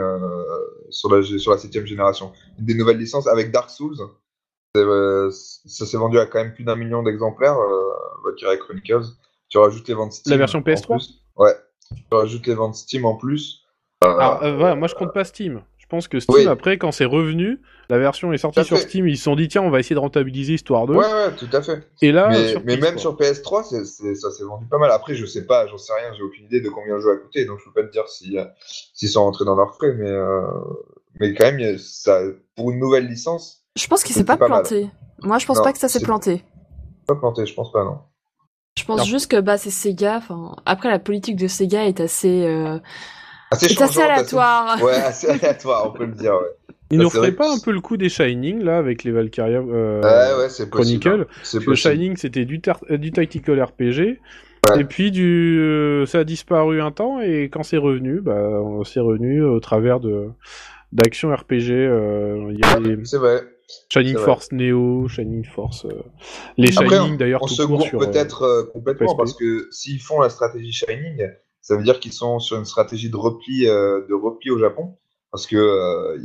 sur 0.90 1.14
la 1.14 1.24
sur 1.24 1.52
la 1.52 1.58
septième 1.58 1.86
génération. 1.86 2.32
Une 2.60 2.66
des 2.66 2.76
nouvelles 2.76 2.98
licences 2.98 3.28
avec 3.28 3.52
Dark 3.52 3.70
Souls, 3.70 3.96
ça 4.76 5.86
s'est 5.86 5.98
vendu 5.98 6.20
à 6.20 6.26
quand 6.26 6.44
même 6.44 6.54
plus 6.54 6.64
d'un 6.64 6.76
million 6.76 7.04
d'exemplaires. 7.04 7.58
Valkyria 8.24 8.58
Chronicles. 8.58 9.06
Tu 9.50 9.58
rajoutes 9.58 9.88
les 9.88 9.94
ventes 9.94 10.14
Steam. 10.14 10.32
La 10.32 10.38
version 10.38 10.60
en 10.60 10.62
PS3? 10.62 10.98
plus. 10.98 11.22
Ouais. 11.36 11.54
Tu 11.96 12.16
rajoutes 12.16 12.48
les 12.48 12.54
ventes 12.56 12.76
Steam 12.76 13.06
en 13.06 13.16
plus. 13.16 13.66
Alors, 14.04 14.42
euh, 14.44 14.56
voilà, 14.58 14.76
moi 14.76 14.88
je 14.88 14.96
compte 14.96 15.14
pas 15.14 15.24
Steam. 15.24 15.62
Je 15.78 15.86
pense 15.88 16.08
que 16.08 16.20
Steam, 16.22 16.36
Oui. 16.38 16.48
après, 16.48 16.78
quand 16.78 16.92
c'est 16.94 17.06
revenu, 17.06 17.60
la 17.90 17.98
version 18.00 18.32
est 18.32 18.38
sortie 18.38 18.64
sur 18.64 18.78
fait. 18.78 18.84
Steam, 18.84 19.08
ils 19.10 19.18
se 19.18 19.24
sont 19.26 19.36
dit, 19.36 19.50
tiens, 19.50 19.62
on 19.62 19.70
va 19.70 19.80
essayer 19.82 19.94
de 19.94 20.00
rentabiliser 20.00 20.54
histoire 20.54 20.88
2. 20.88 20.94
Ouais, 20.96 21.06
ouais, 21.06 21.36
tout 21.36 21.50
à 21.52 21.62
fait. 21.62 21.86
Et 22.02 22.14
là, 22.14 22.30
mais, 22.30 22.48
sur 22.48 22.62
mais 22.64 22.78
même 22.78 22.96
PS3. 22.96 22.98
sur 23.00 23.18
PS3, 23.18 23.64
c'est- 23.64 23.84
c'est- 23.84 24.16
ça 24.16 24.32
s'est 24.32 24.46
vendu 24.46 24.66
pas 24.68 24.78
mal. 24.78 24.90
Après, 24.92 25.16
je 25.16 25.26
sais 25.26 25.46
pas, 25.46 25.68
j'en 25.68 25.78
sais 25.78 25.92
rien, 25.94 26.14
j'ai 26.18 26.24
aucune 26.24 26.46
idée 26.46 26.62
de 26.62 26.70
combien 26.70 26.96
le 26.96 27.02
jeu 27.02 27.12
a 27.12 27.18
coûté, 27.18 27.44
donc 27.46 27.60
je 27.60 27.66
peux 27.66 27.74
pas 27.82 27.84
te 27.86 27.92
dire 27.92 28.08
si, 28.08 28.38
euh, 28.38 28.46
s'ils 28.94 29.10
sont 29.10 29.24
rentrés 29.24 29.44
dans 29.44 29.56
leurs 29.56 29.76
frais, 29.76 29.94
mais, 29.94 30.08
euh, 30.10 30.42
mais 31.20 31.34
quand 31.34 31.52
même, 31.52 31.78
ça, 31.78 32.22
pour 32.56 32.72
une 32.72 32.80
nouvelle 32.80 33.08
licence, 33.08 33.66
Je 33.76 33.86
pense 33.88 34.04
qu'il 34.04 34.16
s'est 34.16 34.24
pas, 34.24 34.38
pas 34.38 34.48
mal. 34.48 34.62
planté. 34.64 34.90
Moi, 35.24 35.38
je 35.40 35.46
pense 35.46 35.58
Non, 35.58 35.64
pas 35.64 35.74
que 35.74 35.80
ça 35.80 35.90
s'est 35.90 36.00
planté. 36.02 36.44
pas 37.08 37.16
planté, 37.16 37.46
je 37.46 37.54
pense 37.54 37.72
pas, 37.74 37.84
non. 37.84 38.00
Je 38.78 38.86
pense 38.86 39.00
Non. 39.00 39.04
juste 39.04 39.30
que 39.30 39.40
bah 39.40 39.58
c'est 39.58 39.70
Sega. 39.70 40.18
Enfin, 40.18 40.56
après 40.66 40.90
la 40.90 41.00
politique 41.00 41.36
de 41.36 41.48
Sega 41.48 41.86
est 41.88 42.00
assez, 42.00 42.46
euh, 42.46 42.78
Assez 43.52 43.66
est 43.68 43.82
assez 43.82 44.02
aléatoire. 44.02 44.78
Ouais, 44.82 44.94
assez 44.96 45.28
aléatoire, 45.28 45.88
on 45.88 45.92
peut 45.98 46.06
le 46.06 46.14
dire, 46.14 46.34
ouais. 46.34 46.76
Ils 46.90 46.98
Ça, 46.98 47.04
nous 47.04 47.10
vrai 47.10 47.32
pas 47.32 47.50
un 47.54 47.60
peu 47.60 47.72
le 47.72 47.80
coup 47.82 47.96
des 47.98 48.10
Shining, 48.10 48.64
là, 48.64 48.78
avec 48.78 49.04
les 49.04 49.12
Valkyria 49.12 49.60
euh, 49.60 50.02
ouais, 50.02 50.44
ouais, 50.44 50.50
c'est 50.50 50.70
possible. 50.70 51.00
Chronicle? 51.02 51.28
hein. 51.30 51.36
Possible. 51.42 51.76
Shining, 51.76 52.18
c'était 52.18 52.44
du, 52.46 52.60
tar- 52.60 52.82
euh, 52.90 52.98
du 52.98 53.12
tactical 53.12 53.62
RPG. 53.62 54.20
Ouais. 54.70 54.82
Et 54.82 54.84
puis, 54.84 55.10
du, 55.12 55.58
euh, 55.60 56.06
ça 56.06 56.20
a 56.20 56.24
disparu 56.26 56.82
un 56.82 56.92
temps, 56.92 57.20
et 57.22 57.50
quand 57.50 57.64
c'est 57.64 57.78
revenu, 57.78 58.20
bah, 58.22 58.34
on- 58.36 58.84
c'est 58.84 59.00
revenu 59.00 59.42
au 59.44 59.60
travers 59.60 60.00
de 60.00 60.28
d'actions 60.92 61.34
RPG. 61.34 61.72
euh, 61.72 62.52
Il 62.52 62.60
y 62.60 62.64
a 62.64 62.78
Ouais, 62.80 62.96
les 62.98 63.06
C'est 63.06 63.18
vrai. 63.18 63.42
Shining. 63.92 64.18
Force 64.18 64.52
Neo, 64.52 65.08
Shining 65.08 65.44
Force. 65.46 65.86
euh, 65.86 65.90
les 66.58 66.78
Après, 66.78 66.98
Shining, 66.98 67.18
d'ailleurs, 67.18 67.44
On 67.44 67.48
tout 67.48 67.54
se 67.56 67.62
court 67.64 67.82
sur. 67.84 68.02
euh, 68.02 68.06
peut-être 68.06 68.44
euh, 68.44 68.64
complètement 68.72 69.08
PSP. 69.08 69.18
parce 69.18 69.34
que 69.34 69.68
s'ils 69.72 70.00
font 70.02 70.20
la 70.22 70.30
stratégie 70.30 70.72
Shining, 70.72 71.28
ça 71.62 71.76
veut 71.78 71.84
dire 71.84 72.00
qu'ils 72.00 72.14
sont 72.14 72.40
sur 72.40 72.58
une 72.58 72.66
stratégie 72.66 73.10
de 73.10 73.16
repli, 73.16 73.68
euh, 73.68 74.02
de 74.08 74.14
repli 74.14 74.50
au 74.52 74.58
Japon. 74.58 74.98
Parce 75.32 75.48
que 75.48 76.18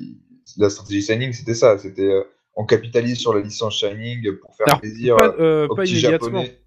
la 0.58 0.70
stratégie 0.70 1.02
Shining, 1.02 1.32
c'était 1.32 1.54
ça. 1.54 1.78
C'était 1.78 2.10
on 2.54 2.64
capitalise 2.64 3.18
sur 3.18 3.34
la 3.34 3.40
licence 3.40 3.78
Shining 3.78 4.36
pour 4.40 4.56
faire 4.56 4.66
Alors, 4.68 4.80
plaisir 4.80 5.16
pas, 5.16 5.28
aux 5.28 5.74
pas 5.74 5.82
petits 5.82 5.92
immédiatement. 5.92 6.40
japonais. 6.42 6.58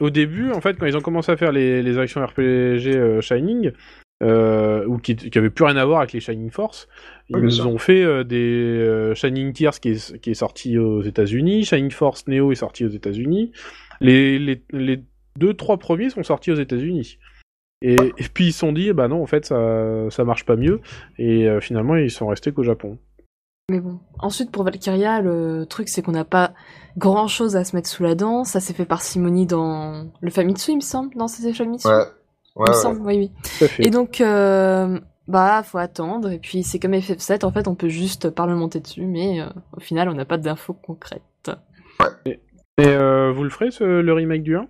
Au 0.00 0.10
début, 0.10 0.52
en 0.52 0.60
fait, 0.60 0.76
quand 0.78 0.86
ils 0.86 0.96
ont 0.96 1.00
commencé 1.00 1.32
à 1.32 1.36
faire 1.36 1.52
les, 1.52 1.82
les 1.82 1.98
actions 1.98 2.24
RPG 2.24 3.20
Shining, 3.20 3.72
euh, 4.22 4.84
ou 4.86 4.98
qui, 4.98 5.14
qui 5.16 5.38
avaient 5.38 5.50
plus 5.50 5.64
rien 5.64 5.76
à 5.76 5.84
voir 5.84 6.00
avec 6.00 6.12
les 6.12 6.20
Shining 6.20 6.50
Force, 6.50 6.88
ils 7.30 7.36
Oui, 7.36 7.42
nous 7.42 7.66
ont 7.66 7.78
fait 7.78 8.02
euh, 8.02 8.24
des 8.24 8.36
euh, 8.78 9.14
Shining 9.14 9.52
Tears 9.52 9.80
qui 9.80 9.90
est, 9.90 10.18
qui 10.20 10.30
est 10.30 10.34
sorti 10.34 10.78
aux 10.78 11.02
États-Unis, 11.02 11.64
Shining 11.64 11.90
Force 11.90 12.26
Neo 12.26 12.52
est 12.52 12.56
sorti 12.56 12.84
aux 12.84 12.90
États-Unis. 12.90 13.52
Les, 14.00 14.38
les, 14.38 14.62
les 14.72 15.02
deux, 15.38 15.54
trois 15.54 15.76
premiers 15.78 16.10
sont 16.10 16.22
sortis 16.22 16.50
aux 16.52 16.56
États-Unis. 16.56 17.18
Et, 17.82 17.94
et 17.94 18.24
puis 18.32 18.46
ils 18.46 18.52
se 18.52 18.58
sont 18.60 18.72
dit, 18.72 18.92
bah 18.92 19.06
non, 19.08 19.22
en 19.22 19.26
fait, 19.26 19.44
ça, 19.46 20.06
ça 20.10 20.24
marche 20.24 20.44
pas 20.44 20.56
mieux. 20.56 20.80
Et 21.18 21.46
euh, 21.48 21.60
finalement, 21.60 21.94
ils 21.96 22.10
sont 22.10 22.26
restés 22.26 22.50
qu'au 22.52 22.64
Japon. 22.64 22.98
Mais 23.70 23.80
bon. 23.80 24.00
Ensuite, 24.18 24.50
pour 24.50 24.64
Valkyria, 24.64 25.20
le 25.20 25.64
truc, 25.68 25.88
c'est 25.88 26.00
qu'on 26.02 26.12
n'a 26.12 26.24
pas 26.24 26.54
grand 26.96 27.28
chose 27.28 27.54
à 27.54 27.64
se 27.64 27.76
mettre 27.76 27.88
sous 27.88 28.02
la 28.02 28.14
dent. 28.14 28.42
Ça 28.44 28.60
s'est 28.60 28.72
fait 28.72 28.86
par 28.86 29.02
Simoni 29.02 29.46
dans 29.46 30.10
le 30.20 30.30
Famitsu, 30.30 30.72
il 30.72 30.76
me 30.76 30.80
semble. 30.80 31.14
Non, 31.16 31.28
c'était 31.28 31.52
Famitsu 31.52 31.86
Ouais. 31.86 32.04
Il 32.56 32.60
Ouais, 32.62 32.70
me 32.70 32.74
ouais. 32.74 32.80
semble, 32.82 33.00
oui, 33.02 33.16
oui. 33.18 33.30
Tout 33.58 33.64
à 33.64 33.68
fait. 33.68 33.86
Et 33.86 33.90
donc, 33.90 34.20
euh, 34.20 34.98
bah, 35.28 35.62
faut 35.62 35.78
attendre. 35.78 36.30
Et 36.30 36.38
puis, 36.38 36.62
c'est 36.64 36.78
comme 36.80 36.94
FF7, 36.94 37.44
en 37.44 37.52
fait, 37.52 37.68
on 37.68 37.74
peut 37.74 37.88
juste 37.88 38.30
parlementer 38.30 38.80
dessus, 38.80 39.04
mais 39.06 39.40
euh, 39.40 39.46
au 39.76 39.80
final, 39.80 40.08
on 40.08 40.14
n'a 40.14 40.24
pas 40.24 40.38
d'infos 40.38 40.72
concrètes. 40.74 41.22
Et 42.26 42.86
euh, 42.86 43.32
vous 43.32 43.42
le 43.44 43.50
ferez, 43.50 43.70
ce- 43.70 43.84
le 44.00 44.12
remake 44.12 44.42
du 44.42 44.56
1 44.56 44.68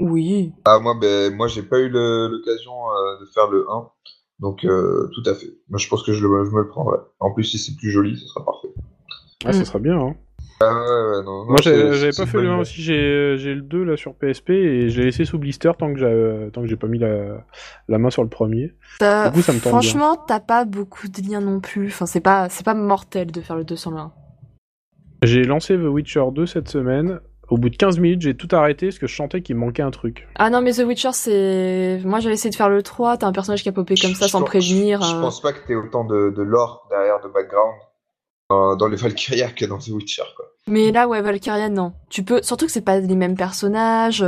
Oui. 0.00 0.52
Ah, 0.64 0.78
moi, 0.80 0.94
ben, 1.00 1.34
moi, 1.34 1.46
j'ai 1.48 1.62
pas 1.62 1.78
eu 1.78 1.88
l'occasion 1.88 2.72
euh, 2.90 3.20
de 3.20 3.26
faire 3.26 3.48
le 3.48 3.66
1. 3.70 3.88
Donc, 4.40 4.64
euh, 4.64 5.08
tout 5.14 5.22
à 5.30 5.34
fait. 5.34 5.46
Moi, 5.68 5.78
je 5.78 5.88
pense 5.88 6.02
que 6.02 6.12
je, 6.12 6.26
le- 6.26 6.44
je 6.44 6.50
me 6.50 6.60
le 6.62 6.68
prendrai. 6.68 6.98
En 7.20 7.32
plus, 7.32 7.44
si 7.44 7.58
c'est 7.58 7.76
plus 7.76 7.90
joli, 7.90 8.16
ce 8.18 8.26
sera 8.26 8.44
parfait. 8.44 8.68
Ah, 9.44 9.52
ça 9.52 9.60
Mm. 9.60 9.64
sera 9.64 9.78
bien, 9.78 9.98
hein. 10.00 10.16
Ah, 10.60 10.72
ouais, 10.72 10.80
ouais, 11.18 11.22
non, 11.24 11.44
non, 11.44 11.44
Moi, 11.46 11.56
j'avais 11.60 12.10
pas 12.10 12.26
fait 12.26 12.38
le 12.38 12.44
bonne 12.44 12.46
1 12.50 12.52
idée. 12.52 12.60
aussi, 12.60 12.82
j'ai 12.82 13.36
j'ai 13.38 13.54
le 13.54 13.60
2 13.62 13.82
là 13.84 13.96
sur 13.96 14.14
PSP 14.14 14.50
et 14.50 14.88
je 14.88 14.98
l'ai 15.00 15.06
laissé 15.06 15.24
sous 15.24 15.38
blister 15.38 15.72
tant 15.78 15.92
que 15.92 15.98
j'ai 15.98 16.48
j'ai 16.68 16.76
pas 16.76 16.86
mis 16.86 16.98
la, 16.98 17.44
la 17.88 17.98
main 17.98 18.10
sur 18.10 18.22
le 18.22 18.28
premier. 18.28 18.66
Du 19.00 19.30
coup, 19.32 19.42
ça 19.42 19.52
me 19.52 19.58
tente 19.60 19.70
Franchement, 19.70 20.16
t'as 20.16 20.40
pas 20.40 20.64
beaucoup 20.64 21.08
de 21.08 21.20
liens 21.28 21.40
non 21.40 21.60
plus. 21.60 21.88
Enfin, 21.88 22.06
c'est 22.06 22.20
pas, 22.20 22.48
c'est 22.48 22.64
pas 22.64 22.74
mortel 22.74 23.32
de 23.32 23.40
faire 23.40 23.56
le 23.56 23.64
2 23.64 23.74
sans 23.76 23.90
le 23.90 23.96
1. 23.98 24.12
J'ai 25.22 25.42
lancé 25.44 25.76
The 25.76 25.80
Witcher 25.86 26.24
2 26.32 26.46
cette 26.46 26.68
semaine. 26.68 27.20
Au 27.50 27.58
bout 27.58 27.68
de 27.68 27.76
15 27.76 27.98
minutes, 27.98 28.22
j'ai 28.22 28.34
tout 28.34 28.48
arrêté 28.52 28.86
parce 28.86 28.98
que 28.98 29.06
je 29.06 29.14
sentais 29.14 29.42
qu'il 29.42 29.54
me 29.56 29.60
manquait 29.60 29.82
un 29.82 29.90
truc. 29.90 30.26
Ah 30.36 30.48
non, 30.48 30.62
mais 30.62 30.72
The 30.72 30.84
Witcher, 30.86 31.12
c'est. 31.12 32.00
Moi, 32.04 32.20
j'avais 32.20 32.34
essayé 32.34 32.50
de 32.50 32.54
faire 32.56 32.70
le 32.70 32.82
3. 32.82 33.18
T'as 33.18 33.26
un 33.26 33.32
personnage 33.32 33.62
qui 33.62 33.68
a 33.68 33.72
popé 33.72 33.96
comme 33.96 34.14
ça 34.14 34.26
Je 34.26 34.30
sans 34.30 34.40
pense- 34.40 34.48
prévenir. 34.48 35.02
Je, 35.02 35.10
je 35.10 35.16
euh. 35.16 35.20
pense 35.20 35.42
pas 35.42 35.52
que 35.52 35.66
t'aies 35.66 35.74
autant 35.74 36.04
de, 36.04 36.30
de 36.34 36.42
lore 36.42 36.86
derrière, 36.90 37.20
de 37.20 37.28
background 37.28 37.74
dans, 38.50 38.76
dans 38.76 38.88
les 38.88 38.96
Valkyria 38.96 39.50
que 39.50 39.64
dans 39.64 39.78
The 39.78 39.88
Witcher, 39.88 40.22
quoi. 40.36 40.46
Mais 40.66 40.92
là, 40.92 41.06
ouais, 41.08 41.20
Valkyria, 41.20 41.68
non. 41.68 41.92
Tu 42.08 42.22
peux. 42.22 42.40
Surtout 42.42 42.64
que 42.66 42.72
c'est 42.72 42.80
pas 42.80 42.98
les 42.98 43.16
mêmes 43.16 43.36
personnages. 43.36 44.24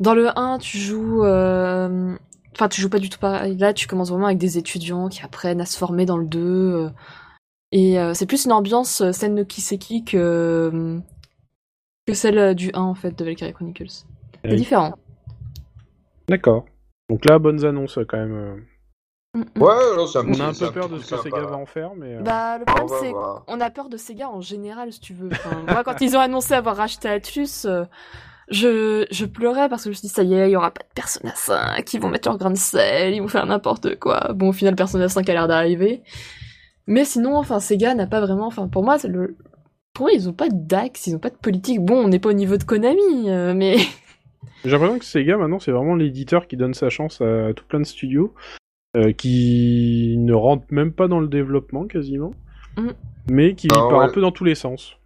Dans 0.00 0.14
le 0.14 0.28
1, 0.38 0.58
tu 0.58 0.78
joues. 0.78 1.22
euh, 1.24 2.16
Enfin, 2.54 2.68
tu 2.68 2.80
joues 2.80 2.88
pas 2.88 2.98
du 2.98 3.10
tout 3.10 3.18
pareil. 3.18 3.56
Là, 3.58 3.74
tu 3.74 3.86
commences 3.86 4.08
vraiment 4.10 4.26
avec 4.26 4.38
des 4.38 4.56
étudiants 4.56 5.08
qui 5.10 5.20
apprennent 5.22 5.60
à 5.60 5.66
se 5.66 5.76
former 5.76 6.06
dans 6.06 6.16
le 6.16 6.26
2. 6.26 6.40
euh. 6.40 6.90
Et 7.72 7.98
euh, 7.98 8.14
c'est 8.14 8.24
plus 8.26 8.46
une 8.46 8.52
ambiance 8.52 9.10
scène 9.12 9.34
no 9.34 9.44
Kiseki 9.44 10.04
que. 10.04 10.98
que 12.06 12.14
celle 12.14 12.54
du 12.54 12.70
1, 12.72 12.80
en 12.80 12.94
fait, 12.94 13.18
de 13.18 13.24
Valkyria 13.24 13.52
Chronicles. 13.52 13.90
C'est 14.44 14.50
Oui. 14.50 14.56
différent. 14.56 14.94
D'accord. 16.28 16.64
Donc 17.10 17.24
là, 17.26 17.38
bonnes 17.38 17.64
annonces 17.66 17.98
quand 18.08 18.16
même. 18.18 18.64
Mm, 19.36 19.42
mm. 19.56 19.62
Ouais, 19.62 20.06
c'est 20.10 20.18
un 20.18 20.28
On 20.28 20.40
a 20.40 20.44
un 20.46 20.52
peu 20.52 20.70
peur 20.72 20.88
de 20.88 20.98
ce 20.98 21.14
que. 21.14 21.20
Sega 21.22 21.40
va 21.42 21.56
en 21.56 21.66
faire, 21.66 21.90
mais. 21.96 22.16
euh, 22.16 22.20
Bah, 22.22 22.58
le 22.58 22.64
problème, 22.64 22.88
c'est 23.00 23.12
qu'on 23.12 23.60
a 23.60 23.70
peur 23.70 23.88
de 23.88 23.96
Sega 23.96 24.28
en 24.30 24.40
général, 24.40 24.92
si 24.92 25.00
tu 25.00 25.12
veux. 25.14 25.28
Enfin, 25.30 25.62
moi, 25.68 25.84
quand 25.84 26.00
ils 26.00 26.16
ont 26.16 26.20
annoncé 26.20 26.54
avoir 26.54 26.76
racheté 26.76 27.08
Atlus, 27.08 27.64
euh, 27.66 27.84
je, 28.48 29.06
je 29.10 29.26
pleurais 29.26 29.68
parce 29.68 29.82
que 29.82 29.86
je 29.86 29.90
me 29.90 29.94
suis 29.94 30.08
dit, 30.08 30.14
ça 30.14 30.22
y 30.22 30.34
est, 30.34 30.48
il 30.48 30.52
y 30.52 30.56
aura 30.56 30.70
pas 30.70 30.82
de 30.82 30.92
Persona 30.94 31.32
5, 31.34 31.92
ils 31.94 32.00
vont 32.00 32.08
mettre 32.08 32.28
leur 32.28 32.38
grain 32.38 32.50
de 32.50 32.56
sel, 32.56 33.14
ils 33.14 33.20
vont 33.20 33.28
faire 33.28 33.46
n'importe 33.46 33.98
quoi. 33.98 34.32
Bon, 34.34 34.48
au 34.48 34.52
final, 34.52 34.74
Persona 34.76 35.08
5 35.08 35.28
a 35.28 35.32
l'air 35.32 35.48
d'arriver. 35.48 36.02
Mais 36.86 37.04
sinon, 37.04 37.36
enfin, 37.36 37.60
Sega 37.60 37.94
n'a 37.94 38.06
pas 38.06 38.20
vraiment, 38.20 38.46
enfin, 38.46 38.68
pour 38.68 38.84
moi, 38.84 38.98
c'est 38.98 39.08
le, 39.08 39.36
pour 39.92 40.04
moi, 40.06 40.12
ils 40.14 40.28
ont 40.28 40.32
pas 40.32 40.48
d'axe, 40.50 41.06
ils 41.08 41.16
ont 41.16 41.18
pas 41.18 41.30
de 41.30 41.36
politique. 41.36 41.80
Bon, 41.80 42.04
on 42.04 42.08
n'est 42.08 42.20
pas 42.20 42.28
au 42.28 42.34
niveau 42.34 42.56
de 42.56 42.62
Konami, 42.64 43.28
euh, 43.28 43.52
mais 43.54 43.76
J'ai 44.64 44.70
l'impression 44.70 44.98
que 44.98 45.04
Sega 45.04 45.36
maintenant 45.36 45.58
c'est 45.58 45.72
vraiment 45.72 45.94
l'éditeur 45.96 46.46
qui 46.46 46.56
donne 46.56 46.74
sa 46.74 46.88
chance 46.88 47.20
à 47.20 47.52
tout 47.54 47.64
plein 47.68 47.80
de 47.80 47.84
studios 47.84 48.32
euh, 48.96 49.12
qui 49.12 50.16
ne 50.18 50.32
rentrent 50.34 50.66
même 50.70 50.92
pas 50.92 51.06
dans 51.08 51.20
le 51.20 51.28
développement 51.28 51.86
quasiment, 51.86 52.32
Mm. 52.76 52.90
mais 53.30 53.54
qui 53.54 53.68
Non, 53.68 53.88
part 53.88 54.00
un 54.00 54.08
peu 54.08 54.20
dans 54.20 54.32
tous 54.32 54.44
les 54.44 54.54
sens. 54.54 54.96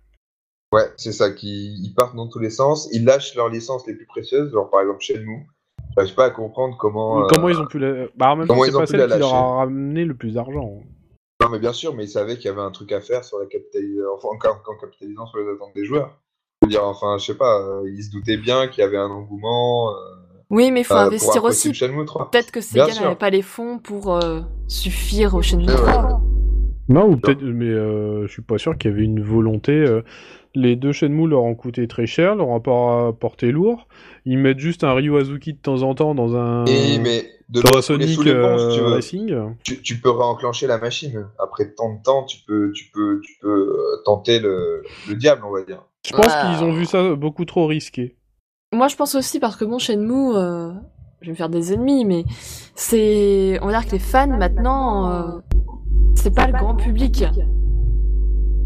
Ouais, 0.73 0.87
c'est 0.97 1.13
ça, 1.13 1.31
qui 1.31 1.75
ils 1.83 1.95
partent 1.95 2.15
dans 2.17 2.29
tous 2.29 2.39
les 2.39 2.51
sens, 2.51 2.89
ils 2.93 3.05
lâchent 3.05 3.35
leurs 3.35 3.49
licences 3.49 3.87
les 3.87 3.95
plus 3.95 4.07
précieuses, 4.07 4.51
genre 4.53 4.71
par 4.71 4.81
exemple 4.81 5.01
Shenmue. 5.01 5.47
J'arrive 5.97 6.15
pas 6.15 6.27
à 6.27 6.31
comprendre 6.31 6.77
comment. 6.79 7.23
euh, 7.25 7.27
Comment 7.29 7.49
ils 7.49 7.59
ont 7.59 7.67
pu 7.67 7.79
la... 7.81 8.07
Bah 8.17 8.31
en 8.31 8.37
même 8.37 8.47
temps 8.47 8.55
comment 8.55 8.65
c'est 8.65 8.71
ils 8.71 8.77
ont 8.77 8.81
pas 8.81 8.87
pu 8.87 8.91
celle 8.93 9.01
la 9.01 9.07
qui 9.17 9.19
leur 9.21 9.33
lâcher 9.33 9.45
a 9.45 9.55
ramené 9.57 10.05
le 10.05 10.15
plus 10.15 10.35
d'argent. 10.35 10.81
Non, 11.43 11.49
mais 11.51 11.59
bien 11.59 11.73
sûr, 11.73 11.95
mais 11.95 12.05
ils 12.05 12.09
savaient 12.11 12.37
qu'il 12.37 12.45
y 12.47 12.49
avait 12.49 12.61
un 12.61 12.71
truc 12.71 12.93
à 12.93 13.01
faire 13.01 13.25
sur 13.25 13.39
la 13.39 13.47
capitalisation, 13.47 14.05
enfin, 14.15 14.29
en, 14.49 14.73
en 14.73 14.77
capitalisant 14.79 15.27
sur 15.27 15.39
les 15.41 15.49
attentes 15.49 15.75
des 15.75 15.85
joueurs. 15.85 16.21
Je 16.63 16.67
veux 16.67 16.71
dire, 16.71 16.85
enfin, 16.85 17.17
je 17.19 17.25
sais 17.25 17.37
pas, 17.37 17.61
euh, 17.63 17.91
ils 17.91 18.05
se 18.05 18.11
doutaient 18.13 18.37
bien 18.37 18.69
qu'il 18.69 18.83
y 18.83 18.87
avait 18.87 18.99
un 18.99 19.11
engouement. 19.11 19.91
Euh, 19.91 19.95
oui, 20.51 20.71
mais 20.71 20.81
il 20.81 20.85
faut 20.85 20.95
euh, 20.95 21.07
investir 21.07 21.45
aussi. 21.45 21.73
Shenmue 21.73 22.05
3. 22.05 22.31
Peut-être 22.31 22.51
que 22.51 22.61
Sega 22.61 22.89
n'avait 23.01 23.15
pas 23.17 23.31
les 23.31 23.43
fonds 23.43 23.79
pour 23.79 24.15
euh, 24.17 24.41
suffire 24.69 25.35
au 25.35 25.43
Shenmue 25.43 25.67
Ouais, 25.67 25.73
ouais. 25.75 25.93
3. 25.93 26.23
Non, 26.89 27.09
ou 27.09 27.17
peut-être, 27.17 27.43
mais 27.43 27.67
euh, 27.67 28.27
je 28.27 28.33
suis 28.33 28.43
pas 28.43 28.59
sûr 28.59 28.77
qu'il 28.77 28.91
y 28.91 28.95
avait 28.95 29.05
une 29.05 29.23
volonté. 29.23 29.73
euh, 29.73 30.03
les 30.57 30.75
deux 30.75 30.91
Shenmue 30.91 31.29
leur 31.29 31.45
ont 31.45 31.55
coûté 31.55 31.87
très 31.87 32.07
cher, 32.07 32.35
leur 32.35 32.49
ont 32.49 32.59
pas 32.61 33.13
porté 33.13 33.53
lourd. 33.53 33.87
Ils 34.25 34.39
mettent 34.39 34.59
juste 34.59 34.83
un 34.83 34.93
Ryu 34.95 35.17
Azuki 35.17 35.53
de 35.53 35.59
temps 35.59 35.83
en 35.83 35.95
temps 35.95 36.17
dans 36.17 36.35
un 36.35 36.65
Et, 36.65 36.99
mais 36.99 37.25
de 37.49 37.61
dans 37.63 37.79
un 37.79 37.83
Sonic 37.83 38.09
sous 38.11 38.23
les 38.25 38.33
ponts, 38.35 38.59
si 38.71 38.77
tu 38.77 38.83
veux. 38.83 38.89
Racing. 38.89 39.37
Tu, 39.63 39.81
tu 39.81 40.01
peux 40.01 40.11
réenclencher 40.11 40.67
la 40.67 40.79
machine. 40.79 41.27
Après 41.39 41.71
tant 41.71 41.95
de 41.95 42.03
temps, 42.03 42.25
tu 42.25 42.39
peux, 42.45 42.73
tu 42.73 42.91
peux, 42.93 43.21
tu 43.25 43.35
peux 43.41 43.77
tenter 44.05 44.41
le, 44.41 44.83
le 45.09 45.15
diable, 45.15 45.43
on 45.47 45.53
va 45.53 45.63
dire. 45.63 45.85
Je 46.05 46.13
pense 46.13 46.27
Ah. 46.29 46.53
qu'ils 46.57 46.65
ont 46.65 46.73
vu 46.73 46.85
ça 46.87 47.15
beaucoup 47.15 47.45
trop 47.45 47.67
risqué. 47.69 48.17
Moi, 48.73 48.87
je 48.87 48.95
pense 48.95 49.17
aussi 49.17 49.41
parce 49.41 49.57
que 49.57 49.65
bon, 49.65 49.81
Shenmue, 49.81 50.37
euh, 50.37 50.71
je 51.23 51.27
vais 51.27 51.33
me 51.33 51.37
faire 51.37 51.49
des 51.49 51.73
ennemis, 51.73 52.05
mais 52.05 52.25
c'est, 52.77 53.59
on 53.63 53.67
va 53.67 53.73
dire 53.73 53.85
que 53.87 53.91
les 53.93 53.99
fans 53.99 54.29
maintenant, 54.29 55.11
euh, 55.11 55.41
c'est 56.15 56.33
pas 56.33 56.47
le 56.47 56.53
grand 56.53 56.77
public. 56.77 57.25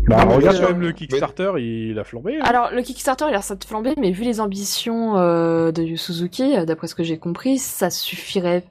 Bah, 0.07 0.27
mais 0.29 0.35
regarde 0.35 0.57
quand 0.59 0.63
même 0.65 0.73
sûr. 0.73 0.79
le 0.89 0.93
Kickstarter, 0.93 1.53
il 1.57 1.99
a 1.99 2.05
flambé. 2.05 2.37
hein. 2.37 2.43
Alors 2.45 2.69
le 2.71 2.83
Kickstarter, 2.83 3.25
il 3.25 3.29
a 3.29 3.31
l'air 3.31 3.43
ça 3.43 3.55
de 3.55 3.65
flamber, 3.65 3.95
mais 3.99 4.11
vu 4.11 4.25
les 4.25 4.43
ambitions 4.43 5.17
euh, 5.17 5.73
de 5.73 5.83
Yu 5.83 5.97
Suzuki, 5.97 6.55
euh, 6.55 6.67
d'après 6.67 6.87
ce 6.87 6.95
que 6.95 7.03
j'ai 7.03 7.17
compris, 7.17 7.57
ça 7.57 7.89
suffirait. 7.89 8.65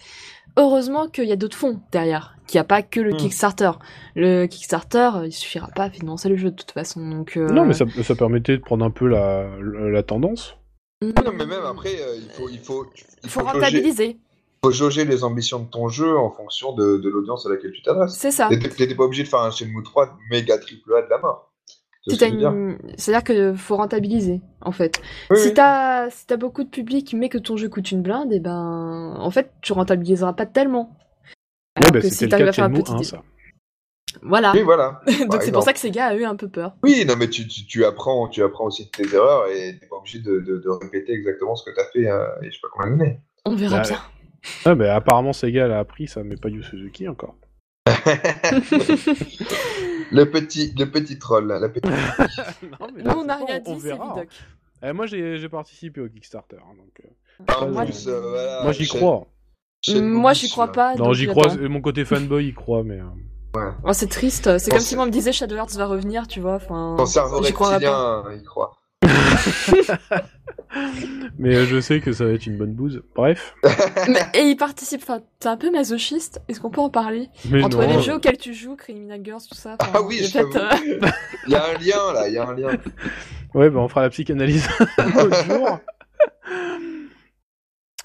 Heureusement 0.56 1.08
qu'il 1.08 1.26
y 1.26 1.32
a 1.32 1.36
d'autres 1.36 1.58
fonds 1.58 1.80
derrière, 1.92 2.36
qu'il 2.46 2.60
n'y 2.60 2.62
a 2.62 2.66
pas 2.66 2.84
que 2.84 3.00
le 3.00 3.10
Hmm. 3.14 3.18
Kickstarter. 3.18 3.72
Le 4.16 4.46
Kickstarter, 4.46 5.10
euh, 5.16 5.26
il 5.26 5.32
suffira 5.32 5.70
pas 5.76 5.86
à 5.86 5.90
financer 5.90 6.30
le 6.30 6.36
jeu 6.36 6.52
de 6.52 6.56
toute 6.56 6.70
façon. 6.74 7.10
Donc, 7.10 7.38
euh, 7.38 7.48
Non, 7.50 7.66
mais 7.66 7.74
ça, 7.74 7.86
ça 8.04 8.14
permettait 8.14 8.58
de 8.58 8.62
prendre 8.62 8.86
un 8.86 8.92
peu 8.92 9.08
la, 9.08 9.48
la, 9.60 9.90
la 9.90 10.04
tendance. 10.04 10.56
Hmm, 11.02 11.12
Non, 11.26 11.32
mais 11.34 11.46
même 11.46 11.64
après, 11.66 12.02
euh, 12.02 12.16
il 12.18 12.30
faut, 12.30 12.50
il 12.50 12.60
faut, 12.60 12.86
il 13.24 13.30
faut 13.30 13.44
rentabiliser. 13.44 14.18
faut 14.64 14.72
jauger 14.72 15.06
les 15.06 15.24
ambitions 15.24 15.60
de 15.60 15.70
ton 15.70 15.88
jeu 15.90 16.18
en 16.18 16.32
fonction 16.32 16.74
de, 16.74 16.98
de 16.98 17.10
l'audience 17.10 17.46
à 17.46 17.50
laquelle 17.50 17.72
tu 17.72 17.82
t'adresses. 17.82 18.14
C'est 18.16 18.32
ça. 18.32 18.50
T'étais 18.50 18.96
pas 18.96 19.04
obligé 19.04 19.24
de 19.24 19.28
faire 19.28 19.42
un 19.42 19.52
Shenmue 19.52 19.84
3 19.84 20.18
méga 20.30 20.58
triple 20.58 20.96
A 20.96 21.02
de 21.02 21.10
la 21.10 21.20
mort. 21.20 21.52
Tu 22.08 22.16
Si 22.16 22.18
vois 22.18 22.18
t'as 22.18 22.26
ce 22.28 22.32
que 22.32 22.40
je 22.40 22.46
veux 22.46 22.52
dire? 22.52 22.52
Une... 22.52 22.78
C'est-à-dire 22.98 23.24
que 23.24 23.54
faut 23.54 23.78
rentabiliser, 23.78 24.42
en 24.62 24.72
fait. 24.74 25.02
Oui, 25.30 25.38
si 25.38 25.48
oui. 25.48 25.54
t'as 25.54 26.10
si 26.10 26.26
t'as 26.28 26.38
beaucoup 26.38 26.64
de 26.64 26.70
public, 26.70 27.14
mais 27.18 27.30
que 27.30 27.38
ton 27.38 27.56
jeu 27.56 27.70
coûte 27.70 27.92
une 27.92 28.02
blinde, 28.02 28.34
et 28.34 28.40
ben, 28.42 29.16
en 29.18 29.32
fait, 29.32 29.52
tu 29.62 29.72
rentabiliseras 29.74 30.34
pas 30.34 30.46
tellement. 30.46 30.98
Ouais, 31.78 31.84
Alors 31.88 31.92
bah, 31.94 32.02
c'était 32.02 32.16
si 32.16 32.24
le 32.26 32.30
t'arrives 32.30 32.46
cas 32.46 32.50
à 32.50 32.52
de 32.52 32.56
faire 32.56 32.66
un 32.66 32.68
Shenmue 32.70 32.84
petit... 32.84 32.92
1, 32.94 33.04
ça. 33.04 33.24
Voilà. 34.22 34.52
Oui, 34.54 34.62
voilà. 34.62 35.02
Donc 35.30 35.42
c'est 35.42 35.52
pour 35.52 35.64
ça 35.64 35.74
que 35.74 35.80
ces 35.80 35.92
gars 35.92 36.08
a 36.08 36.16
eu 36.16 36.24
un 36.24 36.36
peu 36.36 36.48
peur. 36.48 36.76
Oui, 36.84 37.04
non, 37.08 37.16
mais 37.18 37.30
tu, 37.30 37.48
tu, 37.48 37.66
tu 37.66 37.84
apprends, 37.86 38.28
tu 38.28 38.44
apprends 38.44 38.66
aussi 38.66 38.86
de 38.86 38.90
tes 38.92 39.16
erreurs 39.16 39.48
et 39.48 39.78
t'es 39.80 39.88
pas 39.88 39.96
obligé 39.98 40.20
de, 40.20 40.40
de, 40.40 40.58
de 40.58 40.70
répéter 40.70 41.14
exactement 41.14 41.56
ce 41.56 41.64
que 41.70 41.76
t'as 41.76 41.86
fait 41.92 42.08
euh, 42.10 42.26
et 42.42 42.48
je 42.52 42.56
sais 42.56 42.60
pas 42.62 42.68
combien 42.72 42.96
d'années. 42.98 43.20
On 43.46 43.56
verra 43.56 43.78
Bah, 43.82 43.88
bien. 43.90 44.00
Ah, 44.66 44.76
mais 44.76 44.88
apparemment, 44.90 45.34
Sega 45.34 45.68
l'a 45.68 45.80
appris, 45.80 46.08
ça, 46.08 46.24
mais 46.24 46.36
pas 46.36 46.50
Yu 46.50 46.64
Suzuki 46.64 47.08
encore. 47.08 47.36
le 50.12 50.24
petit, 50.26 50.74
le 50.78 50.86
petit 50.86 51.18
troll, 51.20 51.48
la 51.48 51.70
petite. 51.70 51.86
non, 52.80 52.88
mais 52.96 53.04
Nous, 53.04 53.12
on 53.12 53.24
n'a 53.26 53.40
on- 53.42 53.46
rien 53.46 53.62
on 53.66 53.74
dit, 53.76 53.82
c'est 53.82 53.88
verra. 53.88 54.14
Vidoc. 54.16 54.30
Eh, 54.86 54.92
moi, 54.94 55.06
j'ai 55.06 55.38
j'ai 55.38 55.50
participé 55.50 56.02
au 56.02 56.10
Kickstarter. 56.10 56.58
hein, 56.58 56.76
donc, 56.78 57.02
euh, 57.06 57.54
En 57.66 57.70
moi, 57.72 57.84
euh, 58.08 58.22
voilà, 58.32 58.64
moi, 58.64 58.72
j'y 58.74 58.88
crois. 58.88 59.28
Moi, 59.96 60.34
j'y 60.34 60.50
crois 60.50 60.66
là. 60.68 60.72
pas. 60.72 60.96
non, 60.96 61.14
j'y 61.14 61.28
crois. 61.28 61.56
euh, 61.58 61.70
Mon 61.70 61.82
côté 61.82 62.06
fanboy, 62.06 62.48
il 62.48 62.54
croit, 62.54 62.84
mais. 62.84 63.00
Euh, 63.56 63.72
Oh, 63.84 63.94
c'est 63.94 64.08
triste. 64.10 64.58
C'est 64.58 64.72
comme 64.72 64.80
si 64.80 64.96
moi 64.96 65.04
on 65.04 65.08
me 65.08 65.12
disait 65.12 65.32
Shadowhearts 65.32 65.76
va 65.78 65.86
revenir, 65.86 66.28
tu 66.28 66.40
vois. 66.40 66.56
Enfin, 66.56 66.96
Ton 66.98 67.06
cerveau 67.06 67.44
j'y 67.44 67.54
croirais 67.54 67.80
pas. 67.80 68.18
reptilien, 68.22 68.40
il 68.42 68.46
croit. 68.48 68.72
Mais 71.38 71.56
euh, 71.56 71.66
je 71.66 71.80
sais 71.80 72.00
que 72.00 72.14
ça 72.14 72.26
va 72.26 72.32
être 72.32 72.46
une 72.48 72.58
bonne 72.58 72.74
bouse. 72.74 73.04
Bref. 73.16 73.54
Mais- 74.08 74.26
et 74.34 74.42
il 74.44 74.56
participe. 74.56 75.02
Enfin, 75.04 75.22
t'es 75.40 75.48
un 75.50 75.58
peu 75.58 75.70
masochiste. 75.72 76.42
Est-ce 76.48 76.60
qu'on 76.60 76.70
peut 76.72 76.82
en 76.82 76.90
parler? 76.90 77.30
Mais 77.50 77.64
Entre 77.64 77.78
non. 77.82 77.88
les 77.96 78.02
jeux 78.02 78.16
auxquels 78.16 78.38
tu 78.38 78.54
joues, 78.54 78.76
Criminal 78.76 79.20
Girls, 79.24 79.42
tout 79.48 79.56
ça. 79.58 79.76
Ah 79.80 80.02
oui, 80.02 80.18
il 80.20 80.24
y 80.24 80.38
a 80.38 80.42
je 80.42 80.58
euh, 81.06 81.10
Il 81.48 81.52
y 81.52 81.56
a 81.56 81.64
un 81.66 81.74
lien 81.78 82.14
là, 82.14 82.28
il 82.28 82.34
y 82.34 82.38
a 82.38 82.48
un 82.48 82.56
lien. 82.56 82.72
Ouais, 83.54 83.70
bah 83.70 83.80
on 83.82 83.88
fera 83.88 84.02
la 84.02 84.10
psychanalyse 84.10 84.68
un 84.98 85.12
autre 85.20 85.46
jour. 85.46 85.80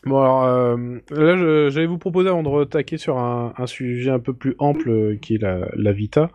Bon 0.04 0.20
alors 0.20 0.44
euh, 0.44 0.76
là 1.10 1.68
j'allais 1.70 1.86
vous 1.86 1.98
proposer 1.98 2.28
avant 2.28 2.42
de 2.42 2.48
retaquer 2.48 2.98
sur 2.98 3.18
un, 3.18 3.52
un 3.56 3.66
sujet 3.66 4.10
un 4.10 4.20
peu 4.20 4.32
plus 4.32 4.54
ample 4.58 4.90
euh, 4.90 5.18
qui 5.20 5.34
est 5.34 5.42
la, 5.42 5.68
la 5.74 5.92
Vita, 5.92 6.30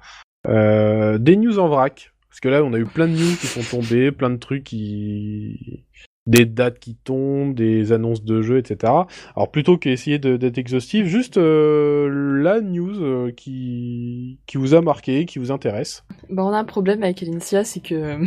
euh, 0.47 1.18
des 1.18 1.36
news 1.38 1.59
en 1.59 1.68
vrac. 1.68 2.11
Parce 2.30 2.39
que 2.39 2.49
là 2.49 2.64
on 2.64 2.74
a 2.74 2.78
eu 2.80 2.86
plein 2.86 3.07
de 3.07 3.14
news 3.14 3.36
qui 3.39 3.47
sont 3.47 3.61
tombées, 3.78 4.11
plein 4.11 4.32
de 4.32 4.38
trucs 4.38 4.64
qui... 4.64 5.84
des 6.26 6.45
dates 6.45 6.80
qui 6.80 6.95
tombent, 6.95 7.53
des 7.53 7.91
annonces 7.91 8.24
de 8.24 8.41
jeux, 8.41 8.57
etc. 8.57 8.91
Alors 9.36 9.51
plutôt 9.51 9.78
qu'essayer 9.78 10.18
d'être 10.18 10.57
exhaustif, 10.57 11.05
juste 11.05 11.38
euh, 11.38 12.41
la 12.41 12.59
news 12.59 13.01
euh, 13.03 13.32
qui... 13.32 14.39
qui 14.47 14.57
vous 14.57 14.74
a 14.74 14.82
marqué, 14.82 15.26
qui 15.26 15.38
vous 15.38 15.51
intéresse. 15.51 16.03
Bah, 16.30 16.43
on 16.43 16.51
a 16.53 16.57
un 16.57 16.64
problème 16.64 17.03
avec 17.03 17.22
Elincia, 17.22 17.64
c'est 17.64 17.82
que 17.82 18.18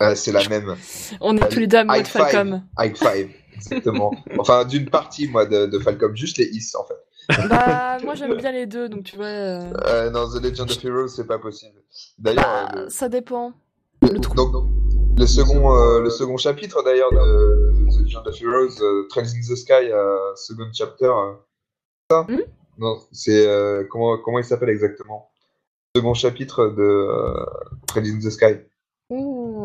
Euh, 0.00 0.14
c'est 0.14 0.32
la 0.32 0.40
même. 0.48 0.74
on 1.20 1.36
est 1.36 1.48
tous 1.50 1.58
les 1.60 1.66
deux 1.66 1.76
amoureux 1.76 1.98
de 1.98 2.04
High 2.04 2.06
five. 2.06 2.22
Falcom. 2.22 2.62
High 2.78 2.96
five, 2.96 3.28
exactement. 3.54 4.12
enfin, 4.38 4.64
d'une 4.64 4.88
partie, 4.90 5.28
moi, 5.28 5.46
de, 5.46 5.66
de 5.66 5.78
Falcom, 5.78 6.14
juste 6.16 6.38
les 6.38 6.46
is, 6.46 6.72
en 6.76 6.84
fait. 6.84 6.94
Bah, 7.48 7.98
moi 8.02 8.14
j'aime 8.16 8.34
bien 8.36 8.50
les 8.50 8.66
deux, 8.66 8.88
donc 8.88 9.04
tu 9.04 9.14
vois. 9.16 9.26
euh, 9.26 9.72
Euh, 9.86 10.10
dans 10.10 10.28
The 10.28 10.42
Legend 10.42 10.68
of 10.70 10.84
Heroes, 10.84 11.08
c'est 11.08 11.26
pas 11.26 11.38
possible. 11.38 11.78
D'ailleurs, 12.18 12.42
bah, 12.44 12.72
euh, 12.76 12.88
ça 12.88 13.08
dépend. 13.08 13.52
le, 14.02 14.18
donc, 14.18 14.66
le 15.16 15.26
second, 15.26 15.72
euh, 15.72 16.00
le 16.00 16.10
second 16.10 16.36
chapitre, 16.36 16.82
d'ailleurs, 16.82 17.12
de, 17.12 17.86
The 17.90 18.00
Legend 18.04 18.26
of 18.26 18.42
Heroes, 18.42 19.06
Trails 19.08 19.36
in 19.36 19.40
the 19.40 19.56
Sky, 19.56 19.90
second 20.34 20.70
chapter, 20.74 21.12
ça 22.10 22.22
Hmm 22.28 22.40
Non, 22.78 22.98
c'est... 23.12 23.46
comment, 23.88 24.18
comment 24.18 24.38
il 24.38 24.44
s'appelle 24.44 24.70
exactement? 24.70 25.30
Second 25.94 26.14
chapitre 26.14 26.68
de 26.68 27.08
Trails 27.86 28.10
in 28.10 28.18
the 28.18 28.30
Sky. 28.30 28.56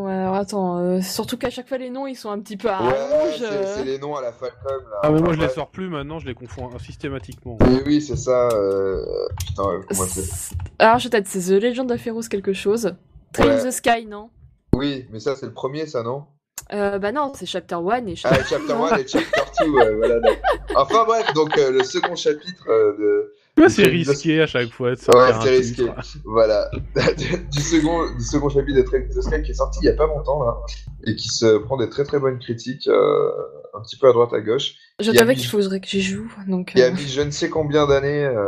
Ouh, 0.07 0.09
alors 0.09 0.35
attends, 0.35 0.77
euh, 0.79 1.01
surtout 1.01 1.37
qu'à 1.37 1.49
chaque 1.49 1.67
fois 1.67 1.77
les 1.77 1.89
noms 1.89 2.07
ils 2.07 2.15
sont 2.15 2.29
un 2.29 2.39
petit 2.39 2.57
peu 2.57 2.69
à 2.69 2.81
ouais, 2.81 2.89
rallonge. 2.89 3.35
c'est 3.37 3.45
euh. 3.45 3.75
c'est 3.75 3.83
les 3.83 3.99
noms 3.99 4.15
à 4.15 4.21
la 4.21 4.31
Falcom, 4.31 4.55
là. 4.89 4.97
Ah 5.03 5.09
mais 5.11 5.19
moi 5.19 5.29
Enfin, 5.29 5.37
je 5.41 5.41
les 5.47 5.49
sors 5.53 5.69
plus 5.69 5.89
maintenant, 5.89 6.19
je 6.19 6.25
les 6.25 6.33
confonds 6.33 6.69
systématiquement. 6.79 7.57
Oui, 7.61 7.81
oui, 7.85 8.01
c'est 8.01 8.15
ça. 8.17 8.49
euh, 8.53 9.03
Putain, 9.47 9.63
euh, 9.69 9.79
comment 9.87 10.03
c'est 10.07 10.21
C'est- 10.21 10.55
Alors 10.79 10.99
je 10.99 11.09
t'aide, 11.09 11.27
c'est 11.27 11.39
The 11.39 11.61
Legend 11.61 11.91
of 11.91 12.05
Heroes 12.07 12.21
quelque 12.29 12.53
chose. 12.53 12.93
Train 13.33 13.45
Ouais. 13.47 13.63
the 13.67 13.71
Sky, 13.71 14.05
non? 14.07 14.29
Oui, 14.75 15.05
mais 15.11 15.19
ça, 15.19 15.35
c'est 15.35 15.45
le 15.47 15.53
premier, 15.53 15.85
ça, 15.87 16.03
non? 16.03 16.25
Euh, 16.73 16.99
Bah 16.99 17.11
non, 17.11 17.31
c'est 17.35 17.45
Chapter 17.45 17.75
1 17.75 18.05
et 18.07 18.15
Ah, 18.23 18.33
Chapter 18.35 18.43
chapter 18.49 18.73
1 18.93 18.97
et 18.97 19.07
chapter 19.07 19.41
2, 19.65 19.69
ouais, 19.71 19.93
voilà. 19.95 20.19
donc. 20.19 20.39
Enfin 20.75 21.03
bref, 21.05 21.33
donc 21.33 21.57
euh, 21.57 21.71
le 21.71 21.83
second 21.83 22.15
chapitre 22.15 22.65
euh, 22.69 22.97
de... 22.97 23.33
Ouais, 23.57 23.69
c'est 23.69 23.83
Trails- 23.83 24.03
risqué 24.03 24.41
à 24.41 24.47
chaque 24.47 24.69
fois 24.71 24.91
de 24.91 24.95
Ouais, 24.95 25.33
c'est 25.43 25.49
risqué. 25.49 25.85
Voilà. 26.25 26.69
du, 27.51 27.59
second, 27.59 28.13
du 28.15 28.23
second 28.23 28.49
chapitre 28.49 28.77
de 28.77 28.83
Trails 28.83 29.05
in 29.11 29.15
the 29.19 29.21
Sky 29.23 29.41
qui 29.43 29.51
est 29.51 29.55
sorti 29.55 29.79
il 29.81 29.85
y 29.85 29.89
a 29.89 29.93
pas 29.95 30.07
longtemps, 30.07 30.43
là, 30.43 30.57
et 31.05 31.15
qui 31.15 31.27
se 31.29 31.57
prend 31.57 31.77
des 31.77 31.89
très 31.89 32.03
très 32.03 32.19
bonnes 32.19 32.39
critiques, 32.39 32.87
euh, 32.87 33.31
un 33.73 33.81
petit 33.81 33.97
peu 33.97 34.07
à 34.09 34.13
droite 34.13 34.33
à 34.33 34.41
gauche, 34.41 34.75
Je 34.99 35.11
Il 35.11 35.15
a 35.17 35.19
t'avais 35.19 35.35
qu'il 35.35 35.47
faudrait 35.47 35.79
que 35.79 35.87
j'y 35.87 36.01
joue, 36.01 36.31
donc... 36.47 36.73
a 36.75 36.79
euh, 36.79 36.91
mis 36.91 37.07
je 37.07 37.21
ne 37.21 37.31
sais 37.31 37.49
combien 37.49 37.87
d'années 37.87 38.25
euh, 38.25 38.45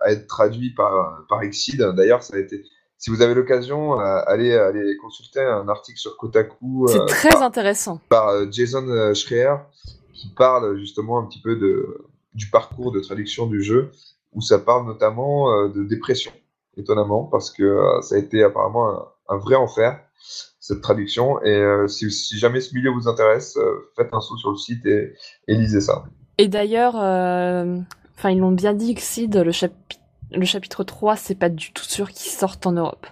à 0.00 0.12
être 0.12 0.26
traduit 0.26 0.70
par, 0.74 1.24
par 1.28 1.42
Exceed. 1.42 1.80
D'ailleurs, 1.96 2.22
ça 2.22 2.36
a 2.36 2.38
été... 2.38 2.64
Si 2.96 3.10
vous 3.10 3.20
avez 3.22 3.34
l'occasion, 3.34 4.00
euh, 4.00 4.20
allez, 4.26 4.54
allez 4.54 4.96
consulter 4.96 5.40
un 5.40 5.68
article 5.68 5.98
sur 5.98 6.16
Kotaku 6.16 6.86
C'est 6.88 7.00
euh, 7.00 7.04
très 7.06 7.30
par- 7.30 7.42
intéressant. 7.42 8.00
par 8.08 8.28
euh, 8.28 8.46
Jason 8.50 8.86
euh, 8.88 9.12
Schreier 9.14 9.54
qui 10.14 10.32
parle 10.34 10.78
justement 10.78 11.18
un 11.18 11.26
petit 11.26 11.40
peu 11.42 11.56
de, 11.56 11.98
du 12.34 12.48
parcours 12.50 12.92
de 12.92 13.00
traduction 13.00 13.46
du 13.46 13.62
jeu, 13.62 13.90
où 14.34 14.40
ça 14.40 14.58
parle 14.58 14.86
notamment 14.86 15.50
euh, 15.52 15.68
de 15.68 15.84
dépression, 15.84 16.32
étonnamment, 16.76 17.24
parce 17.24 17.50
que 17.50 17.62
euh, 17.62 18.00
ça 18.02 18.16
a 18.16 18.18
été 18.18 18.42
apparemment 18.42 18.88
un, 18.90 19.06
un 19.28 19.36
vrai 19.38 19.54
enfer, 19.56 20.00
cette 20.60 20.80
traduction. 20.80 21.40
Et 21.42 21.54
euh, 21.56 21.86
si, 21.88 22.10
si 22.10 22.38
jamais 22.38 22.60
ce 22.60 22.74
milieu 22.74 22.90
vous 22.90 23.08
intéresse, 23.08 23.56
euh, 23.56 23.90
faites 23.96 24.08
un 24.12 24.20
saut 24.20 24.36
sur 24.36 24.50
le 24.50 24.56
site 24.56 24.84
et, 24.86 25.14
et 25.48 25.54
lisez 25.54 25.80
ça. 25.80 26.04
Et 26.38 26.48
d'ailleurs, 26.48 26.94
euh, 26.96 27.78
enfin 28.16 28.30
ils 28.30 28.38
l'ont 28.40 28.52
bien 28.52 28.74
dit, 28.74 28.90
Exceed, 28.90 29.36
le, 29.36 29.52
chapi- 29.52 30.00
le 30.32 30.44
chapitre 30.44 30.82
3, 30.82 31.16
c'est 31.16 31.36
pas 31.36 31.48
du 31.48 31.72
tout 31.72 31.84
sûr 31.84 32.10
qu'il 32.10 32.32
sorte 32.32 32.66
en 32.66 32.72
Europe. 32.72 33.06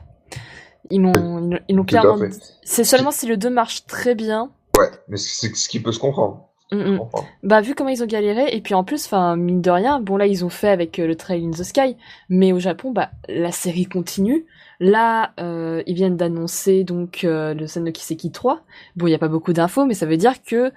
Ils 0.91 1.01
l'ont 1.01 1.85
clairement 1.85 2.19
dit. 2.19 2.41
C'est 2.65 2.85
seulement 2.85 3.13
si 3.13 3.27
le 3.27 3.37
2 3.37 3.49
marche 3.49 3.87
très 3.87 4.15
bien. 4.15 4.51
Ouais, 4.77 4.91
mais 5.09 5.17
c'est 5.17 5.55
ce 5.55 5.69
qui 5.69 5.81
peut 5.81 5.93
se 5.93 5.99
comprendre. 6.01 6.52
Mm, 6.73 6.95
mm. 6.95 7.01
Bah 7.43 7.61
vu 7.61 7.75
comment 7.75 7.91
ils 7.91 8.03
ont 8.03 8.07
galéré 8.07 8.49
et 8.57 8.61
puis 8.63 8.73
en 8.73 8.83
plus 8.83 9.05
enfin 9.05 9.37
mine 9.37 9.61
de 9.61 9.71
rien 9.71 10.01
bon 10.01 10.17
là 10.17 10.27
ils 10.27 10.43
ont 10.45 10.49
fait 10.49 10.69
avec 10.69 10.99
euh, 10.99 11.07
le 11.07 11.17
Trail 11.17 11.45
in 11.45 11.51
the 11.51 11.63
Sky 11.65 11.97
mais 12.31 12.53
au 12.53 12.59
Japon 12.59 12.93
bah 12.93 13.11
la 13.29 13.53
série 13.53 13.85
continue 13.85 14.47
là 14.81 15.33
euh, 15.39 15.83
ils 15.87 15.95
viennent 15.95 16.17
d'annoncer 16.17 16.83
donc 16.83 17.25
euh, 17.25 17.53
le 17.53 17.67
Sen 17.67 17.85
no 17.85 17.93
Kiseki 17.93 18.33
3 18.33 18.63
bon 18.97 19.07
il 19.07 19.11
y 19.11 19.15
a 19.15 19.19
pas 19.19 19.29
beaucoup 19.29 19.53
d'infos 19.53 19.85
mais 19.85 19.93
ça 19.95 20.07
veut 20.07 20.17
dire 20.17 20.43
que 20.43 20.73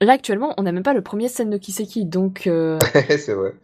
là 0.00 0.14
actuellement 0.14 0.54
on 0.56 0.62
n'a 0.62 0.72
même 0.72 0.82
pas 0.82 0.94
le 0.94 1.02
premier 1.02 1.28
Sen 1.28 1.50
no 1.50 1.58
Kiseki 1.58 2.06
donc 2.06 2.44
c'est 3.08 3.34
vrai. 3.34 3.54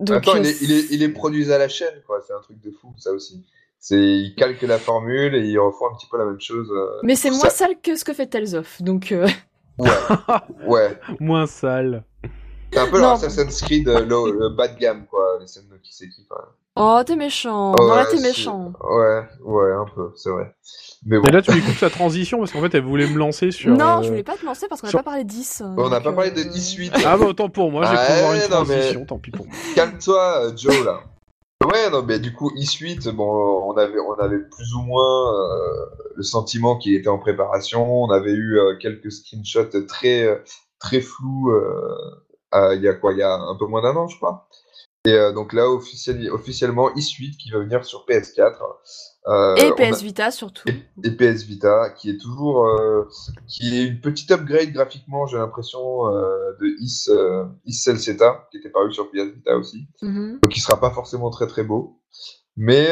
donc 0.00 0.16
Attends, 0.18 0.36
il 0.36 0.46
est, 0.46 0.62
il, 0.62 0.72
est, 0.72 0.84
il 0.90 1.02
est 1.02 1.08
produit 1.08 1.50
à 1.50 1.58
la 1.58 1.68
chaîne, 1.68 2.02
quoi. 2.06 2.20
C'est 2.26 2.32
un 2.32 2.40
truc 2.40 2.60
de 2.62 2.70
fou, 2.70 2.92
ça 2.98 3.10
aussi. 3.12 3.42
C'est, 3.80 3.96
il 4.00 4.34
calque 4.36 4.62
la 4.62 4.78
formule 4.78 5.34
et 5.34 5.40
il 5.48 5.58
refont 5.58 5.86
un 5.90 5.96
petit 5.96 6.06
peu 6.10 6.18
la 6.18 6.24
même 6.26 6.40
chose. 6.40 6.70
mais 7.02 7.16
c'est 7.16 7.30
ça- 7.30 7.36
moins 7.36 7.50
sale 7.50 7.74
que 7.82 7.96
ce 7.96 8.04
que 8.04 8.12
fait 8.12 8.26
Tales 8.26 8.54
of 8.54 8.82
donc 8.82 9.12
Ouais, 9.78 9.88
ouais. 10.66 11.00
Moins 11.20 11.46
sale. 11.46 12.04
C'est 12.72 12.78
un 12.80 12.86
peu 12.86 12.96
Non. 12.96 13.02
leur 13.02 13.10
Assassin's 13.12 13.62
Creed, 13.62 13.88
euh, 13.88 14.00
le, 14.00 14.38
le 14.38 14.48
bas 14.50 14.68
de 14.68 14.78
gamme, 14.78 15.06
quoi, 15.06 15.38
les 15.40 15.46
scènes 15.46 15.68
de 15.70 15.76
qui 15.78 15.94
c'est 15.94 16.08
qui, 16.08 16.26
quand 16.28 16.36
même. 16.36 16.48
oh 16.76 17.00
t'es 17.06 17.16
méchant 17.16 17.72
Ouais, 17.72 18.04
t'es 18.10 18.20
méchant 18.20 18.72
Ouais, 18.82 19.22
ouais, 19.42 19.72
un 19.72 19.86
peu, 19.94 20.12
c'est 20.16 20.28
vrai. 20.30 20.54
Mais 21.06 21.16
bon, 21.16 21.22
Mais 21.26 21.32
là 21.32 21.40
tu 21.42 21.52
lui 21.52 21.62
coupes 21.62 21.78
sa 21.78 21.88
transition 21.88 22.38
parce 22.38 22.52
qu'en 22.52 22.60
fait 22.60 22.74
elle 22.74 22.82
voulait 22.82 23.06
me 23.06 23.16
lancer 23.18 23.52
sur. 23.52 23.74
non 23.74 24.00
euh, 24.00 24.02
je 24.02 24.08
voulais 24.08 24.22
pas 24.24 24.36
te 24.36 24.44
lancer 24.44 24.66
parce 24.68 24.80
qu'on 24.82 24.88
sur- 24.88 24.98
n'a 24.98 25.02
pas 25.02 25.10
parlé 25.12 25.24
de 25.24 25.28
10 25.30 25.62
on 25.78 25.88
n'a 25.88 26.00
pas 26.00 26.12
parlé 26.12 26.30
de 26.32 26.40
euh, 26.40 26.44
18. 26.44 26.92
Ah 27.06 27.16
bah 27.16 27.24
autant 27.26 27.48
pour 27.48 27.70
moi, 27.70 27.84
j'ai 27.86 27.96
Ah, 27.96 28.06
pu 28.06 28.20
voir 28.20 28.34
une 28.34 28.40
mais- 28.40 28.48
transition, 28.48 29.06
tant 29.06 29.18
pis 29.18 29.30
pour 29.30 29.46
moi. 29.46 29.54
Calme-toi, 29.74 30.40
euh, 30.48 30.52
Joe, 30.56 30.84
là. 30.84 31.00
Ouais, 31.64 31.90
non, 31.90 32.02
mais 32.02 32.18
du 32.18 32.32
coup, 32.32 32.50
E-Suite, 32.56 33.08
bon, 33.08 33.26
on 33.66 33.76
avait, 33.76 33.98
on 33.98 34.14
avait 34.14 34.38
plus 34.38 34.74
ou 34.74 34.80
moins 34.82 35.34
euh, 35.34 35.86
le 36.14 36.22
sentiment 36.22 36.78
qu'il 36.78 36.94
était 36.94 37.08
en 37.08 37.18
préparation. 37.18 38.02
On 38.04 38.10
avait 38.10 38.32
eu 38.32 38.58
euh, 38.58 38.76
quelques 38.76 39.10
screenshots 39.10 39.86
très, 39.86 40.42
très 40.78 41.00
flous 41.00 41.50
euh, 41.50 42.74
il 42.74 42.82
y 42.82 42.88
a 42.88 42.94
quoi? 42.94 43.12
Il 43.12 43.18
y 43.18 43.22
a 43.22 43.34
un 43.34 43.54
peu 43.56 43.66
moins 43.66 43.82
d'un 43.82 43.96
an, 43.96 44.08
je 44.08 44.16
crois. 44.16 44.48
Et 45.08 45.12
euh, 45.14 45.32
donc 45.32 45.52
là, 45.52 45.68
officiel- 45.70 46.30
officiellement, 46.30 46.90
e-Suite 46.96 47.36
qui 47.38 47.50
va 47.50 47.60
venir 47.60 47.84
sur 47.84 48.04
PS4. 48.06 48.58
Euh, 49.26 49.54
Et 49.56 49.72
PS 49.72 50.00
a- 50.00 50.02
Vita 50.04 50.30
surtout. 50.30 50.68
et 51.04 51.10
PS 51.10 51.42
Vita, 51.44 51.90
qui 51.90 52.10
est 52.10 52.18
toujours, 52.18 52.66
euh, 52.66 53.04
qui 53.46 53.78
est 53.78 53.84
une 53.86 54.00
petite 54.00 54.30
upgrade 54.30 54.72
graphiquement, 54.72 55.26
j'ai 55.26 55.36
l'impression, 55.38 56.06
de 56.60 56.66
Is, 56.80 57.08
Is 57.66 57.84
qui 58.50 58.56
était 58.58 58.70
paru 58.70 58.92
sur 58.92 59.10
PS 59.10 59.28
Vita 59.34 59.56
aussi. 59.56 59.86
Mhm. 60.02 60.40
Donc 60.42 60.56
il 60.56 60.60
sera 60.60 60.80
pas 60.80 60.90
forcément 60.90 61.30
très 61.30 61.46
très 61.46 61.62
beau. 61.64 62.00
Mais 62.56 62.88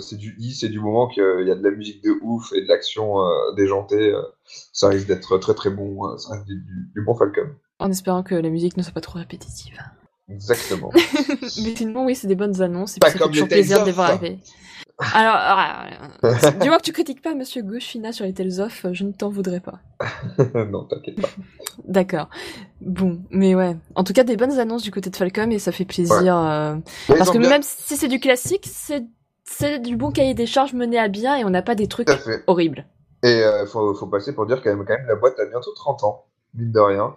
c'est 0.00 0.16
du 0.16 0.34
i, 0.38 0.54
c'est 0.54 0.68
du 0.70 0.80
moment 0.80 1.08
qu'il 1.08 1.22
y 1.46 1.50
a 1.50 1.54
de 1.54 1.62
la 1.62 1.70
musique 1.76 2.02
de 2.02 2.12
ouf 2.22 2.52
et 2.54 2.62
de 2.62 2.68
l'action 2.68 3.16
déjantée. 3.56 4.14
ça 4.72 4.88
risque 4.88 5.08
d'être 5.08 5.36
très 5.38 5.54
très 5.54 5.70
bon. 5.70 6.16
ça 6.18 6.36
du, 6.46 6.54
du- 6.56 6.90
du 6.94 7.02
bon 7.04 7.14
Falcon. 7.14 7.50
En 7.80 7.90
espérant 7.90 8.22
que 8.22 8.34
la 8.36 8.48
musique 8.48 8.76
ne 8.76 8.82
soit 8.82 8.92
pas 8.94 9.00
trop 9.00 9.18
répétitive. 9.18 9.76
Exactement. 10.28 10.90
Mais 11.62 11.76
sinon, 11.76 12.06
oui, 12.06 12.14
c'est 12.14 12.26
des 12.26 12.34
bonnes 12.34 12.60
annonces. 12.62 12.96
Et 12.96 13.00
Pas 13.00 13.10
puis 13.10 13.18
comme 13.18 13.30
toujours 13.30 13.48
plaisir 13.48 13.80
de 13.80 13.86
les 13.86 13.92
voir 13.92 14.10
arriver. 14.10 14.38
Alors, 15.12 15.58
euh, 16.24 16.50
du 16.60 16.66
moment 16.66 16.76
que 16.78 16.82
tu 16.84 16.92
critiques 16.92 17.20
pas 17.20 17.34
Monsieur 17.34 17.62
Gauchina 17.62 18.12
sur 18.12 18.24
les 18.24 18.32
Tales 18.32 18.60
of, 18.60 18.86
je 18.92 19.02
ne 19.04 19.10
t'en 19.12 19.28
voudrais 19.28 19.58
pas. 19.60 19.80
non, 20.70 20.84
t'inquiète 20.84 21.20
pas. 21.20 21.28
D'accord. 21.88 22.28
Bon, 22.80 23.20
mais 23.30 23.54
ouais. 23.56 23.76
En 23.96 24.04
tout 24.04 24.12
cas, 24.12 24.22
des 24.22 24.36
bonnes 24.36 24.58
annonces 24.58 24.82
du 24.84 24.92
côté 24.92 25.10
de 25.10 25.16
Falcom 25.16 25.50
et 25.50 25.58
ça 25.58 25.72
fait 25.72 25.84
plaisir. 25.84 26.36
euh, 26.38 26.76
Parce 27.08 27.30
que 27.30 27.38
bien- 27.38 27.48
même 27.50 27.62
si 27.62 27.96
c'est 27.96 28.08
du 28.08 28.20
classique, 28.20 28.66
c'est 28.70 29.04
c'est 29.46 29.78
du 29.78 29.96
bon 29.96 30.10
cahier 30.10 30.32
des 30.32 30.46
charges 30.46 30.72
mené 30.72 30.98
à 30.98 31.08
bien 31.08 31.36
et 31.36 31.44
on 31.44 31.50
n'a 31.50 31.60
pas 31.62 31.74
des 31.74 31.86
trucs 31.88 32.08
horribles. 32.46 32.86
Et 33.22 33.42
euh, 33.42 33.66
faut, 33.66 33.94
faut 33.94 34.06
passer 34.06 34.32
pour 34.34 34.46
dire 34.46 34.62
quand 34.62 34.70
même, 34.70 34.84
quand 34.86 34.94
même 34.96 35.06
la 35.06 35.16
boîte 35.16 35.38
a 35.38 35.44
bientôt 35.46 35.72
30 35.74 36.04
ans, 36.04 36.24
mine 36.54 36.72
de 36.72 36.80
rien. 36.80 37.14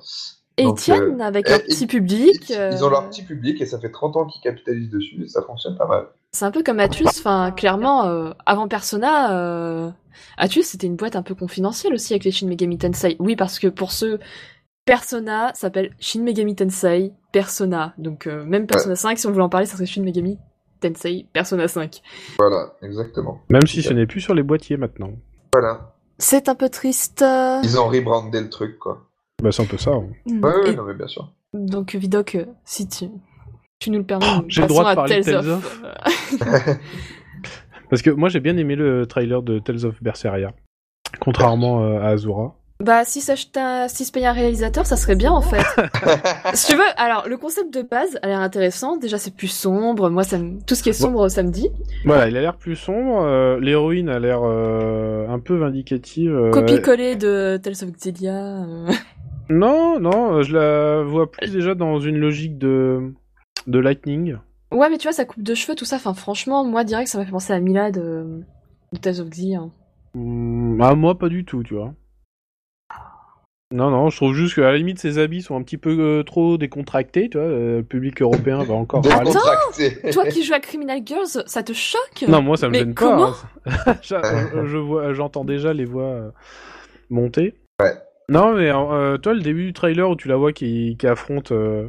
Et 0.59 0.63
Donc, 0.63 0.79
ils 0.79 0.83
tiennent 0.83 1.21
avec 1.21 1.47
leur 1.49 1.59
et- 1.59 1.63
petit 1.63 1.83
Ils, 1.83 1.87
public. 1.87 2.49
ils 2.49 2.83
ont 2.83 2.87
euh, 2.87 2.89
leur 2.89 3.09
petit 3.09 3.21
public 3.23 3.61
et 3.61 3.65
ça 3.65 3.79
fait 3.79 3.91
30 3.91 4.15
ans 4.17 4.25
qu'ils 4.25 4.41
capitalisent 4.41 4.89
dessus 4.89 5.23
et 5.23 5.27
ça 5.27 5.41
fonctionne 5.43 5.77
pas 5.77 5.85
mal. 5.87 6.07
C'est 6.31 6.45
un 6.45 6.51
peu 6.51 6.63
comme 6.63 6.79
Atus, 6.79 7.07
enfin 7.07 7.51
clairement, 7.51 8.05
euh, 8.07 8.31
avant 8.45 8.67
Persona, 8.67 9.33
euh, 9.37 9.89
Atus 10.37 10.65
c'était 10.65 10.87
une 10.87 10.95
boîte 10.95 11.15
un 11.15 11.21
peu 11.21 11.35
confidentielle 11.35 11.93
aussi 11.93 12.13
avec 12.13 12.23
les 12.23 12.31
Shin 12.31 12.47
Megami 12.47 12.77
Tensei. 12.77 13.15
Oui, 13.19 13.35
parce 13.35 13.59
que 13.59 13.67
pour 13.67 13.91
ceux, 13.91 14.19
Persona 14.85 15.51
s'appelle 15.53 15.93
Shin 15.99 16.21
Megami 16.23 16.55
Tensei 16.55 17.13
Persona. 17.31 17.93
Donc 17.97 18.25
euh, 18.27 18.43
même 18.45 18.67
Persona 18.67 18.95
5, 18.95 19.17
si 19.19 19.27
on 19.27 19.31
voulait 19.31 19.43
en 19.43 19.49
parler, 19.49 19.65
ça 19.67 19.73
serait 19.75 19.85
Shin 19.85 20.03
Megami 20.03 20.37
Tensei 20.79 21.25
Persona 21.33 21.67
5. 21.67 22.01
Voilà, 22.39 22.73
exactement. 22.81 23.41
Même 23.49 23.65
si 23.67 23.81
ce 23.83 23.93
n'est 23.93 24.05
plus 24.07 24.21
sur 24.21 24.33
les 24.33 24.43
boîtiers 24.43 24.77
maintenant. 24.77 25.11
Voilà. 25.53 25.93
C'est 26.19 26.49
un 26.49 26.55
peu 26.55 26.69
triste. 26.69 27.21
euh, 27.21 27.59
Ils 27.63 27.79
ont 27.79 27.87
rebrandé 27.87 28.41
le 28.41 28.49
truc, 28.49 28.79
quoi. 28.79 29.03
Bah 29.41 29.51
c'est 29.51 29.61
un 29.61 29.65
peu 29.65 29.77
ça. 29.77 29.91
hein. 29.91 30.03
mm. 30.25 30.43
Ouais, 30.43 30.55
ouais, 30.55 30.69
Et 30.71 30.75
non, 30.75 30.83
mais 30.83 30.93
bien 30.95 31.07
sûr. 31.07 31.31
donc 31.53 31.95
Vidoc, 31.95 32.35
euh, 32.35 32.45
si 32.65 32.88
tu, 32.88 33.05
tu 33.79 33.91
nous 33.91 33.99
le 33.99 34.03
permets, 34.05 34.25
nous 34.38 34.45
j'ai 34.47 34.61
le 34.63 34.67
droit 34.67 34.83
de 34.83 34.89
à 34.89 34.95
parler 34.95 35.19
de 35.19 35.23
Tales 35.23 35.35
Tales 35.43 35.49
of. 35.51 35.81
Parce 37.89 38.01
que 38.01 38.09
moi 38.09 38.29
j'ai 38.29 38.39
bien 38.39 38.57
aimé 38.57 38.75
le 38.75 39.05
trailer 39.05 39.41
de 39.41 39.59
Tales 39.59 39.85
of 39.85 40.01
Berseria. 40.03 40.51
Contrairement 41.21 41.83
euh, 41.83 41.99
à 42.01 42.07
Azura. 42.09 42.55
Bah 42.79 43.05
si 43.05 43.21
s'achetait 43.21 43.59
un... 43.59 43.88
si 43.88 44.05
se 44.05 44.11
payait 44.11 44.27
un 44.27 44.33
réalisateur, 44.33 44.85
ça 44.85 44.97
serait 44.97 45.15
bien 45.15 45.31
en 45.31 45.41
fait. 45.41 45.63
si 46.53 46.67
tu 46.67 46.75
veux, 46.77 46.83
alors 46.97 47.27
le 47.27 47.35
concept 47.38 47.73
de 47.73 47.81
base 47.81 48.19
a 48.21 48.27
l'air 48.27 48.39
intéressant. 48.39 48.97
Déjà 48.97 49.17
c'est 49.17 49.33
plus 49.35 49.47
sombre. 49.47 50.09
Moi 50.09 50.23
ça 50.23 50.38
tout 50.67 50.75
ce 50.75 50.83
qui 50.83 50.89
est 50.89 50.93
sombre 50.93 51.29
ça 51.29 51.41
me 51.43 51.49
dit. 51.51 51.69
Voilà, 52.05 52.27
il 52.27 52.35
a 52.38 52.41
l'air 52.41 52.57
plus 52.57 52.75
sombre. 52.75 53.21
euh, 53.23 53.59
L'héroïne 53.59 54.09
a 54.09 54.19
l'air 54.19 54.41
euh, 54.43 55.27
un 55.29 55.39
peu 55.39 55.55
vindicative. 55.55 56.35
euh, 56.35 56.51
Copier-coller 56.51 57.15
de 57.15 57.57
Tales 57.63 57.83
of 57.83 57.91
Xillia. 57.93 58.65
Euh. 59.49 59.53
Non, 59.53 59.99
non, 59.99 60.33
euh, 60.35 60.41
je 60.43 60.53
la 60.55 61.03
vois 61.03 61.31
plus 61.31 61.51
déjà 61.51 61.75
dans 61.75 61.99
une 61.99 62.17
logique 62.17 62.57
de 62.57 63.13
de 63.67 63.79
Lightning. 63.79 64.37
Ouais 64.71 64.89
mais 64.89 64.97
tu 64.97 65.03
vois 65.07 65.13
sa 65.13 65.25
coupe 65.25 65.43
de 65.43 65.55
cheveux 65.55 65.75
tout 65.75 65.85
ça. 65.85 65.95
Enfin 65.97 66.13
franchement 66.13 66.63
moi 66.65 66.83
direct 66.83 67.07
ça 67.09 67.17
m'a 67.17 67.25
fait 67.25 67.31
penser 67.31 67.53
à 67.53 67.59
Mila 67.59 67.91
de, 67.91 68.41
de 68.93 68.97
Tales 68.99 69.19
of 69.21 69.29
Xillia. 69.29 69.61
Hmm, 70.13 70.81
ah 70.81 70.95
moi 70.95 71.17
pas 71.17 71.29
du 71.29 71.45
tout, 71.45 71.63
tu 71.63 71.73
vois. 71.75 71.93
Non, 73.73 73.89
non, 73.91 74.09
je 74.09 74.15
trouve 74.15 74.33
juste 74.33 74.55
qu'à 74.55 74.61
la 74.71 74.77
limite 74.77 74.97
ses 74.99 75.17
habits 75.17 75.41
sont 75.41 75.57
un 75.57 75.61
petit 75.61 75.77
peu 75.77 75.97
euh, 75.99 76.23
trop 76.23 76.57
décontractés, 76.57 77.29
tu 77.29 77.37
vois. 77.37 77.47
euh, 77.47 77.77
Le 77.77 77.83
public 77.83 78.21
européen 78.21 78.63
va 78.63 78.73
encore. 78.73 79.01
Décontracté. 79.01 79.99
Toi 80.13 80.25
qui 80.27 80.43
joues 80.43 80.53
à 80.53 80.61
Criminal 80.61 81.01
Girls, 81.05 81.43
ça 81.47 81.63
te 81.63 81.73
choque? 81.73 82.23
Non, 82.29 82.41
moi 82.41 82.55
ça 82.55 82.67
me 82.67 82.71
Mais 82.71 82.79
gêne 82.79 82.93
comment? 82.93 83.31
pas. 83.65 83.71
hein. 83.89 83.95
Je- 84.01 84.67
je 84.67 84.77
vois, 84.77 85.13
j'entends 85.13 85.43
déjà 85.43 85.73
les 85.73 85.83
voix 85.83 86.03
euh, 86.05 86.31
monter. 87.09 87.55
Ouais. 87.81 87.91
Non, 88.30 88.53
mais 88.53 88.69
euh, 88.71 89.17
toi 89.17 89.34
le 89.34 89.41
début 89.41 89.65
du 89.67 89.73
trailer 89.73 90.09
où 90.09 90.15
tu 90.15 90.28
la 90.28 90.36
vois 90.36 90.51
qui, 90.51 90.97
qui 90.99 91.07
affronte 91.07 91.51
euh, 91.51 91.88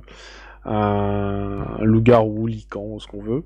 un, 0.64 1.64
un 1.80 1.84
loup-garou, 1.84 2.47
lican, 2.47 2.99
ce 2.99 3.07
qu'on 3.07 3.22
veut. 3.22 3.43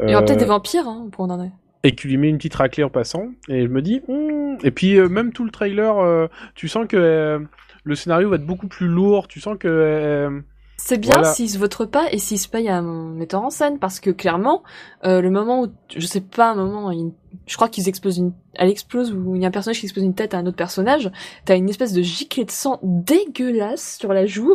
Il 0.00 0.10
y 0.10 0.14
aura 0.14 0.22
euh, 0.22 0.26
peut-être 0.26 0.38
des 0.38 0.44
vampires 0.44 0.86
hein, 0.86 1.08
pour 1.10 1.24
en 1.24 1.50
et 1.84 1.94
qui 1.94 2.08
lui 2.08 2.16
met 2.16 2.28
une 2.28 2.38
petite 2.38 2.54
raclée 2.54 2.84
en 2.84 2.90
passant. 2.90 3.28
Et 3.48 3.62
je 3.62 3.68
me 3.68 3.82
dis, 3.82 4.02
Hmm. 4.08 4.56
et 4.62 4.70
puis 4.70 4.98
euh, 4.98 5.08
même 5.08 5.32
tout 5.32 5.44
le 5.44 5.50
trailer, 5.50 5.98
euh, 5.98 6.26
tu 6.54 6.68
sens 6.68 6.86
que 6.86 6.96
euh, 6.96 7.38
le 7.84 7.94
scénario 7.94 8.28
va 8.30 8.36
être 8.36 8.46
beaucoup 8.46 8.68
plus 8.68 8.88
lourd. 8.88 9.28
Tu 9.28 9.40
sens 9.40 9.56
que 9.58 9.68
euh, 9.68 10.40
C'est 10.80 10.98
bien 10.98 11.10
Voilà. 11.16 11.32
s'ils 11.34 11.50
se 11.50 11.58
votent 11.58 11.86
pas 11.90 12.06
et 12.12 12.18
s'ils 12.18 12.38
se 12.38 12.48
payent 12.48 12.68
un 12.68 12.82
metteur 12.82 13.42
en 13.42 13.50
scène 13.50 13.78
parce 13.80 13.98
que 13.98 14.10
clairement, 14.10 14.62
euh, 15.04 15.20
le 15.20 15.28
moment 15.30 15.62
où, 15.62 15.66
je 15.94 16.06
sais 16.06 16.20
pas, 16.20 16.52
un 16.52 16.54
moment, 16.54 16.90
il- 16.92 17.12
je 17.46 17.56
crois 17.56 17.68
qu'ils 17.68 17.88
explosent 17.88 18.18
une, 18.18 18.32
elle 18.54 18.70
explose 18.70 19.12
ou 19.12 19.34
il 19.34 19.42
y 19.42 19.44
a 19.44 19.48
un 19.48 19.50
personnage 19.50 19.80
qui 19.80 19.86
explose 19.86 20.04
une 20.04 20.14
tête 20.14 20.34
à 20.34 20.38
un 20.38 20.46
autre 20.46 20.56
personnage, 20.56 21.10
t'as 21.44 21.56
une 21.56 21.68
espèce 21.68 21.92
de 21.92 22.00
giclée 22.02 22.44
de 22.44 22.50
sang 22.52 22.78
dégueulasse 22.82 23.96
sur 23.98 24.12
la 24.12 24.24
joue. 24.26 24.54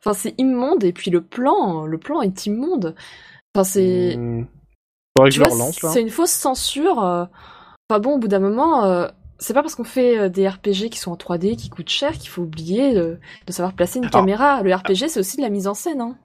Enfin, 0.00 0.12
c'est 0.12 0.34
immonde 0.38 0.84
et 0.84 0.92
puis 0.92 1.10
le 1.10 1.22
plan, 1.22 1.86
le 1.86 1.96
plan 1.98 2.20
est 2.20 2.44
immonde. 2.44 2.94
Enfin, 3.54 3.64
c'est, 3.64 4.16
hmm, 4.18 4.46
c'est 5.92 6.02
une 6.02 6.10
fausse 6.10 6.30
censure. 6.30 7.02
euh. 7.02 7.24
Enfin 7.88 8.00
bon, 8.00 8.16
au 8.16 8.18
bout 8.18 8.28
d'un 8.28 8.38
moment, 8.40 8.84
euh, 8.84 9.08
c'est 9.38 9.54
pas 9.54 9.62
parce 9.62 9.74
qu'on 9.74 9.84
fait 9.84 10.18
euh, 10.18 10.28
des 10.28 10.48
RPG 10.48 10.88
qui 10.90 10.98
sont 10.98 11.10
en 11.12 11.16
3D, 11.16 11.56
qui 11.56 11.68
coûtent 11.70 11.88
cher, 11.90 12.12
qu'il 12.12 12.28
faut 12.30 12.42
oublier 12.42 12.94
de 12.94 13.18
savoir 13.48 13.72
placer 13.74 13.98
une 13.98 14.04
Alors- 14.06 14.20
caméra. 14.20 14.62
Le 14.62 14.74
RPG, 14.74 15.08
c'est 15.08 15.20
aussi 15.20 15.36
de 15.36 15.42
la 15.42 15.50
mise 15.50 15.66
en 15.66 15.74
scène. 15.74 16.00
Hein. 16.00 16.16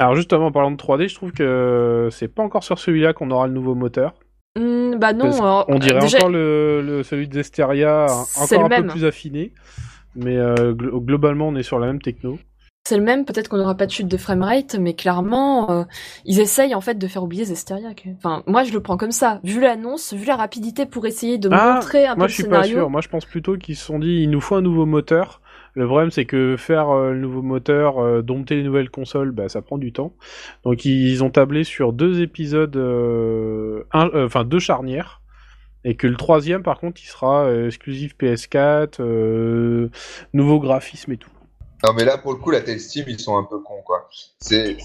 Alors 0.00 0.14
justement, 0.14 0.46
en 0.46 0.52
parlant 0.52 0.70
de 0.70 0.76
3D, 0.76 1.08
je 1.08 1.14
trouve 1.14 1.32
que 1.32 2.08
c'est 2.12 2.28
pas 2.28 2.42
encore 2.42 2.62
sur 2.64 2.78
celui-là 2.78 3.12
qu'on 3.12 3.30
aura 3.30 3.46
le 3.46 3.52
nouveau 3.52 3.74
moteur. 3.74 4.14
Hmm, 4.56 4.96
bah 4.96 5.12
non, 5.12 5.30
alors, 5.40 5.64
On 5.68 5.78
dirait 5.78 6.00
déjà, 6.00 6.18
encore 6.18 6.30
le, 6.30 6.82
le- 6.82 7.02
celui 7.02 7.28
de 7.28 7.34
Zesteria, 7.34 8.06
encore 8.36 8.58
le 8.60 8.64
un 8.64 8.68
même. 8.68 8.82
peu 8.86 8.92
plus 8.92 9.04
affiné. 9.04 9.52
Mais 10.16 10.36
euh, 10.36 10.72
glo- 10.74 11.00
globalement, 11.04 11.48
on 11.48 11.54
est 11.54 11.62
sur 11.62 11.78
la 11.78 11.86
même 11.86 12.00
techno. 12.00 12.38
C'est 12.88 12.96
le 12.96 13.02
même. 13.02 13.24
Peut-être 13.24 13.48
qu'on 13.48 13.58
n'aura 13.58 13.74
pas 13.74 13.86
de 13.86 13.90
chute 13.90 14.08
de 14.08 14.16
framerate, 14.16 14.76
mais 14.80 14.94
clairement, 14.94 15.70
euh, 15.70 15.84
ils 16.24 16.40
essayent 16.40 16.74
en 16.74 16.80
fait 16.80 16.94
de 16.98 17.06
faire 17.06 17.22
oublier 17.22 17.44
Zesteria. 17.44 17.94
que- 17.94 18.08
Enfin, 18.16 18.42
moi, 18.46 18.64
je 18.64 18.72
le 18.72 18.80
prends 18.80 18.96
comme 18.96 19.10
ça. 19.12 19.40
Vu 19.44 19.60
l'annonce, 19.60 20.14
vu 20.14 20.24
la 20.26 20.36
rapidité 20.36 20.86
pour 20.86 21.04
essayer 21.06 21.36
de 21.38 21.48
Ah, 21.52 21.74
montrer 21.74 22.06
un 22.06 22.14
peu 22.14 22.18
Moi, 22.18 22.26
le 22.26 22.30
je 22.30 22.34
suis 22.34 22.42
pas 22.44 22.62
scénario. 22.62 22.76
sûr. 22.78 22.90
Moi, 22.90 23.00
je 23.02 23.08
pense 23.08 23.26
plutôt 23.26 23.56
qu'ils 23.56 23.76
se 23.76 23.84
sont 23.84 23.98
dit, 23.98 24.22
il 24.22 24.30
nous 24.30 24.40
faut 24.40 24.54
un 24.56 24.62
nouveau 24.62 24.86
moteur. 24.86 25.40
Le 25.74 25.86
problème, 25.86 26.10
c'est 26.10 26.24
que 26.24 26.56
faire 26.56 26.88
euh, 26.90 27.12
le 27.12 27.18
nouveau 27.20 27.42
moteur, 27.42 27.98
euh, 27.98 28.22
dompter 28.22 28.56
les 28.56 28.62
nouvelles 28.64 28.90
consoles, 28.90 29.30
bah, 29.30 29.48
ça 29.48 29.62
prend 29.62 29.78
du 29.78 29.92
temps. 29.92 30.12
Donc, 30.64 30.84
ils 30.84 31.22
ont 31.22 31.30
tablé 31.30 31.62
sur 31.64 31.92
deux 31.92 32.20
épisodes, 32.20 32.76
enfin 33.92 34.44
deux 34.44 34.58
charnières. 34.58 35.20
Et 35.84 35.94
que 35.94 36.06
le 36.08 36.16
troisième, 36.16 36.62
par 36.64 36.80
contre, 36.80 37.00
il 37.02 37.06
sera 37.06 37.44
euh, 37.44 37.66
exclusif 37.68 38.16
PS4, 38.18 38.96
euh, 39.00 39.88
nouveau 40.32 40.58
graphisme 40.58 41.12
et 41.12 41.16
tout. 41.16 41.30
Non, 41.84 41.92
mais 41.94 42.04
là, 42.04 42.18
pour 42.18 42.32
le 42.32 42.38
coup, 42.38 42.50
la 42.50 42.60
Tales 42.60 42.78
Team, 42.78 43.04
ils 43.08 43.20
sont 43.20 43.36
un 43.36 43.44
peu 43.44 43.60
cons, 43.60 43.82
quoi. 43.84 44.08
C'est. 44.40 44.76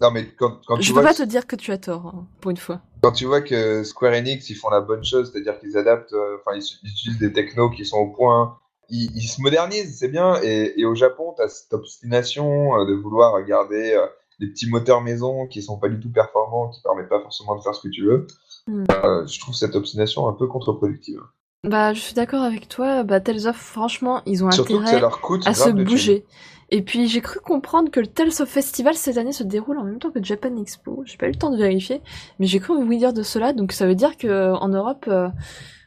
Non, 0.00 0.10
mais 0.10 0.26
quand, 0.34 0.60
quand, 0.66 0.76
tu 0.76 0.82
Je 0.82 0.88
peux 0.88 1.00
vois, 1.00 1.10
pas 1.10 1.14
te 1.14 1.22
dire 1.22 1.46
que 1.46 1.56
tu 1.56 1.70
as 1.70 1.78
tort, 1.78 2.06
hein, 2.06 2.26
pour 2.40 2.50
une 2.50 2.56
fois. 2.56 2.80
quand 3.02 3.12
tu 3.12 3.26
vois 3.26 3.40
que 3.40 3.84
Square 3.84 4.12
Enix, 4.12 4.50
ils 4.50 4.56
font 4.56 4.68
la 4.68 4.80
bonne 4.80 5.04
chose, 5.04 5.30
c'est-à-dire 5.32 5.58
qu'ils 5.60 5.78
adaptent, 5.78 6.12
euh, 6.12 6.36
enfin, 6.40 6.56
ils, 6.56 6.64
ils 6.82 6.90
utilisent 6.90 7.18
des 7.18 7.32
technos 7.32 7.70
qui 7.70 7.84
sont 7.84 7.98
au 7.98 8.08
point, 8.08 8.58
ils, 8.88 9.10
ils 9.16 9.28
se 9.28 9.40
modernisent, 9.40 9.96
c'est 9.98 10.08
bien. 10.08 10.40
Et, 10.42 10.74
et 10.80 10.84
au 10.84 10.94
Japon, 10.94 11.34
tu 11.36 11.42
as 11.42 11.48
cette 11.48 11.72
obstination 11.72 12.78
euh, 12.78 12.86
de 12.86 12.94
vouloir 12.94 13.42
garder 13.44 13.94
euh, 13.94 14.06
des 14.40 14.48
petits 14.48 14.68
moteurs 14.68 15.00
maison 15.00 15.46
qui 15.46 15.62
sont 15.62 15.78
pas 15.78 15.88
du 15.88 16.00
tout 16.00 16.10
performants, 16.10 16.68
qui 16.70 16.82
permettent 16.82 17.08
pas 17.08 17.20
forcément 17.20 17.56
de 17.56 17.62
faire 17.62 17.74
ce 17.74 17.86
que 17.86 17.92
tu 17.92 18.04
veux. 18.04 18.26
Hmm. 18.66 18.84
Euh, 18.90 19.26
je 19.26 19.40
trouve 19.40 19.54
cette 19.54 19.76
obstination 19.76 20.28
un 20.28 20.32
peu 20.32 20.46
contre-productive. 20.46 21.20
Bah, 21.64 21.94
je 21.94 22.00
suis 22.00 22.14
d'accord 22.14 22.42
avec 22.42 22.68
toi. 22.68 23.02
Bah, 23.04 23.20
Tales 23.20 23.46
of, 23.46 23.56
franchement, 23.56 24.22
ils 24.26 24.44
ont 24.44 24.50
Surtout 24.50 24.78
intérêt 24.78 25.02
à 25.46 25.54
se 25.54 25.70
bouger. 25.70 26.24
Et 26.70 26.82
puis 26.82 27.08
j'ai 27.08 27.20
cru 27.20 27.40
comprendre 27.40 27.90
que 27.90 28.00
le 28.00 28.06
Tales 28.06 28.32
of 28.40 28.48
Festival 28.48 28.94
cette 28.94 29.16
année 29.18 29.32
se 29.32 29.44
déroule 29.44 29.78
en 29.78 29.84
même 29.84 29.98
temps 29.98 30.10
que 30.10 30.22
Japan 30.22 30.56
Expo. 30.56 31.02
J'ai 31.04 31.16
pas 31.16 31.26
eu 31.26 31.32
le 31.32 31.36
temps 31.38 31.50
de 31.50 31.56
vérifier, 31.58 32.00
mais 32.38 32.46
j'ai 32.46 32.58
cru 32.58 32.74
oui 32.76 32.98
dire 32.98 33.12
de 33.12 33.22
cela. 33.22 33.52
Donc 33.52 33.72
ça 33.72 33.86
veut 33.86 33.94
dire 33.94 34.16
que 34.16 34.26
euh, 34.26 34.54
en 34.56 34.68
Europe, 34.68 35.04
euh, 35.08 35.28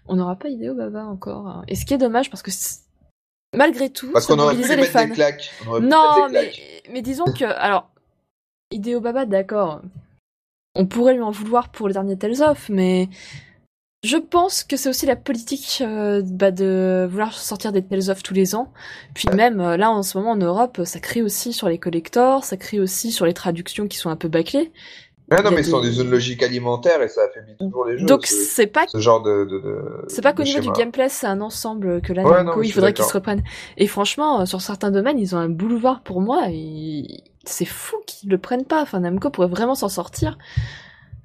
on 0.08 0.16
n'aura 0.16 0.36
pas 0.36 0.50
Hideo 0.50 0.76
Baba 0.76 1.06
encore. 1.06 1.64
Et 1.68 1.76
ce 1.76 1.86
qui 1.86 1.94
est 1.94 1.98
dommage 1.98 2.30
parce 2.30 2.44
que 2.44 2.52
malgré 3.56 3.90
tout, 3.90 4.12
Parce 4.14 4.28
qu'on 4.28 4.40
aurait 4.40 4.56
pu 4.56 4.68
les 4.68 4.76
mettre 4.78 4.92
fans. 4.92 5.08
des 5.08 5.14
claques. 5.14 5.52
Non, 5.82 6.28
des 6.28 6.34
mais, 6.34 6.50
claques. 6.52 6.84
mais 6.92 7.02
disons 7.02 7.26
que 7.26 7.46
alors 7.46 7.90
Hideo 8.72 9.02
Baba, 9.02 9.26
d'accord, 9.26 9.82
on 10.76 10.86
pourrait 10.86 11.16
lui 11.16 11.24
en 11.24 11.32
vouloir 11.32 11.70
pour 11.70 11.88
le 11.88 11.94
dernier 11.94 12.18
Tales 12.18 12.44
of, 12.44 12.70
mais 12.70 13.10
Je 14.04 14.18
pense 14.18 14.64
que 14.64 14.78
c'est 14.78 14.90
aussi 14.90 15.06
la 15.08 15.16
politique 15.16 15.80
euh, 15.82 16.22
bah, 16.24 16.52
de 16.52 17.08
vouloir 17.10 17.34
sortir 17.34 17.72
des 17.72 17.82
Tales 17.84 18.10
of 18.12 18.22
tous 18.22 18.34
les 18.36 18.54
ans. 18.54 18.72
Puis 19.16 19.28
même 19.34 19.60
euh, 19.60 19.76
là 19.76 19.90
en 19.90 20.04
ce 20.04 20.18
moment 20.18 20.32
en 20.32 20.36
Europe, 20.38 20.82
ça 20.86 21.00
crie 21.00 21.24
aussi 21.24 21.52
sur 21.52 21.68
les 21.68 21.80
collectors, 21.80 22.44
ça 22.44 22.58
crie 22.58 22.80
aussi 22.80 23.12
sur 23.12 23.26
les 23.26 23.34
traductions 23.34 23.88
qui 23.88 23.98
sont 23.98 24.10
un 24.12 24.16
peu 24.16 24.28
bâclées. 24.28 24.72
Ouais, 25.30 25.44
non, 25.44 25.52
mais 25.52 25.64
ce 25.64 25.72
sont 25.72 25.82
des- 25.82 25.92
zones 25.92 26.10
logiques 26.12 26.42
alimentaires 26.42 27.02
et 27.02 27.10
ça 27.10 27.24
affaiblit 27.24 27.58
toujours 27.58 27.86
les 27.86 27.98
jeux. 27.98 28.06
Donc 28.06 28.28
ce, 28.28 28.34
c'est 28.36 28.68
pas 28.68 28.86
ce 28.88 29.00
genre 29.00 29.22
de. 29.24 29.44
de, 29.46 29.60
de 29.60 30.06
c'est 30.08 30.22
pas 30.22 30.32
qu'au 30.32 30.44
niveau 30.44 30.60
du 30.62 30.72
gameplay, 30.72 31.10
c'est 31.10 31.28
un 31.28 31.42
ensemble 31.42 32.00
que 32.02 32.14
là 32.14 32.24
Ouais, 32.24 32.44
non, 32.44 32.56
mais 32.56 32.64
je 32.64 32.70
il 32.70 32.72
faudrait 32.72 32.94
qu'ils 32.94 33.04
se 33.04 33.14
reprennent. 33.14 33.44
Et 33.78 33.88
franchement, 33.88 34.40
euh, 34.42 34.46
sur 34.46 34.62
certains 34.62 34.92
domaines, 34.92 35.20
ils 35.20 35.36
ont 35.36 35.40
un 35.40 35.50
boulevard 35.50 36.02
pour 36.04 36.22
moi 36.22 36.44
et 36.50 37.24
c'est 37.44 37.66
fou 37.66 37.98
qu'ils 38.06 38.30
le 38.30 38.38
prennent 38.38 38.64
pas. 38.64 38.82
Enfin, 38.82 39.02
Namco 39.02 39.30
pourrait 39.32 39.48
vraiment 39.50 39.76
s'en 39.76 39.90
sortir. 39.90 40.38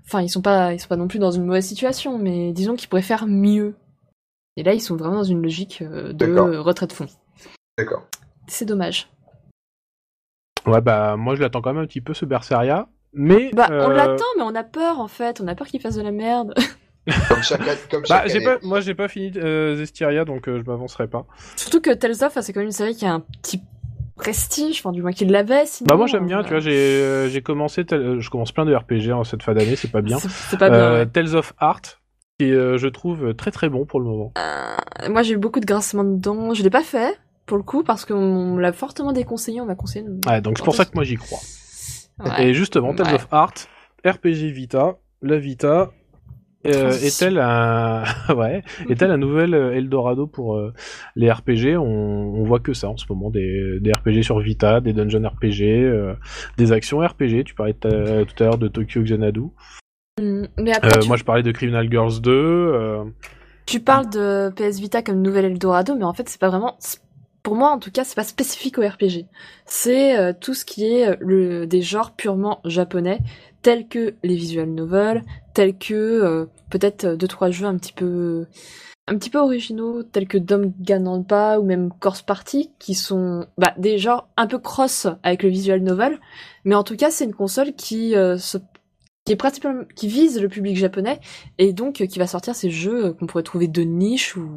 Enfin, 0.04 0.20
ils 0.22 0.28
sont 0.28 0.42
pas, 0.42 0.72
ils 0.72 0.80
sont 0.80 0.88
pas 0.88 0.96
non 0.96 1.08
plus 1.08 1.18
dans 1.18 1.30
une 1.30 1.44
mauvaise 1.44 1.66
situation, 1.66 2.18
mais 2.18 2.52
disons 2.52 2.74
qu'ils 2.74 2.88
pourraient 2.88 3.02
faire 3.02 3.26
mieux. 3.26 3.74
Et 4.56 4.62
là, 4.62 4.74
ils 4.74 4.80
sont 4.80 4.96
vraiment 4.96 5.16
dans 5.16 5.22
une 5.24 5.42
logique 5.42 5.82
euh, 5.82 6.12
de 6.12 6.58
retrait 6.58 6.86
de 6.86 6.92
fonds. 6.92 7.08
D'accord. 7.78 8.06
C'est 8.46 8.66
dommage. 8.66 9.08
Ouais, 10.66 10.80
bah 10.80 11.16
moi 11.16 11.34
je 11.34 11.40
l'attends 11.40 11.60
quand 11.60 11.72
même 11.72 11.82
un 11.82 11.86
petit 11.86 12.00
peu 12.00 12.14
ce 12.14 12.24
Berseria. 12.24 12.88
Mais. 13.12 13.50
Bah, 13.52 13.66
on 13.70 13.90
euh, 13.90 13.94
l'attend, 13.94 14.24
mais 14.36 14.42
on 14.42 14.54
a 14.54 14.64
peur 14.64 15.00
en 15.00 15.08
fait. 15.08 15.40
On 15.40 15.48
a 15.48 15.54
peur 15.54 15.66
qu'il 15.66 15.80
fasse 15.80 15.96
de 15.96 16.02
la 16.02 16.12
merde. 16.12 16.54
Comme 17.28 17.42
chaque, 17.42 17.88
comme 17.90 18.04
Bah, 18.08 18.22
chaque 18.28 18.36
année. 18.36 18.44
pas, 18.44 18.58
moi 18.62 18.80
j'ai 18.80 18.94
pas 18.94 19.08
fini 19.08 19.32
euh, 19.36 19.74
Zestiria 19.74 20.24
donc 20.24 20.48
euh, 20.48 20.62
je 20.62 20.70
m'avancerai 20.70 21.08
pas. 21.08 21.26
Surtout 21.56 21.80
que 21.80 21.90
Tales 21.90 22.22
of, 22.22 22.38
c'est 22.40 22.52
quand 22.52 22.60
même 22.60 22.68
une 22.68 22.72
série 22.72 22.94
qui 22.94 23.04
a 23.04 23.12
un 23.14 23.18
petit 23.18 23.60
prestige, 24.16 24.78
enfin 24.80 24.92
du 24.92 25.02
moins 25.02 25.12
qu'il 25.12 25.30
l'avait. 25.30 25.66
Sinon, 25.66 25.86
Bah 25.88 25.96
moi 25.96 26.06
j'aime 26.06 26.26
bien, 26.26 26.40
euh, 26.40 26.42
tu 26.42 26.50
vois, 26.50 26.60
j'ai 26.60 26.72
euh, 27.02 27.28
j'ai 27.28 27.42
commencé, 27.42 27.84
tel- 27.84 28.00
euh, 28.00 28.20
je 28.20 28.30
commence 28.30 28.52
plein 28.52 28.64
de 28.64 28.74
RPG 28.74 29.12
en 29.12 29.24
cette 29.24 29.42
fin 29.42 29.54
d'année, 29.54 29.76
c'est 29.76 29.90
pas 29.90 30.02
bien. 30.02 30.18
C'est 30.18 30.58
pas 30.58 30.70
bien. 30.70 30.78
Euh, 30.78 30.98
ouais. 31.00 31.06
Tales 31.06 31.34
of 31.36 31.52
Art, 31.58 31.80
qui 32.38 32.48
je 32.50 32.86
trouve 32.88 33.34
très 33.34 33.50
très 33.50 33.68
bon 33.68 33.84
pour 33.86 34.00
le 34.00 34.06
moment. 34.06 34.32
Moi 35.08 35.22
j'ai 35.22 35.34
eu 35.34 35.38
beaucoup 35.38 35.60
de 35.60 35.66
grincements 35.66 36.04
dedans. 36.04 36.54
Je 36.54 36.62
l'ai 36.62 36.70
pas 36.70 36.82
fait 36.84 37.18
pour 37.46 37.56
le 37.56 37.62
coup 37.62 37.82
parce 37.82 38.04
qu'on 38.04 38.56
l'a 38.56 38.72
fortement 38.72 39.12
déconseillé. 39.12 39.60
On 39.60 39.66
m'a 39.66 39.74
conseillé. 39.74 40.04
de- 40.04 40.28
Ouais, 40.28 40.40
donc 40.40 40.58
c'est 40.58 40.64
pour 40.64 40.74
ça 40.76 40.84
que 40.84 40.92
moi 40.94 41.04
j'y 41.04 41.16
crois. 41.16 41.40
Ouais. 42.24 42.46
Et 42.48 42.54
justement, 42.54 42.94
Tales 42.94 43.08
Ouais. 43.08 43.14
of 43.14 43.26
Art, 43.30 43.54
RPG 44.06 44.50
Vita, 44.52 44.96
la 45.22 45.38
Vita, 45.38 45.90
euh, 46.66 46.90
est-elle 46.90 47.38
un, 47.38 48.04
ouais, 48.36 48.62
est-elle 48.88 49.10
un 49.10 49.16
nouvel 49.16 49.54
euh, 49.54 49.74
Eldorado 49.74 50.26
pour 50.26 50.56
euh, 50.56 50.72
les 51.16 51.30
RPG 51.30 51.76
on, 51.76 51.82
on 51.84 52.44
voit 52.44 52.60
que 52.60 52.72
ça 52.72 52.88
en 52.88 52.96
ce 52.96 53.04
moment, 53.08 53.30
des, 53.30 53.78
des 53.80 53.92
RPG 53.92 54.22
sur 54.22 54.38
Vita, 54.40 54.80
des 54.80 54.92
dungeon 54.92 55.26
RPG, 55.28 55.62
euh, 55.62 56.14
des 56.58 56.72
actions 56.72 56.98
RPG. 56.98 57.44
Tu 57.44 57.54
parlais 57.54 57.74
tout 57.74 57.88
à 57.88 58.44
l'heure 58.44 58.58
de 58.58 58.68
Tokyo 58.68 59.02
Xanadu. 59.02 59.42
Mm, 60.20 60.44
Mais 60.58 60.72
après, 60.76 60.96
Euh, 60.96 61.00
tu, 61.00 61.08
Moi, 61.08 61.16
je 61.16 61.24
parlais 61.24 61.42
de 61.42 61.52
Criminal 61.52 61.90
Girls 61.90 62.20
2. 62.20 62.30
euh, 62.30 63.04
tu 63.66 63.80
parles 63.80 64.10
de 64.10 64.50
PS 64.56 64.80
Vita 64.80 65.02
comme 65.02 65.22
nouvel 65.22 65.44
Eldorado, 65.46 65.94
mais 65.96 66.04
en 66.04 66.12
fait 66.12 66.28
c'est 66.28 66.40
pas 66.40 66.48
vraiment. 66.48 66.76
Pour 67.42 67.56
moi, 67.56 67.70
en 67.70 67.78
tout 67.78 67.90
cas, 67.90 68.04
c'est 68.04 68.14
pas 68.14 68.24
spécifique 68.24 68.78
au 68.78 68.86
RPG. 68.86 69.26
C'est 69.66 70.16
euh, 70.16 70.32
tout 70.38 70.54
ce 70.54 70.64
qui 70.64 70.86
est 70.86 71.08
euh, 71.08 71.16
le, 71.20 71.66
des 71.66 71.82
genres 71.82 72.12
purement 72.12 72.60
japonais, 72.64 73.18
tels 73.62 73.88
que 73.88 74.14
les 74.22 74.36
visual 74.36 74.68
novels, 74.68 75.24
tels 75.54 75.76
que 75.76 75.94
euh, 75.94 76.46
peut-être 76.70 77.04
euh, 77.04 77.16
deux 77.16 77.28
trois 77.28 77.50
jeux 77.50 77.66
un 77.66 77.76
petit 77.76 77.92
peu 77.92 78.46
un 79.08 79.18
petit 79.18 79.30
peu 79.30 79.38
originaux, 79.38 80.02
tels 80.04 80.28
que 80.28 80.38
Danganronpa 80.38 81.58
ou 81.58 81.64
même 81.64 81.90
Corse 81.98 82.22
Party, 82.22 82.70
qui 82.78 82.94
sont 82.94 83.46
bah, 83.58 83.74
des 83.76 83.98
genres 83.98 84.28
un 84.36 84.46
peu 84.46 84.58
cross 84.58 85.06
avec 85.22 85.42
le 85.42 85.48
visual 85.48 85.80
novel, 85.80 86.20
mais 86.64 86.74
en 86.76 86.84
tout 86.84 86.96
cas, 86.96 87.10
c'est 87.10 87.24
une 87.24 87.34
console 87.34 87.74
qui 87.74 88.14
euh, 88.16 88.38
qui 89.24 89.32
est 89.32 89.36
principalement 89.36 89.84
qui 89.96 90.08
vise 90.08 90.40
le 90.40 90.48
public 90.48 90.76
japonais 90.76 91.20
et 91.58 91.72
donc 91.72 92.00
euh, 92.00 92.06
qui 92.06 92.18
va 92.18 92.26
sortir 92.26 92.54
ces 92.54 92.70
jeux 92.70 93.12
qu'on 93.14 93.26
pourrait 93.26 93.42
trouver 93.42 93.68
de 93.68 93.82
niche 93.82 94.36
ou 94.36 94.48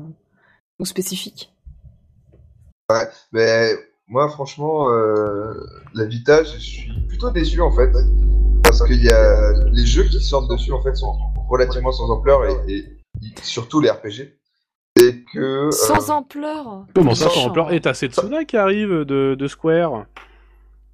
ou 0.79 0.85
spécifiques. 0.85 1.54
Mais 3.31 3.71
moi, 4.07 4.29
franchement, 4.29 4.89
euh, 4.91 5.53
la 5.93 6.05
Vita, 6.05 6.43
je 6.43 6.57
suis 6.57 6.91
plutôt 7.07 7.31
déçu 7.31 7.61
en 7.61 7.71
fait. 7.75 7.91
Parce 8.63 8.83
qu'il 8.85 9.03
y 9.03 9.09
a 9.09 9.51
les 9.71 9.85
jeux 9.85 10.03
qui 10.03 10.19
sortent 10.21 10.49
dessus 10.49 10.71
en 10.71 10.81
fait 10.81 10.95
sont 10.95 11.15
relativement 11.49 11.91
sans 11.91 12.09
ampleur 12.09 12.45
et, 12.45 12.73
et- 12.73 12.77
et 12.79 13.33
surtout 13.43 13.79
les 13.79 13.89
RPG. 13.89 14.33
Et 14.99 15.23
que. 15.33 15.39
euh, 15.67 15.71
Sans 15.71 16.09
ampleur. 16.09 16.85
Comment 16.95 17.15
ça, 17.15 17.29
Sans- 17.29 17.47
ampleur 17.47 17.73
Et 17.73 17.81
t'as 17.81 17.93
Setsuna 17.93 18.45
qui 18.45 18.57
arrive 18.57 19.03
de, 19.03 19.35
de 19.35 19.47
Square. 19.47 20.05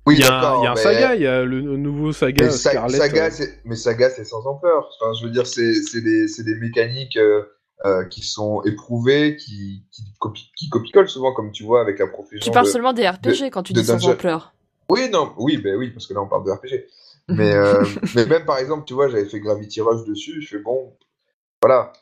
oui, 0.05 0.15
Il 0.18 0.22
y 0.22 0.23
a, 0.23 0.27
un- 0.38 0.41
d'accord, 0.41 0.61
il 0.61 0.63
y 0.63 0.68
a 0.68 0.72
un 0.72 0.76
mais- 0.76 0.81
saga, 0.81 1.15
il 1.15 1.22
y 1.22 1.27
a 1.27 1.43
le 1.43 1.61
nouveau 1.77 2.11
saga 2.11 2.45
Mais 2.45 2.51
Sa- 2.51 2.69
Scarlet. 2.72 2.97
Saga, 2.97 3.26
euh, 3.26 3.30
c'est- 3.31 3.59
mais 3.65 3.76
Saga, 3.76 4.09
c'est 4.09 4.26
sans 4.26 4.45
ampleur. 4.47 4.89
Enfin, 4.99 5.11
je 5.19 5.26
veux 5.26 5.31
dire, 5.31 5.45
c'est 5.47 6.01
des, 6.01 6.55
mécaniques 6.55 7.18
euh, 7.18 7.43
euh, 7.86 8.06
qui 8.06 8.22
sont 8.22 8.62
éprouvées, 8.64 9.36
qui, 9.38 9.84
qui, 9.91 10.03
copie, 10.20 10.52
qui 10.56 10.70
copie-collent 10.70 11.10
souvent, 11.10 11.34
comme 11.34 11.52
tu 11.52 11.64
vois, 11.64 11.82
avec 11.82 11.99
la 11.99 12.08
profusion. 12.08 12.44
Tu 12.44 12.52
parles 12.52 12.66
de- 12.68 12.72
seulement 12.72 12.94
des 12.94 13.08
RPG 13.08 13.49
quand 13.52 13.64
tu 13.64 13.74
dis 13.74 13.84
sans 13.86 14.08
ampleur. 14.10 14.53
Oui, 14.90 15.10
non, 15.10 15.34
oui, 15.38 15.58
ben 15.58 15.76
oui, 15.78 15.90
parce 15.91 16.06
que 16.08 16.14
là, 16.14 16.22
on 16.22 16.28
parle 16.28 16.45
de 16.45 16.52
RPG. 16.52 16.86
Mais, 17.30 17.53
euh, 17.56 17.84
mais 18.16 18.26
même, 18.26 18.45
par 18.45 18.58
exemple, 18.58 18.84
tu 18.86 18.94
vois, 18.94 19.08
j'avais 19.10 19.26
fait 19.26 19.40
Gravity 19.40 19.82
Rush 19.82 20.06
dessus, 20.06 20.41
je 20.41 20.48
fais 20.58 20.62
bon, 20.62 20.94
voilà. 21.62 21.94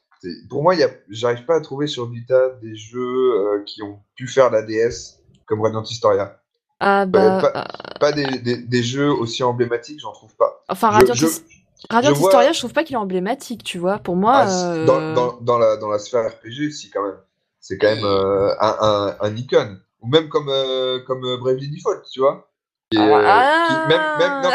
Pour 0.49 0.63
moi, 0.63 0.75
il 0.75 0.81
y 0.81 0.83
a- 0.83 0.89
j'arrive 1.09 1.45
pas 1.45 1.55
à 1.55 1.61
trouver 1.61 1.87
sur 1.87 2.09
Vita 2.09 2.49
des 2.61 2.75
jeux 2.75 2.99
euh, 3.35 3.63
qui 3.65 3.81
ont 3.83 3.99
pu 4.15 4.27
faire 4.27 4.49
la 4.49 4.63
DS 4.63 5.19
comme 5.45 5.61
Radiant 5.61 5.83
Historia. 5.83 6.41
Ah 6.81 7.05
bah, 7.05 7.39
pas- 7.41 7.67
Pas 7.99 8.11
des, 8.11 8.25
des, 8.39 8.57
des 8.57 8.83
jeux 8.83 9.09
aussi 9.11 9.43
emblématiques, 9.43 9.99
j'en 10.01 10.11
trouve 10.13 10.35
pas. 10.35 10.63
enfin 10.69 10.89
je- 10.91 10.95
Radiant, 10.97 11.13
je- 11.13 11.25
His- 11.25 11.41
Radiant 11.89 12.13
je 12.13 12.19
vois- 12.19 12.29
Historia, 12.29 12.51
je 12.51 12.59
trouve 12.59 12.73
pas 12.73 12.83
qu'il 12.83 12.95
est 12.95 12.99
emblématique, 12.99 13.63
tu 13.63 13.77
vois. 13.77 13.99
Pour 13.99 14.15
moi, 14.15 14.43
Ah, 14.45 14.71
euh, 14.73 14.85
dans, 14.85 15.13
dans, 15.13 15.37
dans, 15.41 15.57
la, 15.57 15.77
dans 15.77 15.89
la 15.89 15.99
sphère 15.99 16.29
RPG, 16.29 16.71
si, 16.71 16.89
quand 16.89 17.03
même. 17.03 17.17
C'est 17.59 17.77
quand 17.77 17.87
même 17.93 18.05
euh, 18.05 18.53
un, 18.59 18.77
un, 18.81 19.15
un 19.19 19.35
icône. 19.35 19.81
Ou 20.01 20.07
même 20.07 20.29
comme, 20.29 20.49
euh, 20.49 20.99
comme 21.05 21.21
Bravely 21.39 21.69
Default, 21.69 22.01
tu 22.11 22.19
vois. 22.21 22.49
Ah. 22.97 23.67
qui- 23.67 23.87
même, 23.89 24.01
même, 24.19 24.41
non, 24.43 24.49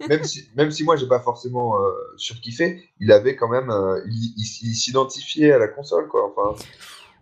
mais 0.00 0.06
même, 0.08 0.24
si, 0.24 0.48
même 0.56 0.70
si 0.70 0.84
moi, 0.84 0.96
j'ai 0.96 1.08
pas 1.08 1.20
forcément 1.20 1.76
surkiffé, 2.16 2.88
il 3.00 3.10
avait 3.12 3.36
quand 3.36 3.48
même. 3.48 3.70
il 4.06 4.34
il- 4.36 4.70
il 4.70 4.74
s'identifiait 4.74 5.52
à 5.52 5.58
la 5.58 5.68
console, 5.68 6.08
quoi. 6.08 6.32
Enfin, 6.36 6.56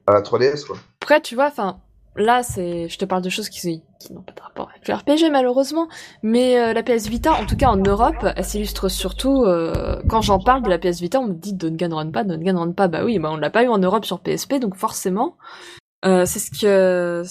à 0.06 0.12
la 0.12 0.22
3DS, 0.22 0.64
quoi. 0.66 0.76
Après, 1.02 1.20
tu 1.20 1.34
vois, 1.34 1.46
enfin, 1.46 1.80
là, 2.16 2.42
c'est, 2.42 2.88
je 2.88 2.98
te 2.98 3.04
parle 3.04 3.22
de 3.22 3.28
choses 3.30 3.48
qui, 3.48 3.82
qui 4.00 4.12
n'ont 4.12 4.22
pas 4.22 4.32
de 4.32 4.40
rapport 4.40 4.70
avec 4.70 4.86
le 4.88 4.94
RPG, 4.94 5.30
malheureusement. 5.30 5.88
Mais 6.22 6.58
euh, 6.58 6.72
la 6.72 6.82
PS 6.82 7.08
Vita, 7.08 7.32
en 7.34 7.46
tout 7.46 7.56
cas 7.56 7.68
en 7.68 7.76
Europe, 7.76 8.26
elle 8.36 8.44
s'illustre 8.44 8.88
surtout, 8.88 9.44
euh, 9.44 10.00
quand 10.08 10.20
j'en 10.22 10.38
parle 10.38 10.62
de 10.62 10.68
la 10.68 10.78
PS 10.78 11.00
Vita, 11.00 11.20
on 11.20 11.28
me 11.28 11.34
dit 11.34 11.52
Danganronpa, 11.54 12.24
Danganronpa, 12.24 12.88
bah 12.88 13.04
oui, 13.04 13.18
bah 13.18 13.30
on 13.32 13.36
l'a 13.36 13.50
pas 13.50 13.64
eu 13.64 13.68
en 13.68 13.78
Europe 13.78 14.04
sur 14.04 14.20
PSP, 14.20 14.54
donc 14.60 14.76
forcément, 14.76 15.36
euh, 16.04 16.24
c'est 16.26 16.38
ce 16.38 16.50
que... 16.50 17.22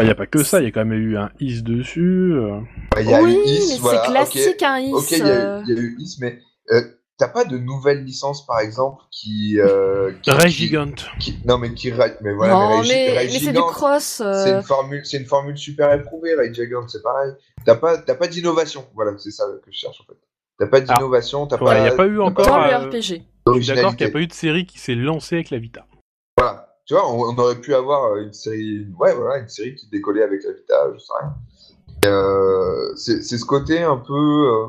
Il 0.00 0.04
n'y 0.04 0.10
a 0.10 0.14
pas 0.14 0.26
que 0.26 0.44
ça, 0.44 0.60
il 0.60 0.64
y 0.64 0.68
a 0.68 0.70
quand 0.70 0.84
même 0.84 0.92
eu 0.92 1.16
un 1.16 1.30
Is 1.40 1.62
dessus. 1.62 2.32
euh. 2.32 2.60
Bah, 2.92 3.02
y 3.02 3.12
a 3.12 3.20
oui, 3.20 3.32
eu 3.34 3.48
Is, 3.48 3.72
mais 3.72 3.78
voilà. 3.80 4.00
c'est 4.04 4.10
classique, 4.12 4.62
un 4.62 4.78
Is. 4.78 4.92
Ok, 4.92 5.10
il 5.10 5.18
y, 5.18 5.22
a 5.22 5.26
euh, 5.26 5.62
y 5.66 5.72
a 5.72 5.74
eu 5.74 5.96
Is, 5.98 6.18
mais 6.20 6.38
euh, 6.70 6.80
t'as 7.18 7.28
pas 7.28 7.44
de 7.44 7.58
nouvelles 7.58 8.04
licences, 8.04 8.46
par 8.46 8.60
exemple, 8.60 9.02
qui. 9.10 9.58
Euh, 9.60 10.12
qui, 10.22 10.30
Ray 10.30 10.46
qui- 10.50 10.66
Gigant. 10.68 10.92
qui- 11.20 11.38
Non, 11.44 11.58
mais 11.58 11.74
qui. 11.74 11.92
Mais 12.22 12.32
voilà, 12.32 12.52
non, 12.54 12.82
mais, 12.82 13.12
mais, 13.14 13.28
c'est 13.28 13.52
du 13.52 13.58
cross. 13.58 14.20
euh, 14.24 14.32
C'est 14.44 14.52
une 14.52 14.62
formule, 14.62 15.04
c'est 15.04 15.18
une 15.18 15.26
formule 15.26 15.58
super 15.58 15.92
éprouvée, 15.92 16.34
Ray 16.34 16.54
Gigant, 16.54 16.86
c'est 16.88 17.02
pareil. 17.02 17.32
T'as 17.66 17.74
pas, 17.76 17.98
t'as 17.98 18.14
pas 18.14 18.28
d'innovation. 18.28 18.86
Voilà, 18.94 19.12
c'est 19.18 19.30
ça 19.30 19.44
que 19.64 19.70
je 19.70 19.76
cherche 19.78 20.00
en 20.00 20.04
fait. 20.04 20.18
T'as 20.58 20.66
pas 20.68 20.80
d'innovation, 20.80 21.46
t'as 21.46 21.56
Ah. 21.60 21.64
Ouais, 21.64 21.70
pas. 21.78 21.84
y 21.84 21.88
a 21.88 21.94
pas 21.96 22.06
eu 22.06 22.20
encore, 22.20 22.46
dans 22.46 22.62
euh, 22.62 22.68
le 22.70 22.86
RPG. 22.86 23.22
Je 23.54 23.60
suis 23.60 23.74
d'accord 23.74 23.96
qu'il 23.96 24.06
n'y 24.06 24.10
a 24.10 24.12
pas 24.12 24.20
eu 24.20 24.26
de 24.26 24.32
série 24.32 24.66
qui 24.66 24.78
s'est 24.78 24.94
lancée 24.94 25.36
avec 25.36 25.50
la 25.50 25.58
Vita. 25.58 25.86
Voilà. 26.36 26.64
Tu 26.86 26.94
vois, 26.94 27.06
on, 27.10 27.20
on 27.20 27.36
aurait 27.38 27.60
pu 27.60 27.74
avoir 27.74 28.12
euh, 28.12 28.22
une 28.22 28.32
série, 28.32 28.86
ouais, 28.98 29.12
voilà, 29.14 29.38
une 29.42 29.48
série 29.48 29.74
qui 29.74 29.88
décollait 29.88 30.22
avec 30.22 30.42
la 30.44 30.52
Vita, 30.52 30.74
je 30.94 30.98
sais 30.98 31.12
rien. 31.20 31.34
Euh, 32.06 32.94
c'est 32.96 33.22
c'est 33.22 33.38
ce 33.38 33.44
côté 33.44 33.82
un 33.82 33.96
peu, 33.96 34.14
euh, 34.14 34.66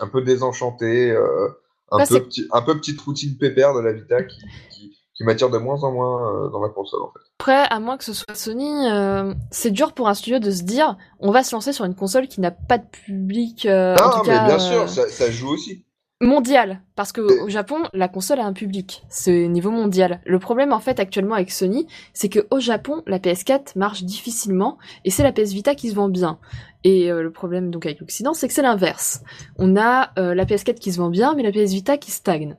un 0.00 0.08
peu 0.08 0.22
désenchanté, 0.22 1.10
euh, 1.10 1.48
un 1.90 1.98
peu 1.98 2.04
c'est- 2.04 2.20
petit, 2.20 2.46
un 2.52 2.62
peu 2.62 2.76
petite 2.78 3.00
routine 3.00 3.36
pépère 3.38 3.74
de 3.74 3.80
la 3.80 3.92
Vita 3.92 4.22
qui, 4.22 4.38
qui, 4.70 4.96
qui 5.14 5.24
m'attire 5.24 5.50
de 5.50 5.58
moins 5.58 5.82
en 5.82 5.92
moins 5.92 6.32
euh, 6.46 6.48
dans 6.50 6.60
la 6.62 6.68
console 6.68 7.02
en 7.02 7.10
fait. 7.12 7.20
Après, 7.40 7.64
à 7.70 7.80
moins 7.80 7.96
que 7.96 8.04
ce 8.04 8.12
soit 8.12 8.34
Sony, 8.34 8.88
euh, 8.90 9.32
c'est 9.50 9.70
dur 9.70 9.92
pour 9.92 10.08
un 10.08 10.14
studio 10.14 10.38
de 10.38 10.50
se 10.50 10.62
dire 10.62 10.96
on 11.20 11.30
va 11.30 11.42
se 11.44 11.54
lancer 11.54 11.72
sur 11.72 11.84
une 11.84 11.94
console 11.94 12.28
qui 12.28 12.40
n'a 12.40 12.50
pas 12.50 12.78
de 12.78 12.86
public. 12.86 13.64
euh, 13.66 13.96
en 13.96 14.02
non, 14.02 14.10
tout 14.22 14.28
mais 14.28 14.34
cas, 14.34 14.44
bien 14.46 14.54
euh, 14.56 14.58
sûr, 14.58 14.88
ça, 14.88 15.08
ça 15.08 15.30
joue 15.30 15.50
aussi. 15.50 15.84
Mondial, 16.20 16.80
parce 16.96 17.12
que 17.12 17.20
au 17.20 17.48
Japon, 17.48 17.76
la 17.92 18.08
console 18.08 18.40
a 18.40 18.44
un 18.44 18.52
public. 18.52 19.04
C'est 19.08 19.46
niveau 19.46 19.70
mondial. 19.70 20.20
Le 20.26 20.38
problème 20.38 20.72
en 20.72 20.80
fait 20.80 20.98
actuellement 20.98 21.36
avec 21.36 21.50
Sony, 21.50 21.86
c'est 22.12 22.28
que 22.28 22.46
au 22.50 22.58
Japon, 22.58 23.02
la 23.06 23.18
PS4 23.18 23.78
marche 23.78 24.02
difficilement 24.02 24.78
et 25.04 25.10
c'est 25.10 25.22
la 25.22 25.32
PS 25.32 25.52
Vita 25.52 25.74
qui 25.74 25.90
se 25.90 25.94
vend 25.94 26.08
bien. 26.08 26.38
Et 26.82 27.10
euh, 27.10 27.22
le 27.22 27.30
problème 27.30 27.70
donc 27.70 27.86
avec 27.86 28.00
l'Occident, 28.00 28.34
c'est 28.34 28.48
que 28.48 28.54
c'est 28.54 28.62
l'inverse. 28.62 29.22
On 29.58 29.76
a 29.76 30.10
euh, 30.18 30.34
la 30.34 30.44
PS4 30.44 30.74
qui 30.74 30.92
se 30.92 30.98
vend 30.98 31.10
bien, 31.10 31.34
mais 31.34 31.42
la 31.42 31.52
PS 31.52 31.72
Vita 31.72 31.96
qui 31.96 32.10
stagne. 32.10 32.56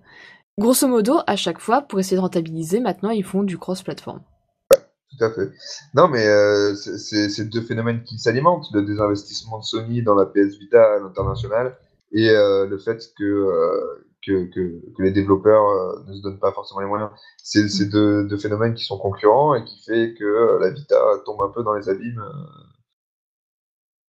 Grosso 0.58 0.88
modo, 0.88 1.20
à 1.28 1.36
chaque 1.36 1.60
fois, 1.60 1.82
pour 1.82 2.00
essayer 2.00 2.18
de 2.18 2.22
rentabiliser, 2.22 2.80
maintenant 2.80 3.12
ils 3.12 3.24
font 3.24 3.44
du 3.44 3.58
cross-platform. 3.58 4.22
Tout 4.70 5.26
à 5.26 5.32
fait. 5.32 5.52
Non, 5.96 6.08
mais 6.08 6.26
euh, 6.26 6.76
c'est 6.76 7.50
deux 7.50 7.62
phénomènes 7.62 8.04
qui 8.04 8.20
s'alimentent, 8.20 8.68
le 8.74 8.84
désinvestissement 8.84 9.60
de 9.60 9.64
Sony 9.64 10.02
dans 10.02 10.16
la 10.16 10.26
PS 10.26 10.58
Vita 10.60 10.82
à 10.82 11.00
l'international 11.00 11.76
et 12.12 12.30
euh, 12.30 12.68
le 12.68 12.78
fait 12.78 13.02
que 13.18 13.24
euh, 13.24 14.06
que, 14.26 14.46
que, 14.52 14.94
que 14.96 15.02
les 15.02 15.12
développeurs 15.12 15.66
euh, 15.70 16.04
ne 16.08 16.14
se 16.14 16.22
donnent 16.22 16.40
pas 16.40 16.52
forcément 16.52 16.82
les 16.82 16.88
moyens. 16.88 17.10
C'est 17.38 17.70
c'est 17.70 17.90
deux, 17.90 18.28
deux 18.28 18.38
phénomènes 18.38 18.74
qui 18.74 18.84
sont 18.84 18.98
concurrents 18.98 19.56
et 19.56 19.64
qui 19.64 19.82
fait 19.84 20.14
que 20.18 20.60
la 20.60 20.72
Vita 20.72 21.00
tombe 21.26 21.42
un 21.42 21.50
peu 21.50 21.64
dans 21.64 21.74
les 21.74 21.90
abîmes. 21.90 22.24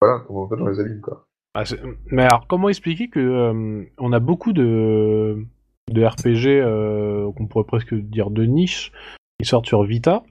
Voilà, 0.01 0.24
tombe 0.27 0.44
un 0.44 0.48
peu 0.48 0.56
dans 0.56 0.68
les 0.68 0.81
abîmes, 0.81 1.01
quoi. 1.01 1.27
Ah, 1.55 1.64
mais 2.06 2.22
alors, 2.22 2.47
comment 2.47 2.68
expliquer 2.68 3.09
que 3.09 3.18
euh, 3.18 3.85
on 3.98 4.12
a 4.12 4.20
beaucoup 4.20 4.52
de, 4.52 5.44
de 5.90 6.05
RPG 6.05 6.47
euh, 6.47 7.32
qu'on 7.32 7.48
pourrait 7.48 7.64
presque 7.64 7.94
dire 7.94 8.31
de 8.31 8.44
niche 8.44 8.93
qui 9.39 9.47
sortent 9.47 9.66
sur 9.66 9.82
Vita? 9.82 10.22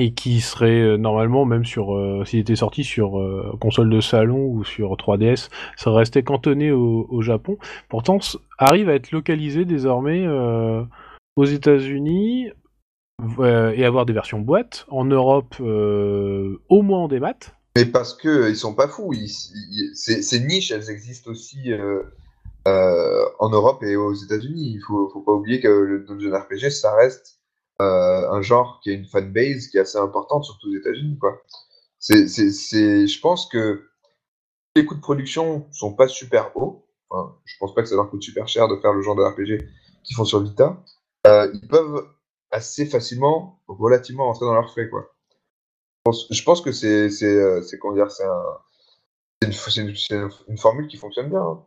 Et 0.00 0.14
qui 0.14 0.40
seraient 0.40 0.80
euh, 0.80 0.96
normalement 0.96 1.44
même 1.44 1.64
sur 1.64 1.96
euh, 1.96 2.24
s'il 2.24 2.38
était 2.38 2.54
sorti 2.54 2.84
sur 2.84 3.18
euh, 3.18 3.52
console 3.60 3.90
de 3.90 4.00
salon 4.00 4.46
ou 4.46 4.64
sur 4.64 4.92
3DS, 4.92 5.50
ça 5.76 5.90
restait 5.90 6.22
cantonné 6.22 6.70
au, 6.70 7.20
Japon. 7.20 7.58
Pourtant, 7.88 8.20
arrive 8.58 8.88
à 8.88 8.94
être 8.94 9.10
localisé 9.10 9.64
désormais 9.64 10.24
aux 11.34 11.44
États-Unis 11.44 12.50
et 13.42 13.84
avoir 13.84 14.06
des 14.06 14.12
versions 14.12 14.38
boîte 14.38 14.86
en 14.88 15.04
Europe 15.04 15.56
au 15.58 16.82
moins 16.82 17.00
en 17.00 17.08
démat. 17.08 17.34
Mais 17.76 17.86
parce 17.86 18.14
que 18.14 18.48
ils 18.48 18.56
sont 18.56 18.74
pas 18.74 18.86
fous. 18.86 19.12
Ces, 19.94 20.40
niches, 20.40 20.70
elles 20.70 20.90
existent 20.90 21.32
aussi 21.32 21.72
en 22.64 23.50
Europe 23.50 23.82
et 23.82 23.96
aux 23.96 24.14
États-Unis. 24.14 24.74
Il 24.76 24.80
faut, 24.86 25.10
faut 25.12 25.22
pas 25.22 25.32
oublier 25.32 25.60
que 25.60 25.68
le 25.68 26.04
dungeon 26.06 26.38
RPG, 26.38 26.70
ça 26.70 26.94
reste 26.94 27.37
euh, 27.80 28.30
un 28.30 28.42
genre 28.42 28.80
qui 28.82 28.90
a 28.90 28.92
une 28.92 29.06
fanbase 29.06 29.68
qui 29.68 29.76
est 29.76 29.80
assez 29.80 29.98
importante, 29.98 30.44
surtout 30.44 30.68
aux 30.68 30.76
États-Unis, 30.76 31.18
je 32.00 33.20
pense 33.20 33.48
que 33.48 33.88
les 34.74 34.84
coûts 34.84 34.94
de 34.94 35.00
production 35.00 35.66
sont 35.72 35.94
pas 35.94 36.08
super 36.08 36.56
hauts. 36.56 36.86
Enfin, 37.10 37.36
je 37.44 37.56
pense 37.58 37.74
pas 37.74 37.82
que 37.82 37.88
ça 37.88 37.94
leur 37.94 38.10
coûte 38.10 38.22
super 38.22 38.48
cher 38.48 38.68
de 38.68 38.76
faire 38.76 38.92
le 38.92 39.02
genre 39.02 39.16
de 39.16 39.22
RPG 39.22 39.66
qu'ils 40.04 40.16
font 40.16 40.24
sur 40.24 40.40
Vita. 40.40 40.82
Euh, 41.26 41.50
ils 41.54 41.66
peuvent 41.66 42.06
assez 42.50 42.86
facilement, 42.86 43.60
relativement 43.66 44.26
rentrer 44.26 44.46
dans 44.46 44.54
leurs 44.54 44.70
frais, 44.70 44.88
quoi. 44.88 45.14
Je 46.30 46.42
pense, 46.42 46.62
que 46.62 46.72
c'est, 46.72 47.08
une, 49.76 50.56
formule 50.56 50.88
qui 50.88 50.96
fonctionne 50.96 51.28
bien. 51.28 51.42
hein. 51.42 51.66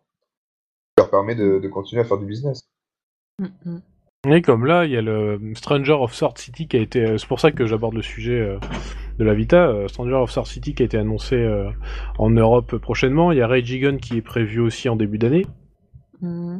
Leur 0.97 1.09
permet 1.11 1.35
de, 1.35 1.59
de 1.59 1.67
continuer 1.67 2.01
à 2.01 2.05
faire 2.05 2.17
du 2.17 2.25
business. 2.25 2.61
Mm, 3.39 3.47
mm. 3.65 3.81
Et 4.29 4.43
comme 4.43 4.67
là, 4.67 4.85
il 4.85 4.91
y 4.91 4.97
a 4.97 5.01
le 5.01 5.39
Stranger 5.55 5.93
of 5.93 6.13
Sword 6.13 6.37
City 6.37 6.67
qui 6.67 6.77
a 6.77 6.79
été. 6.79 7.03
euh, 7.03 7.17
C'est 7.17 7.27
pour 7.27 7.39
ça 7.39 7.51
que 7.51 7.65
j'aborde 7.65 7.95
le 7.95 8.03
sujet 8.03 8.39
euh, 8.39 8.57
de 9.17 9.23
la 9.23 9.33
Vita. 9.33 9.67
euh, 9.67 9.87
Stranger 9.87 10.13
of 10.13 10.29
Sword 10.29 10.45
City 10.45 10.75
qui 10.75 10.83
a 10.83 10.85
été 10.85 10.97
annoncé 10.97 11.35
euh, 11.35 11.71
en 12.19 12.29
Europe 12.29 12.77
prochainement. 12.77 13.31
Il 13.31 13.39
y 13.39 13.41
a 13.41 13.47
Rage 13.47 13.63
qui 13.99 14.17
est 14.17 14.21
prévu 14.21 14.59
aussi 14.59 14.89
en 14.89 14.95
début 14.95 15.17
d'année. 15.17 15.47
Mm. 16.21 16.59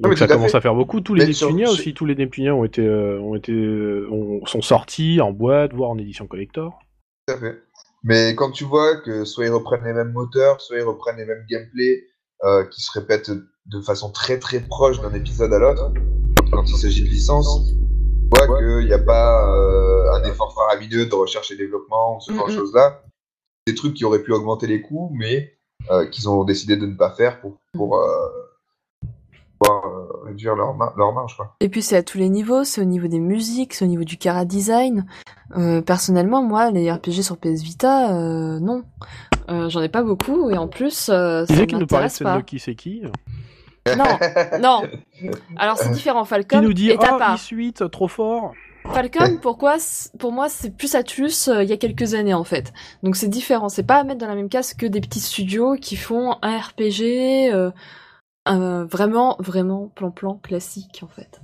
Donc 0.00 0.10
mais 0.10 0.16
ça 0.16 0.26
commence 0.26 0.50
fait. 0.50 0.56
à 0.56 0.60
faire 0.60 0.74
beaucoup. 0.74 1.00
Tous 1.00 1.14
les 1.14 1.32
sur- 1.32 1.54
aussi, 1.54 1.94
tous 1.94 2.06
les 2.06 2.16
Neptunia 2.16 2.52
ont 2.56 2.64
été, 2.64 2.88
ont 2.90 3.36
été, 3.36 3.52
ont- 4.10 4.44
sont 4.46 4.62
sortis 4.62 5.20
en 5.20 5.30
boîte, 5.30 5.74
voire 5.74 5.90
en 5.90 5.98
édition 5.98 6.26
collector. 6.26 6.80
Tout 7.28 7.34
à 7.34 7.38
fait. 7.38 7.62
Mais 8.02 8.34
quand 8.34 8.50
tu 8.50 8.64
vois 8.64 8.96
que 8.96 9.24
soit 9.24 9.44
ils 9.46 9.50
reprennent 9.52 9.84
les 9.84 9.92
mêmes 9.92 10.12
moteurs, 10.12 10.60
soit 10.60 10.78
ils 10.78 10.82
reprennent 10.82 11.18
les 11.18 11.24
mêmes 11.26 11.44
gameplays 11.48 12.02
euh, 12.44 12.64
qui 12.64 12.80
se 12.82 12.90
répètent 12.98 13.30
de 13.30 13.80
façon 13.80 14.10
très 14.10 14.38
très 14.38 14.60
proche 14.60 15.00
d'un 15.00 15.12
épisode 15.14 15.52
à 15.52 15.58
l'autre, 15.58 15.92
quand 16.56 16.68
il 16.68 16.76
s'agit 16.76 17.04
de 17.04 17.08
licence, 17.08 17.64
tu 17.68 18.46
vois 18.46 18.58
qu'il 18.58 18.86
n'y 18.86 18.92
a 18.92 18.98
pas 18.98 19.54
euh, 19.56 20.12
un 20.14 20.24
effort 20.24 20.52
faramineux 20.54 21.06
de 21.06 21.14
recherche 21.14 21.50
et 21.50 21.56
développement 21.56 22.16
ou 22.16 22.20
ce 22.20 22.32
genre 22.32 22.46
de 22.48 22.52
choses-là. 22.52 23.02
Des 23.66 23.74
trucs 23.74 23.94
qui 23.94 24.04
auraient 24.04 24.22
pu 24.22 24.32
augmenter 24.32 24.66
les 24.66 24.80
coûts, 24.80 25.10
mais 25.14 25.54
euh, 25.90 26.06
qu'ils 26.06 26.28
ont 26.28 26.44
décidé 26.44 26.76
de 26.76 26.86
ne 26.86 26.94
pas 26.94 27.10
faire 27.10 27.40
pour, 27.40 27.58
pour 27.74 27.96
euh, 27.98 28.06
pouvoir 29.58 29.86
euh, 29.86 30.24
réduire 30.26 30.54
leur, 30.54 30.74
mar- 30.74 30.94
leur 30.96 31.12
marge. 31.12 31.36
Quoi. 31.36 31.54
Et 31.60 31.68
puis 31.68 31.82
c'est 31.82 31.96
à 31.96 32.02
tous 32.02 32.18
les 32.18 32.28
niveaux, 32.28 32.64
c'est 32.64 32.80
au 32.80 32.84
niveau 32.84 33.08
des 33.08 33.18
musiques, 33.20 33.74
c'est 33.74 33.84
au 33.84 33.88
niveau 33.88 34.04
du 34.04 34.16
cara 34.18 34.44
design. 34.44 35.06
Euh, 35.56 35.80
personnellement, 35.82 36.42
moi, 36.42 36.70
les 36.70 36.90
RPG 36.90 37.22
sur 37.22 37.36
PS 37.38 37.62
Vita, 37.62 38.14
euh, 38.14 38.58
non. 38.60 38.82
Euh, 39.48 39.68
J'en 39.68 39.80
ai 39.82 39.88
pas 39.88 40.02
beaucoup 40.02 40.50
et 40.50 40.58
en 40.58 40.66
plus, 40.68 41.08
euh, 41.08 41.44
ça 41.46 41.52
disais 41.54 41.66
qu'il 41.66 41.78
nous 41.78 41.86
parlait 41.86 42.08
de 42.08 42.24
m'intéresse 42.24 42.58
pas. 42.58 42.58
Seki. 42.58 43.02
Non, 43.96 44.18
non. 44.60 44.82
Alors 45.56 45.76
c'est 45.78 45.90
différent, 45.90 46.22
Qui 46.22 46.28
Falcon 46.30 46.60
nous 46.62 46.72
dit 46.72 46.90
et 46.90 46.96
Oh, 46.98 47.02
Tapa. 47.02 47.36
e 47.36 47.88
trop 47.88 48.08
fort 48.08 48.52
Falcon, 48.92 49.38
pourquoi 49.42 49.76
Pour 50.18 50.30
moi, 50.32 50.48
c'est 50.48 50.70
plus 50.76 50.94
Atlus 50.94 51.48
euh, 51.48 51.64
il 51.64 51.68
y 51.68 51.72
a 51.72 51.76
quelques 51.76 52.14
années 52.14 52.34
en 52.34 52.44
fait. 52.44 52.72
Donc 53.02 53.16
c'est 53.16 53.28
différent. 53.28 53.68
C'est 53.68 53.82
pas 53.82 53.96
à 53.96 54.04
mettre 54.04 54.20
dans 54.20 54.28
la 54.28 54.36
même 54.36 54.48
case 54.48 54.74
que 54.74 54.86
des 54.86 55.00
petits 55.00 55.20
studios 55.20 55.74
qui 55.74 55.96
font 55.96 56.36
un 56.42 56.58
RPG 56.58 57.50
euh, 57.52 57.70
vraiment, 58.46 59.36
vraiment 59.40 59.88
plan-plan 59.94 60.34
classique 60.42 61.00
en 61.02 61.08
fait. 61.08 61.40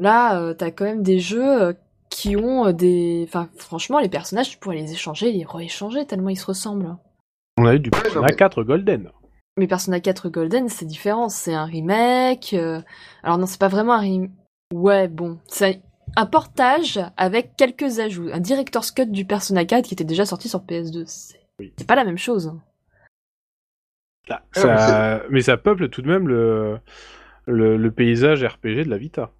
Là, 0.00 0.40
euh, 0.40 0.54
t'as 0.54 0.70
quand 0.70 0.84
même 0.84 1.02
des 1.02 1.18
jeux 1.18 1.62
euh, 1.62 1.72
qui 2.10 2.36
ont 2.36 2.66
euh, 2.66 2.72
des. 2.72 3.24
Enfin, 3.28 3.48
franchement, 3.56 3.98
les 3.98 4.08
personnages, 4.08 4.50
tu 4.50 4.58
pourrais 4.58 4.76
les 4.76 4.92
échanger, 4.92 5.32
les 5.32 5.44
rééchanger 5.44 6.06
tellement 6.06 6.28
ils 6.28 6.36
se 6.36 6.46
ressemblent. 6.46 6.96
On 7.56 7.66
a 7.66 7.74
eu 7.74 7.80
du 7.80 7.90
Ouais, 7.92 8.02
Persona 8.02 8.20
non, 8.20 8.26
mais- 8.30 8.36
4 8.36 8.62
Golden. 8.62 9.10
Mais 9.58 9.66
Persona 9.66 9.98
4 10.00 10.28
Golden, 10.28 10.68
c'est 10.68 10.84
différent. 10.86 11.28
C'est 11.28 11.52
un 11.54 11.64
remake. 11.64 12.54
euh, 12.54 12.80
Alors 13.22 13.38
non, 13.38 13.46
c'est 13.46 13.58
pas 13.60 13.68
vraiment 13.68 13.94
un 13.94 14.00
remake. 14.00 14.30
Ouais, 14.72 15.08
bon. 15.08 15.38
C'est 15.48 15.82
un 16.16 16.26
portage 16.26 17.00
avec 17.16 17.56
quelques 17.56 17.98
ajouts. 17.98 18.28
Un 18.32 18.40
director's 18.40 18.92
cut 18.92 19.06
du 19.06 19.24
Persona 19.24 19.64
4 19.64 19.84
qui 19.86 19.94
était 19.94 20.04
déjà 20.04 20.24
sorti 20.26 20.48
sur 20.48 20.60
PS2. 20.60 21.04
C'est 21.06 21.38
Oui. 21.58 21.72
pas 21.86 21.96
la 21.96 22.04
même 22.04 22.18
chose. 22.18 22.52
Là, 24.28 24.42
Ah, 24.56 24.60
ça- 24.60 25.22
mais 25.30 25.40
ça 25.40 25.56
peuple 25.56 25.88
tout 25.88 26.02
de 26.02 26.08
même 26.08 26.28
le, 26.28 26.78
le, 27.46 27.76
le 27.76 27.90
paysage 27.92 28.44
RPG 28.44 28.84
de 28.84 28.90
la 28.90 28.98
Vita. 28.98 29.32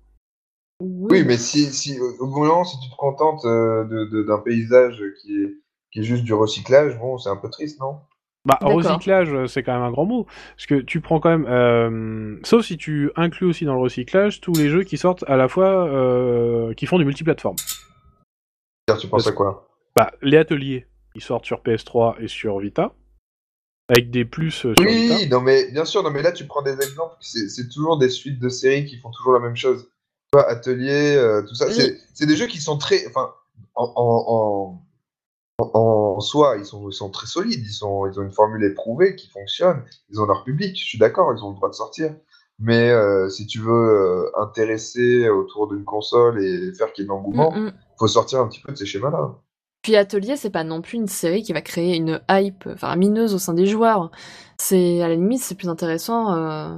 Oui, 0.80 1.24
mais 1.24 1.36
si, 1.36 1.64
si 1.66 1.98
au 2.00 2.26
bout 2.26 2.40
d'un 2.40 2.46
moment, 2.48 2.64
si 2.64 2.78
tu 2.80 2.88
te 2.90 2.96
contentes 2.96 3.44
euh, 3.44 3.84
de- 3.84 4.04
de- 4.06 4.22
d'un 4.22 4.38
paysage 4.38 5.02
qui 5.20 5.36
est, 5.42 5.54
qui 5.92 6.00
est 6.00 6.04
juste 6.04 6.22
du 6.24 6.32
recyclage, 6.32 6.98
bon, 6.98 7.18
c'est 7.18 7.28
un 7.28 7.36
peu 7.36 7.50
triste, 7.50 7.80
non? 7.80 8.00
Bah, 8.44 8.58
recyclage, 8.62 9.32
euh, 9.34 9.46
c'est 9.46 9.62
quand 9.62 9.74
même 9.74 9.82
un 9.82 9.90
grand 9.90 10.06
mot. 10.06 10.26
Parce 10.56 10.66
que 10.66 10.76
tu 10.80 11.00
prends 11.00 11.20
quand 11.20 11.28
même. 11.30 11.46
euh, 11.48 12.36
sauf 12.44 12.64
si 12.64 12.76
tu 12.78 13.10
inclus 13.16 13.46
aussi 13.46 13.64
dans 13.64 13.74
le 13.74 13.80
recyclage 13.80 14.40
tous 14.40 14.52
les 14.54 14.68
jeux 14.70 14.84
qui 14.84 14.96
sortent 14.96 15.24
à 15.28 15.36
la 15.36 15.48
fois. 15.48 15.86
euh, 15.88 16.72
qui 16.74 16.86
font 16.86 16.98
du 16.98 17.04
multiplateforme. 17.04 17.56
C'est-à-dire, 17.58 19.00
Tu 19.02 19.08
penses 19.08 19.24
Parce- 19.24 19.32
à 19.34 19.36
quoi? 19.36 19.68
Bah, 19.96 20.12
les 20.22 20.36
ateliers, 20.38 20.86
ils 21.14 21.22
sortent 21.22 21.44
sur 21.44 21.60
PS3 21.62 22.16
et 22.20 22.28
sur 22.28 22.58
Vita. 22.58 22.94
Avec 23.90 24.10
des 24.10 24.24
plus 24.24 24.50
sur 24.50 24.70
Vita. 24.70 24.82
Oui, 24.84 25.28
non 25.30 25.40
mais 25.40 25.70
bien 25.72 25.84
sûr, 25.86 26.02
non 26.02 26.10
mais 26.10 26.20
là 26.22 26.30
tu 26.30 26.44
prends 26.46 26.60
des 26.62 26.74
exemples, 26.74 27.16
c'est 27.20 27.68
toujours 27.70 27.98
des 27.98 28.10
suites 28.10 28.38
de 28.38 28.48
séries 28.50 28.84
qui 28.84 28.98
font 28.98 29.10
toujours 29.10 29.32
la 29.32 29.40
même 29.40 29.56
chose. 29.56 29.84
Tu 30.30 30.38
vois, 30.38 30.46
Atelier, 30.48 31.16
euh, 31.16 31.42
tout 31.42 31.54
ça, 31.54 31.66
Oui. 31.68 31.72
c'est 31.74 31.98
c'est 32.12 32.26
des 32.26 32.36
jeux 32.36 32.46
qui 32.46 32.58
sont 32.60 32.76
très, 32.76 33.06
enfin, 33.08 33.32
en, 33.74 33.84
en, 33.96 34.24
en, 34.28 34.82
en- 35.58 36.20
soi, 36.20 36.56
ils 36.58 36.64
sont, 36.64 36.88
ils 36.88 36.92
sont 36.92 37.10
très 37.10 37.26
solides, 37.26 37.60
ils, 37.64 37.72
sont, 37.72 38.06
ils 38.06 38.18
ont 38.18 38.22
une 38.24 38.32
formule 38.32 38.64
éprouvée 38.64 39.14
qui 39.16 39.28
fonctionne, 39.28 39.84
ils 40.10 40.20
ont 40.20 40.26
leur 40.26 40.42
public, 40.44 40.76
je 40.76 40.84
suis 40.84 40.98
d'accord, 40.98 41.32
ils 41.36 41.42
ont 41.44 41.50
le 41.50 41.56
droit 41.56 41.68
de 41.68 41.74
sortir. 41.74 42.14
Mais 42.58 42.90
euh, 42.90 43.28
si 43.28 43.46
tu 43.46 43.60
veux 43.60 43.70
euh, 43.72 44.30
intéresser 44.40 45.28
autour 45.28 45.68
d'une 45.68 45.84
console 45.84 46.42
et 46.42 46.72
faire 46.74 46.92
qu'il 46.92 47.02
y 47.02 47.04
ait 47.04 47.06
de 47.06 47.10
l'engouement, 47.10 47.52
Mm, 47.52 47.66
mm. 47.66 47.72
faut 47.98 48.08
sortir 48.08 48.40
un 48.40 48.48
petit 48.48 48.60
peu 48.60 48.72
de 48.72 48.76
ces 48.76 48.86
schémas-là. 48.86 49.36
Puis 49.82 49.96
Atelier, 49.96 50.36
c'est 50.36 50.50
pas 50.50 50.64
non 50.64 50.82
plus 50.82 50.96
une 50.98 51.06
série 51.08 51.42
qui 51.42 51.52
va 51.52 51.62
créer 51.62 51.96
une 51.96 52.20
hype 52.30 52.68
faramineuse 52.76 53.34
au 53.34 53.38
sein 53.38 53.54
des 53.54 53.66
joueurs. 53.66 54.10
C'est 54.58 55.02
à 55.02 55.08
la 55.08 55.14
limite, 55.14 55.40
c'est 55.40 55.54
plus 55.54 55.68
intéressant, 55.68 56.34
euh, 56.34 56.76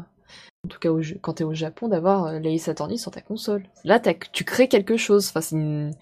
en 0.64 0.68
tout 0.68 0.78
cas 0.78 0.90
au, 0.90 1.00
quand 1.20 1.34
t'es 1.34 1.44
au 1.44 1.54
Japon, 1.54 1.88
d'avoir 1.88 2.26
euh, 2.26 2.38
l'Ace 2.38 2.68
Attorney 2.68 2.98
sur 2.98 3.10
ta 3.10 3.20
console. 3.20 3.64
Là, 3.84 4.00
tu 4.00 4.44
crées 4.44 4.68
quelque 4.68 4.96
chose. 4.96 5.28
Enfin, 5.28 5.40
c'est 5.40 5.56
une, 5.56 5.92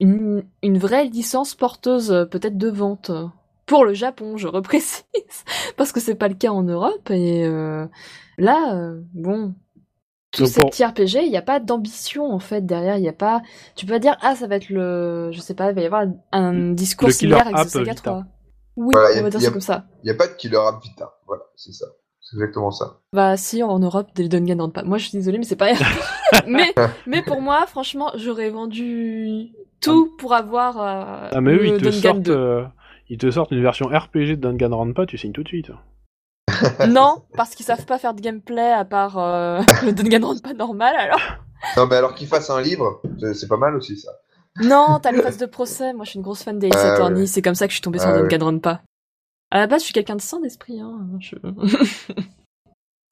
une, 0.00 0.44
une 0.62 0.78
vraie 0.78 1.04
licence 1.04 1.54
porteuse 1.54 2.10
euh, 2.10 2.24
peut-être 2.24 2.58
de 2.58 2.68
vente 2.68 3.10
pour 3.66 3.84
le 3.84 3.94
Japon, 3.94 4.36
je 4.36 4.48
reprécise, 4.48 5.04
parce 5.76 5.92
que 5.92 6.00
c'est 6.00 6.14
pas 6.14 6.28
le 6.28 6.34
cas 6.34 6.50
en 6.50 6.62
Europe. 6.62 7.10
Et 7.10 7.44
euh, 7.44 7.86
là, 8.38 8.74
euh, 8.74 9.00
bon. 9.12 9.54
Tous 10.32 10.46
ces 10.46 10.60
petits 10.60 10.84
RPG, 10.84 11.24
il 11.24 11.30
n'y 11.30 11.36
a 11.36 11.42
pas 11.42 11.60
d'ambition 11.60 12.30
en 12.30 12.38
fait 12.38 12.60
derrière. 12.60 12.98
Il 12.98 13.04
y 13.04 13.08
a 13.08 13.14
pas. 13.14 13.40
Tu 13.74 13.86
peux 13.86 13.92
pas 13.92 13.98
dire 13.98 14.18
ah 14.20 14.36
ça 14.36 14.46
va 14.46 14.56
être 14.56 14.68
le, 14.68 15.30
je 15.32 15.40
sais 15.40 15.54
pas, 15.54 15.70
il 15.70 15.74
va 15.74 15.80
y 15.80 15.86
avoir 15.86 16.04
un 16.30 16.72
discours 16.72 17.08
le 17.08 17.14
similaire 17.14 17.44
killer 17.44 17.56
avec 17.56 17.70
Saga 17.70 17.92
Vita. 17.92 18.02
3. 18.02 18.24
Oui, 18.76 18.90
Voilà, 18.92 19.18
on 19.18 19.22
va 19.22 19.30
dire 19.30 19.40
ça 19.40 19.50
comme 19.50 19.60
ça. 19.62 19.86
Il 20.02 20.06
n'y 20.06 20.10
a 20.10 20.14
pas 20.14 20.26
de 20.26 20.34
killer 20.34 20.58
app 20.58 20.82
Vita, 20.82 21.14
voilà, 21.26 21.44
c'est 21.54 21.72
ça. 21.72 21.86
C'est 22.28 22.36
exactement 22.38 22.72
ça. 22.72 22.98
Bah 23.12 23.36
si 23.36 23.62
en 23.62 23.78
Europe 23.78 24.08
des 24.16 24.28
Dungeon 24.28 24.68
pas. 24.70 24.82
Moi 24.82 24.98
je 24.98 25.08
suis 25.08 25.16
désolée 25.18 25.38
mais 25.38 25.44
c'est 25.44 25.54
pas. 25.54 25.68
mais 26.48 26.74
mais 27.06 27.22
pour 27.22 27.40
moi 27.40 27.66
franchement 27.66 28.10
j'aurais 28.16 28.50
vendu 28.50 29.52
tout 29.80 30.12
pour 30.18 30.34
avoir 30.34 30.76
euh, 30.80 31.28
Ah, 31.32 31.40
mais 31.40 31.52
eux, 31.52 31.58
le 31.58 31.66
ils 31.76 31.80
te, 31.82 31.90
sortent, 31.92 32.20
2. 32.22 32.32
euh, 32.32 32.64
ils 33.08 33.18
te 33.18 33.30
sortent 33.30 33.52
une 33.52 33.62
version 33.62 33.86
RPG 33.86 34.30
de 34.30 34.34
Danganronpa, 34.36 35.06
tu 35.06 35.16
signes 35.18 35.30
tout 35.32 35.44
de 35.44 35.48
suite. 35.48 35.70
Non 36.88 37.22
parce 37.36 37.54
qu'ils 37.54 37.66
savent 37.66 37.86
pas 37.86 37.98
faire 37.98 38.14
de 38.14 38.20
gameplay 38.20 38.72
à 38.72 38.84
part 38.84 39.18
euh, 39.18 39.60
le 39.84 39.92
Dungeon 39.92 40.38
pas 40.40 40.52
normal 40.54 40.94
alors. 40.96 41.20
Non, 41.76 41.86
mais 41.86 41.96
alors 41.96 42.14
qu'ils 42.14 42.28
fassent 42.28 42.50
un 42.50 42.60
livre, 42.60 43.02
c'est- 43.34 43.48
pas 43.48 43.56
mal 43.56 43.76
aussi 43.76 43.96
ça. 43.96 44.10
Non 44.62 44.98
t'as 45.00 45.12
le 45.12 45.22
phase 45.22 45.38
de 45.38 45.46
procès. 45.46 45.92
Moi 45.92 46.04
je 46.04 46.10
suis 46.10 46.16
une 46.18 46.24
grosse 46.24 46.42
fan 46.42 46.58
d'Ace 46.58 46.72
Ah, 46.74 46.94
Attorney. 46.94 47.20
ouais. 47.20 47.26
C'est 47.26 47.42
comme 47.42 47.54
ça 47.54 47.66
que 47.66 47.70
je 47.70 47.76
suis 47.76 47.82
tombée 47.82 47.98
sur 48.00 48.08
Ah, 48.08 48.14
ouais. 48.14 48.22
Danganronpa. 48.22 48.80
À 49.56 49.60
la 49.60 49.66
base 49.66 49.80
je 49.80 49.84
suis 49.86 49.94
quelqu'un 49.94 50.16
de 50.16 50.20
sain 50.20 50.38
d'esprit 50.40 50.80
hein. 50.80 51.08
Je... 51.18 51.34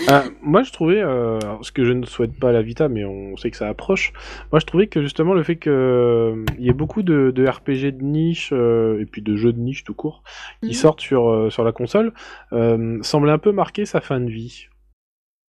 Ah, 0.08 0.24
moi, 0.42 0.62
je 0.62 0.72
trouvais, 0.72 1.00
euh, 1.00 1.38
ce 1.62 1.72
que 1.72 1.84
je 1.86 1.92
ne 1.92 2.04
souhaite 2.04 2.38
pas 2.38 2.50
à 2.50 2.52
la 2.52 2.60
Vita, 2.60 2.88
mais 2.90 3.06
on 3.06 3.34
sait 3.38 3.50
que 3.50 3.56
ça 3.56 3.66
approche. 3.68 4.12
Moi, 4.52 4.58
je 4.60 4.66
trouvais 4.66 4.86
que 4.86 5.00
justement 5.00 5.32
le 5.32 5.42
fait 5.42 5.56
que 5.56 5.70
euh, 5.70 6.44
y 6.58 6.68
ait 6.68 6.74
beaucoup 6.74 7.02
de, 7.02 7.30
de 7.30 7.48
RPG 7.48 7.96
de 7.96 8.02
niche 8.04 8.50
euh, 8.52 9.00
et 9.00 9.06
puis 9.06 9.22
de 9.22 9.36
jeux 9.36 9.54
de 9.54 9.58
niche 9.60 9.84
tout 9.84 9.94
court 9.94 10.22
qui 10.62 10.68
Mhm. 10.68 10.74
sortent 10.74 11.00
sur 11.00 11.30
euh, 11.30 11.48
sur 11.48 11.64
la 11.64 11.72
console 11.72 12.12
euh, 12.52 12.98
semblait 13.02 13.32
un 13.32 13.38
peu 13.38 13.52
marquer 13.52 13.86
sa 13.86 14.02
fin 14.02 14.20
de 14.20 14.28
vie. 14.30 14.66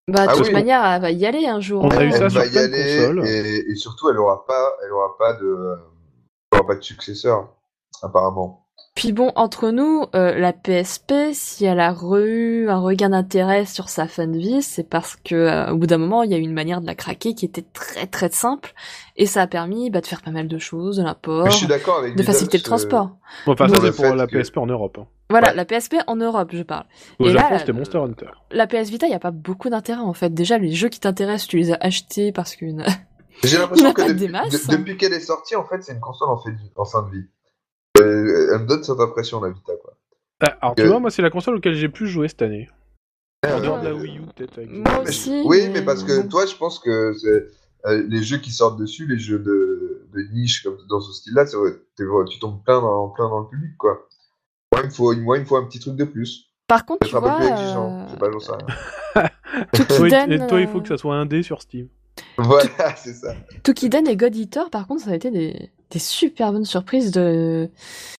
Bah, 0.08 0.28
de 0.28 0.32
Ah 0.32 0.36
toute 0.38 0.48
oui. 0.48 0.54
manière, 0.54 0.86
elle 0.86 1.02
va 1.02 1.12
y 1.12 1.26
aller 1.26 1.46
un 1.48 1.60
jour. 1.60 1.84
On 1.84 1.90
a 1.90 2.06
eu 2.06 2.12
ça 2.12 2.26
elle 2.26 2.32
sur 2.32 2.40
va 2.40 2.46
y 2.46 2.58
aller 2.58 3.28
et, 3.28 3.72
et 3.72 3.76
surtout 3.76 4.10
elle 4.10 4.18
aura 4.20 4.46
pas, 4.46 4.72
elle 4.86 4.92
aura 4.94 5.18
pas 5.18 5.34
de, 5.34 5.76
elle 6.54 6.60
aura 6.60 6.68
pas 6.68 6.76
de 6.76 6.82
successeur 6.84 7.50
apparemment. 8.02 8.65
Puis 8.96 9.12
bon, 9.12 9.34
entre 9.36 9.72
nous, 9.72 10.06
euh, 10.16 10.40
la 10.40 10.54
PSP, 10.54 11.34
si 11.34 11.66
elle 11.66 11.82
a 11.82 11.94
eu 12.18 12.70
un 12.70 12.80
regain 12.80 13.10
d'intérêt 13.10 13.66
sur 13.66 13.90
sa 13.90 14.08
fin 14.08 14.26
de 14.26 14.38
vie, 14.38 14.62
c'est 14.62 14.88
parce 14.90 15.18
que 15.18 15.36
euh, 15.36 15.72
au 15.74 15.78
bout 15.78 15.86
d'un 15.86 15.98
moment, 15.98 16.24
il 16.24 16.32
y 16.32 16.34
a 16.34 16.38
eu 16.38 16.42
une 16.42 16.54
manière 16.54 16.80
de 16.80 16.86
la 16.86 16.96
craquer 16.96 17.34
qui 17.36 17.44
était 17.44 17.66
très 17.74 18.08
très 18.08 18.30
simple, 18.30 18.74
et 19.18 19.26
ça 19.26 19.42
a 19.42 19.48
permis 19.48 19.90
bah, 19.90 20.00
de 20.00 20.06
faire 20.08 20.22
pas 20.22 20.32
mal 20.32 20.48
de 20.48 20.58
choses, 20.58 20.96
de 20.96 21.04
l'import, 21.04 21.44
Mais 21.44 21.52
je 21.52 21.58
suis 21.58 21.68
d'accord 21.68 21.98
avec 21.98 22.16
de 22.16 22.24
faciliter 22.24 22.58
le 22.58 22.62
euh, 22.62 22.66
transport. 22.66 23.10
Enfin, 23.48 23.68
ça 23.68 23.76
c'est 23.82 23.92
pour 23.94 24.16
la 24.16 24.28
que- 24.28 24.38
PSP 24.42 24.58
en 24.60 24.66
Europe. 24.68 24.98
hein. 25.02 25.08
Voilà, 25.30 25.50
Ouais. 25.50 25.56
la 25.56 25.66
PSP 25.66 25.96
en 26.08 26.16
Europe, 26.16 26.52
je 26.54 26.64
parle. 26.64 26.86
Au 27.20 27.26
Et 27.28 27.34
là, 27.34 27.42
Japon, 27.42 27.56
c'était 27.60 27.74
Monster 27.74 27.98
Hunter. 27.98 28.28
La 28.52 28.66
PS 28.66 28.90
Vita, 28.90 29.08
il 29.08 29.12
y 29.12 29.16
a 29.16 29.20
pas 29.20 29.32
beaucoup 29.32 29.70
d'intérêt 29.70 30.00
en 30.04 30.14
fait. 30.14 30.34
Déjà, 30.34 30.58
les 30.58 30.72
jeux 30.72 30.88
qui 30.88 31.02
t'intéressent, 31.02 31.50
tu 31.50 31.58
les 31.58 31.74
as 31.74 31.78
achetés 31.82 32.32
parce 32.32 32.56
qu'une. 32.56 32.86
J'ai 33.44 33.58
On 33.58 33.62
l'impression 33.62 33.88
a 33.90 33.94
que 33.94 34.02
depuis, 34.14 34.28
de- 34.28 34.72
depuis 34.72 34.96
qu'elle 34.96 35.12
est 35.12 35.20
sortie, 35.20 35.58
en 35.58 35.66
fait, 35.66 35.84
c'est 35.84 35.92
une 35.92 36.00
console 36.00 36.30
en, 36.30 36.38
fait, 36.38 36.52
en 36.78 36.86
fin 36.86 37.02
de 37.04 37.10
vie. 37.12 37.26
Euh, 37.98 38.50
elle 38.54 38.62
me 38.62 38.66
donne 38.68 38.84
cette 38.84 39.00
impression, 39.00 39.42
la 39.42 39.50
Vita, 39.50 39.74
quoi. 39.82 39.94
Ah, 40.42 40.58
alors 40.62 40.76
tu 40.76 40.84
Euh, 40.84 40.88
vois, 40.88 41.00
moi 41.00 41.10
c'est 41.12 41.22
la 41.22 41.30
console 41.30 41.56
auquel 41.56 41.76
j'ai 41.76 41.88
plus 41.90 42.08
joué 42.08 42.28
cette 42.28 42.42
année. 42.42 42.70
En 43.46 43.50
Euh, 43.52 43.60
dehors 43.62 43.80
de 43.82 43.88
la 43.88 43.94
Wii 43.94 44.18
U 44.18 44.22
peut-être. 44.36 44.58
avec- 44.58 44.70
Moi 44.70 44.84
mais- 45.04 45.10
aussi. 45.10 45.44
Oui, 45.46 45.70
mais 45.72 45.82
parce 45.84 46.04
que 46.04 46.28
toi, 46.28 46.46
je 46.46 46.56
pense 46.56 46.80
que 46.80 47.14
c'est 47.14 47.48
euh, 47.88 48.04
les 48.10 48.24
jeux 48.24 48.38
qui 48.40 48.52
sortent 48.52 48.80
dessus, 48.80 49.06
les 49.08 49.20
jeux 49.20 49.38
de, 49.40 50.08
de 50.14 50.22
niche 50.34 50.64
comme 50.64 50.78
dans 50.90 51.00
ce 51.00 51.14
style-là, 51.14 51.46
tu 51.46 52.40
tombes 52.40 52.64
plein 52.64 52.82
dans, 52.82 53.10
plein 53.10 53.30
dans 53.30 53.40
le 53.42 53.48
public, 53.48 53.78
quoi. 53.78 54.08
Moi, 54.74 54.82
il 54.84 54.88
me 54.88 54.92
faut, 54.92 55.16
moi, 55.16 55.38
il 55.38 55.42
me 55.42 55.46
faut 55.46 55.56
un 55.58 55.66
petit 55.66 55.80
truc 55.80 55.96
de 55.96 56.04
plus. 56.06 56.50
Par 56.68 56.86
contre, 56.86 57.06
tu 57.08 57.16
Être 57.16 57.18
un 57.18 57.22
peu 57.22 57.28
vois, 57.28 57.38
plus 57.38 57.48
exigeant. 57.48 57.92
euh, 58.02 58.06
Je 58.08 58.12
sais 58.14 58.18
pas, 58.18 58.32
j'en 58.32 58.40
sais 58.40 58.52
rien. 59.16 59.30
Toi, 59.72 59.86
Tukiden, 59.86 60.32
et 60.32 60.48
toi, 60.48 60.60
il 60.62 60.68
faut 60.68 60.82
que 60.82 60.88
ça 60.88 60.98
soit 60.98 61.16
un 61.16 61.26
dé 61.28 61.44
sur 61.44 61.62
Steam. 61.62 61.88
Voilà, 62.38 62.68
c'est 62.98 63.14
ça. 63.14 63.36
Tukiden 63.64 64.08
et 64.08 64.18
God 64.18 64.36
Eater, 64.36 64.70
par 64.72 64.88
contre, 64.88 65.04
ça 65.04 65.12
a 65.12 65.16
été 65.16 65.30
des, 65.30 65.72
des 65.96 66.00
super 66.00 66.52
bonnes 66.52 66.66
surprises 66.66 67.12
de, 67.12 67.70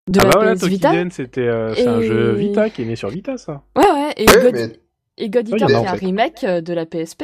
de 0.10 0.20
ah 0.22 0.24
la 0.24 0.30
bah 0.30 0.36
voilà, 0.36 0.56
PS 0.56 0.64
Vita. 0.66 0.92
C'était 1.12 1.42
euh, 1.42 1.74
c'est 1.76 1.88
un 1.88 2.02
jeu 2.02 2.32
Vita 2.34 2.70
qui 2.70 2.84
est 2.84 2.86
né 2.86 2.96
sur 2.96 3.10
Vita, 3.10 3.38
ça. 3.38 3.64
Ouais, 3.76 3.84
ouais, 3.92 4.14
et 4.16 4.26
Ouais, 4.30 4.42
God, 4.44 4.54
mais 4.54 4.80
et 5.18 5.30
God 5.30 5.48
il 5.50 5.52
y 5.52 5.56
Eater, 5.56 5.66
a, 5.66 5.68
qui 5.68 5.74
est 5.74 5.88
un 5.88 5.96
fait. 5.98 6.06
remake 6.06 6.44
euh, 6.46 6.62
de 6.62 6.74
la 6.74 6.86
PSP. 6.86 7.24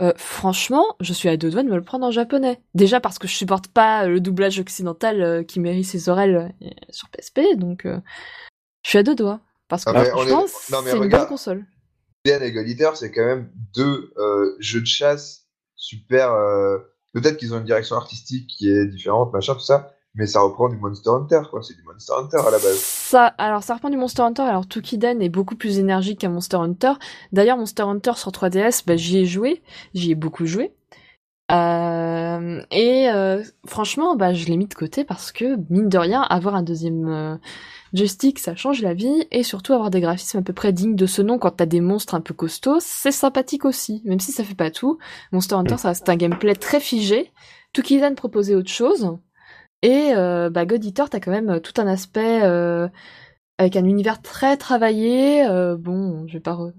Euh, 0.00 0.12
franchement, 0.16 0.84
je 1.00 1.12
suis 1.12 1.28
à 1.28 1.36
deux 1.36 1.50
doigts 1.50 1.62
de 1.62 1.68
me 1.68 1.76
le 1.76 1.82
prendre 1.82 2.06
en 2.06 2.10
japonais. 2.10 2.60
Déjà 2.74 2.98
parce 3.00 3.18
que 3.18 3.28
je 3.28 3.34
supporte 3.34 3.68
pas 3.68 4.06
le 4.06 4.20
doublage 4.20 4.58
occidental 4.58 5.44
qui 5.46 5.60
mérite 5.60 5.84
ses 5.84 6.08
oreilles 6.08 6.38
sur 6.88 7.08
PSP, 7.10 7.40
donc 7.56 7.84
euh, 7.84 7.98
je 8.84 8.88
suis 8.90 8.98
à 8.98 9.02
deux 9.02 9.14
doigts. 9.14 9.40
Parce 9.68 9.84
que 9.84 9.90
Ah, 9.94 10.04
franchement, 10.06 10.44
est- 10.46 10.48
c'est 10.48 10.96
une 10.96 11.02
regarde. 11.02 11.22
bonne 11.24 11.28
console. 11.28 11.66
Alien 12.26 12.42
et 12.42 12.52
God 12.52 12.68
Eater, 12.68 12.96
c'est 12.96 13.10
quand 13.12 13.24
même 13.24 13.50
deux 13.74 14.12
euh, 14.18 14.56
jeux 14.60 14.80
de 14.80 14.86
chasse 14.86 15.46
super. 15.76 16.32
Peut-être 17.12 17.36
qu'ils 17.36 17.54
ont 17.54 17.58
une 17.58 17.64
direction 17.64 17.96
artistique 17.96 18.46
qui 18.46 18.68
est 18.68 18.86
différente, 18.86 19.32
machin, 19.32 19.54
tout 19.54 19.60
ça, 19.60 19.92
mais 20.14 20.26
ça 20.26 20.40
reprend 20.40 20.68
du 20.68 20.76
Monster 20.76 21.10
Hunter, 21.10 21.42
quoi. 21.50 21.62
C'est 21.62 21.74
du 21.74 21.82
Monster 21.82 22.12
Hunter 22.18 22.38
à 22.46 22.50
la 22.50 22.58
base. 22.58 22.78
Ça, 22.78 23.26
alors 23.38 23.62
ça 23.62 23.74
reprend 23.74 23.90
du 23.90 23.96
Monster 23.96 24.22
Hunter. 24.22 24.42
Alors 24.42 24.66
Tukiden 24.66 25.22
est 25.22 25.28
beaucoup 25.28 25.56
plus 25.56 25.78
énergique 25.78 26.20
qu'un 26.20 26.30
Monster 26.30 26.56
Hunter. 26.56 26.92
D'ailleurs, 27.32 27.56
Monster 27.56 27.84
Hunter 27.84 28.12
sur 28.14 28.30
3DS, 28.30 28.82
bah, 28.86 28.96
j'y 28.96 29.18
ai 29.18 29.26
joué, 29.26 29.62
j'y 29.94 30.12
ai 30.12 30.14
beaucoup 30.14 30.46
joué. 30.46 30.72
Euh, 31.50 32.62
et 32.70 33.08
euh, 33.10 33.42
franchement, 33.66 34.14
bah, 34.14 34.32
je 34.34 34.46
l'ai 34.46 34.56
mis 34.56 34.66
de 34.66 34.74
côté 34.74 35.04
parce 35.04 35.32
que 35.32 35.56
mine 35.68 35.88
de 35.88 35.98
rien, 35.98 36.22
avoir 36.22 36.54
un 36.54 36.62
deuxième 36.62 37.08
euh, 37.08 37.36
joystick, 37.92 38.38
ça 38.38 38.54
change 38.56 38.82
la 38.82 38.94
vie, 38.94 39.26
et 39.30 39.42
surtout 39.42 39.72
avoir 39.72 39.90
des 39.90 40.00
graphismes 40.00 40.38
à 40.38 40.42
peu 40.42 40.52
près 40.52 40.72
dignes 40.72 40.96
de 40.96 41.06
ce 41.06 41.22
nom 41.22 41.38
quand 41.38 41.50
t'as 41.52 41.66
des 41.66 41.80
monstres 41.80 42.14
un 42.14 42.20
peu 42.20 42.34
costauds, 42.34 42.80
c'est 42.80 43.12
sympathique 43.12 43.64
aussi, 43.64 44.02
même 44.04 44.20
si 44.20 44.32
ça 44.32 44.44
fait 44.44 44.54
pas 44.54 44.70
tout. 44.70 44.98
Monster 45.32 45.54
Hunter, 45.56 45.78
ça 45.78 45.94
c'est 45.94 46.08
un 46.08 46.16
gameplay 46.16 46.54
très 46.54 46.80
figé. 46.80 47.32
Tukiden 47.72 48.14
proposait 48.14 48.54
autre 48.54 48.70
chose. 48.70 49.16
Et 49.82 50.12
euh, 50.14 50.50
bah, 50.50 50.66
God 50.66 50.84
Eater, 50.84 51.08
t'as 51.08 51.20
quand 51.20 51.30
même 51.30 51.60
tout 51.60 51.80
un 51.80 51.86
aspect 51.86 52.42
euh, 52.42 52.88
avec 53.58 53.76
un 53.76 53.84
univers 53.84 54.20
très 54.20 54.56
travaillé. 54.56 55.46
euh, 55.46 55.76
bon, 55.76 56.26
je 56.26 56.34
vais 56.34 56.40
pas. 56.40 56.52
re- 56.54 56.74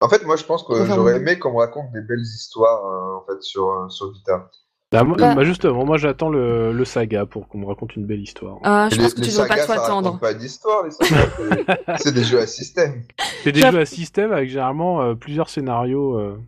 En 0.00 0.08
fait, 0.08 0.24
moi, 0.24 0.36
je 0.36 0.44
pense 0.44 0.62
que 0.62 0.72
j'aurais 0.94 1.16
aimé 1.16 1.38
qu'on 1.38 1.52
me 1.52 1.58
raconte 1.58 1.92
des 1.92 2.00
belles 2.00 2.22
histoires, 2.22 2.84
en 3.20 3.24
fait, 3.26 3.42
sur, 3.42 3.86
sur 3.90 4.12
Vita. 4.12 4.50
Bah, 4.90 5.04
moi- 5.04 5.16
Bah- 5.18 5.34
bah, 5.34 5.44
justement, 5.44 5.84
moi 5.84 5.98
j'attends 5.98 6.30
le, 6.30 6.72
le 6.72 6.84
saga 6.86 7.26
pour 7.26 7.46
qu'on 7.46 7.58
me 7.58 7.66
raconte 7.66 7.94
une 7.96 8.06
belle 8.06 8.20
histoire. 8.22 8.56
Ah, 8.64 8.88
je 8.90 8.96
Les- 8.96 9.02
pense 9.02 9.14
que 9.14 9.20
tu 9.20 9.28
devrais 9.30 9.46
pas 9.48 9.54
sagas, 9.56 9.64
trop 9.64 9.74
ça 9.74 9.84
attendre. 9.84 10.06
raconte 10.06 10.20
pas 10.22 10.32
d'histoire, 10.34 10.84
les 10.84 10.90
sagas. 10.92 11.76
c'est- 11.98 12.12
des 12.12 12.24
jeux 12.24 12.40
à 12.40 12.46
système. 12.46 13.02
C'est 13.44 13.52
des 13.52 13.60
jeux 13.60 13.78
à 13.78 13.84
système 13.84 14.32
avec 14.32 14.48
généralement 14.48 15.02
euh, 15.02 15.14
plusieurs 15.14 15.50
scénarios 15.50 16.18
euh, 16.18 16.40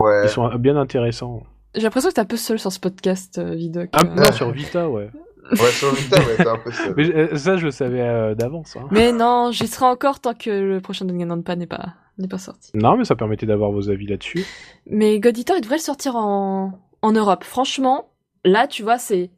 Ouais. 0.00 0.22
qui 0.26 0.32
sont 0.32 0.48
bien 0.56 0.76
intéressants. 0.78 1.42
J'ai 1.74 1.82
l'impression 1.82 2.08
que 2.08 2.14
t'es 2.14 2.20
un 2.20 2.24
peu 2.24 2.36
seul 2.38 2.58
sur 2.58 2.72
ce 2.72 2.80
podcast, 2.80 3.36
euh, 3.38 3.54
Vidoc. 3.54 3.90
Ah, 3.92 4.00
euh. 4.02 4.14
non, 4.14 4.32
sur 4.32 4.50
Vita, 4.50 4.88
ouais. 4.88 5.10
Ouais, 5.52 5.70
sur 5.70 5.94
Vita, 5.94 6.18
ouais, 6.20 6.36
t'es 6.36 6.46
un 6.48 6.58
peu 6.58 6.70
seul. 6.70 6.94
Mais 6.96 7.14
euh, 7.14 7.36
ça, 7.36 7.56
je 7.58 7.66
le 7.66 7.70
savais 7.70 8.00
euh, 8.00 8.34
d'avance. 8.34 8.76
hein. 8.76 8.86
Mais 8.90 9.12
non, 9.12 9.50
j'y 9.52 9.66
serai 9.66 9.86
encore 9.86 10.20
tant 10.20 10.34
que 10.34 10.48
le 10.50 10.80
prochain 10.80 11.04
Danganronpa 11.04 11.54
n'est 11.56 11.66
pas 11.66 11.94
n'est 12.18 12.28
pas 12.28 12.38
sorti. 12.38 12.70
Non, 12.74 12.96
mais 12.96 13.04
ça 13.04 13.14
permettait 13.14 13.46
d'avoir 13.46 13.70
vos 13.70 13.88
avis 13.90 14.06
là-dessus. 14.06 14.44
Mais 14.86 15.20
God 15.20 15.36
Eater, 15.38 15.54
il 15.56 15.60
devrait 15.62 15.76
le 15.76 15.82
sortir 15.82 16.16
en 16.16 16.72
en 17.02 17.12
Europe. 17.12 17.44
Franchement, 17.44 18.10
là, 18.44 18.66
tu 18.66 18.82
vois, 18.82 18.98
c'est 18.98 19.30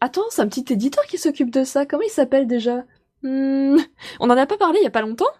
Attends, 0.00 0.22
c'est 0.30 0.42
un 0.42 0.48
petit 0.48 0.72
éditeur 0.72 1.04
qui 1.06 1.18
s'occupe 1.18 1.50
de 1.50 1.62
ça. 1.62 1.86
Comment 1.86 2.02
il 2.02 2.10
s'appelle 2.10 2.46
déjà? 2.48 2.82
Hmm, 3.22 3.76
On 4.18 4.28
en 4.28 4.36
a 4.36 4.44
pas 4.46 4.56
parlé 4.58 4.78
il 4.80 4.84
y 4.84 4.88
a 4.88 4.90
pas 4.90 5.02
longtemps? 5.02 5.30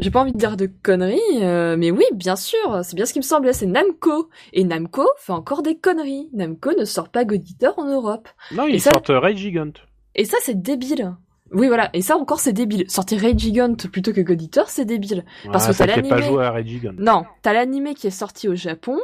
J'ai 0.00 0.10
pas 0.10 0.20
envie 0.20 0.32
de 0.32 0.38
dire 0.38 0.56
de 0.56 0.66
conneries, 0.82 1.20
euh, 1.42 1.76
mais 1.76 1.90
oui, 1.90 2.04
bien 2.14 2.36
sûr, 2.36 2.80
c'est 2.82 2.94
bien 2.96 3.04
ce 3.04 3.12
qui 3.12 3.18
me 3.18 3.24
semblait, 3.24 3.52
c'est 3.52 3.66
Namco. 3.66 4.30
Et 4.52 4.64
Namco 4.64 5.06
fait 5.18 5.32
encore 5.32 5.62
des 5.62 5.76
conneries. 5.76 6.30
Namco 6.32 6.72
ne 6.78 6.84
sort 6.84 7.10
pas 7.10 7.24
God 7.24 7.42
Eater 7.48 7.78
en 7.78 7.84
Europe. 7.86 8.28
Non, 8.52 8.66
ils 8.66 8.80
ça- 8.80 8.90
sortent 8.90 9.08
Rage 9.10 9.36
Gigant. 9.36 9.72
Et 10.14 10.24
ça, 10.24 10.38
c'est 10.40 10.60
débile. 10.60 11.14
Oui, 11.52 11.66
voilà. 11.68 11.90
Et 11.92 12.02
ça, 12.02 12.16
encore, 12.16 12.40
c'est 12.40 12.52
débile. 12.52 12.90
Sortir 12.90 13.20
Rage 13.20 13.38
Gigant 13.38 13.74
plutôt 13.74 14.12
que 14.12 14.20
God 14.20 14.40
Eater, 14.40 14.68
c'est 14.68 14.84
débile. 14.84 15.24
Parce 15.52 15.66
Ah, 15.68 15.72
que 15.72 15.76
t'as 15.78 15.86
fait 15.86 16.02
pas 16.02 16.08
l'animé. 16.16 16.22
jouer 16.32 16.44
à 16.44 16.50
Rage 16.52 16.66
Gigant. 16.66 16.92
Non, 16.96 17.24
t'as 17.42 17.52
l'animé 17.52 17.94
qui 17.94 18.06
est 18.06 18.10
sorti 18.10 18.48
au 18.48 18.54
Japon. 18.54 18.98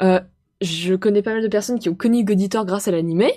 Euh, 0.00 0.20
je 0.60 0.94
connais 0.94 1.22
pas 1.22 1.32
mal 1.32 1.42
de 1.42 1.48
personnes 1.48 1.78
qui 1.78 1.88
ont 1.88 1.94
connu 1.94 2.24
God 2.24 2.40
Eater 2.40 2.64
grâce 2.64 2.88
à 2.88 2.90
l'animé. 2.90 3.32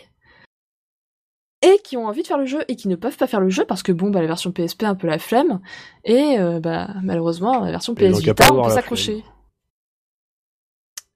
Et 1.61 1.77
qui 1.83 1.97
ont 1.97 2.07
envie 2.07 2.21
de 2.21 2.27
faire 2.27 2.37
le 2.37 2.45
jeu 2.45 2.63
et 2.69 2.77
qui 2.77 2.87
ne 2.87 2.95
peuvent 2.95 3.17
pas 3.17 3.27
faire 3.27 3.41
le 3.41 3.49
jeu 3.49 3.65
parce 3.65 3.83
que 3.83 3.91
bon, 3.91 4.09
bah, 4.09 4.21
la 4.21 4.27
version 4.27 4.51
PSP 4.51 4.83
a 4.83 4.89
un 4.89 4.95
peu 4.95 5.07
la 5.07 5.19
flemme. 5.19 5.59
Et 6.05 6.39
euh, 6.39 6.61
bah, 6.61 6.87
malheureusement, 7.03 7.65
la 7.65 7.71
version 7.71 7.95
PS 7.95 8.19
Vita, 8.19 8.53
on 8.53 8.63
peut 8.63 8.69
s'accrocher. 8.69 9.25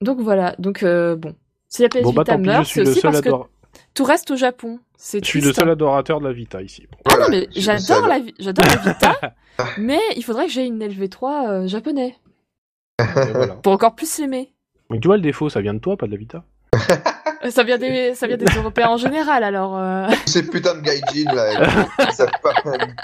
Donc 0.02 0.20
voilà. 0.20 0.56
Donc 0.60 0.84
euh, 0.84 1.16
bon. 1.16 1.34
Si 1.70 1.82
la 1.82 1.90
PS 1.90 2.02
Bon, 2.02 2.12
bah 2.12 2.24
Vita 2.24 2.38
meurt, 2.38 2.66
c'est 2.66 2.82
aussi 2.82 3.02
parce 3.02 3.22
que 3.22 3.30
tout 3.94 4.04
reste 4.04 4.32
au 4.32 4.36
Japon. 4.36 4.80
Je 5.12 5.24
suis 5.24 5.42
le 5.42 5.54
seul 5.54 5.70
adorateur 5.70 6.20
de 6.20 6.28
la 6.28 6.34
Vita 6.34 6.62
ici. 6.62 6.88
Ah 7.06 7.18
non, 7.20 7.28
mais 7.30 7.48
j'adore 7.56 8.08
la, 8.08 8.20
j'adore 8.40 8.66
la 8.66 8.76
Vita, 8.76 9.36
mais 9.78 10.00
il 10.16 10.24
faudrait 10.24 10.48
que 10.48 10.52
j'ai 10.52 10.66
une 10.66 10.86
LV3 10.86 11.48
euh, 11.48 11.68
japonais 11.68 12.16
voilà. 13.00 13.56
pour 13.56 13.74
encore 13.74 13.96
plus 13.96 14.20
l'aimer. 14.20 14.53
Mais 14.94 15.00
tu 15.00 15.08
vois, 15.08 15.18
le 15.18 15.22
défaut, 15.24 15.50
ça 15.50 15.60
vient 15.60 15.74
de 15.74 15.80
toi, 15.80 15.98
pas 15.98 16.06
de 16.06 16.12
la 16.12 16.18
Vita. 16.18 16.44
Euh, 17.44 17.50
Ça 17.50 17.64
vient 17.64 17.78
des, 17.78 18.14
ça 18.16 18.28
vient 18.28 18.38
des 18.38 18.46
Européens 18.58 18.90
en 18.90 18.98
général, 18.98 19.44
alors. 19.44 19.78
euh. 19.78 20.08
Ces 20.26 20.48
putains 20.50 20.76
de 20.76 20.82
gaijin, 20.82 21.34
là, 21.34 21.66
qui 22.08 22.16
savent 22.16 22.30
pas 22.42 22.54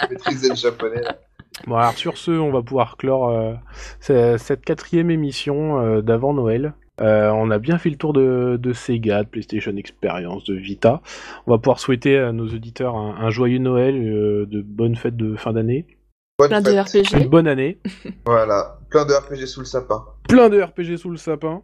maîtriser 0.09 0.49
le 0.49 0.55
japonais, 0.55 1.01
là. 1.01 1.17
Bon, 1.67 1.75
alors 1.75 1.93
sur 1.97 2.17
ce, 2.17 2.31
on 2.31 2.51
va 2.51 2.61
pouvoir 2.61 2.95
clore 2.95 3.29
euh, 3.29 3.53
ce- 3.99 4.37
cette 4.37 4.63
quatrième 4.63 5.09
émission 5.11 5.81
euh, 5.81 6.01
d'avant 6.01 6.33
Noël. 6.33 6.73
Euh, 7.01 7.29
on 7.31 7.49
a 7.49 7.59
bien 7.59 7.77
fait 7.77 7.89
le 7.89 7.95
tour 7.95 8.13
de, 8.13 8.57
de 8.61 8.71
Sega, 8.73 9.23
de 9.23 9.27
PlayStation 9.29 9.75
Experience, 9.75 10.43
de 10.45 10.53
Vita. 10.53 11.01
On 11.47 11.51
va 11.51 11.57
pouvoir 11.57 11.79
souhaiter 11.79 12.17
à 12.17 12.31
nos 12.31 12.45
auditeurs 12.47 12.95
un, 12.95 13.15
un 13.19 13.29
joyeux 13.29 13.57
Noël, 13.59 13.95
euh, 13.95 14.45
de 14.45 14.61
bonnes 14.61 14.95
fêtes 14.95 15.17
de 15.17 15.35
fin 15.35 15.53
d'année, 15.53 15.85
Bonne 16.37 16.49
Plein 16.49 16.61
de 16.61 16.71
une 16.71 16.79
RPG. 16.79 17.27
bonne 17.27 17.47
année, 17.47 17.79
Voilà, 18.25 18.77
plein 18.89 19.05
de 19.05 19.13
RPG 19.13 19.45
sous 19.45 19.59
le 19.59 19.65
sapin. 19.65 20.05
plein 20.29 20.47
de 20.49 20.61
RPG 20.61 20.95
sous 20.97 21.09
le 21.09 21.17
sapin. 21.17 21.61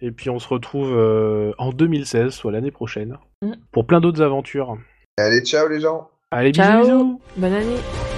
Et 0.00 0.10
puis 0.12 0.30
on 0.30 0.38
se 0.38 0.48
retrouve 0.48 0.92
euh, 0.96 1.52
en 1.58 1.70
2016, 1.70 2.32
soit 2.32 2.52
l'année 2.52 2.70
prochaine, 2.70 3.16
Mm. 3.42 3.52
pour 3.72 3.86
plein 3.86 4.00
d'autres 4.00 4.20
aventures. 4.22 4.76
Allez, 5.16 5.40
ciao 5.42 5.66
les 5.68 5.80
gens 5.80 6.10
Allez, 6.30 6.52
Ciao. 6.52 6.82
bisous 6.82 6.92
bisous 6.92 7.20
Bonne 7.36 7.52
année. 7.54 8.09